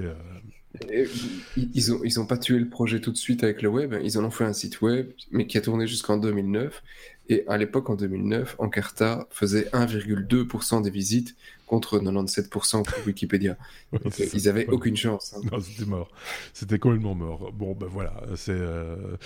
Ils 1.55 1.89
n'ont 1.89 2.01
ils 2.03 2.19
ont 2.19 2.25
pas 2.25 2.37
tué 2.37 2.59
le 2.59 2.69
projet 2.69 2.99
tout 2.99 3.11
de 3.11 3.17
suite 3.17 3.43
avec 3.43 3.61
le 3.61 3.69
web, 3.69 3.95
ils 4.03 4.17
en 4.17 4.23
ont 4.23 4.31
fait 4.31 4.43
un 4.43 4.53
site 4.53 4.81
web, 4.81 5.09
mais 5.31 5.47
qui 5.47 5.57
a 5.57 5.61
tourné 5.61 5.87
jusqu'en 5.87 6.17
2009. 6.17 6.81
Et 7.27 7.43
à 7.47 7.57
l'époque, 7.57 7.89
en 7.89 7.95
2009, 7.95 8.55
Encarta 8.59 9.27
faisait 9.31 9.67
1,2% 9.73 10.83
des 10.83 10.89
visites 10.91 11.35
contre 11.65 11.99
97% 11.99 12.83
pour 12.83 13.07
Wikipédia. 13.07 13.57
Donc, 13.91 14.19
ils 14.19 14.47
avaient 14.47 14.67
aucune 14.67 14.95
chance. 14.95 15.35
Hein. 15.35 15.41
Non, 15.51 15.59
c'était 15.59 15.89
mort. 15.89 16.11
C'était 16.53 16.77
complètement 16.77 17.15
mort. 17.15 17.51
Bon, 17.51 17.73
ben 17.73 17.87
voilà, 17.87 18.21
c'est. 18.35 18.51
Euh, 18.51 19.17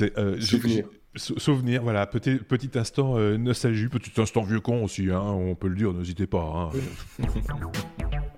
euh, 0.00 0.40
souvenir. 0.40 0.86
Souvenir, 1.16 1.82
voilà, 1.84 2.06
petit, 2.06 2.36
petit 2.38 2.76
instant 2.76 3.16
euh, 3.16 3.36
nostalgie, 3.36 3.86
petit 3.86 4.20
instant 4.20 4.42
vieux 4.42 4.58
con 4.58 4.82
aussi, 4.82 5.10
hein, 5.10 5.22
on 5.22 5.54
peut 5.54 5.68
le 5.68 5.76
dire, 5.76 5.92
n'hésitez 5.92 6.26
pas. 6.26 6.72
Hein. 6.74 7.24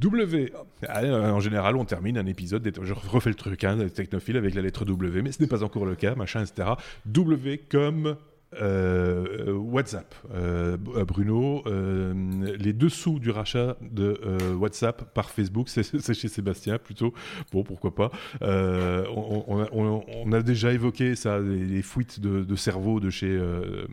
W. 0.00 0.52
En 0.88 1.40
général, 1.40 1.76
on 1.76 1.84
termine 1.84 2.18
un 2.18 2.26
épisode, 2.26 2.70
je 2.82 2.92
refais 2.92 3.30
le 3.30 3.34
truc, 3.34 3.64
hein, 3.64 3.88
technophile 3.88 4.36
avec 4.36 4.54
la 4.54 4.62
lettre 4.62 4.84
W, 4.84 5.22
mais 5.22 5.32
ce 5.32 5.40
n'est 5.40 5.48
pas 5.48 5.62
encore 5.62 5.86
le 5.86 5.94
cas, 5.94 6.14
machin, 6.14 6.42
etc. 6.42 6.70
W 7.06 7.58
comme 7.68 8.16
euh, 8.60 9.52
WhatsApp. 9.52 10.14
Euh, 10.34 10.76
Bruno, 10.76 11.62
les 11.66 12.72
dessous 12.72 13.18
du 13.18 13.30
rachat 13.30 13.76
de 13.80 14.20
WhatsApp 14.54 15.12
par 15.14 15.30
Facebook, 15.30 15.68
c'est 15.70 16.14
chez 16.14 16.28
Sébastien 16.28 16.78
plutôt. 16.78 17.12
Bon, 17.52 17.62
pourquoi 17.62 17.94
pas. 17.94 18.10
On, 18.40 20.32
a 20.32 20.42
déjà 20.42 20.72
évoqué 20.72 21.14
ça, 21.14 21.38
les, 21.38 21.82
fuites 21.82 22.20
de, 22.20 22.56
cerveau 22.56 23.00
de 23.00 23.10
chez, 23.10 23.38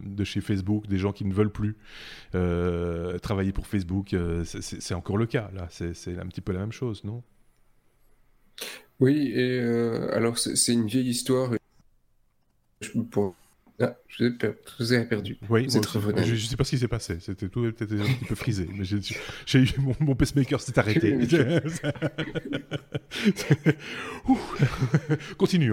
de 0.06 0.24
chez 0.24 0.42
Facebook, 0.42 0.88
des 0.88 0.98
gens 0.98 1.12
qui 1.12 1.26
ne 1.26 1.34
veulent 1.34 1.52
plus 1.52 1.78
travailler 3.22 3.52
pour 3.52 3.68
Facebook. 3.68 4.16
c'est 4.44 4.94
encore 4.94 5.18
le 5.18 5.26
cas, 5.26 5.50
là. 5.54 5.68
C'est 5.70 6.18
un 6.18 6.28
petit 6.28 6.42
peu 6.42 6.54
la 6.54 6.60
même 6.60 6.72
chose, 6.72 7.04
non? 7.04 7.24
Oui, 9.00 9.32
et 9.34 9.60
alors 10.12 10.38
c'est 10.38 10.74
une 10.74 10.88
vieille 10.88 11.10
histoire. 11.10 11.52
Ah, 13.80 13.98
je 14.08 14.26
vous 14.78 14.94
ai 14.94 15.04
perdu. 15.06 15.40
Oui, 15.50 15.68
je 15.70 15.80
ne 15.80 16.38
sais 16.38 16.56
pas 16.56 16.64
ce 16.64 16.70
qui 16.70 16.78
s'est 16.78 16.88
passé. 16.88 17.18
C'était 17.20 17.50
tout 17.50 17.62
peut-être 17.62 17.94
un 17.94 18.06
petit 18.06 18.26
peu 18.26 18.36
frisé. 18.36 18.70
Mais 18.72 18.84
mon, 19.80 19.96
mon, 20.00 20.16
pacemaker 20.16 20.62
s'est 20.62 20.78
arrêté. 20.78 21.18
Continue. 25.38 25.72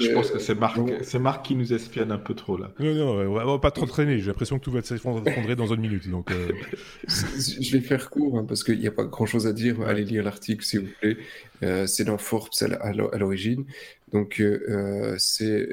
je 0.00 0.12
pense 0.12 0.30
que 0.30 0.38
c'est 0.38 0.54
Marc, 0.54 0.78
c'est 1.02 1.18
Marc 1.18 1.44
qui 1.44 1.54
nous 1.54 1.74
espionne 1.74 2.10
un 2.10 2.18
peu 2.18 2.34
trop 2.34 2.56
là. 2.56 2.72
Non, 2.78 2.94
non, 2.94 3.10
on 3.30 3.34
va, 3.34 3.44
va 3.44 3.58
pas 3.58 3.70
trop 3.70 3.84
traîner. 3.84 4.18
J'ai 4.18 4.28
l'impression 4.28 4.58
que 4.58 4.64
tout 4.64 4.72
va 4.72 4.80
s'effondrer 4.82 5.56
dans 5.56 5.66
une 5.66 5.80
minute. 5.80 6.08
Donc, 6.08 6.30
euh. 6.30 6.52
je 7.06 7.76
vais 7.76 7.82
faire 7.82 8.08
court 8.08 8.38
hein, 8.38 8.46
parce 8.48 8.64
qu'il 8.64 8.78
n'y 8.78 8.86
a 8.86 8.92
pas 8.92 9.04
grand-chose 9.04 9.46
à 9.46 9.52
dire. 9.52 9.82
Allez 9.82 10.04
lire 10.04 10.24
l'article 10.24 10.64
s'il 10.64 10.80
vous 10.80 10.88
plaît. 11.00 11.18
Euh, 11.62 11.86
c'est 11.86 12.04
dans 12.04 12.18
Forbes 12.18 12.50
à 12.80 12.92
l'origine. 12.92 13.64
Donc, 14.12 14.40
euh, 14.40 14.64
euh, 14.68 15.14
c'est 15.18 15.68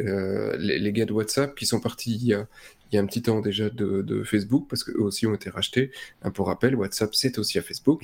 les, 0.58 0.92
gars 0.92 1.06
de 1.06 1.14
WhatsApp 1.14 1.56
qui 1.56 1.66
sont 1.66 1.80
partis 1.80 2.16
il 2.16 2.28
y 2.28 2.34
a, 2.34 2.48
il 2.92 2.96
y 2.96 2.98
a 3.00 3.02
un 3.02 3.06
petit 3.06 3.22
temps 3.22 3.40
déjà 3.40 3.70
de, 3.70 4.24
Facebook, 4.24 4.68
parce 4.70 4.84
qu'eux 4.84 5.02
aussi 5.02 5.26
ont 5.28 5.34
été 5.34 5.50
rachetés. 5.50 5.92
Un 6.22 6.32
pour 6.32 6.48
rappel, 6.48 6.76
WhatsApp, 6.76 7.16
c'est 7.16 7.38
aussi 7.40 7.58
à 7.58 7.62
Facebook, 7.62 8.04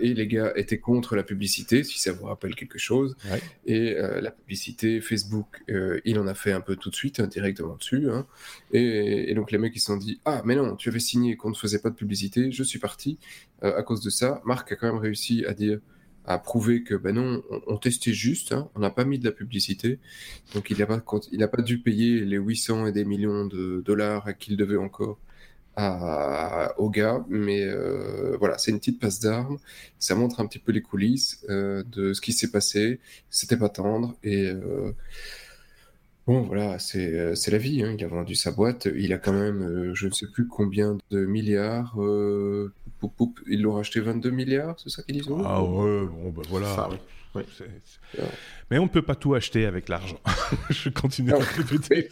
et 0.00 0.14
les 0.14 0.26
gars 0.26 0.52
étaient 0.56 0.78
contre 0.78 1.14
la 1.14 1.22
publicité, 1.22 1.84
si 1.84 1.98
ça 1.98 2.12
vous 2.12 2.24
rappelle 2.24 2.54
quelque 2.54 2.78
chose. 2.78 3.16
Et 3.66 3.94
la 3.94 4.30
publicité, 4.30 5.00
Facebook, 5.00 5.62
il 6.04 6.18
en 6.18 6.26
a 6.26 6.34
fait 6.34 6.52
un 6.52 6.60
peu 6.60 6.76
tout 6.76 6.90
de 6.90 6.96
suite, 6.96 7.20
directement 7.20 7.76
dessus. 7.76 8.10
Hein. 8.10 8.26
Et, 8.72 9.30
et, 9.30 9.34
donc 9.34 9.52
les 9.52 9.58
mecs, 9.58 9.76
ils 9.76 9.80
se 9.80 9.86
sont 9.86 9.96
dit, 9.96 10.20
ah, 10.24 10.42
mais 10.44 10.56
non, 10.56 10.74
tu 10.76 10.88
avais 10.88 11.00
signé 11.00 11.36
qu'on 11.36 11.50
ne 11.50 11.54
faisait 11.54 11.80
pas 11.80 11.90
de 11.90 11.96
publicité, 11.96 12.50
je 12.50 12.62
suis 12.62 12.78
parti. 12.78 13.18
à 13.62 13.82
cause 13.82 14.00
de 14.00 14.10
ça, 14.10 14.40
Marc 14.44 14.72
a 14.72 14.76
quand 14.76 14.86
même 14.86 15.00
réussi 15.00 15.44
à 15.46 15.52
dire 15.54 15.80
a 16.26 16.38
prouvé 16.38 16.82
que 16.82 16.94
ben 16.94 17.14
non, 17.14 17.42
on, 17.66 17.76
testait 17.76 18.12
juste, 18.12 18.52
hein. 18.52 18.68
on 18.74 18.80
n'a 18.80 18.90
pas 18.90 19.04
mis 19.04 19.18
de 19.18 19.24
la 19.24 19.32
publicité, 19.32 19.98
donc 20.54 20.70
il 20.70 20.78
n'a 20.78 20.86
pas, 20.86 21.02
il 21.32 21.48
pas 21.48 21.62
dû 21.62 21.78
payer 21.80 22.24
les 22.24 22.36
800 22.36 22.86
et 22.86 22.92
des 22.92 23.04
millions 23.04 23.46
de 23.46 23.82
dollars 23.84 24.36
qu'il 24.38 24.56
devait 24.56 24.76
encore 24.76 25.18
à, 25.76 26.74
aux 26.78 26.90
gars, 26.90 27.24
mais 27.28 27.62
euh, 27.62 28.36
voilà, 28.38 28.58
c'est 28.58 28.70
une 28.70 28.78
petite 28.78 29.00
passe 29.00 29.20
d'armes, 29.20 29.58
ça 29.98 30.14
montre 30.14 30.40
un 30.40 30.46
petit 30.46 30.58
peu 30.58 30.72
les 30.72 30.82
coulisses 30.82 31.44
euh, 31.48 31.82
de 31.84 32.12
ce 32.12 32.20
qui 32.20 32.32
s'est 32.32 32.50
passé, 32.50 33.00
c'était 33.30 33.56
pas 33.56 33.68
tendre, 33.68 34.16
et 34.22 34.50
euh, 34.50 34.92
Bon, 36.30 36.42
voilà, 36.42 36.78
c'est 36.78 37.12
euh, 37.12 37.34
la 37.48 37.58
vie. 37.58 37.82
Hein. 37.82 37.96
Il 37.98 38.04
a 38.04 38.06
vendu 38.06 38.36
sa 38.36 38.52
boîte. 38.52 38.86
Il 38.94 39.12
a 39.12 39.18
quand 39.18 39.32
même, 39.32 39.62
euh, 39.62 39.94
je 39.96 40.06
ne 40.06 40.12
sais 40.12 40.28
plus 40.28 40.46
combien 40.46 40.96
de 41.10 41.24
milliards. 41.26 42.00
Euh, 42.00 42.72
ils 43.48 43.60
l'ont 43.60 43.72
racheté 43.72 43.98
22 43.98 44.30
milliards, 44.30 44.76
c'est 44.78 44.90
ça 44.90 45.02
qu'ils 45.02 45.16
disent 45.16 45.28
Ah 45.44 45.60
ouais, 45.60 46.06
bon, 46.06 46.30
ben 46.30 46.42
voilà. 46.48 46.88
Mais 48.70 48.78
on 48.78 48.84
ne 48.84 48.88
peut 48.88 49.02
pas 49.02 49.16
tout 49.16 49.34
acheter 49.34 49.66
avec 49.66 49.88
l'argent. 49.88 50.20
je 50.70 50.88
continue 50.90 51.32
à 51.32 51.38
répéter. 51.38 52.08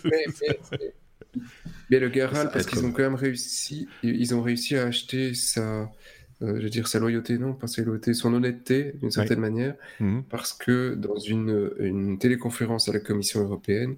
Mais, 1.89 2.01
le 2.01 2.09
Garal, 2.09 2.51
parce 2.51 2.67
qu'ils 2.67 2.85
ont 2.85 2.91
quand 2.91 3.05
même 3.05 3.15
réussi, 3.15 3.87
ils 4.03 4.35
ont 4.35 4.43
réussi 4.43 4.77
à 4.77 4.87
acheter 4.87 5.33
sa, 5.35 5.93
je 6.41 6.47
veux 6.47 6.71
dire 6.71 6.89
sa 6.89 6.99
loyauté, 6.99 7.39
non, 7.39 7.53
pas 7.53 7.67
sa 7.67 7.83
loyauté, 7.83 8.15
son 8.15 8.33
honnêteté 8.33 8.95
d'une 9.01 9.11
certaine 9.11 9.41
manière, 9.41 9.75
mhm. 10.01 10.23
parce 10.31 10.53
que 10.53 10.95
dans 10.95 11.19
une, 11.19 11.73
une, 11.81 12.19
téléconférence 12.19 12.89
à 12.89 12.93
la 12.93 13.01
Commission 13.01 13.41
européenne, 13.43 13.97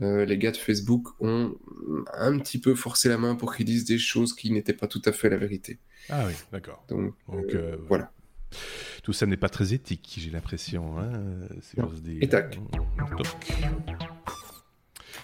les 0.00 0.38
gars 0.38 0.52
de 0.52 0.56
Facebook 0.56 1.08
ont 1.20 1.56
un 2.14 2.38
petit 2.38 2.60
peu 2.60 2.74
forcé 2.74 3.08
la 3.08 3.18
main 3.18 3.34
pour 3.34 3.54
qu'ils 3.54 3.66
disent 3.66 3.84
des 3.84 3.98
choses 3.98 4.32
qui 4.32 4.52
n'étaient 4.52 4.72
pas 4.72 4.86
tout 4.86 5.02
à 5.04 5.12
fait 5.12 5.28
la 5.28 5.36
vérité. 5.36 5.78
Ah 6.08 6.24
oui, 6.26 6.34
d'accord. 6.52 6.84
Donc, 6.88 7.14
voilà. 7.88 8.12
Tout 9.02 9.12
ça 9.12 9.26
n'est 9.26 9.36
pas 9.36 9.48
très 9.48 9.74
éthique, 9.74 10.18
j'ai 10.20 10.30
l'impression. 10.30 10.98
Hein, 10.98 11.48
Et 12.20 12.28
tac. 12.28 12.58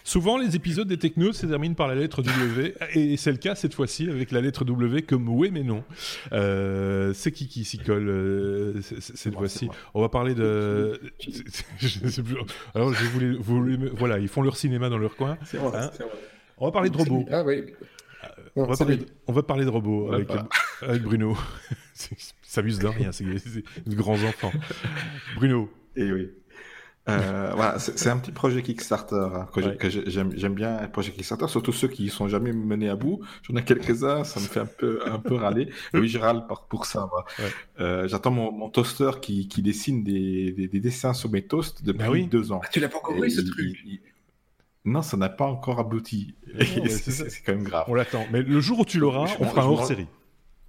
Souvent, 0.07 0.37
les 0.37 0.55
épisodes 0.55 0.87
des 0.87 0.99
technos 0.99 1.33
se 1.33 1.47
terminent 1.47 1.75
par 1.75 1.89
la 1.89 1.95
lettre 1.95 2.23
W, 2.23 2.75
et 2.93 3.17
c'est 3.17 3.33
le 3.33 3.39
cas 3.39 3.55
cette 3.55 3.73
fois-ci 3.73 4.11
avec 4.11 4.33
la 4.33 4.43
lettre 4.43 4.67
W 4.67 5.01
comme 5.01 5.31
oui 5.31 5.51
mais 5.51 5.63
non. 5.63 5.83
Euh, 6.33 7.15
c'est 7.15 7.33
qui 7.33 7.49
qui 7.49 7.65
s'y 7.65 7.79
colle 7.79 8.11
euh, 8.11 8.81
cette 8.83 9.33
fois-ci 9.33 9.71
On 9.95 10.03
va 10.03 10.11
parler 10.11 10.35
de. 10.35 11.01
Alors, 12.75 12.93
je 12.93 13.07
voulais, 13.07 13.79
voilà, 13.95 14.19
ils 14.19 14.29
font 14.29 14.43
leur 14.43 14.59
cinéma 14.59 14.91
dans 14.91 14.99
leur 14.99 15.17
coin. 15.17 15.39
Hein. 15.55 15.91
On 16.59 16.67
va 16.67 16.73
parler 16.73 16.91
de 16.91 16.99
robots. 16.99 17.25
Ah 17.31 17.43
oui. 17.43 17.65
On, 18.57 18.67
va 18.67 18.77
parler, 18.77 18.99
on, 19.27 19.33
va 19.33 19.43
parler, 19.43 19.65
de 19.65 19.71
robots 19.71 20.13
avec, 20.13 20.29
avec 20.83 21.03
Bruno. 21.03 21.37
s'amuse 22.43 22.79
de 22.79 22.87
rien, 22.87 23.11
c'est 23.11 23.25
de 23.25 23.95
grands 23.95 24.23
enfants. 24.23 24.53
Bruno. 25.37 25.71
Et 25.97 26.03
eh 26.03 26.13
oui. 26.13 26.31
Euh, 27.07 27.53
voilà, 27.55 27.79
c'est 27.79 28.09
un 28.09 28.17
petit 28.17 28.33
projet 28.33 28.63
Kickstarter 28.63 29.29
hein, 29.35 29.47
que 29.53 29.91
j'aime 29.91 30.55
bien, 30.55 30.79
un 30.79 30.89
projet 30.89 31.13
Kickstarter, 31.13 31.49
surtout 31.49 31.73
ceux 31.73 31.89
qui 31.89 32.09
sont 32.09 32.29
jamais 32.29 32.53
menés 32.53 32.89
à 32.89 32.97
bout. 32.97 33.21
J'en 33.43 33.57
ai 33.57 33.65
quelques-uns, 33.65 34.25
ça 34.25 34.41
me 34.41 34.47
fait 34.47 34.61
un 34.61 34.67
peu 34.67 35.01
un 35.07 35.19
peu 35.19 35.35
râler. 35.35 35.69
Oui, 35.93 36.09
je 36.09 36.19
râle 36.19 36.47
pour 36.69 36.87
ça. 36.87 37.09
Euh, 37.79 38.09
J'attends 38.09 38.31
mon, 38.31 38.51
mon, 38.53 38.69
toaster 38.71 39.11
qui, 39.21 39.49
qui 39.49 39.63
dessine 39.63 40.03
des, 40.03 40.53
des, 40.53 40.81
dessins 40.81 41.13
sur 41.13 41.31
mes 41.31 41.43
toasts 41.43 41.85
depuis 41.85 42.23
bah 42.23 42.29
deux 42.31 42.53
ans. 42.53 42.61
Ah, 42.65 42.69
tu 42.71 42.81
l'as 42.81 42.89
pas 42.89 42.99
encore 42.99 43.21
vu 43.21 43.31
ce 43.31 43.43
truc? 43.43 43.77
Non, 44.87 45.03
ça 45.03 45.17
n'a 45.17 45.29
pas 45.29 45.47
encore 45.47 45.81
abouti. 45.81 46.35
c'est 46.59 47.43
quand 47.45 47.53
même 47.53 47.65
grave. 47.65 47.85
On 47.89 47.95
l'attend. 47.95 48.27
Mais 48.33 48.43
le 48.43 48.61
jour 48.61 48.81
où 48.81 48.85
tu 48.85 48.99
l'auras, 48.99 49.31
on 49.41 49.45
fera 49.45 49.63
un 49.63 49.67
hors 49.67 49.87
série. 49.87 50.07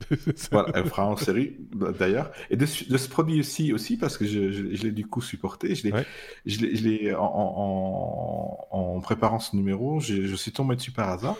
voilà, 0.51 0.71
elle 0.75 0.85
fera 0.85 1.07
en 1.07 1.17
série 1.17 1.57
d'ailleurs. 1.73 2.31
Et 2.49 2.57
de, 2.57 2.65
ce 2.65 3.09
produit 3.09 3.39
aussi, 3.39 3.73
aussi 3.73 3.97
parce 3.97 4.17
que 4.17 4.25
je, 4.25 4.51
je, 4.51 4.83
l'ai 4.83 4.91
du 4.91 5.05
coup 5.05 5.21
supporté, 5.21 5.75
je 5.75 5.87
l'ai, 5.87 7.13
en, 7.15 8.67
en, 8.71 8.99
préparant 9.01 9.39
ce 9.39 9.55
numéro, 9.55 9.99
je 9.99 10.35
suis 10.35 10.51
tombé 10.51 10.75
dessus 10.75 10.91
par 10.91 11.09
hasard. 11.09 11.37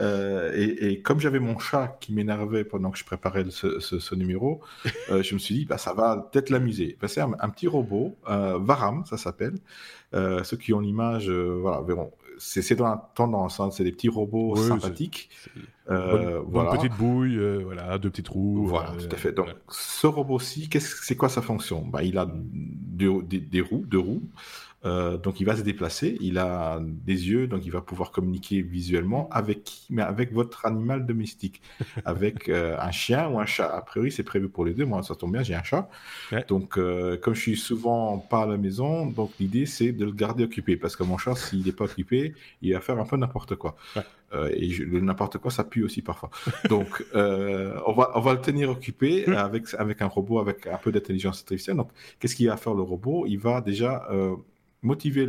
Euh, 0.00 0.50
et, 0.54 1.02
comme 1.02 1.20
j'avais 1.20 1.40
mon 1.40 1.58
chat 1.58 1.98
qui 2.00 2.12
m'énervait 2.12 2.64
pendant 2.64 2.90
que 2.90 2.98
je 2.98 3.04
préparais 3.04 3.44
ce, 3.50 3.80
ce, 3.80 4.14
numéro, 4.14 4.60
euh, 5.10 5.22
je 5.22 5.34
me 5.34 5.38
suis 5.38 5.54
dit, 5.54 5.64
bah, 5.64 5.78
ça 5.78 5.92
va 5.92 6.28
peut-être 6.32 6.50
l'amuser. 6.50 6.96
Bah, 7.00 7.08
c'est 7.08 7.20
un, 7.20 7.50
petit 7.50 7.66
robot, 7.66 8.16
euh, 8.28 8.58
Varam, 8.58 9.04
ça 9.06 9.16
s'appelle. 9.16 9.54
ceux 10.12 10.56
qui 10.56 10.72
ont 10.72 10.80
l'image, 10.80 11.30
voilà, 11.30 11.82
verront 11.82 12.12
c'est 12.40 12.74
dans 12.74 12.86
la 12.86 13.10
tendance, 13.14 13.60
hein, 13.60 13.70
c'est 13.70 13.84
des 13.84 13.92
petits 13.92 14.08
robots 14.08 14.56
sympathiques. 14.56 15.30
Euh, 15.90 16.40
voilà. 16.46 16.70
petite 16.70 16.96
bouille, 16.96 17.36
euh, 17.36 17.62
voilà, 17.64 17.98
deux 17.98 18.10
petites 18.10 18.28
roues. 18.28 18.66
Voilà, 18.66 18.92
tout 18.92 19.08
à 19.10 19.16
fait. 19.16 19.32
Donc, 19.32 19.48
ce 19.68 20.06
robot-ci, 20.06 20.68
c'est 20.78 21.16
quoi 21.16 21.28
sa 21.28 21.42
fonction? 21.42 21.84
Bah, 21.84 22.02
Il 22.02 22.16
a 22.16 22.26
des, 22.30 23.60
roues, 23.60 23.84
deux 23.86 23.98
roues. 23.98 24.22
Euh, 24.86 25.18
donc 25.18 25.40
il 25.40 25.44
va 25.44 25.56
se 25.56 25.62
déplacer, 25.62 26.16
il 26.20 26.38
a 26.38 26.78
des 26.80 27.28
yeux, 27.28 27.46
donc 27.46 27.66
il 27.66 27.70
va 27.70 27.82
pouvoir 27.82 28.10
communiquer 28.10 28.62
visuellement 28.62 29.28
avec 29.30 29.62
qui 29.64 29.86
Mais 29.90 30.02
avec 30.02 30.32
votre 30.32 30.64
animal 30.66 31.06
domestique, 31.06 31.60
avec 32.04 32.48
euh, 32.48 32.76
un 32.78 32.90
chien 32.90 33.28
ou 33.28 33.38
un 33.38 33.46
chat. 33.46 33.68
A 33.68 33.82
priori, 33.82 34.10
c'est 34.10 34.22
prévu 34.22 34.48
pour 34.48 34.64
les 34.64 34.72
deux. 34.72 34.86
Moi, 34.86 35.02
ça 35.02 35.14
tombe 35.14 35.32
bien, 35.32 35.42
j'ai 35.42 35.54
un 35.54 35.62
chat. 35.62 35.88
Donc, 36.48 36.78
euh, 36.78 37.16
comme 37.18 37.34
je 37.34 37.40
suis 37.40 37.56
souvent 37.56 38.18
pas 38.18 38.42
à 38.42 38.46
la 38.46 38.56
maison, 38.56 39.06
donc 39.06 39.32
l'idée 39.38 39.66
c'est 39.66 39.92
de 39.92 40.04
le 40.04 40.12
garder 40.12 40.44
occupé, 40.44 40.76
parce 40.76 40.96
que 40.96 41.02
mon 41.02 41.18
chat, 41.18 41.34
s'il 41.34 41.64
n'est 41.64 41.72
pas 41.72 41.84
occupé, 41.84 42.34
il 42.62 42.72
va 42.72 42.80
faire 42.80 42.98
un 42.98 43.04
peu 43.04 43.16
n'importe 43.16 43.56
quoi. 43.56 43.76
et 44.54 44.68
le 44.68 45.00
n'importe 45.00 45.38
quoi, 45.38 45.50
ça 45.50 45.64
pue 45.64 45.84
aussi 45.84 46.02
parfois. 46.02 46.30
Donc, 46.68 47.04
on 47.14 47.92
va 47.92 48.12
on 48.14 48.20
va 48.20 48.32
le 48.32 48.40
tenir 48.40 48.70
occupé 48.70 49.26
avec 49.26 49.74
avec 49.74 50.00
un 50.02 50.06
robot 50.06 50.38
avec 50.38 50.66
un 50.66 50.78
peu 50.78 50.90
d'intelligence 50.92 51.40
artificielle. 51.40 51.76
Donc, 51.76 51.90
qu'est-ce 52.18 52.36
qu'il 52.36 52.48
va 52.48 52.56
faire 52.56 52.74
le 52.74 52.82
robot? 52.82 53.26
Il 53.26 53.38
va 53.38 53.60
déjà 53.60 54.08
motiver 54.82 55.26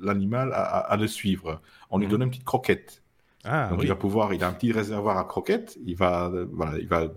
l'animal 0.00 0.52
à, 0.54 0.96
le 0.98 1.06
suivre. 1.06 1.60
On 1.90 1.98
lui 1.98 2.06
mhm. 2.06 2.12
donne 2.12 2.22
une 2.22 2.30
petite 2.30 2.44
croquette. 2.44 3.02
Ah, 3.44 3.68
Donc 3.68 3.80
il 3.82 3.88
va 3.88 3.94
pouvoir, 3.94 4.34
il 4.34 4.42
a 4.42 4.48
un 4.48 4.52
petit 4.52 4.72
réservoir 4.72 5.18
à 5.18 5.24
croquettes. 5.24 5.78
Il 5.84 5.96
va, 5.96 6.32
voilà, 6.52 6.78
il 6.78 6.88
va 6.88 7.08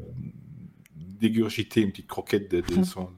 dégurgiter 1.20 1.82
une 1.82 1.92
petite 1.92 2.08
croquette 2.08 2.50
de, 2.50 2.64
son, 2.84 3.10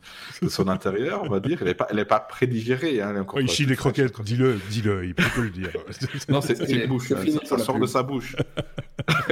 de 0.42 0.50
son, 0.50 0.68
intérieur, 0.68 1.24
on 1.24 1.30
va 1.30 1.40
dire. 1.40 1.60
Elle 1.62 1.68
n'est 1.68 1.74
pas, 1.74 1.88
elle 1.90 2.00
est 2.00 2.06
pas 2.06 2.20
prédigérée. 2.20 3.02
Hein, 3.02 3.26
il 3.40 3.50
chie 3.50 3.66
les 3.66 3.76
croquettes, 3.76 4.22
dis-le, 4.22 4.60
dis-le, 4.70 5.06
il 5.06 5.16
peut 5.16 5.42
le 5.42 5.50
dire. 5.50 5.72
non, 6.30 6.42
c'est 6.42 6.60
une 6.70 6.88
bouche, 6.88 7.12
hein, 7.12 7.24
ça, 7.44 7.58
sort 7.58 7.80
de 7.80 7.86
sa 7.86 8.04
bouche. 8.04 8.36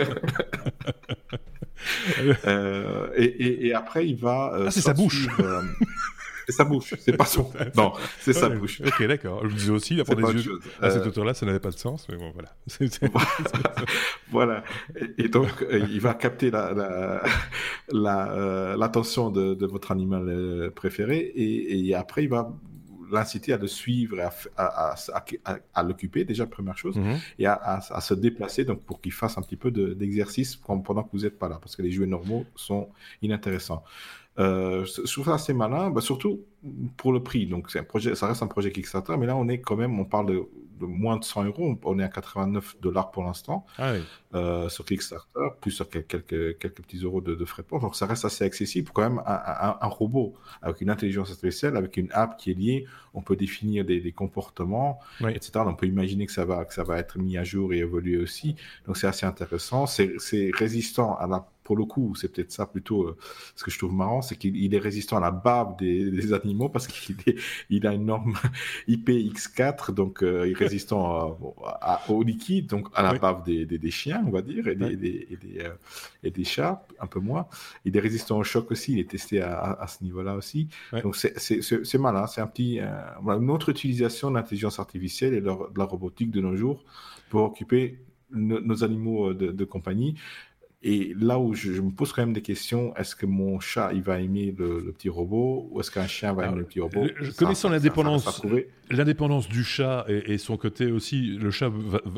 euh, 2.46 3.10
et, 3.16 3.68
et, 3.68 3.74
après, 3.74 4.08
il 4.08 4.18
va. 4.18 4.54
Euh, 4.54 4.66
ah, 4.68 4.72
c'est 4.72 4.82
sa 4.82 4.94
bouche. 4.94 5.28
Euh, 5.40 5.62
c'est 6.50 6.56
sa 6.56 6.66
bouche, 6.66 6.96
c'est 7.00 7.16
pas 7.16 7.26
son. 7.26 7.52
Non, 7.78 7.94
c'est 8.22 8.34
sa 8.34 8.50
bouche. 8.50 8.82
Ok, 8.82 9.04
d'accord. 9.06 9.42
Je 9.44 9.54
me 9.54 9.54
disais 9.54 9.72
aussi, 9.72 9.96
des 9.96 10.02
yeux 10.02 10.60
à 10.82 10.90
cette 10.90 11.06
hauteur-là, 11.06 11.36
ça 11.36 11.46
n'avait 11.46 11.60
pas 11.60 11.70
de 11.70 11.78
sens, 11.78 12.08
mais 12.10 12.18
bon, 12.18 12.32
voilà. 12.34 12.56
voilà. 14.32 14.64
Et, 15.18 15.30
donc, 15.30 15.62
euh, 15.62 15.86
il 15.90 16.02
va 16.02 16.16
capter 16.16 16.50
la, 16.50 17.22
la, 17.92 18.76
l'attention 18.76 19.30
de, 19.30 19.54
de, 19.54 19.66
votre 19.68 19.92
animal 19.92 20.28
euh, 20.28 20.72
préféré, 20.72 21.18
et, 21.18 21.88
et 21.88 21.96
après, 21.96 22.24
il 22.24 22.30
va 22.30 22.52
l'inciter 23.12 23.54
à 23.54 23.58
le 23.58 23.68
suivre 23.68 24.20
et 24.20 24.22
à, 24.22 24.34
à, 24.58 24.96
à, 25.46 25.58
à 25.74 25.84
l'occuper, 25.84 26.26
déjà, 26.26 26.46
première 26.46 26.78
chose, 26.78 26.98
mhm. 26.98 27.18
et 27.38 27.46
à, 27.46 27.82
se 28.02 28.14
déplacer, 28.14 28.66
donc 28.66 28.84
pour 28.84 29.02
qu'il 29.02 29.12
fasse 29.12 29.38
un 29.38 29.42
petit 29.42 29.56
peu 29.56 29.72
d'exercice 29.72 30.56
pendant 30.56 31.04
que 31.04 31.10
vous 31.14 31.24
n'êtes 31.24 31.38
pas 31.38 31.50
là, 31.50 31.60
parce 31.62 31.76
que 31.76 31.82
les 31.82 31.92
jouets 31.92 32.08
normaux 32.08 32.46
sont 32.56 32.90
inintéressants. 33.22 33.84
Euh, 34.40 34.86
je 34.86 35.12
trouve 35.12 35.26
ça 35.26 35.34
assez 35.34 35.54
malin, 35.54 35.90
bah, 35.90 36.02
surtout 36.02 36.46
pour 36.98 37.12
le 37.12 37.22
prix. 37.22 37.46
Donc, 37.46 37.70
c'est 37.70 37.80
un 37.80 37.84
projet, 37.84 38.16
ça 38.16 38.28
reste 38.28 38.42
un 38.42 38.48
projet 38.48 38.72
Kickstarter, 38.72 39.18
mais 39.18 39.26
là, 39.26 39.36
on 39.36 39.48
est 39.48 39.60
quand 39.60 39.76
même, 39.76 40.00
on 40.00 40.06
parle 40.06 40.28
de, 40.28 40.44
moins 40.80 41.18
de 41.18 41.26
100 41.26 41.44
euros. 41.46 41.78
On 41.84 42.00
est 42.00 42.04
à 42.04 42.08
89 42.08 42.78
dollars 42.80 43.12
pour 43.12 43.24
l'instant 43.24 43.66
ah 43.78 43.96
euh, 44.34 44.70
sur 44.70 44.86
Kickstarter, 44.86 45.50
plus 45.60 45.84
quelques, 45.92 46.58
quelques 46.58 46.82
petits 46.82 47.00
euros 47.00 47.20
de, 47.20 47.44
frais 47.44 47.64
de 47.64 47.68
port. 47.68 47.82
Donc, 47.82 47.96
ça 47.96 48.06
reste 48.06 48.24
assez 48.24 48.46
accessible. 48.46 48.92
Quand 48.94 49.02
même, 49.02 49.22
un, 49.26 49.78
un, 49.82 49.88
robot 49.88 50.36
avec 50.62 50.80
une 50.80 50.90
intelligence 50.90 51.32
artificielle, 51.32 51.76
avec 51.76 51.98
une 51.98 52.10
app 52.14 52.38
qui 52.38 52.52
est 52.52 52.56
liée, 52.56 52.86
on 53.14 53.22
peut 53.22 53.36
définir 53.36 53.84
des, 53.84 54.12
comportements, 54.14 55.00
etc. 55.28 55.52
Donc, 55.56 55.68
on 55.68 55.76
peut 55.76 55.88
imaginer 55.88 56.26
que 56.26 56.32
ça 56.32 56.46
va, 56.46 56.64
que 56.64 56.74
ça 56.74 56.84
va 56.84 56.98
être 56.98 57.18
mis 57.18 57.38
à 57.38 57.44
jour 57.44 57.74
et 57.74 57.80
évoluer 57.80 58.18
aussi. 58.18 58.56
Donc, 58.86 58.96
c'est 58.96 59.08
assez 59.08 59.26
intéressant. 59.26 59.86
C'est 59.86 60.52
résistant 60.54 61.18
à 61.18 61.28
la 61.28 61.46
pour 61.70 61.78
le 61.78 61.86
coup, 61.86 62.16
c'est 62.16 62.34
peut-être 62.34 62.52
ça 62.52 62.66
plutôt 62.66 63.04
euh, 63.04 63.16
ce 63.56 63.64
que 63.64 63.70
je 63.70 63.78
trouve 63.78 63.94
marrant, 63.94 64.24
c'est 64.24 64.36
qu'il 64.36 64.74
est 64.74 64.80
résistant 64.80 65.18
à 65.18 65.20
la 65.20 65.30
bave 65.30 65.78
des, 65.78 66.34
animaux 66.34 66.68
parce 66.68 66.88
qu'il 66.88 67.16
il 67.70 67.86
a 67.86 67.94
une 67.94 68.08
norme 68.08 68.34
IPX4, 68.88 69.94
donc 69.94 70.24
euh, 70.24 70.48
il 70.48 70.54
est 70.54 70.56
résistant 70.56 71.38
au 72.08 72.24
liquide, 72.24 72.66
donc 72.66 72.88
à 72.96 73.04
la 73.04 73.14
bave 73.20 73.44
des, 73.44 73.68
des, 73.68 73.92
chiens, 73.92 74.24
on 74.26 74.32
va 74.32 74.42
dire, 74.42 74.68
et 74.68 74.74
des, 74.74 74.88
et 75.30 75.38
des, 75.38 75.60
euh, 75.60 75.76
et 76.24 76.32
des, 76.32 76.44
chats, 76.44 76.88
un 77.00 77.06
peu 77.06 77.20
moins. 77.20 77.46
Il 77.86 77.96
est 77.96 78.00
résistant 78.00 78.40
au 78.40 78.44
choc 78.44 78.72
aussi, 78.72 78.94
il 78.94 79.00
est 79.00 79.12
testé 79.12 79.40
à, 79.40 79.74
à 79.74 79.86
ce 79.86 80.04
niveau-là 80.04 80.34
aussi. 80.34 80.70
Donc 81.04 81.16
c'est 81.18 82.00
malin, 82.00 82.26
c'est 82.26 82.42
un 82.42 82.48
petit, 82.48 82.80
une 82.80 83.52
autre 83.52 83.70
utilisation 83.70 84.32
de 84.32 84.38
l'intelligence 84.38 84.80
artificielle 84.80 85.36
et 85.36 85.42
de 85.42 85.52
la 85.78 85.86
robotique 85.86 86.32
de 86.32 86.42
nos 86.42 86.56
jours 86.56 86.84
pour 87.30 87.44
occuper 87.44 88.00
nos 88.32 88.84
animaux 88.84 89.34
de, 89.34 89.52
de 89.52 89.66
compagnie. 89.66 90.16
Et 90.82 91.14
là 91.20 91.38
où 91.40 91.54
je, 91.54 91.82
me 91.82 91.92
pose 91.92 92.14
quand 92.14 92.22
même 92.22 92.32
des 92.32 92.42
questions, 92.42 92.96
est-ce 92.96 93.14
que 93.14 93.26
mon 93.26 93.60
chat, 93.60 93.92
il 93.94 94.02
va 94.02 94.22
aimer 94.22 94.56
le, 94.58 94.94
petit 94.94 95.10
robot 95.10 95.68
ou 95.72 95.82
est-ce 95.82 95.92
qu'un 95.92 96.08
chien 96.08 96.32
va 96.32 96.46
aimer 96.46 96.60
le 96.60 96.64
petit 96.64 96.80
robot? 96.80 97.06
Connaissant 97.38 97.68
l'indépendance, 97.68 98.42
l'indépendance 98.90 99.50
du 99.50 99.66
chat 99.66 100.06
et, 100.08 100.38
son 100.38 100.56
côté 100.56 100.90
aussi, 100.90 101.36
le 101.38 101.52
chat 101.52 101.70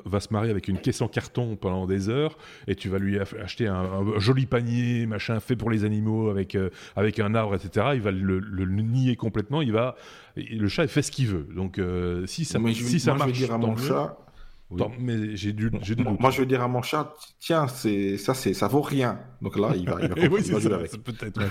va, 0.05 0.19
se 0.19 0.31
marier 0.31 0.51
avec 0.51 0.67
une 0.67 0.77
caisse 0.77 1.01
en 1.01 1.07
carton 1.07 1.55
pendant 1.55 1.87
des 1.87 2.07
heures 2.07 2.37
et 2.67 2.75
tu 2.75 2.87
vas 2.87 2.99
lui 2.99 3.17
acheter 3.19 3.65
un, 3.65 4.19
joli 4.19 4.45
panier, 4.45 5.07
machin, 5.07 5.39
fait 5.39 5.55
pour 5.55 5.71
les 5.71 5.83
animaux 5.83 6.29
avec, 6.29 6.53
euh, 6.53 6.69
avec 6.95 7.19
un 7.19 7.33
arbre, 7.33 7.55
etc. 7.55 7.87
Il 7.95 8.01
va 8.01 8.11
le, 8.11 8.65
nier 8.83 9.15
complètement. 9.15 9.63
Il 9.63 9.71
va, 9.71 9.95
le 10.35 10.67
chat, 10.67 10.83
il 10.83 10.89
fait 10.89 11.01
ce 11.01 11.11
qu'il 11.11 11.27
veut. 11.29 11.47
Donc 11.55 11.79
euh, 11.79 12.27
si 12.27 12.45
ça, 12.45 12.59
si 12.73 12.99
ça 12.99 13.15
marche, 13.15 13.33
je 13.33 13.41
vais 13.41 13.45
dire 13.47 13.55
à 13.55 13.57
mon 13.57 13.75
chat 13.75 14.19
mais 14.99 15.35
j'ai 15.35 15.53
du, 15.53 15.71
Moi, 16.19 16.31
je 16.31 16.39
veux 16.39 16.45
dire 16.45 16.61
à 16.61 16.67
mon 16.67 16.81
chat, 16.81 17.13
tiens, 17.39 17.67
c'est 17.67 18.17
ça, 18.17 18.33
c'est 18.33 18.53
ça 18.53 18.67
vaut 18.67 18.81
rien. 18.81 19.19
Donc 19.41 19.57
là, 19.57 19.71
il 19.75 19.89
va, 19.89 19.97
il 20.01 20.07
va, 20.07 20.15
oui, 20.31 20.41
Peut-être. 21.03 21.41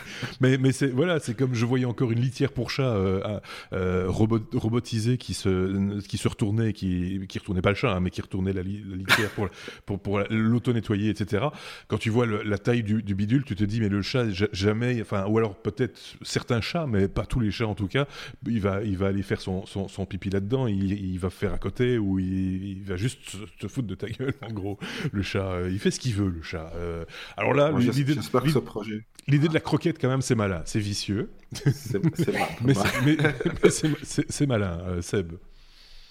mais 0.41 0.59
mais 0.59 0.73
c'est 0.73 0.89
voilà, 0.89 1.19
c'est 1.19 1.35
comme 1.35 1.55
je 1.55 1.67
voyais 1.67 1.85
encore 1.85 2.13
une 2.13 2.21
litière 2.21 2.53
pour 2.53 2.71
chat 2.71 2.95
euh, 2.95 3.41
euh, 3.73 4.07
robotisée 4.09 5.19
qui 5.19 5.35
se 5.35 6.01
qui 6.01 6.19
se 6.19 6.29
retournait, 6.29 6.73
qui 6.73 7.21
qui 7.29 7.39
retournait 7.39 7.63
pas 7.63 7.71
le 7.71 7.77
chat, 7.77 7.93
hein, 7.93 8.01
mais 8.01 8.11
qui 8.11 8.21
retournait 8.21 8.53
la, 8.53 8.63
litière 8.63 9.31
pour 9.31 9.49
pour 9.87 10.01
pour 10.01 10.21
l'auto 10.31 10.73
nettoyer, 10.73 11.11
etc. 11.11 11.47
Quand 11.89 11.99
tu 11.99 12.11
vois 12.11 12.27
la 12.27 12.59
taille 12.59 12.83
du, 12.83 13.03
du, 13.03 13.15
bidule, 13.15 13.45
tu 13.45 13.57
te 13.57 13.65
dis 13.65 13.81
mais 13.81 13.89
le 13.89 14.03
chat 14.03 14.27
jamais, 14.53 15.01
enfin 15.01 15.27
ou 15.27 15.39
alors 15.39 15.57
peut-être 15.57 15.99
certains 16.23 16.61
chats, 16.61 16.87
mais 16.87 17.09
pas 17.09 17.27
tous 17.27 17.41
les 17.41 17.51
chats 17.51 17.67
en 17.67 17.75
tout 17.75 17.89
cas, 17.89 18.07
il 18.47 18.61
va 18.61 18.83
il 18.83 18.97
va 18.97 19.09
aller 19.09 19.23
faire 19.23 19.41
son 19.41 19.67
son, 19.67 19.89
son 19.89 20.07
pipi 20.07 20.31
là-dedans, 20.31 20.67
il, 20.69 20.93
il, 20.93 21.19
va 21.19 21.31
faire 21.31 21.53
à 21.53 21.59
côté 21.59 21.99
ou 21.99 22.19
il, 22.19 22.79
il 22.79 22.85
va 22.85 22.97
juste 22.97 23.10
te 23.59 23.69
foutre 23.69 23.89
de 23.89 23.95
ta 23.95 24.09
gueule, 24.09 24.35
en 24.43 24.53
gros. 24.53 24.79
Le 25.13 25.23
chat, 25.23 25.53
euh, 25.53 25.71
il 25.71 25.79
fait 25.79 25.91
ce 25.91 26.01
qu'il 26.01 26.15
veut, 26.15 26.29
le 26.29 26.43
chat. 26.43 26.73
Euh. 26.77 27.05
alors 27.37 27.55
là, 27.55 27.73
l'idée 27.73 28.15
de, 28.15 28.21
ce 28.21 28.59
projet... 28.59 29.05
l'idée 29.27 29.49
de 29.49 29.55
la 29.55 29.61
croquette, 29.61 30.01
quand 30.01 30.09
même, 30.09 30.23
c'est 30.23 30.35
malin, 30.35 30.63
c'est 30.65 30.81
vicieux. 30.81 31.31
C'est 31.53 32.01
mais 32.65 32.75
c'est 34.29 34.47
malin, 34.47 34.81
euh, 34.87 35.03
Seb. 35.03 35.33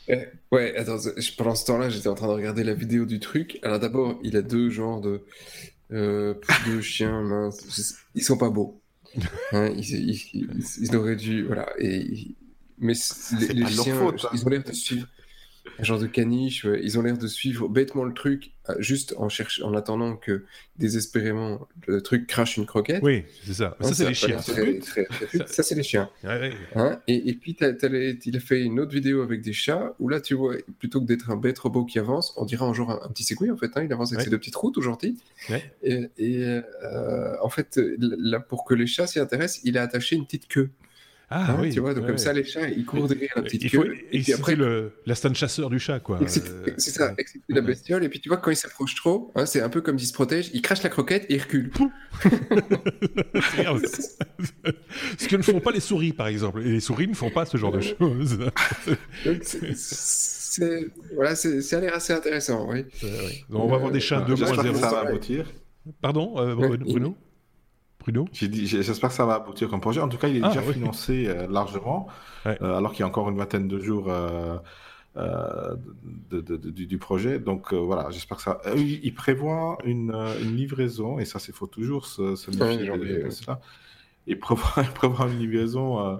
Eh, 0.07 0.26
ouais, 0.51 0.76
attends, 0.76 0.97
pendant 1.38 1.55
ce 1.55 1.65
temps-là, 1.65 1.89
j'étais 1.89 2.07
en 2.07 2.15
train 2.15 2.27
de 2.27 2.34
regarder 2.34 2.63
la 2.63 2.73
vidéo 2.73 3.05
du 3.05 3.19
truc. 3.19 3.59
Alors 3.61 3.80
d'abord, 3.80 4.19
il 4.23 4.35
a 4.38 4.41
deux 4.41 4.69
genres 4.69 5.01
de, 5.01 5.23
deux 5.89 6.81
chiens 6.81 7.21
minces. 7.21 7.95
Ils 8.15 8.23
sont 8.23 8.38
pas 8.38 8.49
beaux. 8.49 8.81
Hein, 9.53 9.73
ils, 9.76 10.95
auraient 10.95 11.15
dû, 11.15 11.43
voilà. 11.43 11.67
Et, 11.80 12.35
mais 12.77 12.93
les, 13.39 13.53
les 13.53 13.65
chiens, 13.65 13.95
faute, 13.95 14.26
hein. 14.26 14.30
ils 14.34 14.45
ont 14.45 14.49
l'air 14.49 14.63
de 14.63 14.71
suivre 14.71 15.07
un 15.80 15.84
genre 15.84 15.99
de 15.99 16.07
caniche. 16.07 16.65
Ils 16.81 16.99
ont 16.99 17.02
l'air 17.02 17.18
de 17.18 17.27
suivre 17.27 17.68
bêtement 17.68 18.03
le 18.03 18.14
truc, 18.14 18.52
euh, 18.69 18.76
juste 18.80 19.14
en, 19.18 19.30
cherche, 19.30 19.61
en 19.61 19.73
attendant 19.73 20.15
que 20.15 20.45
désespérément 20.77 21.68
le 21.88 22.02
truc 22.02 22.27
crache 22.27 22.57
une 22.57 22.65
croquette. 22.65 23.02
Oui, 23.03 23.23
c'est 23.44 23.53
ça. 23.53 23.77
ça, 23.81 23.94
c'est 23.94 24.07
les 24.07 24.14
chiens. 24.14 24.40
ça, 25.48 25.64
c'est 25.64 25.76
les 25.76 25.84
chiens. 25.84 26.10
Hein, 26.23 26.99
et, 27.07 27.30
et, 27.30 27.34
puis, 27.34 27.56
il 27.60 28.36
a 28.36 28.40
fait 28.40 28.61
une 28.61 28.80
autre 28.80 28.91
vidéo 28.91 29.22
avec 29.22 29.41
des 29.41 29.53
chats 29.53 29.95
où 29.99 30.10
là, 30.10 30.22
tu 30.22 30.34
vois, 30.34 30.56
plutôt 30.80 31.02
que 31.02 31.06
d'être 31.06 31.31
un 31.31 31.38
bête 31.38 31.60
robot 31.60 31.86
qui 31.86 31.99
avance, 31.99 32.34
on 32.38 32.45
dirait 32.45 32.65
un 32.65 32.73
genre 32.73 32.91
un, 32.91 33.10
petit 33.10 33.23
segway 33.23 33.49
en 33.49 33.57
fait. 33.57 33.72
Hein, 33.76 33.84
il 33.84 33.94
avance 33.94 34.14
avec 34.14 34.23
ses 34.23 34.30
deux 34.30 34.40
petites 34.40 34.56
routes 34.56 34.73
tout 34.73 34.81
gentil. 34.81 35.18
Et, 35.84 36.10
euh, 36.19 37.36
en 37.41 37.49
fait, 37.49 37.80
là, 37.98 38.40
pour 38.40 38.65
que 38.65 38.73
les 38.73 38.88
chats 38.88 39.07
s'y 39.07 39.19
intéressent, 39.19 39.61
il 39.64 39.77
a 39.77 39.84
attaché 39.84 40.15
une 40.15 40.26
petite 40.26 40.48
queue. 40.48 40.69
Ah 41.31 41.51
hein, 41.51 41.57
oui. 41.61 41.69
Tu 41.69 41.80
vois, 41.80 41.93
donc 41.93 42.07
comme 42.07 42.18
ça, 42.18 42.34
les 42.34 42.43
chats, 42.43 42.68
ils 42.68 42.84
courent 42.85 43.07
derrière 43.07 43.30
la 43.35 43.43
petite 43.43 43.69
queue. 43.69 43.97
et 44.11 44.19
puis 44.19 44.34
après, 44.34 44.56
le, 44.56 44.93
l'instant 45.06 45.31
chasseur 45.34 45.69
du 45.69 45.77
chat, 45.77 45.99
quoi. 45.99 46.19
C'est 46.27 46.77
ça, 46.77 47.14
exciter 47.18 47.45
la 47.49 47.61
bestiole. 47.61 48.03
Et 48.03 48.10
puis 48.10 48.19
tu 48.19 48.30
vois, 48.30 48.38
quand 48.38 48.49
il 48.49 48.56
s'approche 48.56 48.95
trop, 48.95 49.31
hein, 49.35 49.45
c'est 49.45 49.61
un 49.61 49.69
peu 49.69 49.81
comme 49.81 49.99
s'il 49.99 50.07
se 50.07 50.14
protège, 50.14 50.49
il 50.53 50.64
crache 50.64 50.81
la 50.81 50.89
croquette 50.89 51.26
et 51.30 51.35
il 51.35 51.41
recule. 51.41 51.72
ce 55.19 55.27
que 55.27 55.35
ne 55.35 55.43
font 55.43 55.60
pas 55.60 55.72
les 55.72 55.80
souris, 55.80 56.14
par 56.14 56.27
exemple. 56.27 56.61
Et 56.61 56.72
les 56.72 56.80
souris 56.80 57.07
ne 57.07 57.14
font 57.14 57.30
pas 57.30 57.45
ce 57.45 57.57
genre 57.57 57.72
de 57.72 57.81
choses. 57.81 58.39
c'est, 59.76 60.88
voilà, 61.14 61.35
ça 61.35 61.77
a 61.77 61.80
l'air 61.80 61.93
assez 61.93 62.14
intéressant, 62.14 62.68
oui. 62.72 62.85
Donc, 63.49 63.64
on 63.64 63.68
va 63.68 63.76
avoir 63.76 63.91
des 63.91 63.99
chats 63.99 64.26
2.0. 64.27 64.76
Ça 64.80 64.89
va 64.89 65.01
aboutir. 65.01 65.45
Pardon, 66.01 66.34
euh, 66.38 66.56
Bruno? 66.56 67.15
J'espère 68.31 69.10
que 69.10 69.15
ça 69.15 69.26
va 69.26 69.36
aboutir 69.36 69.69
comme 69.69 69.81
projet. 69.81 70.02
En 70.02 70.10
tout 70.10 70.18
cas, 70.18 70.27
il 70.27 70.38
est 70.38 70.41
ah, 70.44 70.49
déjà 70.49 70.61
financé 70.61 71.27
euh, 71.27 71.48
largement, 71.49 72.07
euh, 72.45 72.77
alors 72.77 72.91
qu'il 72.91 73.02
y 73.02 73.03
a 73.03 73.07
encore 73.07 73.30
une 73.30 73.38
vingtaine 73.38 73.68
de 73.68 73.80
jours 73.80 74.07
euh, 74.10 75.76
du, 76.31 76.98
projet. 76.98 77.40
Donc 77.40 77.73
voilà, 77.73 78.10
j'espère 78.11 78.38
que 78.38 78.44
ça. 78.44 78.61
il 78.76 79.14
prévoit 79.14 79.77
une, 79.84 80.14
livraison, 80.41 81.19
et 81.19 81.26
ça, 81.26 81.40
c'est 81.40 81.53
faut 81.53 81.68
toujours 81.68 82.06
se, 82.06 82.36
se 82.36 82.52
méfier 82.52 82.88
de, 82.88 83.30
cela. 83.30 83.60
Il 84.27 84.40
prévoit, 84.40 84.72
il 84.84 84.91
prévoit 84.91 85.27
une 85.27 85.40
livraison 85.40 86.19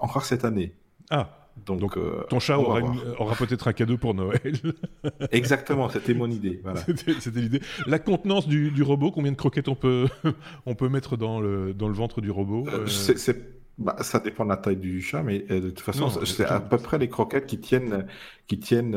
encore 0.00 0.24
cette 0.24 0.44
année. 0.44 0.74
Ah. 1.10 1.39
Donc, 1.66 1.96
euh, 1.96 2.22
ton 2.28 2.40
chat 2.40 2.58
aura, 2.58 2.80
aura 3.18 3.34
peut-être 3.34 3.68
un 3.68 3.72
cadeau 3.72 3.96
pour 3.96 4.14
Noël. 4.14 4.54
Exactement, 5.30 5.88
c'était 5.88 6.14
mon 6.14 6.30
idée. 6.30 6.62
C'était 7.20 7.40
l'idée. 7.40 7.60
La 7.86 7.98
contenance 7.98 8.48
du, 8.48 8.70
du, 8.70 8.82
robot, 8.82 9.10
combien 9.10 9.32
de 9.32 9.36
croquettes 9.36 9.68
on 9.68 9.74
peut, 9.74 10.06
on 10.66 10.74
peut 10.74 10.88
mettre 10.88 11.16
dans 11.16 11.40
le, 11.40 11.72
dans 11.72 11.88
le 11.88 11.94
ventre 11.94 12.20
du 12.20 12.30
robot 12.30 12.66
euh, 12.68 12.86
euh 12.86 13.32
bah, 13.78 13.96
Ça 14.00 14.20
dépend 14.20 14.44
de 14.44 14.50
la 14.50 14.56
taille 14.56 14.76
du 14.76 15.00
chat, 15.00 15.22
mais 15.22 15.40
de 15.40 15.70
toute 15.70 15.80
façon, 15.80 16.08
c'est 16.24 16.44
à 16.44 16.60
peu 16.60 16.78
près 16.78 16.98
les 16.98 17.08
croquettes 17.08 17.46
qui 17.46 17.58
tiennent, 17.58 18.06
qui 18.46 18.58
tiennent 18.58 18.96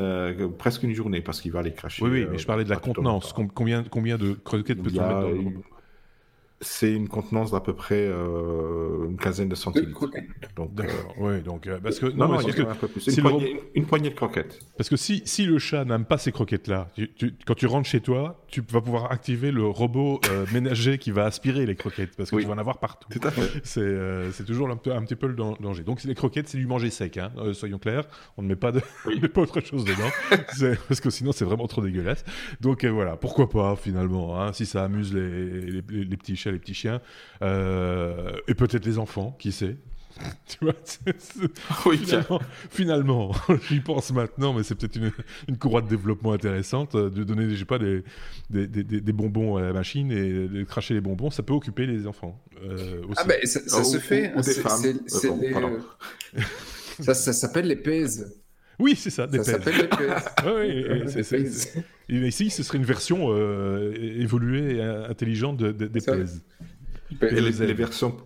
presque 0.58 0.84
une 0.84 0.94
journée 0.94 1.22
parce 1.22 1.42
qu'il 1.42 1.52
va 1.52 1.62
les 1.62 1.74
cracher. 1.74 2.04
Oui, 2.04 2.10
oui, 2.12 2.28
mais 2.30 2.38
je 2.38 2.46
parlais 2.46 2.64
de 2.64 2.70
la 2.70 2.78
contenance. 2.78 3.34
Combien, 3.54 3.84
combien 3.84 4.18
de 4.18 4.34
croquettes 4.34 4.82
peut-on 4.82 5.02
mettre 5.02 5.22
dans 5.22 5.30
le 5.30 5.38
robot? 5.38 5.64
C'est 6.64 6.92
une 6.92 7.08
contenance 7.08 7.52
d'à 7.52 7.60
peu 7.60 7.74
près 7.74 8.08
euh, 8.08 9.10
une 9.10 9.18
quinzaine 9.18 9.50
de 9.50 9.56
centilitres. 9.56 10.10
Donc, 10.56 10.72
euh, 10.80 11.42
donc 11.42 11.68
euh, 11.68 11.80
parce 11.82 12.00
que 12.00 12.08
non, 12.08 12.28
non, 12.28 12.38
que, 12.38 12.62
un 12.62 12.76
peu 12.76 12.88
plus. 12.88 13.08
Une, 13.08 13.22
poignée, 13.22 13.62
une, 13.76 13.86
poignée, 13.86 14.10
de 14.10 14.16
croquettes. 14.16 14.60
Parce 14.78 14.90
que 14.90 14.96
si, 14.96 15.22
si 15.26 15.46
le 15.46 15.60
chat 15.60 15.86
n'aime 15.86 16.06
pas 16.06 16.18
ces 16.18 16.32
croquettes-là, 16.32 16.90
quand 17.46 17.56
tu 17.56 17.68
rentres 17.68 17.88
chez 17.88 18.02
toi, 18.02 18.44
tu 18.48 18.62
vas 18.70 18.82
pouvoir 18.82 19.12
activer 19.12 19.52
le 19.52 19.66
robot 19.66 20.22
ménager 20.54 20.98
qui 20.98 21.12
va 21.12 21.26
aspirer 21.26 21.66
les 21.66 21.76
croquettes 21.76 22.16
parce 22.16 22.32
que 22.32 22.38
tu 22.38 22.46
vas 22.46 22.54
en 22.54 22.58
avoir 22.58 22.80
partout. 22.80 23.08
Tout 23.10 23.28
à 23.28 23.32
fait. 23.32 23.62
C'est 23.64 24.46
toujours 24.46 24.70
un, 24.70 24.74
un, 24.92 25.04
petit 25.04 25.16
peu 25.16 25.28
le 25.28 25.36
danger. 25.36 25.84
Donc 25.84 26.04
les 26.04 26.16
croquettes, 26.16 26.48
c'est 26.48 26.58
du 26.58 26.68
manger 26.68 26.90
sec, 26.90 27.18
hein, 27.18 27.32
soyons 27.54 27.78
clairs. 27.78 28.06
On 28.38 28.42
ne 28.42 28.48
met 28.48 28.56
pas 28.56 28.72
de, 28.72 28.82
met 29.22 29.28
pas 29.28 29.42
autre 29.42 29.62
chose 29.62 29.84
dedans 29.84 30.10
parce 30.88 31.02
que 31.02 31.10
sinon 31.10 31.32
c'est 31.32 31.46
vraiment 31.46 31.68
trop 31.68 31.82
dégueulasse. 31.82 32.24
Donc 32.62 32.86
voilà, 32.86 33.18
pourquoi 33.18 33.50
pas 33.50 33.76
finalement, 33.76 34.40
hein, 34.40 34.54
si 34.54 34.66
ça 34.66 34.84
amuse 34.84 35.14
les, 35.14 35.60
les, 35.62 35.82
les 36.06 36.18
petits 36.18 36.36
chats 36.36 36.53
les 36.54 36.60
petits 36.60 36.74
chiens, 36.74 37.02
euh, 37.42 38.32
et 38.48 38.54
peut-être 38.54 38.86
les 38.86 38.98
enfants, 38.98 39.36
qui 39.40 39.52
sait. 39.52 39.78
tu 40.48 40.58
vois, 40.62 40.76
oui, 41.88 41.98
finalement, 41.98 42.40
finalement 42.70 43.32
j'y 43.68 43.80
pense 43.80 44.12
maintenant, 44.12 44.54
mais 44.54 44.62
c'est 44.64 44.76
peut-être 44.76 44.98
une, 44.98 45.12
une, 45.48 45.58
courroie 45.58 45.82
de 45.82 45.88
développement 45.88 46.34
intéressante 46.34 46.94
euh, 46.94 47.10
de 47.10 47.24
donner, 47.24 47.50
je 47.50 47.56
sais 47.56 47.66
pas, 47.66 47.80
des, 47.80 48.04
des, 48.50 48.68
des, 48.68 48.84
des, 48.84 49.14
bonbons 49.14 49.58
à 49.58 49.62
la 49.62 49.74
machine 49.74 50.12
et 50.12 50.48
de 50.48 50.64
cracher 50.66 50.94
les 50.94 51.02
bonbons, 51.02 51.32
ça 51.32 51.42
peut 51.42 51.54
occuper 51.54 51.88
les 51.88 52.06
enfants. 52.06 52.40
Euh, 52.64 53.02
aussi. 53.08 53.18
Ah 53.18 53.24
ben, 53.24 53.44
ça, 53.46 53.60
ça 53.66 53.84
se 53.84 53.98
fait. 53.98 54.34
Ou, 54.36 54.44
ça, 57.04 57.14
ça 57.16 57.34
s'appelle 57.34 57.66
les 57.66 57.76
pèses. 57.76 58.43
Oui, 58.80 58.96
c'est 58.96 59.10
ça, 59.10 59.28
des 59.28 59.38
ça 59.40 59.54
s'appelle 59.54 59.76
les 59.78 59.88
pèses. 59.88 61.74
oui, 62.10 62.28
ici, 62.28 62.50
ce 62.50 62.64
serait 62.64 62.78
une 62.78 62.84
version 62.84 63.28
euh, 63.30 63.94
évoluée 63.96 64.78
et 64.78 64.82
intelligente 64.82 65.58
de, 65.58 65.72
de, 65.72 65.88
des 65.88 66.02
pèses. 66.02 66.44
Et 67.22 67.42
les, 67.42 67.52
les, 67.52 67.74
versions 67.74 68.18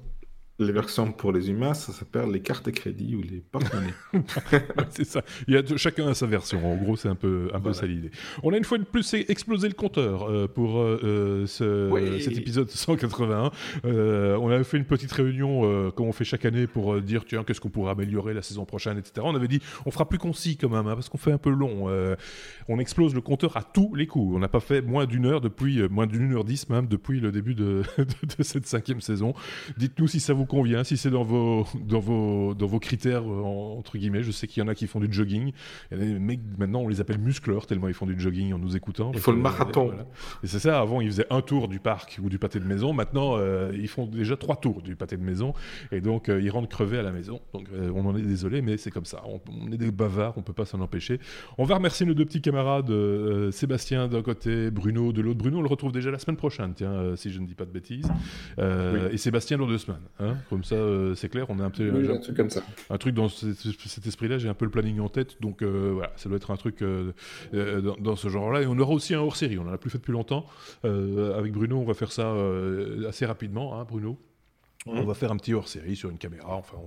les 0.59 0.71
versions 0.71 1.11
pour 1.11 1.31
les 1.31 1.51
humains, 1.51 1.75
ça 1.75 1.93
s'appelle 1.93 2.31
les 2.31 2.39
cartes 2.39 2.65
de 2.65 2.71
crédit 2.71 3.15
ou 3.15 3.21
les 3.21 3.43
porte-monnaies. 3.51 3.93
c'est 4.89 5.05
ça. 5.05 5.21
Il 5.47 5.53
y 5.53 5.57
a 5.57 5.61
chacun 5.77 6.07
a 6.07 6.13
sa 6.15 6.25
version. 6.25 6.71
En 6.71 6.75
gros, 6.75 6.95
c'est 6.95 7.09
un 7.09 7.15
peu, 7.15 7.49
un 7.53 7.59
peu 7.59 7.73
ça 7.73 7.85
l'idée. 7.85 8.09
On 8.41 8.53
a 8.53 8.57
une 8.57 8.63
fois 8.63 8.79
de 8.79 8.83
plus 8.83 9.13
explosé 9.13 9.67
le 9.67 9.75
compteur 9.75 10.23
euh, 10.23 10.47
pour 10.47 10.79
euh, 10.79 11.45
ce, 11.45 12.19
cet 12.19 12.37
épisode 12.37 12.69
181. 12.69 13.51
Euh, 13.85 14.35
on 14.37 14.49
avait 14.49 14.63
fait 14.63 14.77
une 14.77 14.85
petite 14.85 15.11
réunion, 15.11 15.91
comme 15.91 16.07
on 16.07 16.11
fait 16.11 16.25
chaque 16.25 16.45
année, 16.45 16.65
pour 16.65 16.99
dire 17.01 17.23
tiens, 17.25 17.43
qu'est-ce 17.43 17.61
qu'on 17.61 17.69
pourrait 17.69 17.91
améliorer 17.91 18.33
la 18.33 18.41
saison 18.41 18.65
prochaine, 18.65 18.97
etc. 18.97 19.25
On 19.29 19.35
avait 19.35 19.47
dit 19.47 19.61
on 19.85 19.91
fera 19.91 20.09
plus 20.09 20.17
concis 20.17 20.57
quand 20.57 20.69
même, 20.69 20.87
hein, 20.87 20.95
parce 20.95 21.09
qu'on 21.09 21.19
fait 21.19 21.31
un 21.31 21.37
peu 21.37 21.51
long. 21.51 21.87
on 22.67 22.79
explose 22.79 23.13
le 23.13 23.21
compteur 23.21 23.57
à 23.57 23.63
tous 23.63 23.93
les 23.93 24.07
coups. 24.07 24.35
On 24.35 24.39
n'a 24.39 24.47
pas 24.47 24.59
fait 24.59 24.81
moins 24.81 25.05
d'une 25.05 25.27
heure 25.27 25.41
depuis, 25.41 25.87
moins 25.89 26.07
d'une 26.07 26.33
heure 26.33 26.45
dix 26.45 26.67
même, 26.69 26.87
depuis 26.87 27.19
le 27.19 27.31
début 27.31 27.53
de, 27.53 27.83
de 28.37 28.43
cette 28.43 28.65
cinquième 28.65 29.01
saison. 29.01 29.35
Dites-nous 29.77 30.07
si 30.07 30.19
ça 30.19 30.33
vous 30.33 30.46
convient, 30.47 30.83
si 30.83 30.97
c'est 30.97 31.09
dans 31.09 31.23
vos, 31.23 31.67
dans, 31.75 31.99
vos, 31.99 32.53
dans 32.53 32.65
vos 32.65 32.79
critères, 32.79 33.23
euh, 33.23 33.43
entre 33.43 33.97
guillemets. 33.97 34.23
Je 34.23 34.31
sais 34.31 34.47
qu'il 34.47 34.63
y 34.63 34.65
en 34.65 34.67
a 34.67 34.75
qui 34.75 34.87
font 34.87 34.99
du 34.99 35.11
jogging. 35.11 35.51
Il 35.91 35.97
y 35.97 36.01
a 36.01 36.05
des 36.05 36.19
mecs, 36.19 36.39
maintenant, 36.57 36.81
on 36.81 36.87
les 36.87 37.01
appelle 37.01 37.19
muscleurs, 37.19 37.67
tellement 37.67 37.87
ils 37.87 37.93
font 37.93 38.05
du 38.05 38.19
jogging 38.19 38.53
en 38.53 38.57
nous 38.57 38.75
écoutant. 38.75 39.11
Il 39.13 39.19
faut 39.19 39.31
le 39.31 39.37
marathon. 39.37 39.93
Et 40.43 40.47
c'est 40.47 40.59
ça, 40.59 40.79
avant, 40.79 41.01
ils 41.01 41.09
faisaient 41.09 41.27
un 41.29 41.41
tour 41.41 41.67
du 41.67 41.79
parc 41.79 42.19
ou 42.23 42.29
du 42.29 42.39
pâté 42.39 42.59
de 42.59 42.65
maison. 42.65 42.93
Maintenant, 42.93 43.35
euh, 43.37 43.71
ils 43.75 43.87
font 43.87 44.05
déjà 44.05 44.37
trois 44.37 44.55
tours 44.55 44.81
du 44.81 44.95
pâté 44.95 45.17
de 45.17 45.23
maison. 45.23 45.53
Et 45.91 46.01
donc, 46.01 46.29
euh, 46.29 46.41
ils 46.41 46.49
rentrent 46.49 46.69
crevés 46.69 46.99
à 46.99 47.03
la 47.03 47.11
maison. 47.11 47.41
Donc, 47.53 47.67
on 47.73 48.05
en 48.05 48.15
est 48.15 48.21
désolé, 48.21 48.61
mais 48.61 48.77
c'est 48.77 48.91
comme 48.91 49.05
ça. 49.05 49.21
On, 49.25 49.71
est 49.71 49.77
des 49.77 49.91
bavards, 49.91 50.37
on 50.37 50.41
peut 50.41 50.53
pas 50.53 50.65
s'en 50.65 50.79
empêcher. 50.81 51.19
On 51.57 51.65
va 51.65 51.75
remercier 51.75 52.05
nos 52.05 52.13
deux 52.13 52.25
petits 52.25 52.41
camarades, 52.41 52.91
Sébastien 53.51 54.07
d'un 54.07 54.21
côté, 54.21 54.71
Bruno 54.71 55.11
de 55.11 55.21
l'autre. 55.21 55.39
Bruno, 55.39 55.59
on 55.59 55.61
le 55.61 55.67
retrouve 55.67 55.91
déjà 55.91 56.11
la 56.11 56.19
semaine 56.19 56.37
prochaine, 56.37 56.73
tiens, 56.75 57.15
si 57.15 57.31
je 57.31 57.39
ne 57.39 57.45
dis 57.45 57.55
pas 57.55 57.65
de 57.65 57.71
bêtises. 57.71 58.09
Et 59.11 59.17
Sébastien 59.17 59.57
dans 59.57 59.67
deux 59.67 59.77
semaines. 59.77 59.97
Hein 60.19 60.36
comme 60.49 60.63
ça, 60.63 60.75
euh, 60.75 61.15
c'est 61.15 61.29
clair. 61.29 61.45
On 61.49 61.59
a 61.59 61.63
un, 61.63 61.69
petit, 61.69 61.83
un, 61.83 62.17
truc 62.17 62.35
comme 62.35 62.49
ça. 62.49 62.61
Un 62.89 62.97
truc 62.97 63.13
dans 63.13 63.29
cet 63.29 64.05
esprit-là. 64.05 64.37
J'ai 64.37 64.49
un 64.49 64.53
peu 64.53 64.65
le 64.65 64.71
planning 64.71 64.99
en 64.99 65.09
tête, 65.09 65.41
donc 65.41 65.61
euh, 65.61 65.91
voilà, 65.93 66.11
ça 66.15 66.29
doit 66.29 66.37
être 66.37 66.51
un 66.51 66.57
truc 66.57 66.81
euh, 66.81 67.11
dans, 67.99 68.15
ce 68.15 68.29
genre-là. 68.29 68.61
Et 68.61 68.67
on 68.67 68.77
aura 68.79 68.93
aussi 68.93 69.13
un 69.13 69.19
hors-série. 69.19 69.57
On 69.59 69.67
en 69.67 69.73
a 69.73 69.77
plus 69.77 69.89
fait 69.89 69.97
depuis 69.97 70.13
longtemps. 70.13 70.45
avec 70.83 71.51
Bruno, 71.51 71.77
on 71.77 71.85
va 71.85 71.93
faire 71.93 72.11
ça 72.11 72.33
assez 73.07 73.25
rapidement, 73.25 73.79
hein, 73.79 73.85
Bruno? 73.87 74.17
On 74.89 75.03
va 75.03 75.13
faire 75.13 75.31
un 75.31 75.37
petit 75.37 75.53
hors-série 75.53 75.95
sur 75.95 76.09
une 76.09 76.17
caméra. 76.17 76.55
Enfin, 76.55 76.77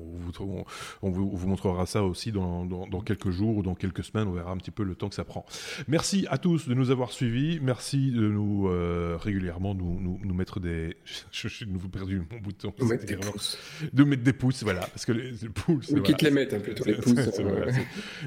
on 1.02 1.10
vous, 1.10 1.30
vous, 1.30 1.48
montrera 1.48 1.86
ça 1.86 2.02
aussi 2.02 2.32
dans, 2.32 2.66
quelques 3.04 3.30
jours 3.30 3.56
ou 3.56 3.62
dans 3.62 3.74
quelques 3.74 4.04
semaines. 4.04 4.28
On 4.28 4.32
verra 4.32 4.52
un 4.52 4.56
petit 4.56 4.70
peu 4.70 4.82
le 4.82 4.94
temps 4.94 5.08
que 5.08 5.14
ça 5.14 5.24
prend. 5.24 5.44
Merci 5.88 6.26
à 6.30 6.38
tous 6.38 6.68
de 6.68 6.74
nous 6.74 6.90
avoir 6.90 7.12
suivis. 7.12 7.60
Merci 7.60 8.10
de 8.10 8.28
nous 8.28 8.68
euh, 8.68 9.16
régulièrement 9.20 9.74
nous, 9.74 10.18
nous, 10.22 10.34
mettre 10.34 10.60
des. 10.60 10.96
Je, 11.32 11.48
suis 11.48 11.66
de 11.66 11.72
nouveau 11.72 11.88
perdu 11.88 12.22
mon 12.30 12.38
bouton. 12.40 12.72
De 12.78 12.84
mettre 12.84 13.06
des 13.06 13.16
pouces. 13.16 13.58
De 13.92 14.04
mettre 14.04 14.22
des 14.22 14.32
pouces, 14.32 14.62
voilà. 14.62 14.80
Parce 14.80 15.04
que 15.04 15.12
les, 15.12 15.32
pouces. 15.48 15.90
Ou 15.90 16.00
qu'ils 16.02 16.16
les 16.22 16.30
mettent, 16.30 16.54
hein, 16.54 16.60
plutôt 16.60 16.84
les 16.84 16.94
pouces. 16.96 17.30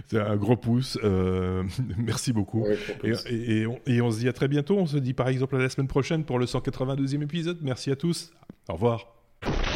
C'est 0.07 0.19
un 0.19 0.35
gros 0.35 0.57
pouce. 0.57 0.97
Euh, 1.03 1.63
merci 1.97 2.33
beaucoup. 2.33 2.65
et, 3.03 3.65
on, 3.65 3.79
et 3.85 4.01
on 4.01 4.11
se 4.11 4.19
dit 4.19 4.27
à 4.27 4.33
très 4.33 4.47
bientôt. 4.47 4.77
On 4.77 4.87
se 4.87 4.97
dit 4.97 5.13
par 5.13 5.27
exemple 5.27 5.55
à 5.55 5.59
la 5.59 5.69
semaine 5.69 5.87
prochaine 5.87 6.23
pour 6.23 6.39
le 6.39 6.45
182e 6.45 7.21
épisode. 7.21 7.59
Merci 7.61 7.91
à 7.91 7.95
tous. 7.95 8.31
Au 8.69 8.73
revoir. 8.73 9.22
you 9.45 9.72